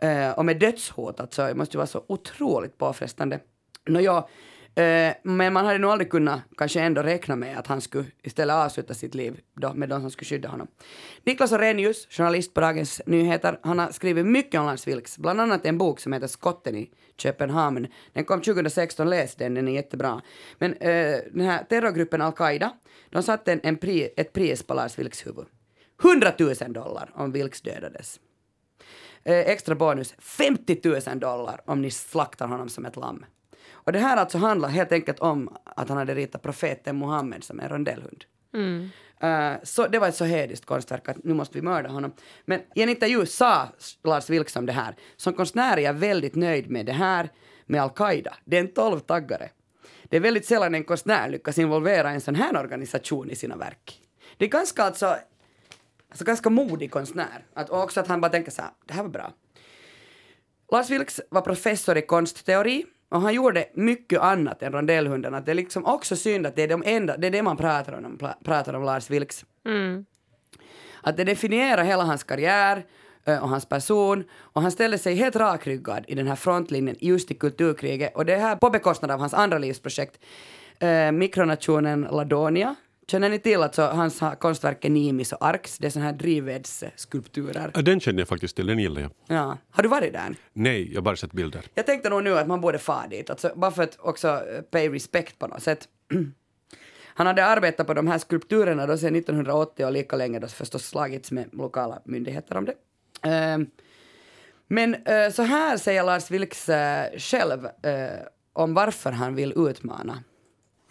eh, 0.00 0.30
och 0.30 0.44
med 0.44 0.58
dödshot. 0.58 1.20
Alltså, 1.20 1.46
det 1.46 1.54
måste 1.54 1.76
ju 1.76 1.78
vara 1.78 1.86
så 1.86 2.04
otroligt 2.06 2.78
påfrestande. 2.78 3.40
Nåja, 3.88 4.16
eh, 4.16 4.24
Eh, 4.76 5.14
men 5.22 5.52
man 5.52 5.64
hade 5.66 5.78
nog 5.78 5.90
aldrig 5.90 6.10
kunnat 6.10 6.40
kanske 6.56 6.80
ändå 6.80 7.02
räkna 7.02 7.36
med 7.36 7.58
att 7.58 7.66
han 7.66 7.80
skulle 7.80 8.04
istället 8.22 8.54
avsluta 8.54 8.94
sitt 8.94 9.14
liv 9.14 9.40
då, 9.54 9.74
med 9.74 9.88
de 9.88 10.00
som 10.00 10.10
skulle 10.10 10.28
skydda 10.28 10.48
honom. 10.48 10.68
Niklas 11.24 11.52
Orenius, 11.52 12.06
journalist 12.10 12.54
på 12.54 12.60
Dagens 12.60 13.02
Nyheter, 13.06 13.58
han 13.62 13.78
har 13.78 13.90
skrivit 13.90 14.26
mycket 14.26 14.60
om 14.60 14.66
Lars 14.66 14.86
Vilks, 14.86 15.18
bland 15.18 15.40
annat 15.40 15.66
en 15.66 15.78
bok 15.78 16.00
som 16.00 16.12
heter 16.12 16.26
Skotten 16.26 16.76
i 16.76 16.90
Köpenhamn. 17.16 17.86
Den 18.12 18.24
kom 18.24 18.40
2016, 18.40 19.10
läs 19.10 19.34
den, 19.34 19.54
den 19.54 19.68
är 19.68 19.72
jättebra. 19.72 20.22
Men 20.58 20.72
eh, 20.72 21.18
den 21.32 21.46
här 21.46 21.64
terrorgruppen 21.64 22.22
Al-Qaida, 22.22 22.72
de 23.10 23.22
satte 23.22 23.52
en, 23.52 23.60
en 23.62 23.76
pri, 23.76 24.08
ett 24.16 24.32
pris 24.32 24.62
på 24.62 24.74
Lars 24.74 24.98
Vilks 24.98 25.26
huvud. 25.26 25.46
100 26.04 26.32
000 26.38 26.54
dollar 26.72 27.10
om 27.14 27.32
Vilks 27.32 27.60
dödades. 27.60 28.20
Eh, 29.24 29.38
extra 29.38 29.74
bonus 29.74 30.14
50 30.18 30.80
000 30.84 31.20
dollar 31.20 31.60
om 31.64 31.82
ni 31.82 31.90
slaktar 31.90 32.46
honom 32.46 32.68
som 32.68 32.86
ett 32.86 32.96
lamm. 32.96 33.24
Och 33.86 33.92
det 33.92 33.98
här 33.98 34.16
alltså 34.16 34.38
handlar 34.38 34.68
helt 34.68 34.92
enkelt 34.92 35.18
om 35.20 35.56
att 35.64 35.88
han 35.88 35.98
hade 35.98 36.14
ritat 36.14 36.42
profeten 36.42 36.98
Muhammed 36.98 37.44
som 37.44 37.60
en 37.60 37.68
rondellhund. 37.68 38.24
Eh, 39.20 39.52
så 39.62 39.86
det 39.86 39.98
var 39.98 40.08
ett 40.08 40.14
så 40.14 40.24
hediskt 40.24 40.66
konstverk 40.66 41.08
att 41.08 41.24
nu 41.24 41.34
måste 41.34 41.58
vi 41.58 41.62
mörda 41.62 41.88
honom. 41.88 42.12
Men 42.44 42.60
i 42.74 42.82
en 42.82 42.88
intervju 42.88 43.26
sa 43.26 43.68
Lars 44.04 44.30
Vilks 44.30 44.56
om 44.56 44.66
det 44.66 44.72
här. 44.72 44.94
Som 45.16 45.32
konstnär 45.32 45.76
är 45.76 45.82
jag 45.82 45.94
väldigt 45.94 46.34
nöjd 46.34 46.70
med 46.70 46.86
det 46.86 46.92
här 46.92 47.28
med 47.66 47.82
Al-Qaida. 47.82 48.34
Det 48.44 48.56
är 48.56 48.60
en 48.60 48.72
tolvtaggare. 48.72 49.50
Det 50.04 50.16
är 50.16 50.20
väldigt 50.20 50.46
sällan 50.46 50.74
en 50.74 50.84
konstnär 50.84 51.28
lyckas 51.28 51.58
involvera 51.58 52.10
en 52.10 52.20
sån 52.20 52.34
här 52.34 52.56
organisation 52.56 53.30
i 53.30 53.36
sina 53.36 53.56
verk. 53.56 54.00
Det 54.36 54.44
är 54.44 54.48
ganska 54.48 54.82
alltså 54.82 55.16
Alltså 56.08 56.24
ganska 56.24 56.50
modig 56.50 56.90
konstnär. 56.90 57.44
Att, 57.54 57.70
och 57.70 57.82
också 57.82 58.00
att 58.00 58.06
han 58.06 58.20
bara 58.20 58.32
tänker 58.32 58.50
så 58.50 58.62
här, 58.62 58.70
det 58.86 58.94
här 58.94 59.02
var 59.02 59.10
bra. 59.10 59.32
Lars 60.72 60.90
Vilks 60.90 61.20
var 61.30 61.40
professor 61.40 61.96
i 61.96 62.02
konstteori 62.02 62.86
och 63.08 63.20
han 63.20 63.34
gjorde 63.34 63.64
mycket 63.74 64.20
annat 64.20 64.62
än 64.62 64.72
rondellhunden. 64.72 65.34
Att 65.34 65.46
det 65.46 65.52
är 65.52 65.54
liksom 65.54 65.84
också 65.86 66.16
synd 66.16 66.46
att 66.46 66.56
det 66.56 66.62
är, 66.62 66.68
de 66.68 66.82
enda, 66.86 67.16
det, 67.16 67.26
är 67.26 67.30
det 67.30 67.42
man 67.42 67.56
pratar 67.56 67.92
om, 67.92 68.18
pra- 68.18 68.44
pratar 68.44 68.74
om 68.74 68.82
Lars 68.82 69.10
Vilks. 69.10 69.44
Att 71.02 71.16
det 71.16 71.24
definierar 71.24 71.84
hela 71.84 72.04
hans 72.04 72.24
karriär 72.24 72.84
eh, 73.24 73.42
och 73.42 73.48
hans 73.48 73.66
person 73.66 74.24
och 74.34 74.62
han 74.62 74.70
ställer 74.72 74.98
sig 74.98 75.14
helt 75.14 75.36
rakryggad 75.36 76.04
i 76.08 76.14
den 76.14 76.26
här 76.26 76.36
frontlinjen 76.36 76.96
just 77.00 77.30
i 77.30 77.34
kulturkriget 77.34 78.16
och 78.16 78.24
det 78.26 78.36
här 78.36 78.56
på 78.56 78.70
bekostnad 78.70 79.10
av 79.10 79.20
hans 79.20 79.34
andra 79.34 79.58
livsprojekt 79.58 80.18
eh, 80.78 81.12
mikronationen 81.12 82.08
Ladonia. 82.10 82.74
Känner 83.10 83.28
ni 83.28 83.38
till 83.38 83.62
alltså 83.62 83.82
hans 83.82 84.20
ha- 84.20 84.34
konstverk 84.36 84.84
är 84.84 84.90
Nimis 84.90 85.32
och 85.32 85.46
Arx? 85.46 85.78
Det 85.78 85.86
är 85.86 85.90
såna 85.90 86.04
här 86.04 86.12
drivvedsskulpturer. 86.12 87.70
Ja, 87.74 87.82
Den 87.82 88.00
känner 88.00 88.18
jag 88.20 88.28
faktiskt 88.28 88.56
till, 88.56 88.66
den 88.66 88.78
gillar 88.78 89.00
jag. 89.02 89.10
Ja. 89.26 89.58
Har 89.70 89.82
du 89.82 89.88
varit 89.88 90.12
där? 90.12 90.34
Nej, 90.52 90.88
jag 90.88 90.96
har 90.96 91.02
bara 91.02 91.16
sett 91.16 91.32
bilder. 91.32 91.62
Jag 91.74 91.86
tänkte 91.86 92.10
nog 92.10 92.24
nu 92.24 92.38
att 92.38 92.46
man 92.48 92.60
borde 92.60 92.78
fara 92.78 93.06
dit, 93.06 93.30
alltså, 93.30 93.52
bara 93.56 93.70
för 93.70 93.82
att 93.82 93.96
också 94.00 94.28
eh, 94.28 94.62
pay 94.62 94.88
respect 94.88 95.38
på 95.38 95.46
något 95.46 95.62
sätt. 95.62 95.88
Han 97.14 97.26
hade 97.26 97.44
arbetat 97.44 97.86
på 97.86 97.94
de 97.94 98.06
här 98.06 98.18
skulpturerna 98.18 98.86
då 98.86 98.96
sedan 98.98 99.16
1980 99.16 99.86
och 99.86 99.92
lika 99.92 100.16
länge 100.16 100.38
då 100.38 100.46
förstås 100.48 100.86
slagits 100.86 101.30
med 101.32 101.48
lokala 101.52 102.02
myndigheter 102.04 102.56
om 102.56 102.64
det. 102.64 102.74
Ehm, 103.22 103.66
men 104.68 104.94
eh, 104.94 105.30
så 105.32 105.42
här 105.42 105.76
säger 105.76 106.04
Lars 106.04 106.30
Vilks 106.30 106.68
eh, 106.68 107.18
själv 107.18 107.68
om 108.52 108.74
varför 108.74 109.10
han 109.12 109.34
vill 109.34 109.52
utmana. 109.56 110.22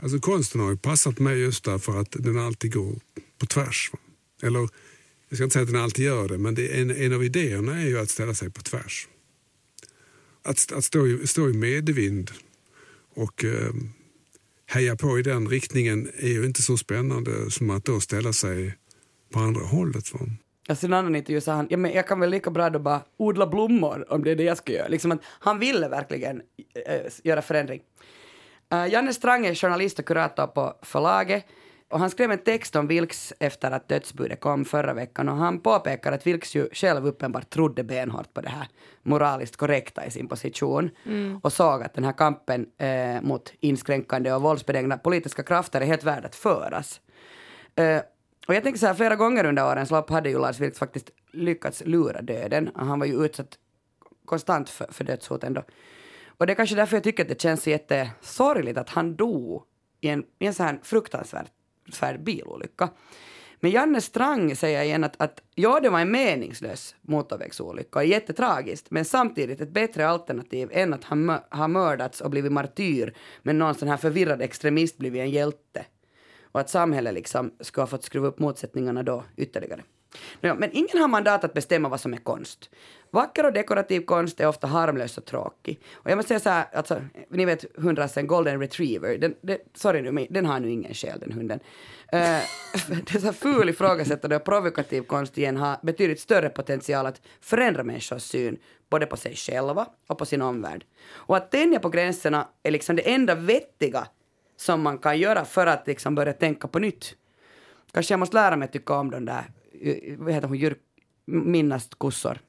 Alltså 0.05 0.19
konsten 0.19 0.61
har 0.61 0.69
ju 0.69 0.77
passat 0.77 1.19
mig 1.19 1.39
just 1.39 1.63
därför 1.63 1.99
att 1.99 2.11
den 2.11 2.39
alltid 2.39 2.73
går 2.73 2.95
på 3.37 3.45
tvärs. 3.45 3.89
va. 3.93 3.99
Eller, 4.47 4.59
jag 5.29 5.37
ska 5.37 5.43
inte 5.43 5.53
säga 5.53 5.63
att 5.63 5.71
den 5.71 5.81
alltid 5.81 6.05
gör 6.05 6.27
det, 6.27 6.37
men 6.37 6.55
det 6.55 6.81
en, 6.81 6.91
en 6.91 7.13
av 7.13 7.23
idéerna 7.23 7.81
är 7.81 7.85
ju 7.85 7.99
att 7.99 8.09
ställa 8.09 8.33
sig 8.33 8.49
på 8.51 8.61
tvärs. 8.61 9.07
Att, 10.43 10.71
att 10.71 10.85
stå, 10.85 11.07
i, 11.07 11.27
stå 11.27 11.49
i 11.49 11.53
medvind 11.53 12.31
och 13.15 13.45
eh, 13.45 13.73
heja 14.65 14.95
på 14.95 15.19
i 15.19 15.21
den 15.21 15.47
riktningen 15.47 16.11
är 16.17 16.29
ju 16.29 16.45
inte 16.45 16.61
så 16.61 16.77
spännande 16.77 17.51
som 17.51 17.69
att 17.69 17.85
då 17.85 17.99
ställa 17.99 18.33
sig 18.33 18.75
på 19.33 19.39
andra 19.39 19.65
hållet. 19.65 20.13
Va? 20.13 20.19
Alltså 20.67 20.85
i 20.85 20.87
en 20.87 20.93
annan 20.93 21.15
intervju 21.15 21.41
sa 21.41 21.53
han, 21.53 21.67
ja, 21.69 21.77
men 21.77 21.91
jag 21.91 22.07
kan 22.07 22.19
väl 22.19 22.29
lika 22.29 22.51
bra 22.51 22.69
då 22.69 22.79
bara 22.79 23.01
odla 23.17 23.47
blommor 23.47 24.05
om 24.13 24.23
det 24.23 24.31
är 24.31 24.35
det 24.35 24.43
jag 24.43 24.57
ska 24.57 24.73
göra. 24.73 24.87
Liksom 24.87 25.11
att 25.11 25.21
han 25.25 25.59
ville 25.59 25.87
verkligen 25.87 26.41
äh, 26.87 27.11
göra 27.23 27.41
förändring. 27.41 27.81
Uh, 28.75 28.91
Janne 28.91 29.13
Strang 29.13 29.45
är 29.45 29.55
journalist 29.55 29.99
och 29.99 30.05
kurator 30.05 30.47
på 30.47 30.73
förlaget 30.81 31.45
och 31.89 31.99
han 31.99 32.09
skrev 32.09 32.31
en 32.31 32.37
text 32.37 32.75
om 32.75 32.87
Vilks 32.87 33.33
efter 33.39 33.71
att 33.71 33.87
dödsbudet 33.87 34.39
kom 34.39 34.65
förra 34.65 34.93
veckan 34.93 35.29
och 35.29 35.35
han 35.35 35.59
påpekar 35.59 36.11
att 36.11 36.27
Vilks 36.27 36.55
ju 36.55 36.69
själv 36.71 37.07
uppenbart 37.07 37.49
trodde 37.49 37.83
benhårt 37.83 38.33
på 38.33 38.41
det 38.41 38.49
här 38.49 38.67
moraliskt 39.03 39.55
korrekta 39.55 40.05
i 40.05 40.11
sin 40.11 40.27
position 40.27 40.89
och 41.41 41.53
såg 41.53 41.83
att 41.83 41.93
den 41.93 42.03
här 42.03 42.11
kampen 42.11 42.65
eh, 42.77 43.21
mot 43.21 43.53
inskränkande 43.59 44.33
och 44.33 44.41
våldsbenägna 44.41 44.97
politiska 44.97 45.43
krafter 45.43 45.81
är 45.81 45.85
helt 45.85 46.03
värd 46.03 46.25
att 46.25 46.35
föras. 46.35 47.01
Eh, 47.75 48.01
och 48.47 48.55
jag 48.55 48.63
tänker 48.63 48.79
så 48.79 48.87
här, 48.87 48.93
flera 48.93 49.15
gånger 49.15 49.45
under 49.45 49.71
årens 49.71 49.91
lopp 49.91 50.09
hade 50.09 50.29
ju 50.29 50.39
Lars 50.39 50.59
Vilks 50.59 50.79
faktiskt 50.79 51.09
lyckats 51.31 51.83
lura 51.85 52.21
döden. 52.21 52.71
Han 52.75 52.99
var 52.99 53.05
ju 53.05 53.25
utsatt 53.25 53.57
konstant 54.25 54.69
för, 54.69 54.87
för 54.91 55.03
dödshot 55.03 55.43
ändå. 55.43 55.63
Och 56.37 56.47
det 56.47 56.53
är 56.53 56.55
kanske 56.55 56.75
därför 56.75 56.95
jag 56.95 57.03
tycker 57.03 57.23
att 57.23 57.29
det 57.29 57.41
känns 57.41 57.67
jättesorgligt 57.67 58.77
att 58.77 58.89
han 58.89 59.15
dog 59.15 59.63
i 60.01 60.09
en, 60.09 60.23
i 60.39 60.45
en 60.45 60.53
så 60.53 60.63
här 60.63 60.79
fruktansvärd 60.83 61.49
bilolycka. 62.19 62.89
Men 63.59 63.71
Janne 63.71 64.01
Strang 64.01 64.55
säger 64.55 64.83
igen 64.83 65.03
att, 65.03 65.21
att 65.21 65.41
ja, 65.55 65.79
det 65.79 65.89
var 65.89 65.99
en 65.99 66.11
meningslös 66.11 66.95
motorvägsolycka 67.01 68.03
jättetragiskt, 68.03 68.91
men 68.91 69.05
samtidigt 69.05 69.61
ett 69.61 69.69
bättre 69.69 70.07
alternativ 70.07 70.69
än 70.71 70.93
att 70.93 71.03
han 71.03 71.39
har 71.49 71.67
mördats 71.67 72.21
och 72.21 72.29
blivit 72.29 72.51
martyr, 72.51 73.13
men 73.43 73.57
någon 73.57 73.75
sån 73.75 73.87
här 73.87 73.97
förvirrad 73.97 74.41
extremist 74.41 74.97
blivit 74.97 75.21
en 75.21 75.29
hjälte. 75.29 75.85
Och 76.41 76.59
att 76.59 76.69
samhället 76.69 77.13
liksom 77.13 77.51
skulle 77.59 77.81
ha 77.81 77.87
fått 77.87 78.03
skruva 78.03 78.27
upp 78.27 78.39
motsättningarna 78.39 79.03
då 79.03 79.23
ytterligare. 79.37 79.83
Ja, 80.41 80.55
men 80.55 80.69
ingen 80.73 80.97
har 80.97 81.07
mandat 81.07 81.43
att 81.43 81.53
bestämma 81.53 81.89
vad 81.89 81.99
som 81.99 82.13
är 82.13 82.17
konst. 82.17 82.69
Vacker 83.11 83.45
och 83.45 83.53
dekorativ 83.53 84.01
konst 84.01 84.39
är 84.39 84.47
ofta 84.47 84.67
harmlös 84.67 85.17
och 85.17 85.25
tråkig. 85.25 85.79
Och 85.93 86.11
jag 86.11 86.17
måste 86.17 86.27
säga 86.27 86.39
så 86.39 86.49
här, 86.49 86.65
alltså, 86.73 87.01
ni 87.29 87.45
vet 87.45 87.65
hundrasen 87.77 88.27
golden 88.27 88.59
retriever, 88.59 89.17
den, 89.17 89.35
den, 89.41 89.57
sorry 89.73 90.01
nu, 90.01 90.27
den 90.29 90.45
har 90.45 90.59
nu 90.59 90.71
ingen 90.71 90.93
själ 90.93 91.19
den 91.19 91.31
hunden. 91.31 91.59
Uh, 92.13 92.19
det 92.89 93.15
är 93.15 93.19
så 93.19 93.33
ful 93.33 93.69
ifrågasättande 93.69 94.35
och 94.35 94.43
provokativ 94.43 95.01
konst 95.01 95.37
igen 95.37 95.57
har 95.57 95.77
betydligt 95.81 96.19
större 96.19 96.49
potential 96.49 97.05
att 97.05 97.21
förändra 97.41 97.83
människors 97.83 98.21
syn 98.21 98.57
både 98.89 99.05
på 99.05 99.17
sig 99.17 99.35
själva 99.35 99.87
och 100.07 100.17
på 100.17 100.25
sin 100.25 100.41
omvärld. 100.41 100.85
Och 101.11 101.37
att 101.37 101.51
tänja 101.51 101.79
på 101.79 101.89
gränserna 101.89 102.47
är 102.63 102.71
liksom 102.71 102.95
det 102.95 103.13
enda 103.13 103.35
vettiga 103.35 104.07
som 104.57 104.81
man 104.81 104.97
kan 104.97 105.19
göra 105.19 105.45
för 105.45 105.67
att 105.67 105.87
liksom 105.87 106.15
börja 106.15 106.33
tänka 106.33 106.67
på 106.67 106.79
nytt. 106.79 107.15
Kanske 107.91 108.13
jag 108.13 108.19
måste 108.19 108.35
lära 108.35 108.55
mig 108.55 108.67
tycka 108.67 108.93
om 108.93 109.11
de 109.11 109.25
där, 109.25 109.45
vad 110.17 110.33
heter 110.33 110.47
hon, 110.47 110.57
Jyrk, 110.57 110.79
Minnast 111.25 111.95
kossor. 111.95 112.39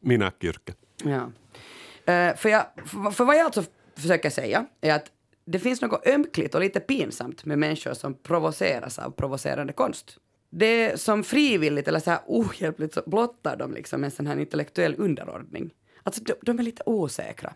Minakyrke. 0.00 0.74
Ja. 1.04 1.20
Uh, 1.20 2.36
för, 2.36 2.48
jag, 2.48 2.66
för, 3.14 3.24
vad 3.24 3.36
jag 3.36 3.44
alltså 3.44 3.64
försöker 3.96 4.30
säga 4.30 4.66
är 4.80 4.94
att 4.94 5.12
det 5.44 5.58
finns 5.58 5.82
något 5.82 6.06
ömkligt 6.06 6.54
och 6.54 6.60
lite 6.60 6.80
pinsamt 6.80 7.44
med 7.44 7.58
människor 7.58 7.94
som 7.94 8.14
provoceras 8.14 8.98
av 8.98 9.10
provocerande 9.10 9.72
konst. 9.72 10.18
Det 10.50 11.00
som 11.00 11.24
frivilligt 11.24 11.88
eller 11.88 12.00
så 12.00 12.10
här 12.10 12.20
ohjälpligt 12.26 12.94
så 12.94 13.02
blottar 13.06 13.56
de 13.56 13.72
liksom 13.72 14.04
en 14.04 14.10
sån 14.10 14.26
här 14.26 14.38
intellektuell 14.38 14.94
underordning. 14.98 15.74
Alltså 16.02 16.22
de, 16.24 16.34
de 16.42 16.58
är 16.58 16.62
lite 16.62 16.82
osäkra. 16.86 17.54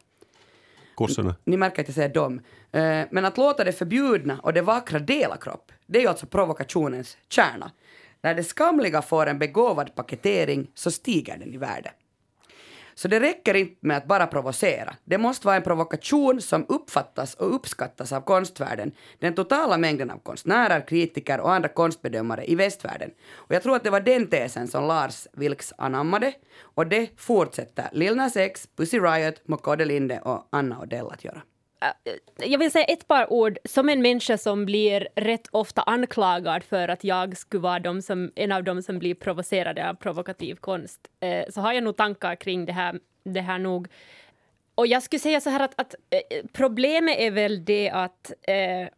Kossorna. 0.95 1.35
Ni 1.45 1.57
märker 1.57 1.83
att 1.83 1.89
jag 1.89 1.95
säger 1.95 2.15
dem. 2.15 2.39
Uh, 2.39 3.05
men 3.11 3.25
att 3.25 3.37
låta 3.37 3.65
det 3.65 3.73
förbjudna 3.73 4.41
och 4.41 4.53
det 4.53 4.63
vackra 4.63 4.99
dela 4.99 5.37
kropp, 5.37 5.73
det 5.87 5.99
är 5.99 6.03
ju 6.03 6.09
alltså 6.09 6.27
provokationens 6.27 7.19
kärna. 7.29 7.71
När 8.23 8.35
det 8.35 8.45
skamliga 8.45 9.03
får 9.03 9.27
en 9.27 9.39
begåvad 9.39 9.95
paketering 9.95 10.71
så 10.75 10.91
stiger 10.91 11.39
den 11.39 11.55
i 11.55 11.57
värde. 11.57 11.91
Så 12.95 13.09
det 13.09 13.21
räcker 13.21 13.55
inte 13.55 13.77
med 13.81 13.97
att 13.97 14.07
bara 14.07 14.27
provocera. 14.27 14.95
Det 15.05 15.19
måste 15.19 15.47
vara 15.47 15.57
en 15.57 15.63
provokation 15.63 16.41
som 16.41 16.67
uppfattas 16.69 17.35
och 17.35 17.55
uppskattas 17.55 18.13
av 18.13 18.21
konstvärlden, 18.21 18.93
den 19.19 19.35
totala 19.35 19.79
mängden 19.79 20.11
av 20.11 20.19
konstnärer, 20.19 20.87
kritiker 20.87 21.41
och 21.41 21.53
andra 21.53 21.69
konstbedömare 21.69 22.51
i 22.51 22.55
västvärlden. 22.55 23.11
Och 23.33 23.55
jag 23.55 23.63
tror 23.63 23.77
att 23.77 23.85
det 23.85 23.91
var 23.91 24.01
den 24.01 24.27
tesen 24.27 24.69
som 24.69 24.87
Lars 24.87 25.27
Vilks 25.33 25.73
anammade 25.79 26.33
och 26.61 26.87
det 26.87 27.11
fortsätter 27.17 27.89
Lil 27.93 28.17
Nas 28.17 28.37
X, 28.37 28.69
Pussy 28.77 28.99
Riot, 28.99 29.49
Mokode 29.49 29.85
Linde 29.85 30.21
och 30.21 30.49
Anna 30.53 30.81
Odell 30.81 31.07
att 31.11 31.25
göra. 31.25 31.43
Jag 32.37 32.59
vill 32.59 32.71
säga 32.71 32.85
ett 32.85 33.09
par 33.09 33.33
ord 33.33 33.59
som 33.65 33.89
en 33.89 34.03
människa 34.03 34.39
som 34.39 34.67
blir 34.67 35.09
rätt 35.17 35.49
ofta 35.51 35.83
anklagad 35.83 36.65
för 36.65 36.89
att 36.89 37.05
jag 37.05 37.37
skulle 37.37 37.61
vara 37.61 37.79
de 37.79 38.03
som, 38.03 38.33
en 38.35 38.53
av 38.53 38.65
dem 38.65 38.83
som 38.83 38.99
blir 38.99 39.15
provocerade 39.15 39.91
av 39.91 39.95
provokativ 39.95 40.55
konst. 40.55 41.01
Eh, 41.21 41.45
så 41.51 41.61
har 41.61 41.73
jag 41.73 41.85
nog 41.85 41.97
tankar 41.97 42.35
kring 42.35 42.67
det 42.67 42.73
här, 42.73 43.01
det 43.25 43.41
här 43.41 43.59
nog. 43.59 43.89
Och 44.75 44.87
jag 44.87 45.03
skulle 45.03 45.21
säga 45.21 45.41
så 45.41 45.51
här 45.51 45.61
att, 45.61 45.81
att 45.81 45.95
eh, 46.11 46.47
problemet 46.53 47.19
är 47.19 47.31
väl 47.31 47.65
det 47.65 47.91
att 47.91 48.33
eh, 48.43 48.89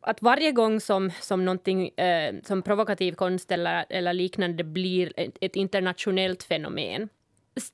att 0.00 0.22
varje 0.22 0.52
gång 0.52 0.80
som, 0.80 1.10
som 1.20 1.44
någonting 1.44 1.88
eh, 1.88 2.34
som 2.44 2.62
provokativ 2.62 3.12
konst 3.12 3.52
eller, 3.52 3.84
eller 3.88 4.12
liknande 4.12 4.64
blir 4.64 5.12
ett, 5.16 5.38
ett 5.40 5.56
internationellt 5.56 6.42
fenomen 6.42 7.08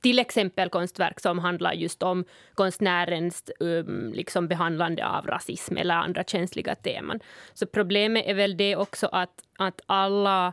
till 0.03 0.19
exempel 0.19 0.69
konstverk 0.69 1.21
som 1.21 1.39
handlar 1.39 1.73
just 1.73 2.03
om 2.03 2.25
konstnärens 2.55 3.51
um, 3.61 4.13
liksom 4.15 4.49
behandlande 4.49 5.07
av 5.07 5.27
rasism 5.27 5.77
eller 5.77 5.95
andra 5.95 6.25
känsliga 6.25 6.75
teman. 6.75 7.21
Så 7.55 7.67
problemet 7.67 8.27
är 8.27 8.35
väl 8.35 8.57
det 8.57 8.77
också 8.77 9.07
att, 9.07 9.43
att 9.59 9.81
alla 9.87 10.53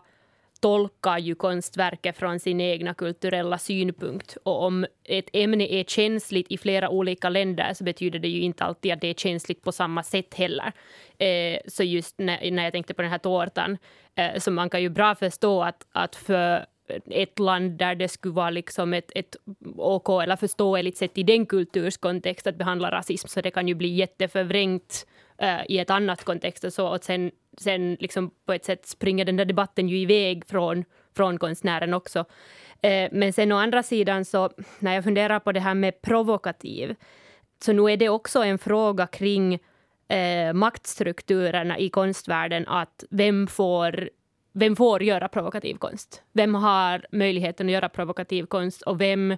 tolkar 0.62 1.18
ju 1.18 1.36
konstverket 1.36 2.18
från 2.18 2.40
sin 2.40 2.62
egna 2.62 2.94
kulturella 2.94 3.58
synpunkt. 3.58 4.38
Och 4.44 4.64
om 4.64 4.86
ett 5.04 5.30
ämne 5.34 5.74
är 5.74 5.84
känsligt 5.84 6.52
i 6.52 6.58
flera 6.58 6.90
olika 6.90 7.30
länder 7.30 7.74
så 7.74 7.84
betyder 7.84 8.20
det 8.20 8.28
ju 8.28 8.42
inte 8.42 8.64
alltid 8.64 8.94
att 8.94 9.02
det 9.02 9.08
är 9.08 9.14
känsligt 9.14 9.62
på 9.62 9.72
samma 9.72 10.04
sätt 10.04 10.34
heller. 10.34 10.72
Eh, 11.18 11.60
så 11.68 11.84
just 11.84 12.20
när, 12.20 12.52
när 12.52 12.64
jag 12.64 12.74
tänkte 12.74 12.94
på 12.94 13.02
den 13.02 13.12
här 13.12 13.18
tårtan, 13.18 13.78
eh, 14.16 14.40
så 14.40 14.52
man 14.52 14.70
kan 14.70 14.82
ju 14.82 14.90
bra 14.90 15.16
förstå 15.16 15.64
att, 15.64 15.88
att 15.92 16.16
för 16.16 16.66
ett 17.06 17.40
land 17.40 17.72
där 17.72 17.96
det 17.96 18.08
skulle 18.08 18.34
vara 18.34 18.50
liksom 18.50 18.94
ett, 18.94 19.12
ett 19.16 19.36
OK 19.76 20.10
eller 20.24 20.36
förståeligt 20.36 20.98
sätt 20.98 21.18
i 21.18 21.24
den 21.24 21.46
kulturskontext 21.46 22.48
att 22.48 22.56
behandla 22.56 22.92
rasism, 22.92 23.28
så 23.28 23.42
det 23.42 23.52
kan 23.52 23.68
ju 23.68 23.74
bli 23.74 23.88
jätteförvrängt 23.88 25.06
äh, 25.38 25.60
i 25.70 25.80
ett 25.80 25.90
annat 25.90 26.24
kontext 26.24 26.64
och 26.64 26.74
så. 26.74 26.88
Och 26.88 27.04
sen, 27.04 27.32
sen 27.58 27.98
liksom 28.00 28.32
på 28.46 28.54
ett 28.54 28.66
sätt 28.66 28.86
springer 28.86 29.26
den 29.26 29.38
där 29.38 29.46
debatten 29.46 29.90
ju 29.90 29.98
iväg 29.98 30.46
från, 30.46 30.86
från 31.16 31.40
konstnären 31.40 31.94
också. 31.94 32.26
Äh, 32.82 33.10
men 33.12 33.34
sen 33.34 33.52
å 33.52 33.56
andra 33.56 33.84
sidan 33.84 34.26
så, 34.26 34.50
när 34.80 34.96
jag 34.96 35.04
funderar 35.04 35.40
på 35.40 35.52
det 35.52 35.60
här 35.60 35.74
med 35.74 36.02
provokativ, 36.02 36.96
så 37.64 37.74
nu 37.74 37.92
är 37.92 37.98
det 37.98 38.10
också 38.10 38.44
en 38.44 38.58
fråga 38.58 39.08
kring 39.08 39.60
eh, 40.08 40.54
maktstrukturerna 40.54 41.80
i 41.80 41.90
konstvärlden, 41.90 42.68
att 42.68 43.04
vem 43.10 43.48
får 43.48 44.10
vem 44.54 44.76
får 44.76 45.04
göra 45.04 45.28
provokativ 45.28 45.76
konst? 45.76 46.24
Vem 46.34 46.56
har 46.56 47.06
möjligheten 47.12 47.68
att 47.68 47.74
göra 47.74 47.90
provokativ 47.90 48.46
konst 48.46 48.82
och 48.82 49.02
vem... 49.02 49.38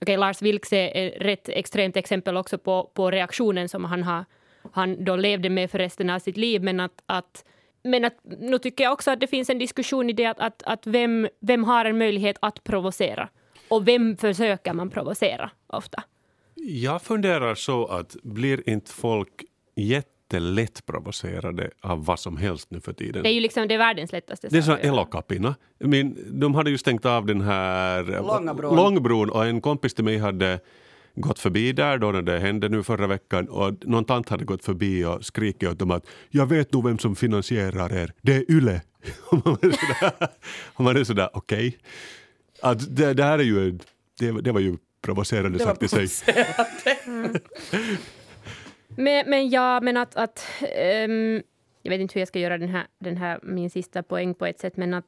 Okay, 0.00 0.16
Lars 0.16 0.42
Vilks 0.42 0.72
är 0.72 0.90
ett 0.94 1.14
rätt 1.20 1.48
extremt 1.48 1.96
exempel 1.96 2.36
också 2.36 2.58
på, 2.58 2.90
på 2.94 3.10
reaktionen 3.10 3.68
som 3.68 3.84
han, 3.84 4.02
har, 4.02 4.24
han 4.72 5.04
då 5.04 5.16
levde 5.16 5.50
med 5.50 5.70
för 5.70 5.78
resten 5.78 6.10
av 6.10 6.18
sitt 6.18 6.36
liv, 6.36 6.62
men 6.62 6.80
att, 6.80 7.02
att 7.06 7.44
men 7.82 8.04
att, 8.04 8.16
nu 8.22 8.58
tycker 8.58 8.84
jag 8.84 8.92
också 8.92 9.10
att 9.10 9.20
det 9.20 9.26
finns 9.26 9.50
en 9.50 9.58
diskussion 9.58 10.10
i 10.10 10.12
det 10.12 10.26
att, 10.26 10.40
att, 10.40 10.62
att 10.62 10.86
vem, 10.86 11.28
vem 11.40 11.64
har 11.64 11.84
en 11.84 11.98
möjlighet 11.98 12.36
att 12.40 12.64
provocera? 12.64 13.28
Och 13.68 13.88
vem 13.88 14.16
försöker 14.16 14.72
man 14.72 14.90
provocera 14.90 15.50
ofta? 15.66 16.02
Jag 16.54 17.02
funderar 17.02 17.54
så 17.54 17.86
att 17.86 18.16
blir 18.22 18.68
inte 18.68 18.90
folk 18.90 19.44
jätte 19.76 20.19
jättelätt 20.30 20.86
provocerade 20.86 21.70
av 21.80 22.04
vad 22.04 22.20
som 22.20 22.36
helst 22.36 22.70
nu 22.70 22.80
för 22.80 22.92
tiden. 22.92 23.22
Det 23.22 23.28
är 23.28 23.32
ju 23.32 23.40
liksom 23.40 23.68
det 23.68 23.74
är 23.74 23.78
världens 23.78 24.12
lättaste 24.12 24.48
Det 24.50 24.58
är 24.58 24.62
så 24.62 24.76
elokapina. 24.76 25.54
de 26.30 26.54
hade 26.54 26.70
ju 26.70 26.78
stängt 26.78 27.06
av 27.06 27.26
den 27.26 27.40
här 27.40 28.04
Långbron. 28.04 28.76
Långbron 28.76 29.30
och 29.30 29.46
en 29.46 29.60
kompis 29.60 29.94
till 29.94 30.04
mig 30.04 30.18
hade 30.18 30.60
gått 31.14 31.38
förbi 31.38 31.72
där 31.72 31.98
då 31.98 32.12
när 32.12 32.22
det 32.22 32.38
hände 32.38 32.68
nu 32.68 32.82
förra 32.82 33.06
veckan 33.06 33.48
och 33.48 33.72
någon 33.86 34.04
tant 34.04 34.28
hade 34.28 34.44
gått 34.44 34.64
förbi 34.64 35.04
och 35.04 35.24
skrikit 35.24 35.68
åt 35.68 35.78
dem 35.78 35.90
att 35.90 36.06
jag 36.30 36.46
vet 36.46 36.72
nog 36.72 36.86
vem 36.86 36.98
som 36.98 37.16
finansierar 37.16 37.92
er, 37.92 38.12
det 38.22 38.36
är 38.36 38.50
YLE. 38.50 38.82
Och 40.74 40.84
man 40.84 40.96
är 40.96 41.04
sådär, 41.04 41.28
okej. 41.32 41.78
Okay. 42.62 42.86
det, 42.88 43.14
det 43.14 43.24
här 43.24 43.38
är 43.38 43.42
ju, 43.42 43.78
det, 44.18 44.30
det 44.40 44.52
var 44.52 44.60
ju 44.60 44.76
provocerande 45.02 45.58
sagt 45.58 45.82
i 45.82 45.88
sig. 45.88 46.08
Men, 48.96 49.30
men 49.30 49.50
ja, 49.50 49.80
men 49.80 49.96
att... 49.96 50.16
att 50.16 50.46
um, 51.06 51.42
jag 51.82 51.90
vet 51.90 52.00
inte 52.00 52.14
hur 52.14 52.20
jag 52.20 52.28
ska 52.28 52.38
göra 52.38 52.58
den 52.58 52.68
här, 52.68 52.86
den 52.98 53.16
här 53.16 53.38
min 53.42 53.70
sista 53.70 54.02
poäng 54.02 54.34
på 54.34 54.46
ett 54.46 54.60
sätt, 54.60 54.76
men 54.76 54.94
att, 54.94 55.04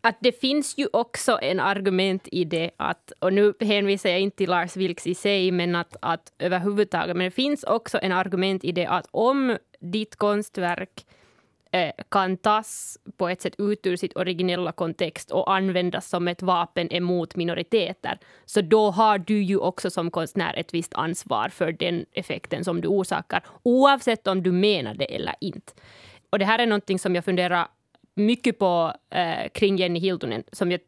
att 0.00 0.16
det 0.20 0.32
finns 0.32 0.78
ju 0.78 0.86
också 0.92 1.38
en 1.42 1.60
argument 1.60 2.28
i 2.32 2.44
det 2.44 2.70
att, 2.76 3.12
och 3.18 3.32
nu 3.32 3.54
hänvisar 3.60 4.10
jag 4.10 4.20
inte 4.20 4.36
till 4.36 4.50
Lars 4.50 4.76
Vilks 4.76 5.06
i 5.06 5.14
sig, 5.14 5.50
men 5.50 5.74
att, 5.74 5.96
att 6.02 6.32
överhuvudtaget, 6.38 7.16
men 7.16 7.24
det 7.24 7.30
finns 7.30 7.64
också 7.64 7.98
en 8.02 8.12
argument 8.12 8.64
i 8.64 8.72
det 8.72 8.86
att 8.86 9.06
om 9.10 9.56
ditt 9.80 10.16
konstverk 10.16 11.06
Eh, 11.72 11.92
kan 12.08 12.36
tas 12.36 12.98
på 13.16 13.28
ett 13.28 13.42
sätt 13.42 13.54
ut 13.58 13.86
ur 13.86 13.96
sitt 13.96 14.16
originella 14.16 14.72
kontext 14.72 15.30
och 15.30 15.54
användas 15.54 16.08
som 16.08 16.28
ett 16.28 16.42
vapen 16.42 16.92
emot 16.92 17.36
minoriteter, 17.36 18.18
så 18.44 18.60
då 18.60 18.90
har 18.90 19.18
du 19.18 19.42
ju 19.42 19.56
också 19.56 19.90
som 19.90 20.10
konstnär 20.10 20.54
ett 20.54 20.74
visst 20.74 20.94
ansvar 20.94 21.48
för 21.48 21.72
den 21.72 22.06
effekten 22.12 22.64
som 22.64 22.80
du 22.80 22.88
orsakar, 22.88 23.44
oavsett 23.62 24.26
om 24.26 24.42
du 24.42 24.52
menar 24.52 24.94
det 24.94 25.14
eller 25.14 25.34
inte. 25.40 25.72
Och 26.30 26.38
det 26.38 26.44
här 26.44 26.58
är 26.58 26.66
någonting 26.66 26.98
som 26.98 27.14
jag 27.14 27.24
funderar 27.24 27.68
mycket 28.14 28.58
på 28.58 28.92
eh, 29.10 29.48
kring 29.54 29.76
Jenny 29.76 30.00
Hiltunen, 30.00 30.42
som 30.52 30.70
jag 30.70 30.80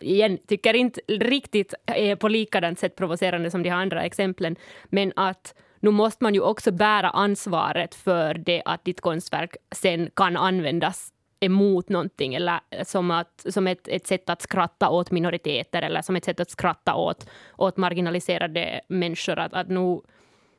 igen 0.00 0.38
tycker 0.46 0.74
inte 0.74 1.00
riktigt 1.08 1.74
är 1.86 2.16
på 2.16 2.28
likadant 2.28 2.78
sätt 2.78 2.96
provocerande 2.96 3.50
som 3.50 3.62
de 3.62 3.70
andra 3.70 4.02
exemplen, 4.02 4.56
men 4.84 5.12
att 5.16 5.54
nu 5.86 5.90
måste 5.92 6.24
man 6.24 6.34
ju 6.34 6.40
också 6.40 6.72
bära 6.72 7.10
ansvaret 7.10 7.94
för 7.94 8.34
det 8.34 8.62
att 8.64 8.84
ditt 8.84 9.00
konstverk 9.00 9.56
sen 9.70 10.10
kan 10.16 10.36
användas 10.36 11.12
emot 11.40 11.88
någonting 11.88 12.34
eller 12.34 12.60
som, 12.84 13.10
att, 13.10 13.46
som 13.48 13.66
ett, 13.66 13.88
ett 13.88 14.06
sätt 14.06 14.30
att 14.30 14.42
skratta 14.42 14.90
åt 14.90 15.10
minoriteter 15.10 15.82
eller 15.82 16.02
som 16.02 16.16
ett 16.16 16.24
sätt 16.24 16.40
att 16.40 16.50
skratta 16.50 16.94
åt, 16.94 17.28
åt 17.56 17.76
marginaliserade 17.76 18.80
människor. 18.88 19.38
Att, 19.38 19.54
att 19.54 19.68
nu, 19.68 20.00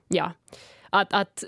ja, 0.07 0.32
att, 0.89 1.13
att 1.13 1.43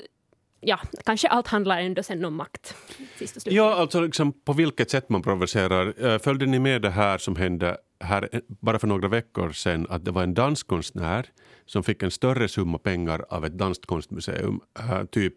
ja, 0.62 0.80
kanske 1.06 1.28
allt 1.28 1.48
handlar 1.48 1.82
ändå 1.82 2.04
sen 2.04 2.26
om 2.26 2.36
makt. 2.36 2.76
Sist 3.18 3.48
och. 3.48 3.54
Ja, 3.54 3.76
alltså 3.76 4.02
liksom 4.02 4.34
på 4.34 4.54
vilket 4.54 4.90
sätt 4.90 5.10
man 5.10 5.22
provocerar. 5.22 6.06
Eh, 6.06 6.20
följde 6.20 6.46
ni 6.46 6.60
med 6.60 6.82
det 6.82 6.90
här 6.90 7.18
som 7.18 7.36
hände 7.36 7.78
här 8.00 8.30
eh, 8.32 8.40
bara 8.48 8.80
för 8.80 8.88
några 8.88 9.08
veckor 9.08 9.52
sedan 9.52 9.88
att 9.90 10.06
det 10.06 10.12
var 10.12 10.24
en 10.24 10.34
danskonstnär 10.34 11.26
som 11.66 11.84
fick 11.84 12.04
en 12.04 12.12
större 12.12 12.48
summa 12.48 12.78
pengar 12.78 13.26
av 13.30 13.46
ett 13.46 13.58
danskt 13.58 13.86
konstmuseum, 13.86 14.60
eh, 14.80 15.04
typ 15.06 15.36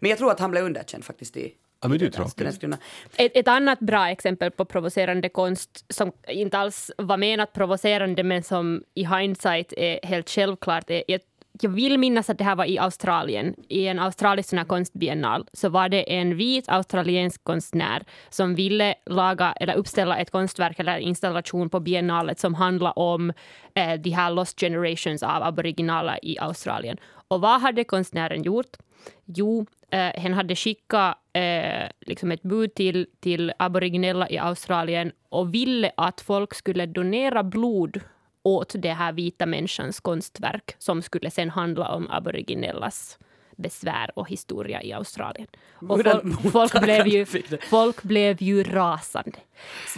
Men 0.00 0.10
jag 0.10 0.18
tror 0.18 0.30
att 0.30 0.40
han 0.40 0.50
blev 0.50 0.64
underkänd 0.64 1.04
faktiskt 1.04 1.36
i 1.36 1.54
Ja, 1.80 1.88
men 1.88 1.98
det 1.98 2.06
är 2.06 2.10
tråkigt. 2.10 2.74
Ett, 3.16 3.36
ett 3.36 3.48
annat 3.48 3.78
bra 3.78 4.08
exempel 4.08 4.50
på 4.50 4.64
provocerande 4.64 5.28
konst 5.28 5.84
som 5.88 6.12
inte 6.28 6.58
alls 6.58 6.90
var 6.98 7.16
menat 7.16 7.52
provocerande 7.52 8.22
men 8.22 8.42
som 8.42 8.82
i 8.94 9.04
hindsight 9.04 9.72
är 9.76 10.06
helt 10.06 10.30
självklart 10.30 10.90
är 10.90 11.04
jag, 11.08 11.20
jag 11.60 11.70
vill 11.70 11.98
minnas 11.98 12.30
att 12.30 12.38
det 12.38 12.44
här 12.44 12.56
var 12.56 12.64
i 12.64 12.78
Australien. 12.78 13.54
I 13.68 13.86
en 13.86 13.98
australisk 13.98 14.48
sån 14.48 14.64
konstbiennal 14.64 15.46
så 15.52 15.68
var 15.68 15.88
det 15.88 16.12
en 16.12 16.36
vit 16.36 16.68
australiensk 16.68 17.44
konstnär 17.44 18.04
som 18.30 18.54
ville 18.54 18.94
laga 19.06 19.52
eller 19.52 19.74
uppställa 19.74 20.18
ett 20.18 20.30
konstverk 20.30 20.78
eller 20.78 20.98
installation 20.98 21.70
på 21.70 21.80
biennalet 21.80 22.38
som 22.38 22.54
handlade 22.54 22.92
om 22.92 23.32
eh, 23.74 23.94
de 24.00 24.10
här 24.10 24.30
lost 24.30 24.60
generations 24.60 25.22
av 25.22 25.42
aboriginala 25.42 26.18
i 26.22 26.38
Australien. 26.38 26.96
Och 27.28 27.40
vad 27.40 27.60
hade 27.60 27.84
konstnären 27.84 28.42
gjort? 28.42 28.76
Jo, 29.24 29.66
eh, 29.90 29.98
hen 29.98 30.34
hade 30.34 30.56
skickat 30.56 31.18
eh, 31.32 31.88
liksom 32.00 32.32
ett 32.32 32.42
bud 32.42 32.74
till, 32.74 33.06
till 33.20 33.52
aboriginella 33.58 34.28
i 34.28 34.38
Australien 34.38 35.12
och 35.28 35.54
ville 35.54 35.90
att 35.96 36.20
folk 36.20 36.54
skulle 36.54 36.86
donera 36.86 37.42
blod 37.42 38.00
åt 38.46 38.74
det 38.78 38.92
här 38.92 39.12
vita 39.12 39.46
människans 39.46 40.00
konstverk 40.00 40.74
som 40.78 41.02
skulle 41.02 41.30
sen 41.30 41.50
handla 41.50 41.88
om 41.88 42.10
aboriginellas 42.10 43.18
besvär 43.56 44.10
och 44.14 44.28
historia 44.28 44.82
i 44.82 44.92
Australien. 44.92 45.46
Och 45.74 46.00
folk, 46.02 46.52
folk, 46.52 46.80
blev 46.82 47.06
ju, 47.06 47.26
folk 47.70 48.02
blev 48.02 48.42
ju 48.42 48.62
rasande. 48.62 49.38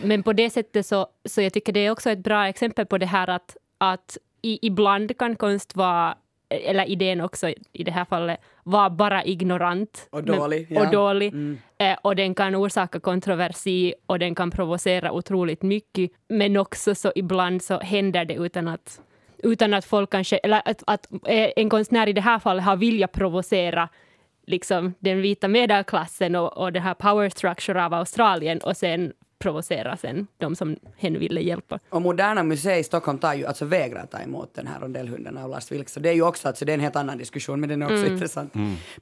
Men 0.02 0.22
på 0.22 0.32
det 0.32 0.50
sättet 0.50 0.86
så, 0.86 1.06
så 1.24 1.42
jag 1.42 1.52
tycker 1.52 1.72
det 1.72 1.80
är 1.80 1.90
också 1.90 2.10
ett 2.10 2.18
bra 2.18 2.48
exempel 2.48 2.86
på 2.86 2.98
det 2.98 3.06
här 3.06 3.30
att, 3.30 3.56
att 3.78 4.18
i, 4.42 4.66
ibland 4.66 5.18
kan 5.18 5.36
konst 5.36 5.76
vara 5.76 6.16
eller 6.50 6.84
idén 6.88 7.20
också 7.20 7.48
i 7.72 7.84
det 7.84 7.90
här 7.90 8.04
fallet, 8.04 8.40
var 8.64 8.90
bara 8.90 9.24
ignorant. 9.24 10.08
Och 10.10 10.24
dålig, 10.24 10.66
Men, 10.70 10.78
ja. 10.82 10.86
och, 10.86 10.92
dålig 10.92 11.32
Mm. 11.32 11.58
eh, 11.78 11.96
och 12.02 12.16
den 12.16 12.34
kan 12.34 12.54
orsaka 12.56 13.00
kontroversi 13.00 13.94
och 14.06 14.18
den 14.18 14.34
kan 14.34 14.50
provocera 14.50 15.12
otroligt 15.12 15.62
mycket. 15.62 16.10
Men 16.28 16.56
också 16.56 16.94
så 16.94 17.12
ibland 17.14 17.62
så 17.62 17.78
händer 17.80 18.24
det 18.24 18.34
utan 18.34 18.68
att, 18.68 19.00
utan 19.42 19.74
att 19.74 19.84
folk 19.84 20.10
kanske, 20.10 20.36
eller 20.36 20.62
att, 20.64 20.82
att 20.86 21.12
eh, 21.26 21.50
en 21.56 21.68
konstnär 21.70 22.08
i 22.08 22.12
det 22.12 22.20
här 22.20 22.38
fallet 22.38 22.64
har 22.64 22.76
vilja 22.76 23.08
provocera 23.08 23.88
liksom 24.46 24.94
den 24.98 25.20
vita 25.22 25.48
medelklassen 25.48 26.34
och, 26.36 26.56
och 26.58 26.72
den 26.72 26.82
här 26.82 26.94
power 26.94 27.28
structure 27.28 27.84
av 27.84 27.94
Australien 27.94 28.58
och 28.58 28.76
sen 28.76 29.12
provocera 29.38 29.96
sen 29.96 30.26
de 30.38 30.56
som 30.56 30.76
hen 30.96 31.18
ville 31.18 31.40
hjälpa. 31.40 31.78
Och 31.90 32.02
Moderna 32.02 32.42
Museet 32.42 32.80
i 32.80 32.84
Stockholm 32.84 33.18
tar 33.18 33.34
ju, 33.34 33.46
alltså 33.46 33.64
vägrar 33.64 34.06
ta 34.06 34.18
emot 34.18 34.54
den 34.54 34.66
här 34.66 34.80
rondellhunden 34.80 35.38
av 35.38 35.50
Lars 35.50 35.72
Vilks. 35.72 35.92
Så 35.92 36.00
det 36.00 36.08
är 36.08 36.12
ju 36.12 36.22
också, 36.22 36.48
alltså 36.48 36.64
det 36.64 36.72
är 36.72 36.74
en 36.74 36.80
helt 36.80 36.96
annan 36.96 37.18
diskussion, 37.18 37.60
men 37.60 37.68
den 37.68 37.82
är 37.82 37.86
också 37.86 37.96
Mm. 37.98 38.12
intressant. 38.12 38.52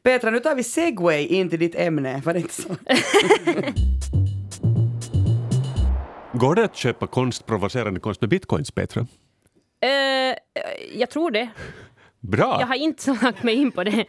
Petra, 0.03 0.31
nu 0.31 0.41
tar 0.41 0.55
vi 0.55 0.63
segway 0.63 1.27
in 1.27 1.51
till 1.51 1.59
ditt 1.59 1.75
ämne, 1.75 2.23
var 2.25 2.33
det 2.33 2.39
inte 2.39 2.55
så? 2.55 2.69
Går 6.33 6.55
det 6.55 6.65
att 6.65 6.77
köpa 6.77 7.07
konst, 7.07 7.47
provocerande 7.47 8.01
konst 8.01 8.21
med 8.21 8.31
bitcoins, 8.31 8.71
Petra? 8.71 9.07
Eh, 9.81 10.37
jag 10.95 11.11
tror 11.11 11.31
det. 11.31 11.49
Bra! 12.21 12.57
Jag 12.61 12.67
har 12.67 12.75
inte 12.75 13.03
så 13.03 13.17
lagt 13.23 13.43
mig 13.43 13.55
in 13.55 13.73
på 13.73 13.85
det. 13.85 14.05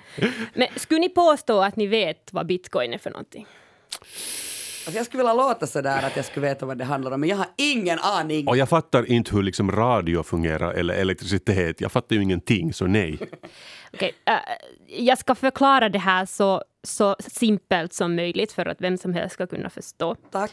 Men 0.53 0.67
skulle 0.75 0.99
ni 0.99 1.09
påstå 1.09 1.61
att 1.61 1.75
ni 1.75 1.87
vet 1.87 2.33
vad 2.33 2.47
bitcoin 2.47 2.93
är 2.93 2.97
för 2.97 3.09
någonting? 3.09 3.47
Alltså 4.87 4.97
jag 4.97 5.05
skulle 5.05 5.23
vilja 5.23 5.33
låta 5.33 5.67
sådär 5.67 6.03
att 6.07 6.15
jag 6.15 6.25
skulle 6.25 6.47
veta 6.47 6.65
vad 6.65 6.77
det 6.77 6.83
handlar 6.83 7.11
om, 7.11 7.19
men 7.19 7.29
jag 7.29 7.37
har 7.37 7.47
ingen 7.57 7.99
aning. 7.99 8.47
Och 8.47 8.57
jag 8.57 8.69
fattar 8.69 9.11
inte 9.11 9.35
hur 9.35 9.43
liksom 9.43 9.71
radio 9.71 10.23
fungerar 10.23 10.73
eller 10.73 10.93
elektricitet. 10.93 11.81
Jag 11.81 11.91
fattar 11.91 12.15
ju 12.15 12.23
ingenting, 12.23 12.73
så 12.73 12.87
nej. 12.87 13.19
Okej, 13.93 14.13
eh, 14.25 14.33
jag 14.87 15.17
ska 15.17 15.35
förklara 15.35 15.89
det 15.89 15.99
här 15.99 16.25
så, 16.25 16.63
så 16.83 17.15
simpelt 17.19 17.93
som 17.93 18.15
möjligt 18.15 18.51
för 18.51 18.65
att 18.65 18.81
vem 18.81 18.97
som 18.97 19.13
helst 19.13 19.33
ska 19.33 19.47
kunna 19.47 19.69
förstå. 19.69 20.15
Tack. 20.31 20.51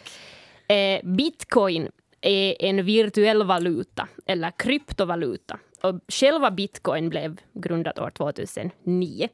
Eh, 0.68 1.00
bitcoin 1.04 1.88
är 2.20 2.64
en 2.64 2.84
virtuell 2.84 3.42
valuta, 3.42 4.08
eller 4.26 4.50
kryptovaluta. 4.58 5.58
Och 5.82 6.00
själva 6.08 6.50
bitcoin 6.50 7.08
blev 7.08 7.40
grundat 7.52 7.98
år 7.98 8.10
2009. 8.10 9.28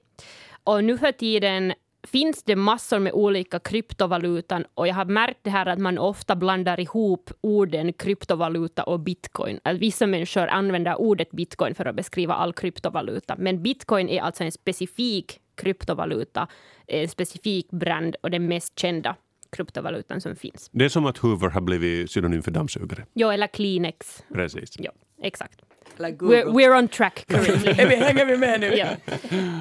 Och 0.64 0.84
nu 0.84 0.98
för 0.98 1.12
tiden 1.12 1.72
finns 2.02 2.42
det 2.42 2.56
massor 2.56 2.98
med 2.98 3.12
olika 3.12 3.58
kryptovalutan 3.58 4.64
och 4.74 4.88
jag 4.88 4.94
har 4.94 5.04
märkt 5.04 5.38
det 5.42 5.50
här 5.50 5.66
att 5.66 5.78
man 5.78 5.98
ofta 5.98 6.36
blandar 6.36 6.80
ihop 6.80 7.30
orden 7.40 7.92
kryptovaluta 7.92 8.82
och 8.82 9.00
bitcoin. 9.00 9.60
Att 9.62 9.76
vissa 9.76 10.06
människor 10.06 10.46
använder 10.46 11.00
ordet 11.00 11.30
bitcoin 11.30 11.74
för 11.74 11.84
att 11.84 11.96
beskriva 11.96 12.34
all 12.34 12.52
kryptovaluta. 12.52 13.36
Men 13.38 13.62
bitcoin 13.62 14.08
är 14.08 14.20
alltså 14.20 14.44
en 14.44 14.52
specifik 14.52 15.40
kryptovaluta, 15.54 16.48
en 16.86 17.08
specifik 17.08 17.70
brand 17.70 18.16
och 18.20 18.30
den 18.30 18.48
mest 18.48 18.78
kända 18.78 19.16
kryptovalutan 19.52 20.20
som 20.20 20.36
finns. 20.36 20.70
Det 20.72 20.84
är 20.84 20.88
som 20.88 21.06
att 21.06 21.18
Hoover 21.18 21.48
har 21.48 21.60
blivit 21.60 22.10
synonym 22.10 22.42
för 22.42 22.50
dammsugare. 22.50 23.06
Ja, 23.12 23.32
eller 23.32 23.46
Kleenex. 23.46 24.24
Precis. 24.34 24.74
Ja, 24.78 24.90
exakt. 25.22 25.60
Google. 25.98 26.44
We're, 26.44 26.52
we're 26.52 26.78
on 26.78 26.88
track 26.88 27.24
currently. 27.28 27.72
Hänger 27.96 28.26
vi 28.26 28.36
med 28.36 28.60
nu? 28.60 28.66
ja. 28.66 28.86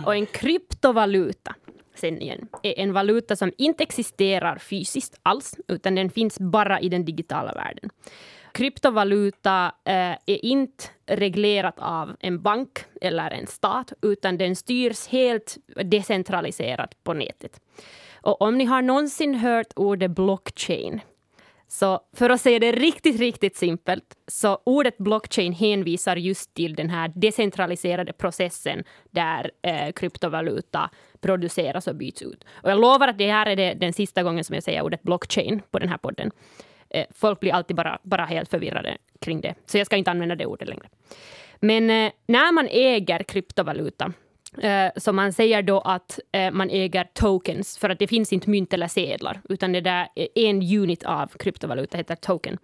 Och 0.05 0.15
en 0.15 0.25
kryptovaluta, 0.25 1.55
sen 2.00 2.22
igen, 2.22 2.47
är 2.64 2.80
en 2.80 2.93
valuta 2.93 3.36
som 3.36 3.52
inte 3.58 3.84
existerar 3.84 4.58
fysiskt 4.58 5.20
alls, 5.24 5.56
utan 5.68 5.95
den 5.95 6.10
finns 6.10 6.39
bara 6.39 6.80
i 6.80 6.89
den 6.89 7.06
digitala 7.06 7.54
världen. 7.54 7.89
Kryptovaluta 8.52 9.66
eh, 9.86 10.12
är 10.26 10.45
inte 10.45 10.84
reglerat 11.06 11.80
av 11.80 12.16
en 12.20 12.41
bank 12.41 12.80
eller 13.02 13.32
en 13.32 13.47
stat, 13.47 13.93
utan 14.02 14.38
den 14.38 14.56
styrs 14.56 15.08
helt 15.08 15.58
decentraliserat 15.86 17.04
på 17.04 17.14
nätet. 17.14 17.62
Och 18.22 18.41
om 18.41 18.58
ni 18.58 18.66
har 18.66 18.82
någonsin 18.82 19.36
hört 19.36 19.74
ordet 19.76 20.12
blockchain 20.12 21.02
så 21.72 22.00
för 22.14 22.30
att 22.30 22.41
säga 22.41 22.60
det 22.60 22.72
riktigt, 22.72 23.20
riktigt 23.20 23.58
simpelt, 23.58 24.16
så 24.28 24.60
ordet 24.64 24.97
blockchain 24.97 25.54
hänvisar 25.54 26.16
just 26.16 26.54
till 26.54 26.76
den 26.76 26.89
här 26.89 27.12
decentraliserade 27.16 28.14
processen 28.14 28.84
där 29.12 29.52
eh, 29.62 29.91
kryptovaluta 29.91 30.89
produceras 31.22 31.88
och 31.88 31.95
byts 31.95 32.22
ut. 32.22 32.45
Och 32.53 32.72
jag 32.72 32.80
lovar 32.80 33.07
att 33.07 33.17
det 33.17 33.32
här 33.32 33.45
är 33.45 33.55
det, 33.55 33.74
den 33.74 33.93
sista 33.93 34.24
gången 34.24 34.43
som 34.43 34.53
jag 34.53 34.63
säger 34.63 34.82
ordet 34.82 35.03
blockchain 35.03 35.61
på 35.72 35.80
den 35.80 35.89
här 35.89 35.97
podden. 35.97 36.32
Eh, 36.89 37.05
folk 37.11 37.39
blir 37.39 37.53
alltid 37.53 37.76
bara, 37.76 37.99
bara 38.03 38.26
helt 38.26 38.49
förvirrade 38.49 38.97
kring 39.22 39.41
det, 39.41 39.55
så 39.65 39.78
jag 39.78 39.86
ska 39.86 39.95
inte 39.95 40.11
använda 40.11 40.36
det 40.36 40.45
ordet 40.45 40.67
längre. 40.67 40.89
Men 41.59 41.89
eh, 41.89 42.11
när 42.26 42.51
man 42.51 42.67
äger 42.72 43.24
kryptovaluta 43.24 44.13
Eh, 44.57 44.91
så 44.95 45.13
man 45.13 45.34
säger 45.34 45.61
då 45.61 45.80
att 45.80 46.20
eh, 46.32 46.51
man 46.51 46.70
äger 46.70 47.03
tokens, 47.13 47.78
för 47.78 47.89
att 47.89 47.99
det 47.99 48.07
finns 48.07 48.34
inte 48.34 48.49
mynt 48.49 48.74
eller 48.74 48.88
sedlar, 48.88 49.41
utan 49.49 49.72
det 49.72 49.82
där 49.82 50.07
är 50.15 50.28
en 50.36 50.61
unit 50.61 51.03
av 51.03 51.28
kryptovaluta 51.28 51.97
heter 51.97 52.15
token. 52.15 52.57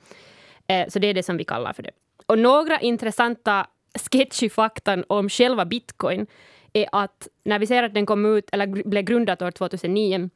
Eh, 0.68 0.88
så 0.88 0.99
det 0.99 1.08
är 1.08 1.14
det 1.14 1.24
som 1.24 1.38
vi 1.38 1.43
kallar 1.43 1.74
för 1.74 1.84
det. 1.84 1.91
Och 2.26 2.39
några 2.39 2.80
intressanta 2.80 3.68
sketchy 4.12 4.49
fakta 4.49 5.03
om 5.08 5.30
själva 5.30 5.66
bitcoin 5.66 6.28
är 6.76 6.89
att 6.91 7.28
när 7.43 7.59
vi 7.59 7.67
ser 7.67 7.84
att 7.84 7.93
den 7.93 8.05
kom 8.05 8.26
ut, 8.26 8.49
eller 8.51 8.67
blev 8.67 9.03
grundad 9.03 9.41
år 9.41 9.51
2009, 9.51 10.30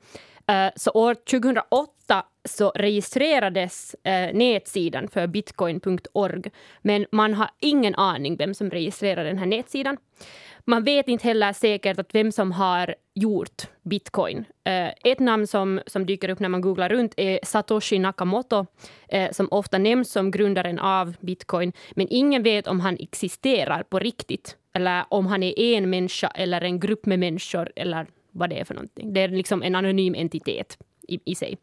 eh, 0.47 0.69
så 0.75 0.91
år 0.91 1.13
2008 1.13 2.25
så 2.45 2.71
registrerades 2.75 3.95
eh, 4.03 4.33
nätsidan 4.33 5.07
för 5.07 5.27
bitcoin.org, 5.27 6.43
men 6.81 7.05
man 7.11 7.33
har 7.33 7.49
ingen 7.59 7.95
aning 7.95 8.35
vem 8.37 8.53
som 8.53 8.69
registrerade 8.69 9.29
den 9.29 9.37
här 9.37 9.45
nätsidan. 9.45 9.97
Man 10.65 10.83
vet 10.83 11.07
inte 11.07 11.27
heller 11.27 11.53
säkert 11.53 11.99
att 11.99 12.15
vem 12.15 12.31
som 12.31 12.51
har 12.51 12.95
gjort 13.13 13.63
bitcoin. 13.83 14.45
Eh, 14.63 14.89
ett 15.03 15.19
namn 15.19 15.47
som, 15.47 15.81
som 15.87 16.05
dyker 16.05 16.29
upp 16.29 16.39
när 16.39 16.49
man 16.49 16.61
googlar 16.61 16.89
runt 16.89 17.13
är 17.17 17.39
Satoshi 17.43 17.99
Nakamoto, 17.99 18.65
eh, 19.07 19.31
som 19.31 19.47
ofta 19.51 19.77
nämns 19.77 20.11
som 20.11 20.31
grundaren 20.31 20.79
av 20.79 21.15
bitcoin, 21.19 21.73
men 21.91 22.07
ingen 22.09 22.43
vet 22.43 22.67
om 22.67 22.79
han 22.79 22.97
existerar 22.99 23.83
på 23.83 23.99
riktigt, 23.99 24.57
eller 24.73 25.05
om 25.09 25.25
han 25.25 25.43
är 25.43 25.59
en 25.59 25.89
människa 25.89 26.27
eller 26.27 26.61
en 26.61 26.79
grupp 26.79 27.05
med 27.05 27.19
människor, 27.19 27.71
eller 27.75 28.07
vad 28.31 28.49
det 28.49 28.59
är 28.59 28.65
för 28.65 28.73
någonting. 28.73 29.13
Det 29.13 29.21
är 29.21 29.27
liksom 29.27 29.63
en 29.63 29.75
anonym 29.75 30.15
entitet 30.15 30.77
i, 31.07 31.19
i 31.25 31.35
sig. 31.35 31.57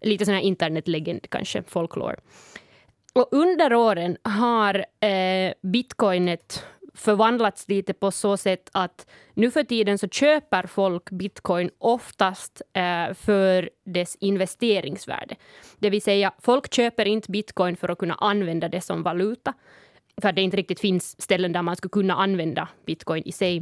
Lite 0.00 0.24
sån 0.24 0.34
här 0.34 0.40
internetlegend 0.40 1.30
kanske, 1.30 1.62
folklore. 1.62 2.16
Och 3.14 3.28
under 3.32 3.74
åren 3.74 4.16
har 4.22 4.84
eh, 5.00 5.52
bitcoinet 5.62 6.64
förvandlats 6.94 7.68
lite 7.68 7.92
på 7.92 8.10
så 8.10 8.36
sätt 8.36 8.70
att 8.72 9.06
nu 9.34 9.50
för 9.50 9.64
tiden 9.64 9.98
så 9.98 10.08
köper 10.08 10.66
folk 10.66 11.10
bitcoin 11.10 11.70
oftast 11.78 12.62
eh, 12.72 13.14
för 13.14 13.70
dess 13.84 14.16
investeringsvärde. 14.20 15.34
Det 15.78 15.90
vill 15.90 16.02
säga, 16.02 16.32
folk 16.38 16.74
köper 16.74 17.06
inte 17.06 17.30
bitcoin 17.30 17.76
för 17.76 17.88
att 17.88 17.98
kunna 17.98 18.14
använda 18.14 18.68
det 18.68 18.80
som 18.80 19.02
valuta, 19.02 19.54
för 20.22 20.28
att 20.28 20.34
det 20.34 20.42
inte 20.42 20.56
riktigt 20.56 20.80
finns 20.80 21.22
ställen 21.22 21.52
där 21.52 21.62
man 21.62 21.76
skulle 21.76 21.90
kunna 21.90 22.14
använda 22.14 22.68
bitcoin 22.86 23.22
i 23.26 23.32
sig. 23.32 23.56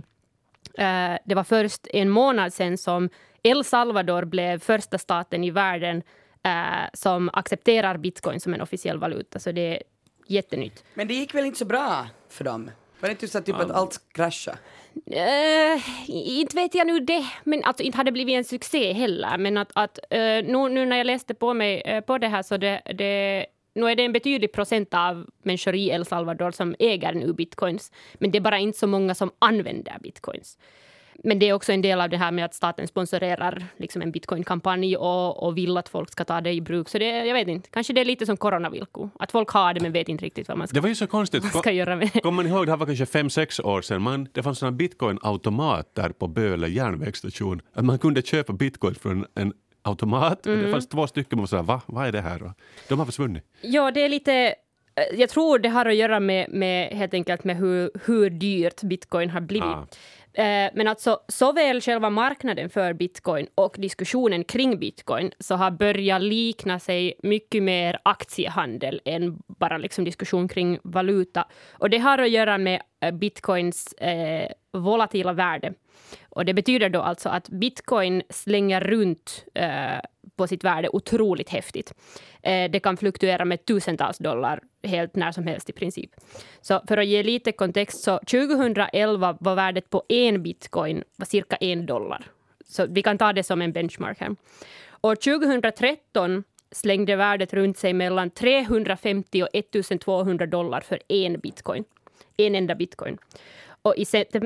Eh, 0.78 1.18
det 1.24 1.34
var 1.34 1.44
först 1.44 1.86
en 1.92 2.10
månad 2.10 2.52
sedan 2.52 2.78
som 2.78 3.08
El 3.42 3.64
Salvador 3.64 4.24
blev 4.24 4.58
första 4.58 4.98
staten 4.98 5.44
i 5.44 5.50
världen 5.50 6.02
eh, 6.42 6.88
som 6.94 7.30
accepterar 7.32 7.96
bitcoin 7.96 8.40
som 8.40 8.54
en 8.54 8.60
officiell 8.60 8.98
valuta, 8.98 9.38
så 9.38 9.52
det 9.52 9.76
är 9.76 9.82
jättenytt. 10.26 10.84
Men 10.94 11.08
det 11.08 11.14
gick 11.14 11.34
väl 11.34 11.44
inte 11.44 11.58
så 11.58 11.64
bra 11.64 12.06
för 12.28 12.44
dem? 12.44 12.70
Var 13.00 13.08
det 13.08 13.12
inte 13.12 13.28
så 13.28 13.40
typ 13.40 13.56
att 13.56 13.70
allt 13.70 14.00
kraschade? 14.12 14.58
Uh, 14.94 15.82
inte 16.08 16.56
vet 16.56 16.74
jag 16.74 16.86
nu 16.86 17.00
det, 17.00 17.24
men 17.44 17.64
alltså, 17.64 17.82
inte 17.82 17.96
hade 17.96 18.10
det 18.10 18.12
blivit 18.12 18.34
en 18.34 18.44
succé 18.44 18.92
heller. 18.92 19.38
Men 19.38 19.56
att, 19.56 19.70
att 19.74 19.98
uh, 19.98 20.18
nu, 20.18 20.68
nu, 20.68 20.86
när 20.86 20.96
jag 20.96 21.06
läste 21.06 21.34
på 21.34 21.54
mig 21.54 21.94
uh, 21.94 22.00
på 22.00 22.18
det 22.18 22.28
här 22.28 22.42
så 22.42 22.56
det, 22.56 22.82
det, 22.98 23.46
nu 23.74 23.86
är 23.86 23.96
det 23.96 24.04
en 24.04 24.12
betydlig 24.12 24.52
procent 24.52 24.94
av 24.94 25.26
människor 25.42 25.74
i 25.74 25.90
El 25.90 26.04
Salvador 26.04 26.50
som 26.50 26.74
äger 26.78 27.12
nu 27.12 27.32
bitcoins. 27.32 27.92
Men 28.14 28.30
det 28.30 28.38
är 28.38 28.40
bara 28.40 28.58
inte 28.58 28.78
så 28.78 28.86
många 28.86 29.14
som 29.14 29.30
använder 29.38 29.98
bitcoins. 30.00 30.58
Men 31.24 31.38
det 31.38 31.48
är 31.48 31.52
också 31.52 31.72
en 31.72 31.82
del 31.82 32.00
av 32.00 32.10
det 32.10 32.16
här 32.16 32.32
med 32.32 32.44
att 32.44 32.54
staten 32.54 32.88
sponsorerar 32.88 33.66
liksom 33.76 34.02
en 34.02 34.12
bitcoin-kampanj 34.12 34.96
och, 34.96 35.42
och 35.42 35.56
vill 35.56 35.76
att 35.76 35.88
folk 35.88 36.12
ska 36.12 36.24
ta 36.24 36.40
det 36.40 36.52
i 36.52 36.60
bruk. 36.60 36.88
Så 36.88 36.98
det, 36.98 37.26
jag 37.26 37.34
vet 37.34 37.48
inte, 37.48 37.68
kanske 37.70 37.92
det 37.92 38.00
är 38.00 38.04
lite 38.04 38.26
som 38.26 38.36
coronavillkor. 38.36 39.10
Att 39.18 39.32
folk 39.32 39.48
har 39.48 39.74
det 39.74 39.80
men 39.80 39.92
vet 39.92 40.08
inte 40.08 40.24
riktigt 40.24 40.48
vad 40.48 40.58
man 40.58 40.68
ska, 40.68 40.74
Det 40.74 40.80
var 40.80 40.88
ju 40.88 40.94
så 40.94 41.06
konstigt. 41.06 41.42
vad 41.44 41.54
man 41.54 41.62
ska 41.62 41.72
göra 41.72 41.96
med 41.96 42.10
det. 42.14 42.20
Kommer 42.20 42.42
ni 42.42 42.50
ihåg, 42.50 42.66
det 42.66 42.72
här 42.72 42.76
var 42.76 42.86
kanske 42.86 43.06
fem 43.06 43.30
sex 43.30 43.60
år 43.60 43.82
sedan, 43.82 44.02
man, 44.02 44.28
det 44.32 44.42
fanns 44.42 44.58
såna 44.58 44.72
bitcoin-automater 44.72 46.08
på 46.08 46.26
Böle 46.26 46.68
järnvägsstation. 46.68 47.62
Att 47.72 47.84
man 47.84 47.98
kunde 47.98 48.22
köpa 48.22 48.52
bitcoin 48.52 48.94
från 48.94 49.26
en 49.34 49.52
automat. 49.82 50.46
Och 50.46 50.52
det 50.52 50.58
Mm. 50.58 50.70
fanns 50.72 50.88
två 50.88 51.06
stycken 51.06 51.40
och 51.40 51.48
så 51.48 51.62
va, 51.62 51.80
vad 51.86 52.06
är 52.06 52.12
det 52.12 52.20
här 52.20 52.38
då? 52.38 52.54
De 52.88 52.98
har 52.98 53.06
försvunnit. 53.06 53.44
Ja, 53.60 53.90
det 53.90 54.00
är 54.04 54.08
lite... 54.08 54.32
eh, 54.94 55.20
Jag 55.20 55.28
tror 55.28 55.58
det 55.58 55.68
har 55.68 55.86
att 55.86 55.96
göra 55.96 56.20
med, 56.20 56.50
med 56.50 56.88
helt 56.88 57.14
enkelt 57.14 57.44
med 57.44 57.56
hur, 57.56 57.90
hur 58.04 58.30
dyrt 58.30 58.82
bitcoin 58.82 59.30
har 59.30 59.40
blivit. 59.40 59.66
Ah. 59.66 59.86
Eh, 60.34 60.70
men 60.74 60.88
alltså 60.88 61.20
såväl 61.28 61.80
själva 61.80 62.10
marknaden 62.10 62.70
för 62.70 62.92
bitcoin 62.92 63.46
och 63.54 63.74
diskussionen 63.78 64.44
kring 64.44 64.78
bitcoin 64.78 65.30
så 65.38 65.54
har 65.54 65.70
börjat 65.70 66.22
likna 66.22 66.78
sig 66.78 67.14
mycket 67.22 67.62
mer 67.62 67.98
aktiehandel 68.02 69.00
än 69.04 69.42
bara 69.46 69.78
liksom 69.78 70.04
diskussion 70.04 70.48
kring 70.48 70.78
valuta. 70.82 71.44
Och 71.72 71.90
det 71.90 71.98
har 71.98 72.18
att 72.18 72.30
göra 72.30 72.58
med 72.58 72.82
eh, 73.00 73.10
bitcoins 73.10 73.92
eh, 73.92 74.48
volatila 74.72 75.32
värde. 75.32 75.72
Och 76.28 76.44
det 76.44 76.54
betyder 76.54 76.88
då 76.88 77.02
alltså 77.02 77.28
att 77.28 77.48
bitcoin 77.48 78.22
slänger 78.30 78.80
runt 78.80 79.44
eh, 79.54 80.00
på 80.36 80.46
sitt 80.46 80.64
värde 80.64 80.88
otroligt 80.92 81.48
häftigt. 81.48 81.94
Eh, 82.42 82.70
det 82.70 82.80
kan 82.80 82.96
fluktuera 82.96 83.44
med 83.44 83.64
tusentals 83.64 84.18
dollar 84.18 84.60
helt 84.82 85.16
när 85.16 85.32
som 85.32 85.46
helst 85.46 85.70
i 85.70 85.72
princip. 85.72 86.10
Så 86.60 86.82
för 86.88 86.96
att 86.96 87.06
ge 87.06 87.22
lite 87.22 87.52
kontext 87.52 88.02
så 88.02 88.18
2011 88.18 89.36
var 89.40 89.54
värdet 89.54 89.90
på 89.90 90.02
en 90.08 90.42
bitcoin 90.42 91.04
var 91.16 91.26
cirka 91.26 91.56
en 91.56 91.86
dollar. 91.86 92.24
Så 92.68 92.86
vi 92.86 93.02
kan 93.02 93.18
ta 93.18 93.32
det 93.32 93.42
som 93.42 93.62
en 93.62 93.72
benchmark 93.72 94.20
här. 94.20 94.36
År 95.00 95.14
2013 95.14 96.44
slängde 96.70 97.16
värdet 97.16 97.52
runt 97.54 97.78
sig 97.78 97.92
mellan 97.92 98.30
350 98.30 99.42
och 99.42 99.48
1200 99.52 100.46
dollar 100.46 100.80
för 100.80 100.98
en 101.08 101.40
bitcoin. 101.40 101.84
En 102.36 102.54
enda 102.54 102.74
bitcoin. 102.74 103.18
Och 103.82 103.94
i 103.96 104.04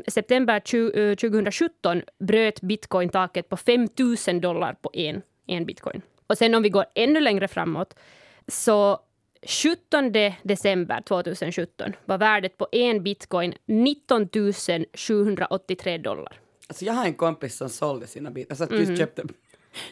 september 0.09 0.61
2017 1.15 1.97
eh, 1.97 2.03
bröt 2.19 2.61
bitcoin 2.61 3.09
taket 3.09 3.49
på 3.49 3.57
5 3.57 3.89
000 4.29 4.41
dollar 4.41 4.77
på 4.83 4.91
en, 4.93 5.23
en 5.47 5.67
bitcoin. 5.67 6.03
Och 6.27 6.39
sen 6.39 6.55
om 6.55 6.63
vi 6.63 6.69
går 6.69 6.85
ännu 6.95 7.21
längre 7.21 7.49
framåt 7.49 7.95
så 8.49 9.01
17 9.43 10.13
december 10.43 11.01
2017 11.01 11.93
var 12.05 12.19
värdet 12.19 12.59
på 12.59 12.69
en 12.73 13.03
bitcoin 13.03 13.55
19 13.67 14.29
783 14.95 15.99
dollar. 15.99 16.33
Alltså 16.69 16.85
jag 16.85 16.93
har 16.93 17.05
en 17.05 17.15
kompis 17.15 17.57
som 17.57 17.69
sålde 17.69 18.07
sina 18.07 18.31
bitar, 18.31 18.51
alltså 18.51 18.75
Mhm. 18.75 18.81
just 18.85 18.99
köpte, 18.99 19.23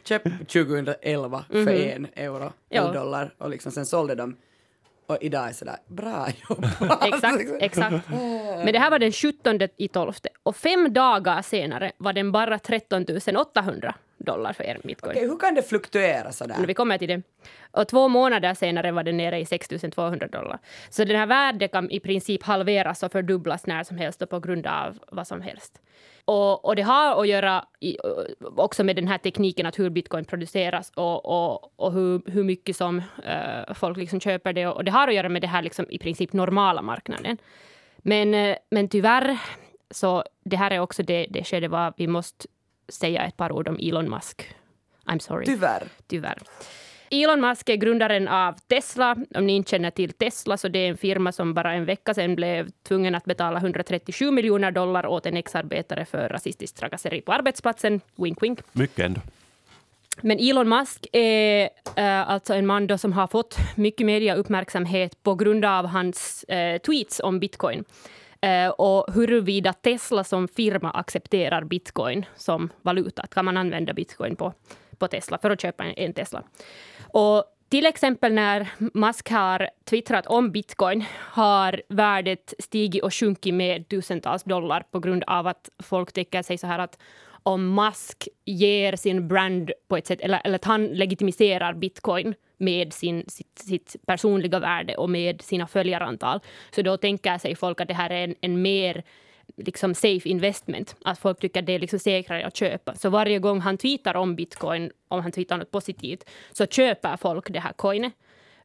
köpte 0.04 0.30
2011 0.48 1.44
för 1.50 1.68
en 1.70 2.06
euro 2.14 2.52
Ja. 2.68 2.82
eller 2.82 2.94
dollar 2.94 3.34
och 3.38 3.50
liksom 3.50 3.72
sen 3.72 3.86
sålde 3.86 4.14
de 4.14 4.36
och 5.06 5.18
idag 5.20 5.48
är 5.48 5.52
sådär, 5.52 5.76
bra 5.88 6.28
jobbat! 6.48 7.04
Exakt, 7.14 7.42
exakt. 7.60 8.08
Men 8.64 8.72
det 8.72 8.78
här 8.78 8.90
var 8.90 8.98
den 8.98 9.12
17 9.12 9.58
i 9.76 9.88
12 9.88 10.12
och 10.42 10.56
fem 10.56 10.92
dagar 10.92 11.42
senare 11.42 11.92
var 11.96 12.12
den 12.12 12.32
bara 12.32 12.58
13 12.58 13.04
800 13.36 13.94
dollar 14.24 14.52
för 14.52 14.64
en 14.64 14.80
bitcoin. 14.84 15.16
Okej, 15.16 15.28
hur 15.28 15.38
kan 15.38 15.54
det 15.54 15.62
fluktuera 15.62 16.32
sådär? 16.32 16.54
Men 16.58 16.66
vi 16.66 16.74
kommer 16.74 16.98
till 16.98 17.08
det. 17.08 17.22
Och 17.70 17.88
två 17.88 18.08
månader 18.08 18.54
senare 18.54 18.92
var 18.92 19.02
den 19.02 19.16
nere 19.16 19.38
i 19.38 19.46
6 19.46 19.68
200 19.94 20.26
dollar. 20.26 20.58
Så 20.90 21.04
den 21.04 21.16
här 21.16 21.26
värdet 21.26 21.72
kan 21.72 21.90
i 21.90 22.00
princip 22.00 22.42
halveras 22.42 23.02
och 23.02 23.12
fördubblas 23.12 23.66
när 23.66 23.84
som 23.84 23.96
helst 23.96 24.22
och 24.22 24.30
på 24.30 24.40
grund 24.40 24.66
av 24.66 24.98
vad 25.12 25.26
som 25.26 25.40
helst. 25.40 25.80
Och, 26.24 26.64
och 26.64 26.76
det 26.76 26.82
har 26.82 27.20
att 27.20 27.28
göra 27.28 27.64
i, 27.80 27.96
också 28.56 28.84
med 28.84 28.96
den 28.96 29.08
här 29.08 29.18
tekniken 29.18 29.66
att 29.66 29.78
hur 29.78 29.90
bitcoin 29.90 30.24
produceras 30.24 30.92
och, 30.94 31.26
och, 31.26 31.72
och 31.76 31.92
hur, 31.92 32.30
hur 32.30 32.44
mycket 32.44 32.76
som 32.76 33.02
eh, 33.24 33.74
folk 33.74 33.98
liksom 33.98 34.20
köper 34.20 34.52
det. 34.52 34.66
Och 34.66 34.84
det 34.84 34.90
har 34.90 35.08
att 35.08 35.14
göra 35.14 35.28
med 35.28 35.42
det 35.42 35.48
här 35.48 35.62
liksom 35.62 35.86
i 35.90 35.98
princip 35.98 36.32
normala 36.32 36.82
marknaden. 36.82 37.38
Men, 37.98 38.34
eh, 38.34 38.56
men 38.70 38.88
tyvärr, 38.88 39.38
så 39.90 40.24
det 40.44 40.56
här 40.56 40.70
är 40.70 40.78
också 40.78 41.02
det, 41.02 41.26
det 41.30 41.44
skede 41.44 41.68
var 41.68 41.92
vi 41.96 42.06
måste 42.06 42.46
säga 42.88 43.22
ett 43.22 43.36
par 43.36 43.52
ord 43.52 43.68
om 43.68 43.78
Elon 43.82 44.10
Musk. 44.10 44.54
I'm 45.06 45.18
sorry. 45.18 45.44
Tyvärr. 45.44 45.82
Tyvärr. 46.06 46.38
Elon 47.10 47.40
Musk 47.40 47.68
är 47.68 47.76
grundaren 47.76 48.28
av 48.28 48.52
Tesla. 48.68 49.16
Om 49.34 49.46
ni 49.46 49.52
inte 49.52 49.70
känner 49.70 49.90
till 49.90 50.12
Tesla 50.12 50.56
så 50.56 50.68
det 50.68 50.78
är 50.78 50.88
en 50.88 50.96
firma 50.96 51.32
som 51.32 51.54
bara 51.54 51.72
en 51.72 51.84
vecka 51.84 52.14
sedan 52.14 52.36
blev 52.36 52.70
tvungen 52.88 53.14
att 53.14 53.24
betala 53.24 53.58
137 53.58 54.30
miljoner 54.30 54.70
dollar 54.70 55.06
åt 55.06 55.26
en 55.26 55.36
ex-arbetare 55.36 56.04
för 56.04 56.28
rasistiskt 56.28 56.78
trakasseri 56.78 57.20
på 57.20 57.32
arbetsplatsen. 57.32 58.00
Wink, 58.16 58.42
wink. 58.42 58.58
Mycket 58.72 58.98
ändå. 58.98 59.20
Men 60.20 60.38
Elon 60.38 60.68
Musk 60.68 61.06
är 61.12 61.68
eh, 61.96 62.30
alltså 62.30 62.54
en 62.54 62.66
man 62.66 62.86
då 62.86 62.98
som 62.98 63.12
har 63.12 63.26
fått 63.26 63.56
mycket 63.76 64.06
mediauppmärksamhet 64.06 65.22
på 65.22 65.34
grund 65.34 65.64
av 65.64 65.86
hans 65.86 66.44
eh, 66.44 66.78
tweets 66.78 67.20
om 67.20 67.40
bitcoin. 67.40 67.84
Eh, 68.44 68.68
och 68.68 69.14
huruvida 69.14 69.72
Tesla 69.72 70.24
som 70.24 70.48
firma 70.48 70.90
accepterar 70.90 71.64
bitcoin 71.64 72.26
som 72.36 72.72
valuta. 72.82 73.26
Kan 73.26 73.44
man 73.44 73.56
använda 73.56 73.92
bitcoin 73.92 74.36
på, 74.36 74.52
på 74.98 75.08
Tesla 75.08 75.38
för 75.38 75.50
att 75.50 75.60
köpa 75.60 75.84
en, 75.84 75.94
en 75.96 76.12
Tesla. 76.12 76.42
Och 77.12 77.44
till 77.68 77.86
exempel 77.86 78.32
när 78.32 78.68
Musk 78.94 79.30
har 79.30 79.68
twittrat 79.84 80.26
om 80.26 80.50
bitcoin 80.50 81.04
har 81.18 81.82
värdet 81.88 82.54
stigit 82.58 83.02
och 83.02 83.14
sjunkit 83.14 83.54
med 83.54 83.88
tusentals 83.88 84.42
dollar 84.42 84.84
på 84.90 85.00
grund 85.00 85.24
av 85.26 85.46
att 85.46 85.70
folk 85.82 86.12
tänker 86.12 86.42
sig 86.42 86.58
så 86.58 86.66
här 86.66 86.78
att 86.78 86.98
om 87.46 87.74
Musk 87.74 88.28
ger 88.44 88.96
sin 88.96 89.28
brand 89.28 89.72
på 89.88 89.96
ett 89.96 90.06
sätt, 90.06 90.20
eller, 90.20 90.40
eller 90.44 90.54
att 90.54 90.64
han 90.64 90.86
legitimiserar 90.86 91.74
bitcoin 91.74 92.34
med 92.56 92.92
sin, 92.92 93.24
sitt, 93.28 93.58
sitt 93.58 93.96
personliga 94.06 94.58
värde 94.58 94.96
och 94.96 95.10
med 95.10 95.42
sina 95.42 95.66
följarantal, 95.66 96.40
så 96.70 96.82
då 96.82 96.96
tänker 96.96 97.38
sig 97.38 97.54
folk 97.54 97.80
att 97.80 97.88
det 97.88 97.94
här 97.94 98.10
är 98.10 98.24
en, 98.24 98.34
en 98.40 98.62
mer 98.62 99.04
liksom 99.56 99.94
safe 99.94 100.28
investment. 100.28 100.96
Att 101.04 101.18
folk 101.18 101.40
tycker 101.40 101.60
att 101.60 101.66
det 101.66 101.72
är 101.72 101.78
liksom 101.78 101.98
säkrare 101.98 102.46
att 102.46 102.56
köpa. 102.56 102.94
Så 102.94 103.10
varje 103.10 103.38
gång 103.38 103.60
han 103.60 103.78
tweetar 103.78 104.14
om 104.16 104.36
bitcoin, 104.36 104.90
om 105.08 105.20
han 105.22 105.32
tweetar 105.32 105.58
något 105.58 105.70
positivt, 105.70 106.30
så 106.52 106.66
köper 106.66 107.16
folk 107.16 107.52
det 107.52 107.60
här 107.60 107.72
coinet. 107.72 108.12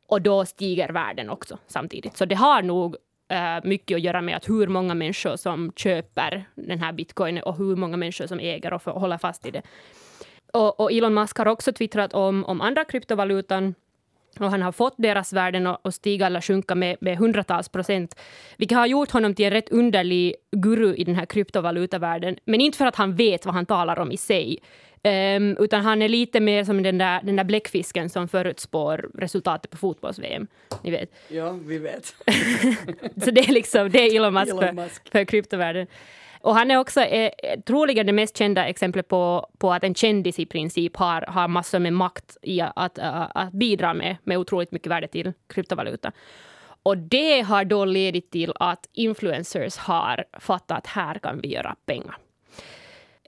Och 0.08 0.22
då 0.22 0.46
stiger 0.46 0.90
värden 0.90 1.30
också 1.30 1.58
samtidigt. 1.68 2.18
Så 2.18 2.26
det 2.26 2.36
har 2.36 2.62
nog 2.62 2.96
Eh, 3.30 3.60
mycket 3.64 3.96
att 3.96 4.02
göra 4.02 4.22
med 4.22 4.36
att 4.38 4.50
hur 4.50 4.68
många 4.68 4.94
människor 4.94 5.36
som 5.36 5.72
köper 5.76 6.46
den 6.56 6.80
här 6.80 6.94
bitcoinen 6.94 7.44
och 7.44 7.58
hur 7.58 7.76
många 7.76 7.98
människor 7.98 8.28
som 8.28 8.40
äger 8.40 8.74
och 8.74 8.82
håller 8.82 9.18
fast 9.18 9.46
i 9.46 9.52
det. 9.52 9.62
Och, 10.54 10.80
och 10.80 10.92
Elon 10.92 11.14
Musk 11.14 11.38
har 11.38 11.46
också 11.46 11.74
twittrat 11.74 12.14
om, 12.14 12.46
om 12.46 12.62
andra 12.62 12.86
kryptovalutan 12.86 13.76
och 14.40 14.52
han 14.52 14.62
har 14.62 14.72
fått 14.72 14.94
deras 14.98 15.34
värden 15.34 15.68
att 15.68 15.96
stiga 15.96 16.26
eller 16.26 16.42
sjunka 16.42 16.76
med, 16.76 16.98
med 17.02 17.18
hundratals 17.18 17.70
procent, 17.70 18.20
vilket 18.58 18.78
har 18.78 18.88
gjort 18.88 19.12
honom 19.12 19.36
till 19.36 19.46
en 19.46 19.52
rätt 19.52 19.70
underlig 19.70 20.36
guru 20.52 20.96
i 20.96 21.04
den 21.04 21.16
här 21.16 21.26
kryptovalutavärlden. 21.26 22.38
Men 22.46 22.62
inte 22.62 22.78
för 22.78 22.86
att 22.86 22.96
han 22.96 23.16
vet 23.16 23.46
vad 23.46 23.56
han 23.56 23.66
talar 23.66 24.00
om 24.00 24.12
i 24.12 24.18
sig, 24.18 24.60
um, 25.04 25.58
utan 25.60 25.82
han 25.82 26.02
är 26.02 26.10
lite 26.10 26.40
mer 26.40 26.64
som 26.64 26.84
den 26.84 26.98
där, 26.98 27.22
den 27.24 27.36
där 27.36 27.44
bläckfisken 27.44 28.10
som 28.10 28.28
förutspår 28.28 29.10
resultatet 29.14 29.72
på 29.72 29.78
fotbolls-VM. 29.78 30.48
Ni 30.84 30.92
vet. 30.92 31.12
Ja, 31.28 31.52
vi 31.52 31.78
vet. 31.78 32.06
Så 33.26 33.32
det 33.32 33.42
är 33.42 33.54
liksom 33.54 33.92
det 33.92 34.00
är 34.00 34.16
Elon 34.16 34.34
Musk, 34.34 34.48
Elon 34.48 34.64
för, 34.64 34.72
Musk. 34.72 35.12
för 35.12 35.26
kryptovärlden. 35.26 35.88
Och 36.42 36.56
han 36.56 36.72
är 36.72 36.78
också 36.78 37.02
eh, 37.02 37.60
troligen 37.66 38.06
det 38.06 38.14
mest 38.14 38.38
kända 38.38 38.66
exemplet 38.66 39.08
på, 39.08 39.50
på 39.58 39.74
att 39.74 39.84
en 39.84 39.96
kändis 39.96 40.40
i 40.40 40.46
princip 40.46 40.98
har, 40.98 41.22
har 41.22 41.48
massor 41.48 41.80
med 41.80 41.94
makt 41.94 42.38
i 42.42 42.62
att, 42.62 42.74
att, 42.76 43.00
att 43.36 43.52
bidra 43.52 43.94
med, 43.94 44.18
med 44.24 44.38
otroligt 44.38 44.72
mycket 44.72 44.92
värde 44.92 45.08
till 45.08 45.34
kryptovaluta. 45.48 46.12
Och 46.84 46.98
det 46.98 47.42
har 47.42 47.66
då 47.66 47.86
ledit 47.86 48.32
till 48.32 48.54
att 48.56 48.90
influencers 48.94 49.78
har 49.78 50.26
fattat 50.40 50.78
att 50.78 50.88
här 50.88 51.20
kan 51.20 51.42
vi 51.42 51.48
göra 51.48 51.76
pengar. 51.86 52.18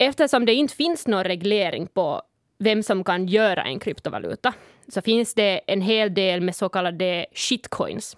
Eftersom 0.04 0.46
det 0.46 0.54
inte 0.54 0.76
finns 0.76 1.08
någon 1.08 1.24
reglering 1.24 1.88
på 1.88 2.22
vem 2.58 2.84
som 2.84 3.04
kan 3.04 3.28
göra 3.28 3.64
en 3.64 3.80
kryptovaluta 3.80 4.54
så 4.88 5.02
finns 5.02 5.34
det 5.34 5.62
en 5.68 5.82
hel 5.82 6.14
del 6.14 6.42
med 6.42 6.56
så 6.56 6.70
kallade 6.70 7.26
shitcoins 7.34 8.18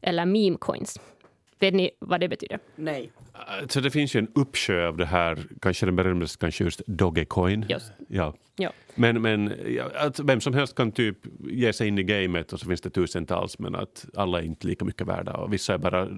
eller 0.00 0.24
memecoins. 0.24 1.00
Vet 1.58 1.74
ni 1.74 1.90
vad 1.98 2.20
det 2.20 2.28
betyder? 2.28 2.58
Nej. 2.76 3.10
Så 3.68 3.80
det 3.80 3.90
finns 3.90 4.16
ju 4.16 4.18
en 4.18 4.28
uppsjö 4.34 4.88
av 4.88 4.96
det 4.96 5.06
här, 5.06 5.38
kanske 5.60 5.86
den 5.86 5.96
berömdaste 5.96 6.38
kanske 6.38 6.64
just 6.64 6.82
Dogecoin. 6.86 7.66
Just. 7.68 7.92
Ja. 8.08 8.34
Ja. 8.56 8.70
Men, 8.94 9.22
men 9.22 9.54
att 9.94 10.20
vem 10.20 10.40
som 10.40 10.54
helst 10.54 10.74
kan 10.74 10.92
typ 10.92 11.16
ge 11.50 11.72
sig 11.72 11.88
in 11.88 11.98
i 11.98 12.02
gamet 12.02 12.52
och 12.52 12.60
så 12.60 12.66
finns 12.66 12.80
det 12.80 12.90
tusentals 12.90 13.58
men 13.58 13.74
att 13.74 14.04
alla 14.16 14.38
är 14.38 14.42
inte 14.42 14.66
lika 14.66 14.84
mycket 14.84 15.06
värda 15.06 15.32
och 15.32 15.52
vissa 15.52 15.74
är 15.74 15.78
bara 15.78 16.08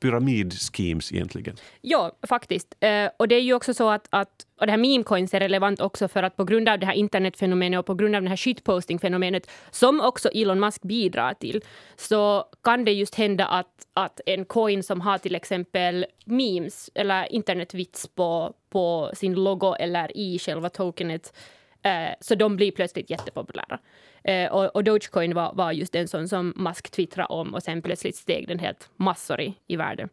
pyramidschemes 0.00 1.12
egentligen. 1.12 1.56
Ja, 1.80 2.12
faktiskt. 2.28 2.74
Eh, 2.80 3.08
och 3.16 3.28
det 3.28 3.34
är 3.34 3.40
ju 3.40 3.54
också 3.54 3.74
så 3.74 3.90
att, 3.90 4.08
att 4.10 4.46
och 4.60 4.66
det 4.66 4.72
här 4.72 4.78
meme 4.78 5.04
coins 5.04 5.34
är 5.34 5.40
relevant 5.40 5.80
också 5.80 6.08
för 6.08 6.22
att 6.22 6.36
på 6.36 6.44
grund 6.44 6.68
av 6.68 6.78
det 6.78 6.86
här 6.86 6.94
internetfenomenet 6.94 7.78
och 7.78 7.86
på 7.86 7.94
grund 7.94 8.16
av 8.16 8.22
det 8.22 8.28
här 8.28 8.36
shitposting-fenomenet 8.36 9.50
som 9.70 10.00
också 10.00 10.28
Elon 10.28 10.60
Musk 10.60 10.82
bidrar 10.82 11.34
till 11.34 11.62
så 11.96 12.44
kan 12.64 12.84
det 12.84 12.92
just 12.92 13.14
hända 13.14 13.46
att, 13.46 13.86
att 13.94 14.20
en 14.26 14.44
coin 14.44 14.82
som 14.82 15.00
har 15.00 15.18
till 15.18 15.34
exempel 15.34 16.06
memes 16.24 16.67
eller 16.94 17.32
internetvits 17.32 18.06
på, 18.06 18.54
på 18.70 19.10
sin 19.14 19.34
logo 19.34 19.74
eller 19.74 20.16
i 20.16 20.38
själva 20.38 20.68
tokenet 20.68 21.36
eh, 21.82 22.14
så 22.20 22.34
de 22.34 22.56
blir 22.56 22.72
plötsligt 22.72 23.10
jättepopulära. 23.10 23.78
Eh, 24.24 24.52
och, 24.52 24.76
och 24.76 24.84
Dogecoin 24.84 25.34
var, 25.34 25.54
var 25.54 25.72
just 25.72 25.94
en 25.94 26.08
sån 26.08 26.28
som 26.28 26.52
Musk 26.56 26.90
twittrade 26.90 27.28
om 27.28 27.54
och 27.54 27.62
sen 27.62 27.82
plötsligt 27.82 28.16
steg 28.16 28.48
den 28.48 28.58
helt 28.58 28.90
massor 28.96 29.40
i, 29.40 29.54
i 29.66 29.76
världen. 29.76 30.08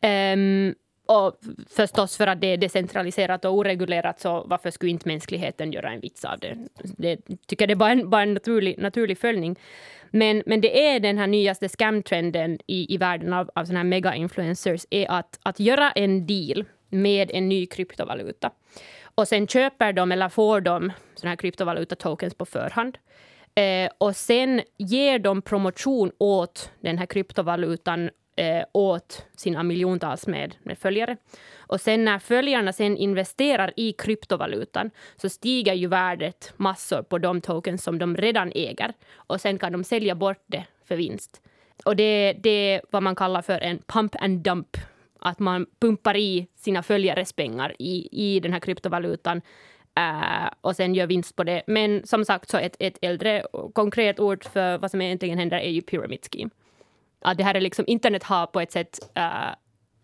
Ehm, 0.00 0.74
och 1.06 1.38
förstås 1.70 2.16
för 2.16 2.26
att 2.26 2.40
det 2.40 2.46
är 2.46 2.56
decentraliserat 2.56 3.44
och 3.44 3.54
oregulerat 3.54 4.20
så 4.20 4.44
varför 4.46 4.70
skulle 4.70 4.90
inte 4.90 5.08
mänskligheten 5.08 5.72
göra 5.72 5.90
en 5.90 6.00
vits 6.00 6.24
av 6.24 6.38
det? 6.38 6.56
Det 6.82 7.20
tycker 7.46 7.66
det 7.66 7.72
är 7.72 7.76
bara 7.76 7.92
en, 7.92 8.10
bara 8.10 8.22
en 8.22 8.34
naturlig, 8.34 8.78
naturlig 8.78 9.18
följning. 9.18 9.58
Men, 10.10 10.42
men 10.46 10.60
det 10.60 10.86
är 10.88 11.00
den 11.00 11.18
här 11.18 11.26
nyaste 11.26 11.68
scamtrenden 11.68 12.58
i, 12.66 12.94
i 12.94 12.96
världen 12.96 13.32
av, 13.32 13.50
av 13.54 13.64
såna 13.64 13.78
här 13.78 13.84
mega-influencers 13.84 14.86
är 14.90 15.10
att, 15.10 15.38
att 15.42 15.60
göra 15.60 15.90
en 15.90 16.26
deal 16.26 16.64
med 16.88 17.30
en 17.34 17.48
ny 17.48 17.66
kryptovaluta. 17.66 18.50
Och 19.14 19.28
sen 19.28 19.46
köper 19.46 19.92
de 19.92 20.12
eller 20.12 20.28
får 20.28 20.60
de 20.60 20.92
såna 21.14 21.30
här 21.30 21.36
kryptovaluta-tokens 21.36 22.34
på 22.34 22.46
förhand. 22.46 22.98
Eh, 23.54 23.90
och 23.98 24.16
sen 24.16 24.62
ger 24.78 25.18
de 25.18 25.42
promotion 25.42 26.12
åt 26.18 26.70
den 26.80 26.98
här 26.98 27.06
kryptovalutan 27.06 28.10
eh, 28.36 28.64
åt 28.72 29.26
sina 29.36 29.62
miljontals 29.62 30.26
med, 30.26 30.54
med 30.62 30.78
följare. 30.78 31.16
Och 31.58 31.80
sen 31.80 32.04
när 32.04 32.18
följarna 32.18 32.72
sen 32.72 32.96
investerar 32.96 33.72
i 33.76 33.92
kryptovalutan 33.92 34.90
så 35.16 35.28
stiger 35.28 35.74
ju 35.74 35.86
värdet 35.86 36.52
massor 36.56 37.02
på 37.02 37.18
de 37.18 37.40
tokens 37.40 37.82
som 37.82 37.98
de 37.98 38.16
redan 38.16 38.52
äger. 38.54 38.92
Och 39.14 39.40
sen 39.40 39.58
kan 39.58 39.72
de 39.72 39.84
sälja 39.84 40.14
bort 40.14 40.44
det 40.46 40.64
för 40.84 40.96
vinst. 40.96 41.42
Och 41.84 41.96
det, 41.96 42.32
det 42.32 42.50
är 42.50 42.80
vad 42.90 43.02
man 43.02 43.14
kallar 43.14 43.42
för 43.42 43.58
en 43.60 43.78
pump 43.86 44.16
and 44.22 44.40
dump. 44.40 44.76
Att 45.20 45.38
man 45.38 45.66
pumpar 45.80 46.16
i 46.16 46.46
sina 46.56 46.82
följares 46.82 47.32
pengar 47.32 47.76
i, 47.78 48.08
i 48.12 48.40
den 48.40 48.52
här 48.52 48.60
kryptovalutan 48.60 49.42
Uh, 49.98 50.48
och 50.60 50.76
sen 50.76 50.94
gör 50.94 51.06
vinst 51.06 51.36
på 51.36 51.44
det. 51.44 51.62
Men 51.66 52.06
som 52.06 52.24
sagt, 52.24 52.50
så 52.50 52.56
ett, 52.58 52.76
ett 52.78 52.98
äldre 53.00 53.44
konkret 53.72 54.20
ord 54.20 54.44
för 54.44 54.78
vad 54.78 54.90
som 54.90 55.02
egentligen 55.02 55.38
händer 55.38 55.58
är 55.58 55.70
ju 55.70 55.82
pyramid 55.82 56.26
scheme. 56.32 56.50
Att 57.20 57.38
det 57.38 57.44
här 57.44 57.54
är 57.54 57.60
liksom, 57.60 57.84
internet 57.88 58.22
har 58.22 58.46
på 58.46 58.60
ett 58.60 58.72
sätt 58.72 58.98
uh, 59.18 59.54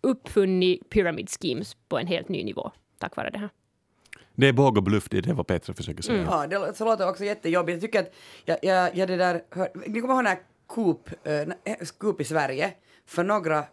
uppfunnit 0.01 0.89
pyramid 0.89 1.29
schemes 1.29 1.77
på 1.89 1.97
en 1.99 2.07
helt 2.07 2.29
ny 2.29 2.43
nivå 2.43 2.71
tack 3.03 3.15
vare 3.15 3.29
det 3.29 3.37
här. 3.37 3.49
Det 4.35 4.47
är 4.47 4.53
båg 4.53 4.77
och 4.77 4.83
bluff, 4.83 5.09
det 5.09 5.17
är 5.17 5.21
det 5.21 5.33
vad 5.33 5.47
Petra 5.47 5.73
försöker 5.73 6.03
säga. 6.03 6.27
Ja, 6.31 6.47
det 6.47 6.77
så 6.77 6.85
låter 6.85 7.09
också 7.09 7.23
jättejobbigt. 7.23 7.75
Jag 7.75 7.81
tycker 7.81 7.99
att 7.99 8.13
jag, 8.45 8.57
jag, 8.61 8.95
jag 8.97 9.07
det 9.07 9.15
där, 9.15 9.41
hör, 9.49 9.69
ni 9.87 10.01
kommer 10.01 10.13
ihåg 10.13 10.23
när 10.23 10.39
Coop, 10.67 11.09
äh, 11.23 11.75
Coop 11.97 12.21
i 12.21 12.23
Sverige 12.23 12.73
för 13.05 13.23
några 13.23 13.65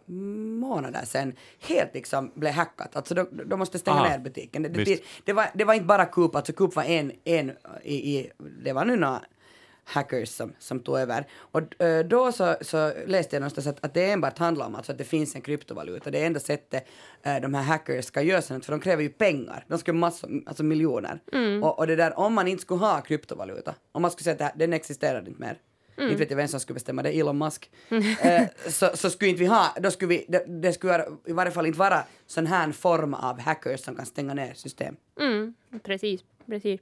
månader 0.59 1.05
sedan 1.05 1.33
helt 1.59 1.93
liksom 1.93 2.31
blev 2.35 2.53
hackat. 2.53 2.95
Alltså 2.95 3.15
de, 3.15 3.27
de 3.45 3.59
måste 3.59 3.79
stänga 3.79 3.97
Ah, 3.97 4.09
ner 4.09 4.19
butiken. 4.19 4.63
Det, 4.63 4.69
det, 4.69 5.03
det, 5.25 5.33
var, 5.33 5.45
det 5.53 5.63
var 5.65 5.73
inte 5.73 5.85
bara 5.85 6.05
Coop, 6.05 6.35
alltså 6.35 6.53
Coop 6.53 6.75
var 6.75 6.83
en, 6.83 7.11
en 7.23 7.51
i, 7.83 8.17
i, 8.17 8.31
det 8.63 8.73
var 8.73 8.85
nu 8.85 8.95
några 8.95 9.21
hackers 9.83 10.29
som, 10.29 10.53
som 10.59 10.79
tog 10.79 10.99
över. 10.99 11.27
Och 11.37 11.81
eh, 11.81 12.05
då 12.05 12.31
så, 12.31 12.55
så 12.61 12.91
läste 13.05 13.35
jag 13.35 13.41
någonstans 13.41 13.67
att, 13.67 13.85
att 13.85 13.93
det 13.93 14.11
enbart 14.11 14.37
handlar 14.37 14.65
om 14.65 14.75
alltså 14.75 14.91
att 14.91 14.97
det 14.97 15.03
finns 15.03 15.35
en 15.35 15.41
kryptovaluta. 15.41 16.11
Det 16.11 16.19
är 16.19 16.25
enda 16.25 16.39
sättet 16.39 16.87
eh, 17.23 17.35
de 17.41 17.53
här 17.53 17.63
hackers 17.63 18.05
ska 18.05 18.21
göra 18.21 18.41
sånt, 18.41 18.65
för 18.65 18.71
de 18.71 18.79
kräver 18.79 19.03
ju 19.03 19.09
pengar. 19.09 19.65
De 19.67 19.77
ska 19.77 19.93
massor, 19.93 20.29
alltså 20.45 20.63
miljoner. 20.63 21.19
Och, 21.63 21.79
och 21.79 21.87
det 21.87 21.95
där, 21.95 22.19
om 22.19 22.33
man 22.33 22.47
inte 22.47 22.61
skulle 22.61 22.79
ha 22.79 23.01
kryptovaluta, 23.01 23.75
om 23.91 24.01
man 24.01 24.11
skulle 24.11 24.23
säga 24.23 24.33
att 24.33 24.41
här, 24.41 24.51
den 24.55 24.73
existerar 24.73 25.27
inte 25.27 25.41
mer, 25.41 25.57
inte 25.99 26.15
vet 26.15 26.29
jag 26.29 26.37
vem 26.37 26.47
som 26.47 26.59
skulle 26.59 26.73
bestämma 26.73 27.03
det, 27.03 27.19
Elon 27.19 27.37
Musk. 27.37 27.71
eh, 28.21 28.43
så, 28.67 28.89
så 28.93 29.09
skulle 29.09 29.29
inte 29.29 29.39
vi 29.39 29.45
ha, 29.47 29.75
då 29.79 29.91
skulle 29.91 30.09
vi, 30.09 30.25
det, 30.27 30.45
det 30.47 30.73
skulle 30.73 31.05
i 31.25 31.33
varje 31.33 31.51
fall 31.51 31.65
inte 31.65 31.79
vara 31.79 32.03
sån 32.27 32.47
här 32.47 32.71
form 32.71 33.13
av 33.13 33.39
hackers 33.39 33.79
som 33.79 33.95
kan 33.95 34.05
stänga 34.05 34.33
ner 34.33 34.53
system. 34.53 34.95
Mm, 35.19 35.53
precis, 35.83 36.21
precis. 36.45 36.81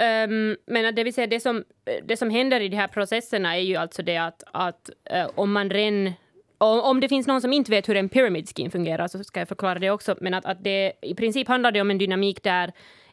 Um, 0.00 0.56
men 0.66 0.94
det 0.94 1.04
vill 1.04 1.14
säga, 1.14 1.26
det 1.26 1.40
som, 1.40 1.64
det 2.02 2.16
som 2.16 2.30
händer 2.30 2.60
i 2.60 2.68
de 2.68 2.76
här 2.76 2.88
processerna 2.88 3.56
är 3.56 3.60
ju 3.60 3.76
alltså 3.76 4.02
det 4.02 4.16
att, 4.16 4.42
att 4.52 4.90
uh, 5.14 5.30
om 5.34 5.52
man 5.52 5.70
ren 5.70 6.12
om, 6.58 6.80
om 6.80 7.00
det 7.00 7.08
finns 7.08 7.26
någon 7.26 7.40
som 7.40 7.52
inte 7.52 7.70
vet 7.70 7.88
hur 7.88 7.96
en 7.96 8.08
pyramid 8.08 8.48
scheme 8.56 8.70
fungerar 8.70 9.08
så 9.08 9.24
ska 9.24 9.40
jag 9.40 9.48
förklara 9.48 9.78
det 9.78 9.90
också. 9.90 10.16
Men 10.20 10.34
att, 10.34 10.44
att 10.44 10.64
det, 10.64 10.92
i 11.02 11.14
princip 11.14 11.48
handlar 11.48 11.72
det 11.72 11.80
om 11.80 11.90
en 11.90 11.98
dynamik 11.98 12.42
där 12.42 12.72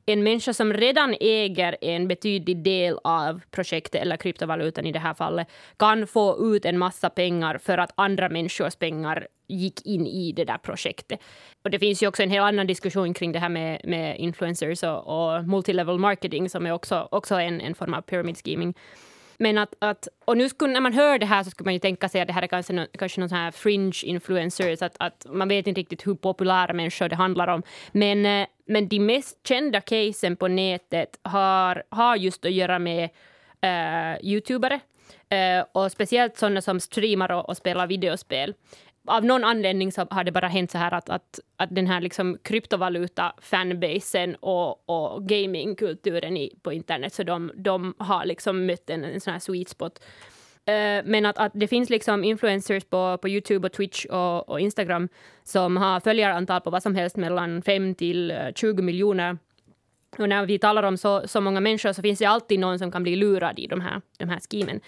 en 0.09 0.23
människa 0.23 0.53
som 0.53 0.73
redan 0.73 1.15
äger 1.19 1.77
en 1.81 2.07
betydlig 2.07 2.63
del 2.63 2.99
av 3.03 3.41
projektet 3.51 4.01
eller 4.01 4.17
kryptovalutan 4.17 4.85
i 4.85 4.91
det 4.91 4.99
här 4.99 5.13
fallet 5.13 5.47
kan 5.77 6.07
få 6.07 6.55
ut 6.55 6.65
en 6.65 6.77
massa 6.77 7.09
pengar 7.09 7.57
för 7.57 7.77
att 7.77 7.91
andra 7.95 8.29
människors 8.29 8.75
pengar 8.75 9.27
gick 9.47 9.85
in 9.85 10.07
i 10.07 10.31
det 10.31 10.45
där 10.45 10.57
projektet. 10.57 11.19
Och 11.63 11.69
det 11.69 11.79
finns 11.79 12.03
ju 12.03 12.07
också 12.07 12.23
en 12.23 12.29
hel 12.29 12.43
annan 12.43 12.67
diskussion 12.67 13.13
kring 13.13 13.31
det 13.31 13.39
här 13.39 13.49
med, 13.49 13.81
med 13.83 14.19
influencers 14.19 14.83
och, 14.83 15.07
och 15.07 15.43
multilevel 15.43 15.99
marketing 15.99 16.49
som 16.49 16.65
är 16.65 16.71
också, 16.71 17.07
också 17.11 17.35
en, 17.35 17.61
en 17.61 17.75
form 17.75 17.93
av 17.93 18.01
pyramid 18.01 18.37
scheming. 18.37 18.73
Men 19.39 19.57
att, 19.57 19.73
att, 19.79 20.07
och 20.25 20.37
nu 20.37 20.49
skulle, 20.49 20.73
när 20.73 20.81
man 20.81 20.93
hör 20.93 21.19
det 21.19 21.25
här 21.25 21.43
så 21.43 21.49
skulle 21.49 21.65
man 21.65 21.73
ju 21.73 21.79
tänka 21.79 22.09
sig 22.09 22.21
att 22.21 22.27
det 22.27 22.33
här 22.33 22.41
är 22.41 22.47
kanske, 22.47 22.73
nå- 22.73 22.87
kanske 22.97 23.19
någon 23.19 23.29
sån 23.29 23.37
här 23.37 23.51
fringe 23.51 24.01
influencers, 24.03 24.81
att, 24.81 24.95
att 24.99 25.25
man 25.29 25.47
vet 25.47 25.67
inte 25.67 25.79
riktigt 25.81 26.07
hur 26.07 26.15
populära 26.15 26.73
människor 26.73 27.09
det 27.09 27.15
handlar 27.15 27.47
om. 27.47 27.63
Men, 27.91 28.25
eh, 28.25 28.47
men 28.65 28.87
de 28.87 28.99
mest 28.99 29.47
kända 29.47 29.81
casen 29.81 30.35
på 30.35 30.47
nätet 30.47 31.19
har, 31.21 31.83
har 31.89 32.15
just 32.15 32.45
att 32.45 32.51
göra 32.51 32.79
med 32.79 33.09
uh, 33.65 34.25
youtubare. 34.25 34.79
Uh, 35.33 35.65
och 35.71 35.91
speciellt 35.91 36.37
sådana 36.37 36.61
som 36.61 36.79
streamar 36.79 37.31
och, 37.31 37.49
och 37.49 37.57
spelar 37.57 37.87
videospel. 37.87 38.53
Av 39.07 39.25
någon 39.25 39.43
anledning 39.43 39.91
så 39.91 40.07
har 40.09 40.23
det 40.23 40.31
bara 40.31 40.47
hänt 40.47 40.71
så 40.71 40.77
här 40.77 40.93
att, 40.93 41.09
att, 41.09 41.39
att 41.57 41.75
den 41.75 41.87
här 41.87 42.01
liksom 42.01 42.37
kryptovaluta-fanbasen 42.43 44.35
och, 44.35 44.89
och 44.89 45.27
gamingkulturen 45.27 46.37
i, 46.37 46.53
på 46.61 46.73
internet, 46.73 47.13
så 47.13 47.23
de, 47.23 47.51
de 47.55 47.93
har 47.97 48.25
liksom 48.25 48.65
mött 48.65 48.89
en, 48.89 49.03
en 49.03 49.21
sån 49.21 49.33
här 49.33 49.39
sweet 49.39 49.69
spot. 49.69 49.99
Uh, 50.69 51.03
men 51.05 51.25
att, 51.25 51.37
att 51.37 51.51
det 51.55 51.67
finns 51.67 51.89
liksom 51.89 52.23
influencers 52.23 52.83
på, 52.83 53.17
på 53.17 53.29
Youtube 53.29 53.67
och 53.67 53.73
Twitch 53.73 54.05
och, 54.05 54.49
och 54.49 54.59
Instagram 54.59 55.09
som 55.43 55.77
har 55.77 55.99
följarantal 55.99 56.61
på 56.61 56.69
vad 56.69 56.83
som 56.83 56.95
helst 56.95 57.17
mellan 57.17 57.61
5 57.61 57.95
till 57.95 58.31
eh, 58.31 58.37
20 58.55 58.81
miljoner 58.81 59.37
Och 60.17 60.29
när 60.29 60.45
vi 60.45 60.59
talar 60.59 60.83
om 60.83 60.97
så, 60.97 61.27
så 61.27 61.41
många 61.41 61.59
människor 61.59 61.93
så 61.93 62.01
finns 62.01 62.19
det 62.19 62.25
alltid 62.25 62.59
någon 62.59 62.79
som 62.79 62.91
kan 62.91 63.03
bli 63.03 63.15
lurad 63.15 63.59
i 63.59 63.67
de 63.67 63.81
här, 63.81 64.01
de 64.17 64.29
här 64.29 64.39
schemen. 64.51 64.81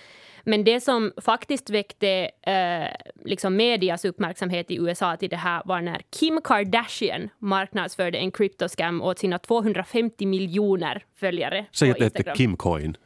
Men 0.50 0.64
det 0.64 0.82
som 0.82 1.12
faktiskt 1.22 1.70
väckte 1.70 2.30
eh, 2.42 3.12
liksom 3.26 3.56
medias 3.56 4.06
uppmärksamhet 4.06 4.72
i 4.72 4.76
USA 4.76 5.18
till 5.18 5.30
det 5.30 5.36
här 5.36 5.62
var 5.66 5.82
när 5.82 6.02
Kim 6.20 6.42
Kardashian 6.44 7.30
marknadsförde 7.40 8.18
en 8.18 8.32
kryptoscam 8.32 9.02
åt 9.02 9.20
sina 9.20 9.40
250 9.40 10.26
miljoner 10.26 11.04
följare 11.16 11.66
Säg 11.72 11.92
att 11.92 11.98
det 11.98 12.04
hette 12.04 12.18
Instagram. 12.18 12.36
Kim 12.36 12.58
Coin. 12.58 12.98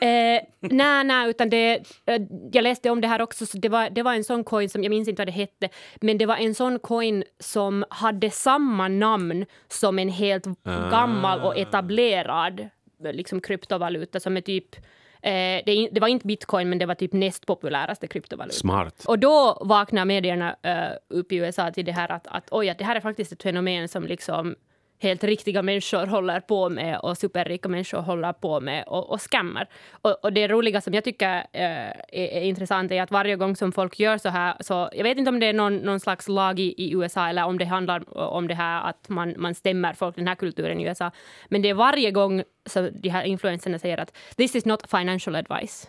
Eh, 0.00 0.40
nej, 0.60 1.04
nej, 1.04 1.30
utan 1.30 1.50
det, 1.50 1.82
eh, 2.06 2.22
jag 2.52 2.62
läste 2.62 2.90
om 2.90 3.00
det 3.00 3.08
här 3.08 3.22
också, 3.22 3.46
så 3.46 3.58
det 3.58 3.68
var, 3.68 3.90
det 3.90 4.02
var 4.02 4.14
en 4.14 4.24
sån 4.24 4.44
coin 4.44 4.68
som, 4.68 4.82
jag 4.82 4.90
minns 4.90 5.08
inte 5.08 5.20
vad 5.20 5.28
det 5.28 5.32
hette, 5.32 5.68
men 6.00 6.18
det 6.18 6.26
var 6.26 6.36
en 6.36 6.54
sån 6.54 6.78
coin 6.78 7.24
som 7.38 7.84
hade 7.90 8.30
samma 8.30 8.88
namn 8.88 9.44
som 9.68 9.98
en 9.98 10.08
helt 10.08 10.44
gammal 10.64 11.40
och 11.40 11.58
etablerad 11.58 12.60
eh, 13.04 13.12
liksom, 13.12 13.40
kryptovaluta 13.40 14.20
som 14.20 14.36
är 14.36 14.40
typ 14.40 14.76
Eh, 15.22 15.62
det, 15.66 15.88
det 15.92 16.00
var 16.00 16.08
inte 16.08 16.26
bitcoin, 16.26 16.68
men 16.68 16.78
det 16.78 16.86
var 16.86 16.94
typ 16.94 17.12
näst 17.12 17.46
populäraste 17.46 18.06
kryptovaluta. 18.06 18.56
Smart. 18.56 19.04
Och 19.06 19.18
då 19.18 19.58
vaknar 19.60 20.04
medierna 20.04 20.56
eh, 20.62 20.88
upp 21.08 21.32
i 21.32 21.36
USA 21.36 21.70
till 21.70 21.84
det 21.84 21.92
här 21.92 22.12
att, 22.12 22.26
att 22.26 22.48
oj, 22.50 22.68
att 22.68 22.78
det 22.78 22.84
här 22.84 22.96
är 22.96 23.00
faktiskt 23.00 23.32
ett 23.32 23.42
fenomen 23.42 23.88
som 23.88 24.06
liksom 24.06 24.56
helt 24.98 25.24
riktiga 25.24 25.62
människor 25.62 26.06
håller 26.06 26.40
på 26.40 26.68
med 26.68 26.98
och 27.00 27.18
superrika 27.18 27.68
människor 27.68 27.98
håller 27.98 28.32
på 28.32 28.60
med 28.60 28.84
och, 28.86 29.10
och 29.10 29.20
skammar. 29.20 29.68
Och, 29.90 30.24
och 30.24 30.32
det 30.32 30.48
roliga 30.48 30.80
som 30.80 30.94
jag 30.94 31.04
tycker 31.04 31.36
eh, 31.36 31.42
är, 31.52 31.92
är 32.12 32.40
intressant 32.40 32.92
är 32.92 33.02
att 33.02 33.10
varje 33.10 33.36
gång 33.36 33.56
som 33.56 33.72
folk 33.72 33.98
gör 33.98 34.18
så 34.18 34.28
här, 34.28 34.56
så 34.60 34.90
jag 34.92 35.02
vet 35.02 35.18
inte 35.18 35.30
om 35.30 35.40
det 35.40 35.46
är 35.46 35.52
någon, 35.52 35.76
någon 35.76 36.00
slags 36.00 36.28
lag 36.28 36.60
i, 36.60 36.74
i 36.76 36.92
USA 36.92 37.28
eller 37.28 37.44
om 37.44 37.58
det 37.58 37.64
handlar 37.64 38.18
om 38.18 38.48
det 38.48 38.54
här 38.54 38.88
att 38.88 39.08
man, 39.08 39.34
man 39.36 39.54
stämmer 39.54 39.92
folk, 39.92 40.16
den 40.16 40.28
här 40.28 40.34
kulturen 40.34 40.80
i 40.80 40.84
USA, 40.84 41.10
men 41.48 41.62
det 41.62 41.68
är 41.68 41.74
varje 41.74 42.10
gång 42.10 42.42
som 42.66 42.90
de 42.94 43.08
här 43.08 43.22
influencerna 43.22 43.78
säger 43.78 43.98
att 43.98 44.16
this 44.36 44.56
is 44.56 44.64
not 44.64 44.90
financial 44.90 45.36
advice. 45.36 45.88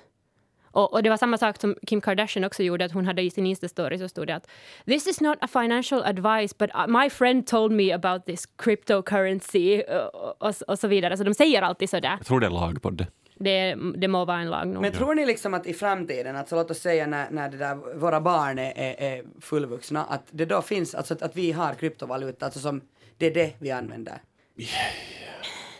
Och, 0.71 0.93
och 0.93 1.03
det 1.03 1.09
var 1.09 1.17
samma 1.17 1.37
sak 1.37 1.61
som 1.61 1.75
Kim 1.87 2.01
Kardashian 2.01 2.43
också 2.43 2.63
gjorde, 2.63 2.85
att 2.85 2.91
hon 2.91 3.05
hade 3.05 3.21
i 3.21 3.29
sin 3.29 3.45
Insta-story 3.45 3.97
så 3.97 4.09
stod 4.09 4.27
det 4.27 4.35
att 4.35 4.47
this 4.85 5.07
is 5.07 5.21
not 5.21 5.37
a 5.41 5.47
financial 5.47 6.03
advice 6.03 6.57
but 6.57 6.69
uh, 6.75 6.87
my 6.87 7.09
friend 7.09 7.47
told 7.47 7.71
me 7.71 7.93
about 7.93 8.25
this 8.25 8.45
cryptocurrency 8.45 9.81
och, 9.81 10.47
och, 10.47 10.55
och 10.67 10.79
så 10.79 10.87
vidare. 10.87 11.17
Så 11.17 11.23
de 11.23 11.33
säger 11.33 11.61
alltid 11.61 11.89
sådär. 11.89 12.15
Jag 12.17 12.25
tror 12.25 12.39
det 12.39 12.45
är 12.45 12.51
lag 12.51 12.81
på 12.81 12.89
det. 12.89 13.07
Det, 13.35 13.75
det 13.95 14.07
må 14.07 14.25
vara 14.25 14.39
en 14.39 14.49
lag 14.49 14.67
nog. 14.67 14.81
Men 14.81 14.91
tror 14.91 15.15
ni 15.15 15.25
liksom 15.25 15.53
att 15.53 15.67
i 15.67 15.73
framtiden, 15.73 16.35
alltså 16.35 16.55
låt 16.55 16.71
oss 16.71 16.79
säga 16.79 17.07
när, 17.07 17.31
när 17.31 17.49
det 17.49 17.57
där, 17.57 17.75
våra 17.99 18.21
barn 18.21 18.59
är, 18.59 18.73
är, 18.75 19.01
är 19.01 19.23
fullvuxna, 19.41 20.03
att 20.03 20.23
det 20.31 20.45
då 20.45 20.61
finns, 20.61 20.95
alltså 20.95 21.13
att, 21.13 21.21
att 21.21 21.35
vi 21.35 21.51
har 21.51 21.73
kryptovaluta, 21.73 22.45
alltså 22.45 22.59
som 22.59 22.81
det 23.17 23.25
är 23.25 23.33
det 23.33 23.53
vi 23.59 23.71
använder? 23.71 24.21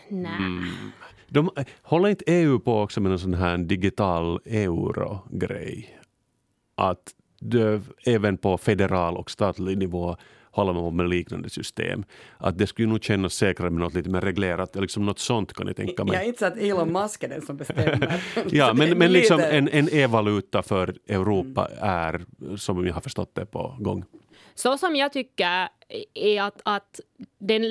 Nej. 0.08 0.32
De, 1.30 1.50
håller 1.82 2.08
inte 2.08 2.24
EU 2.26 2.58
på 2.58 2.80
också 2.80 3.00
med 3.00 3.12
en 3.12 3.18
sån 3.18 3.34
här 3.34 3.58
digital 3.58 4.40
euro-grej? 4.44 5.98
Att 6.74 7.14
det, 7.40 7.82
även 8.06 8.38
på 8.38 8.58
federal 8.58 9.16
och 9.16 9.30
statlig 9.30 9.78
nivå 9.78 10.16
håller 10.50 10.72
man 10.72 10.82
på 10.82 10.90
med 10.90 11.08
liknande 11.08 11.50
system. 11.50 12.04
Att 12.38 12.58
det 12.58 12.66
skulle 12.66 12.88
nog 12.88 13.04
kännas 13.04 13.34
säkrare 13.34 13.70
med 13.70 13.80
något 13.80 13.94
lite 13.94 14.10
mer 14.10 14.20
reglerat. 14.20 14.76
Liksom 14.76 15.06
något 15.06 15.18
sånt 15.18 15.52
kan 15.52 15.66
jag 15.66 15.76
tänka 15.76 16.04
mig. 16.04 16.14
Jag 16.14 16.22
är 16.22 16.26
inte 16.26 16.38
så 16.38 16.46
att 16.46 16.56
Elon 16.56 16.92
Musk 16.92 17.22
är 17.22 17.28
den 17.28 17.42
som 17.42 17.56
bestämmer. 17.56 18.22
Ja, 18.50 18.74
men, 18.74 18.98
men 18.98 19.12
liksom 19.12 19.40
en, 19.40 19.68
en 19.68 19.88
e-valuta 19.92 20.62
för 20.62 20.94
Europa 21.08 21.68
är, 21.80 22.24
som 22.56 22.86
jag 22.86 22.94
har 22.94 23.00
förstått 23.00 23.34
det, 23.34 23.46
på 23.46 23.76
gång. 23.78 24.04
Så 24.62 24.78
som 24.78 24.96
jag 24.96 25.12
tycker 25.12 25.68
är 26.14 26.42
att, 26.42 26.60
att 26.64 27.00
den, 27.38 27.62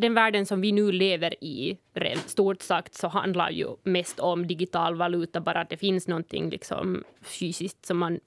den 0.00 0.14
världen 0.14 0.46
som 0.46 0.60
vi 0.60 0.72
nu 0.72 0.92
lever 0.92 1.44
i, 1.44 1.78
rent 1.94 2.28
stort 2.28 2.62
sagt, 2.62 2.94
så 2.94 3.08
handlar 3.08 3.50
ju 3.50 3.66
mest 3.82 4.20
om 4.20 4.46
digital 4.46 4.94
valuta, 4.94 5.40
bara 5.40 5.60
att 5.60 5.70
det 5.70 5.76
finns 5.76 6.08
någonting 6.08 6.50
liksom 6.50 7.04
fysiskt 7.22 7.86
som 7.86 7.98
man 7.98 8.20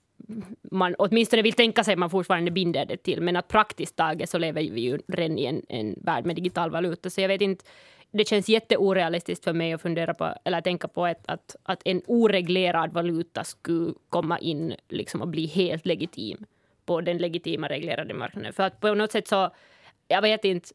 man 0.72 0.96
åtminstone 0.98 1.42
vill 1.42 1.54
tänka 1.54 1.84
sig 1.84 1.94
att 1.94 2.00
man 2.00 2.10
fortfarande 2.10 2.52
binder 2.52 2.86
det 2.86 2.98
till, 2.98 3.22
men 3.22 3.36
att 3.36 3.48
praktiskt 3.48 3.96
taget 3.96 4.30
så 4.30 4.38
lever 4.38 4.62
vi 4.62 4.82
ju 4.82 5.00
redan 5.08 5.38
i 5.38 5.46
en, 5.46 5.62
en 5.70 5.96
värld 5.98 6.26
med 6.26 6.36
digital 6.36 6.72
valuta, 6.72 7.10
så 7.10 7.22
jag 7.22 7.28
vet 7.28 7.42
inte 7.42 7.66
det 8.12 8.28
känns 8.28 8.50
jätteorealistiskt 8.50 9.44
för 9.44 9.54
mig 9.54 9.74
att 9.74 9.82
fundera 9.82 10.14
på, 10.14 10.34
eller 10.44 10.62
tänka 10.62 10.88
på 10.88 11.06
att, 11.06 11.24
att, 11.26 11.56
att 11.64 11.82
en 11.86 12.02
oreglerad 12.08 12.94
valuta 12.94 13.44
skulle 13.44 13.94
komma 14.10 14.40
in 14.40 14.76
liksom 14.90 15.22
och 15.22 15.28
bli 15.28 15.46
helt 15.46 15.86
legitim 15.86 16.46
på 16.86 17.02
den 17.02 17.18
legitima 17.18 17.68
reglerade 17.68 18.14
marknaden. 18.14 18.54
För 18.54 18.64
att 18.64 18.80
på 18.80 18.94
något 18.94 19.12
sätt 19.12 19.28
så, 19.28 19.50
jag 20.08 20.22
vet 20.22 20.46
inte, 20.46 20.70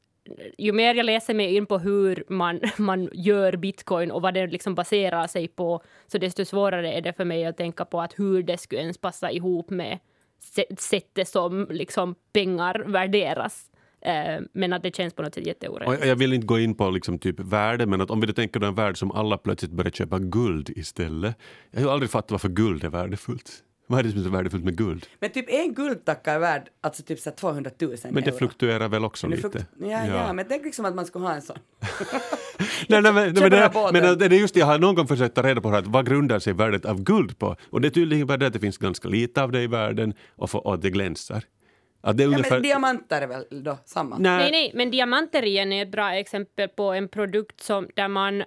ju 0.59 0.73
mer 0.73 0.95
jag 0.95 1.07
läser 1.07 1.35
mig 1.35 1.57
in 1.57 1.67
på 1.67 1.79
hur 1.79 2.25
man, 2.29 2.61
man 2.77 3.09
gör 3.13 3.57
bitcoin 3.57 4.11
och 4.11 4.23
vad 4.23 4.35
det 4.35 4.47
liksom 4.47 4.75
baserar 4.75 5.27
sig 5.27 5.49
på, 5.49 5.83
så 6.07 6.19
desto 6.19 6.45
svårare 6.45 6.93
är 6.93 7.01
det 7.01 7.13
för 7.13 7.25
mig 7.25 7.45
att 7.47 7.57
tänka 7.57 7.85
på 7.85 8.01
att 8.01 8.19
hur 8.19 8.43
det 8.43 8.59
skulle 8.59 8.81
ens 8.81 8.99
passa 8.99 9.31
ihop 9.31 9.71
med 9.71 9.99
sättet 10.79 11.29
som 11.29 11.67
liksom 11.71 12.15
pengar 12.33 12.85
värderas. 12.87 13.71
Eh, 14.01 14.41
men 14.53 14.73
att 14.73 14.83
det 14.83 14.97
känns 14.97 15.15
på 15.15 15.23
något 15.23 15.35
sätt 15.35 15.47
jätteorättvist. 15.47 16.05
jag 16.05 16.17
vill 16.17 16.33
inte 16.33 16.47
gå 16.47 16.59
in 16.59 16.75
på 16.75 16.91
liksom 16.91 17.19
typ 17.19 17.41
värde, 17.41 17.87
men 17.87 18.01
att 18.01 18.11
om 18.11 18.21
vi 18.21 18.33
tänker 18.33 18.61
på 18.61 18.67
en 18.67 18.75
värld 18.75 18.99
som 18.99 19.13
alla 19.13 19.39
plötsligt 19.39 19.73
börjar 19.73 19.91
köpa 19.91 20.19
guld 20.19 20.71
istället. 20.77 21.37
Jag 21.71 21.81
har 21.81 21.93
aldrig 21.93 22.11
fattat 22.11 22.31
varför 22.31 22.49
guld 22.49 22.85
är 22.85 22.89
värdefullt. 22.89 23.63
Vad 23.87 23.99
är 23.99 24.03
det 24.03 24.11
som 24.11 24.21
är 24.21 24.25
så 24.25 24.31
värdefullt 24.31 24.65
med 24.65 24.77
guld? 24.77 25.07
Men 25.21 25.31
typ 25.31 25.45
en 25.49 25.75
guldtacka 25.75 26.33
är 26.33 26.39
värd 26.39 26.69
alltså 26.81 27.03
typ 27.03 27.19
så 27.21 27.31
här 27.31 27.37
200 27.37 27.71
000 27.81 27.97
Men 28.05 28.15
det 28.15 28.21
euro. 28.29 28.37
fluktuerar 28.39 28.89
väl 28.89 29.05
också 29.05 29.27
lite? 29.27 29.43
frukt- 29.43 29.67
Ja, 29.81 30.07
ja. 30.07 30.33
men 30.33 30.45
tänk 30.49 30.65
liksom 30.65 30.85
att 30.85 30.95
man 30.95 31.07
skulle 31.07 31.25
ha 31.25 31.35
en 31.35 31.43
sån. 31.43 31.57
Nej, 32.89 33.03
nej, 33.03 33.13
men, 33.13 33.15
nej, 33.15 33.33
men, 33.43 33.51
det, 33.51 33.71
men 33.93 34.19
det 34.19 34.25
är 34.27 34.31
just 34.41 34.55
det, 34.55 34.61
jag 34.61 34.67
har 34.67 34.79
någon 34.79 34.95
gång 34.95 35.07
försökt 35.07 35.35
ta 35.35 35.43
reda 35.43 35.61
på 35.61 35.71
här, 35.71 35.79
att 35.79 35.87
vad 35.87 36.07
grundar 36.07 36.39
sig 36.39 36.53
värdet 36.53 36.85
av 36.85 37.03
guld 37.03 37.39
på? 37.39 37.57
Och 37.71 37.81
det 37.81 37.89
är 37.89 37.91
tydligen 37.91 38.27
bara 38.27 38.37
det 38.37 38.47
att 38.47 38.53
det 38.53 38.59
finns 38.61 38.79
ganska 38.79 39.09
lite 39.09 39.43
av 39.43 39.53
det 39.53 39.63
i 39.63 39.67
världen 39.67 40.15
och, 40.37 40.51
för, 40.51 40.67
och 40.67 40.75
att 40.75 40.83
det 40.83 40.91
glänser. 40.91 41.45
Att 42.01 42.17
det 42.17 42.23
är 42.23 42.25
Ja, 42.25 42.31
ungefär... 42.31 42.51
men 42.57 42.63
diamanter 42.63 43.23
är 43.23 43.27
väl 43.27 43.45
då 43.51 43.79
samma? 43.85 44.19
Nej, 44.19 44.51
nej, 44.51 44.73
men 44.75 44.91
diamanter 44.91 45.45
igen 45.45 45.73
är 45.73 45.83
ett 45.83 45.93
bra 45.93 46.15
exempel 46.15 46.69
på 46.69 46.93
en 46.93 47.09
produkt 47.09 47.61
som, 47.61 47.89
där 47.97 48.09
man, 48.09 48.45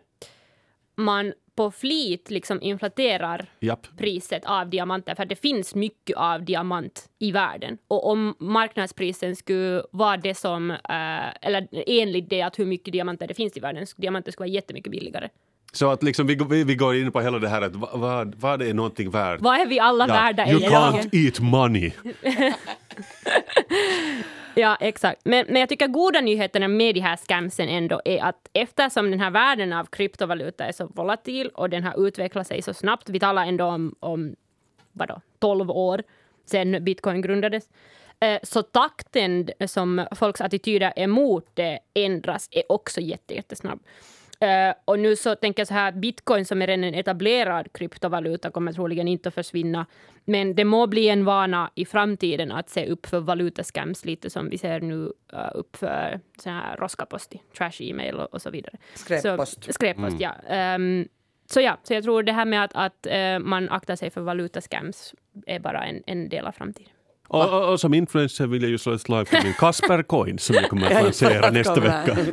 man 0.97 1.33
på 1.60 1.72
flit 1.72 2.30
liksom 2.30 2.62
inflaterar 2.62 3.45
Japp. 3.60 3.88
priset 3.97 4.45
av 4.45 4.70
diamanter, 4.70 5.16
för 5.16 5.26
det 5.26 5.36
finns 5.36 5.76
mycket 5.76 6.18
av 6.18 6.43
diamant 6.43 7.10
i 7.20 7.32
världen. 7.32 7.78
Och 7.88 8.07
om 8.07 8.36
marknadsprisen 8.39 9.36
skulle 9.36 9.84
vara 9.91 10.18
det 10.18 10.36
som, 10.36 10.72
eh, 10.72 10.78
eller 11.41 11.68
enligt 11.72 12.30
det 12.30 12.41
att 12.41 12.60
hur 12.60 12.66
mycket 12.66 12.91
diamanter 12.93 13.28
det 13.28 13.34
finns 13.34 13.57
i 13.57 13.60
världen, 13.60 13.86
diamanter 13.97 14.32
skulle 14.32 14.43
vara 14.43 14.53
jättemycket 14.53 14.91
billigare. 14.91 15.30
Så 15.72 15.91
att 15.91 16.03
liksom 16.03 16.28
vi, 16.28 16.36
går- 16.36 16.45
vi, 16.45 16.63
vi 16.63 16.76
går 16.76 16.95
in 16.95 17.11
på 17.11 17.22
hela 17.22 17.39
det 17.39 17.47
här 17.49 17.61
att 17.61 17.76
vad, 17.76 17.99
vad, 17.99 18.36
vad 18.36 18.61
är 18.61 18.74
någonting 18.74 19.09
värt? 19.09 19.41
Vad 19.41 19.59
är 19.59 19.65
vi 19.65 19.80
alla 19.80 20.07
värda 20.07 20.47
you 20.47 20.57
egentligen? 20.57 20.84
can't 20.93 21.09
eat 21.26 21.39
money. 21.39 21.91
Ja, 24.55 24.78
exakt. 24.80 25.22
Men, 25.26 25.45
men 25.49 25.55
jag 25.59 25.70
tycker 25.70 25.88
goda 25.88 26.22
nyheterna 26.22 26.67
med 26.67 26.95
de 26.95 27.01
här 27.01 27.15
scamsen 27.15 27.70
ändå 27.70 28.01
är 28.05 28.24
att 28.24 28.49
eftersom 28.53 29.11
den 29.11 29.20
här 29.20 29.32
världen 29.32 29.74
av 29.74 29.86
kryptovaluta 29.86 30.65
är 30.65 30.72
så 30.72 30.88
volatil 30.88 31.47
och 31.53 31.70
den 31.70 31.84
har 31.84 32.07
utvecklat 32.07 32.47
sig 32.47 32.61
så 32.61 32.74
snabbt, 32.74 33.09
vi 33.09 33.20
talar 33.20 33.45
ändå 33.45 33.65
om, 33.65 33.95
om 33.99 34.36
vadå, 34.91 35.22
12 35.39 35.72
år 35.72 36.03
sedan 36.45 36.84
bitcoin 36.84 37.22
grundades, 37.22 37.63
eh, 38.20 38.39
så 38.43 38.61
takten 38.63 39.49
som 39.67 40.05
folks 40.15 40.41
attityder 40.41 40.93
emot 40.95 41.45
det 41.53 41.80
ändras 41.93 42.47
är 42.51 42.72
också 42.72 43.01
jätte, 43.01 43.34
jättesnabb. 43.36 43.80
Eh, 44.41 44.73
och 44.85 44.99
nu 44.99 45.15
så 45.15 45.35
tänker 45.35 45.61
jag 45.61 45.67
så 45.67 45.73
här, 45.73 45.91
bitcoin 45.91 46.45
som 46.45 46.61
är 46.61 46.67
en 46.67 46.83
etablerad 46.83 47.73
kryptovaluta 47.73 48.51
kommer 48.51 48.73
troligen 48.73 49.07
inte 49.07 49.30
att 49.30 49.35
försvinna. 49.35 49.85
Men 50.26 50.55
det 50.55 50.65
må 50.65 50.88
bli 50.88 51.09
en 51.09 51.26
vana 51.26 51.72
i 51.76 51.85
framtiden 51.85 52.51
att 52.51 52.69
se 52.69 52.85
upp 52.85 53.05
för 53.05 53.19
valutascams, 53.19 54.05
lite 54.05 54.30
som 54.30 54.49
vi 54.49 54.57
ser 54.57 54.81
nu 54.81 55.14
eh, 55.34 55.49
upp 55.53 55.76
för 55.76 56.19
så 56.38 56.49
här 56.49 56.77
roskapost, 56.77 57.34
trash 57.57 57.81
e-mail 57.81 58.15
och, 58.15 58.34
och 58.34 58.41
så 58.41 58.49
vidare. 58.49 58.77
Skräppost. 58.93 59.64
Så, 59.64 59.73
skräppost, 59.73 60.19
ja. 60.19 60.35
Ehm, 60.47 61.07
så 61.45 61.61
ja, 61.61 61.77
så 61.84 61.93
jag 61.93 62.03
tror 62.03 62.23
det 62.23 62.31
här 62.31 62.45
med 62.45 62.64
att, 62.64 62.72
att 62.73 63.05
eh, 63.05 63.39
man 63.39 63.69
aktar 63.69 63.95
sig 63.95 64.09
för 64.09 64.22
valutascams 64.22 65.15
är 65.45 65.59
bara 65.59 65.85
en, 65.85 66.03
en 66.05 66.30
del 66.30 66.45
av 66.45 66.51
framtiden. 66.51 66.93
Och, 67.31 67.49
och, 67.53 67.72
och 67.72 67.80
som 67.80 67.93
influencer 67.93 68.47
vill 68.47 68.61
jag 68.61 68.72
ju 68.72 68.77
slå 68.77 68.93
ett 68.93 69.01
slag 69.01 69.27
för 69.27 69.43
min 69.43 69.53
Casper 69.53 70.03
Coin 70.03 70.38
som 70.39 70.56
jag 70.56 70.69
kommer 70.69 70.88
att 70.95 71.03
lansera 71.03 71.51
nästa 71.51 71.80
vecka. 71.80 72.18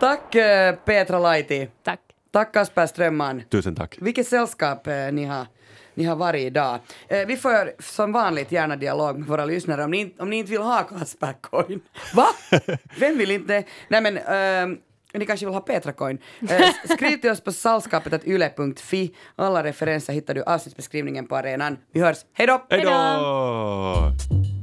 Tack 0.00 0.34
eh, 0.34 0.74
Petra 0.84 1.18
Laiti. 1.18 1.68
Tack. 1.84 2.00
Tack 2.32 2.52
Kasper 2.54 2.86
Strömman. 2.86 3.42
Tusen 3.50 3.74
tack. 3.74 3.96
Vilket 4.00 4.26
sällskap 4.28 4.86
eh, 4.86 4.94
ni 5.12 5.24
har, 5.24 5.46
ni 5.94 6.04
har 6.04 6.16
varit 6.16 6.40
idag. 6.42 6.78
Eh, 7.08 7.26
vi 7.26 7.36
får 7.36 7.82
som 7.82 8.12
vanligt 8.12 8.52
gärna 8.52 8.76
dialog 8.76 9.18
med 9.18 9.28
våra 9.28 9.44
lyssnare 9.44 9.84
om 9.84 9.90
ni, 9.90 9.96
inte- 9.98 10.22
om 10.22 10.30
ni 10.30 10.36
inte 10.36 10.50
vill 10.52 10.62
ha 10.62 10.82
Kasper 10.82 11.32
Coin. 11.40 11.80
Va? 12.14 12.26
Vem 12.98 13.18
vill 13.18 13.30
inte? 13.30 13.64
Nej 13.88 14.00
men 14.00 14.18
ehm, 14.18 14.78
ni 15.18 15.26
kanske 15.26 15.46
vill 15.46 15.54
ha 15.54 15.60
Petra 15.60 15.92
Coin. 15.92 16.18
Eh, 16.48 16.94
skriv 16.96 17.16
till 17.16 17.30
oss 17.30 17.40
på 17.40 17.52
sällskapet.yle.fi. 17.52 19.14
Alla 19.36 19.64
referenser 19.64 20.12
hittar 20.12 20.34
du 20.34 20.40
i 20.40 20.44
avsnittsbeskrivningen 20.44 21.26
på 21.26 21.36
arenan. 21.36 21.78
Vi 21.92 22.00
hörs. 22.00 22.18
Hej 22.32 22.46
då! 22.46 22.66
Hej 22.70 22.82
då! 22.82 24.55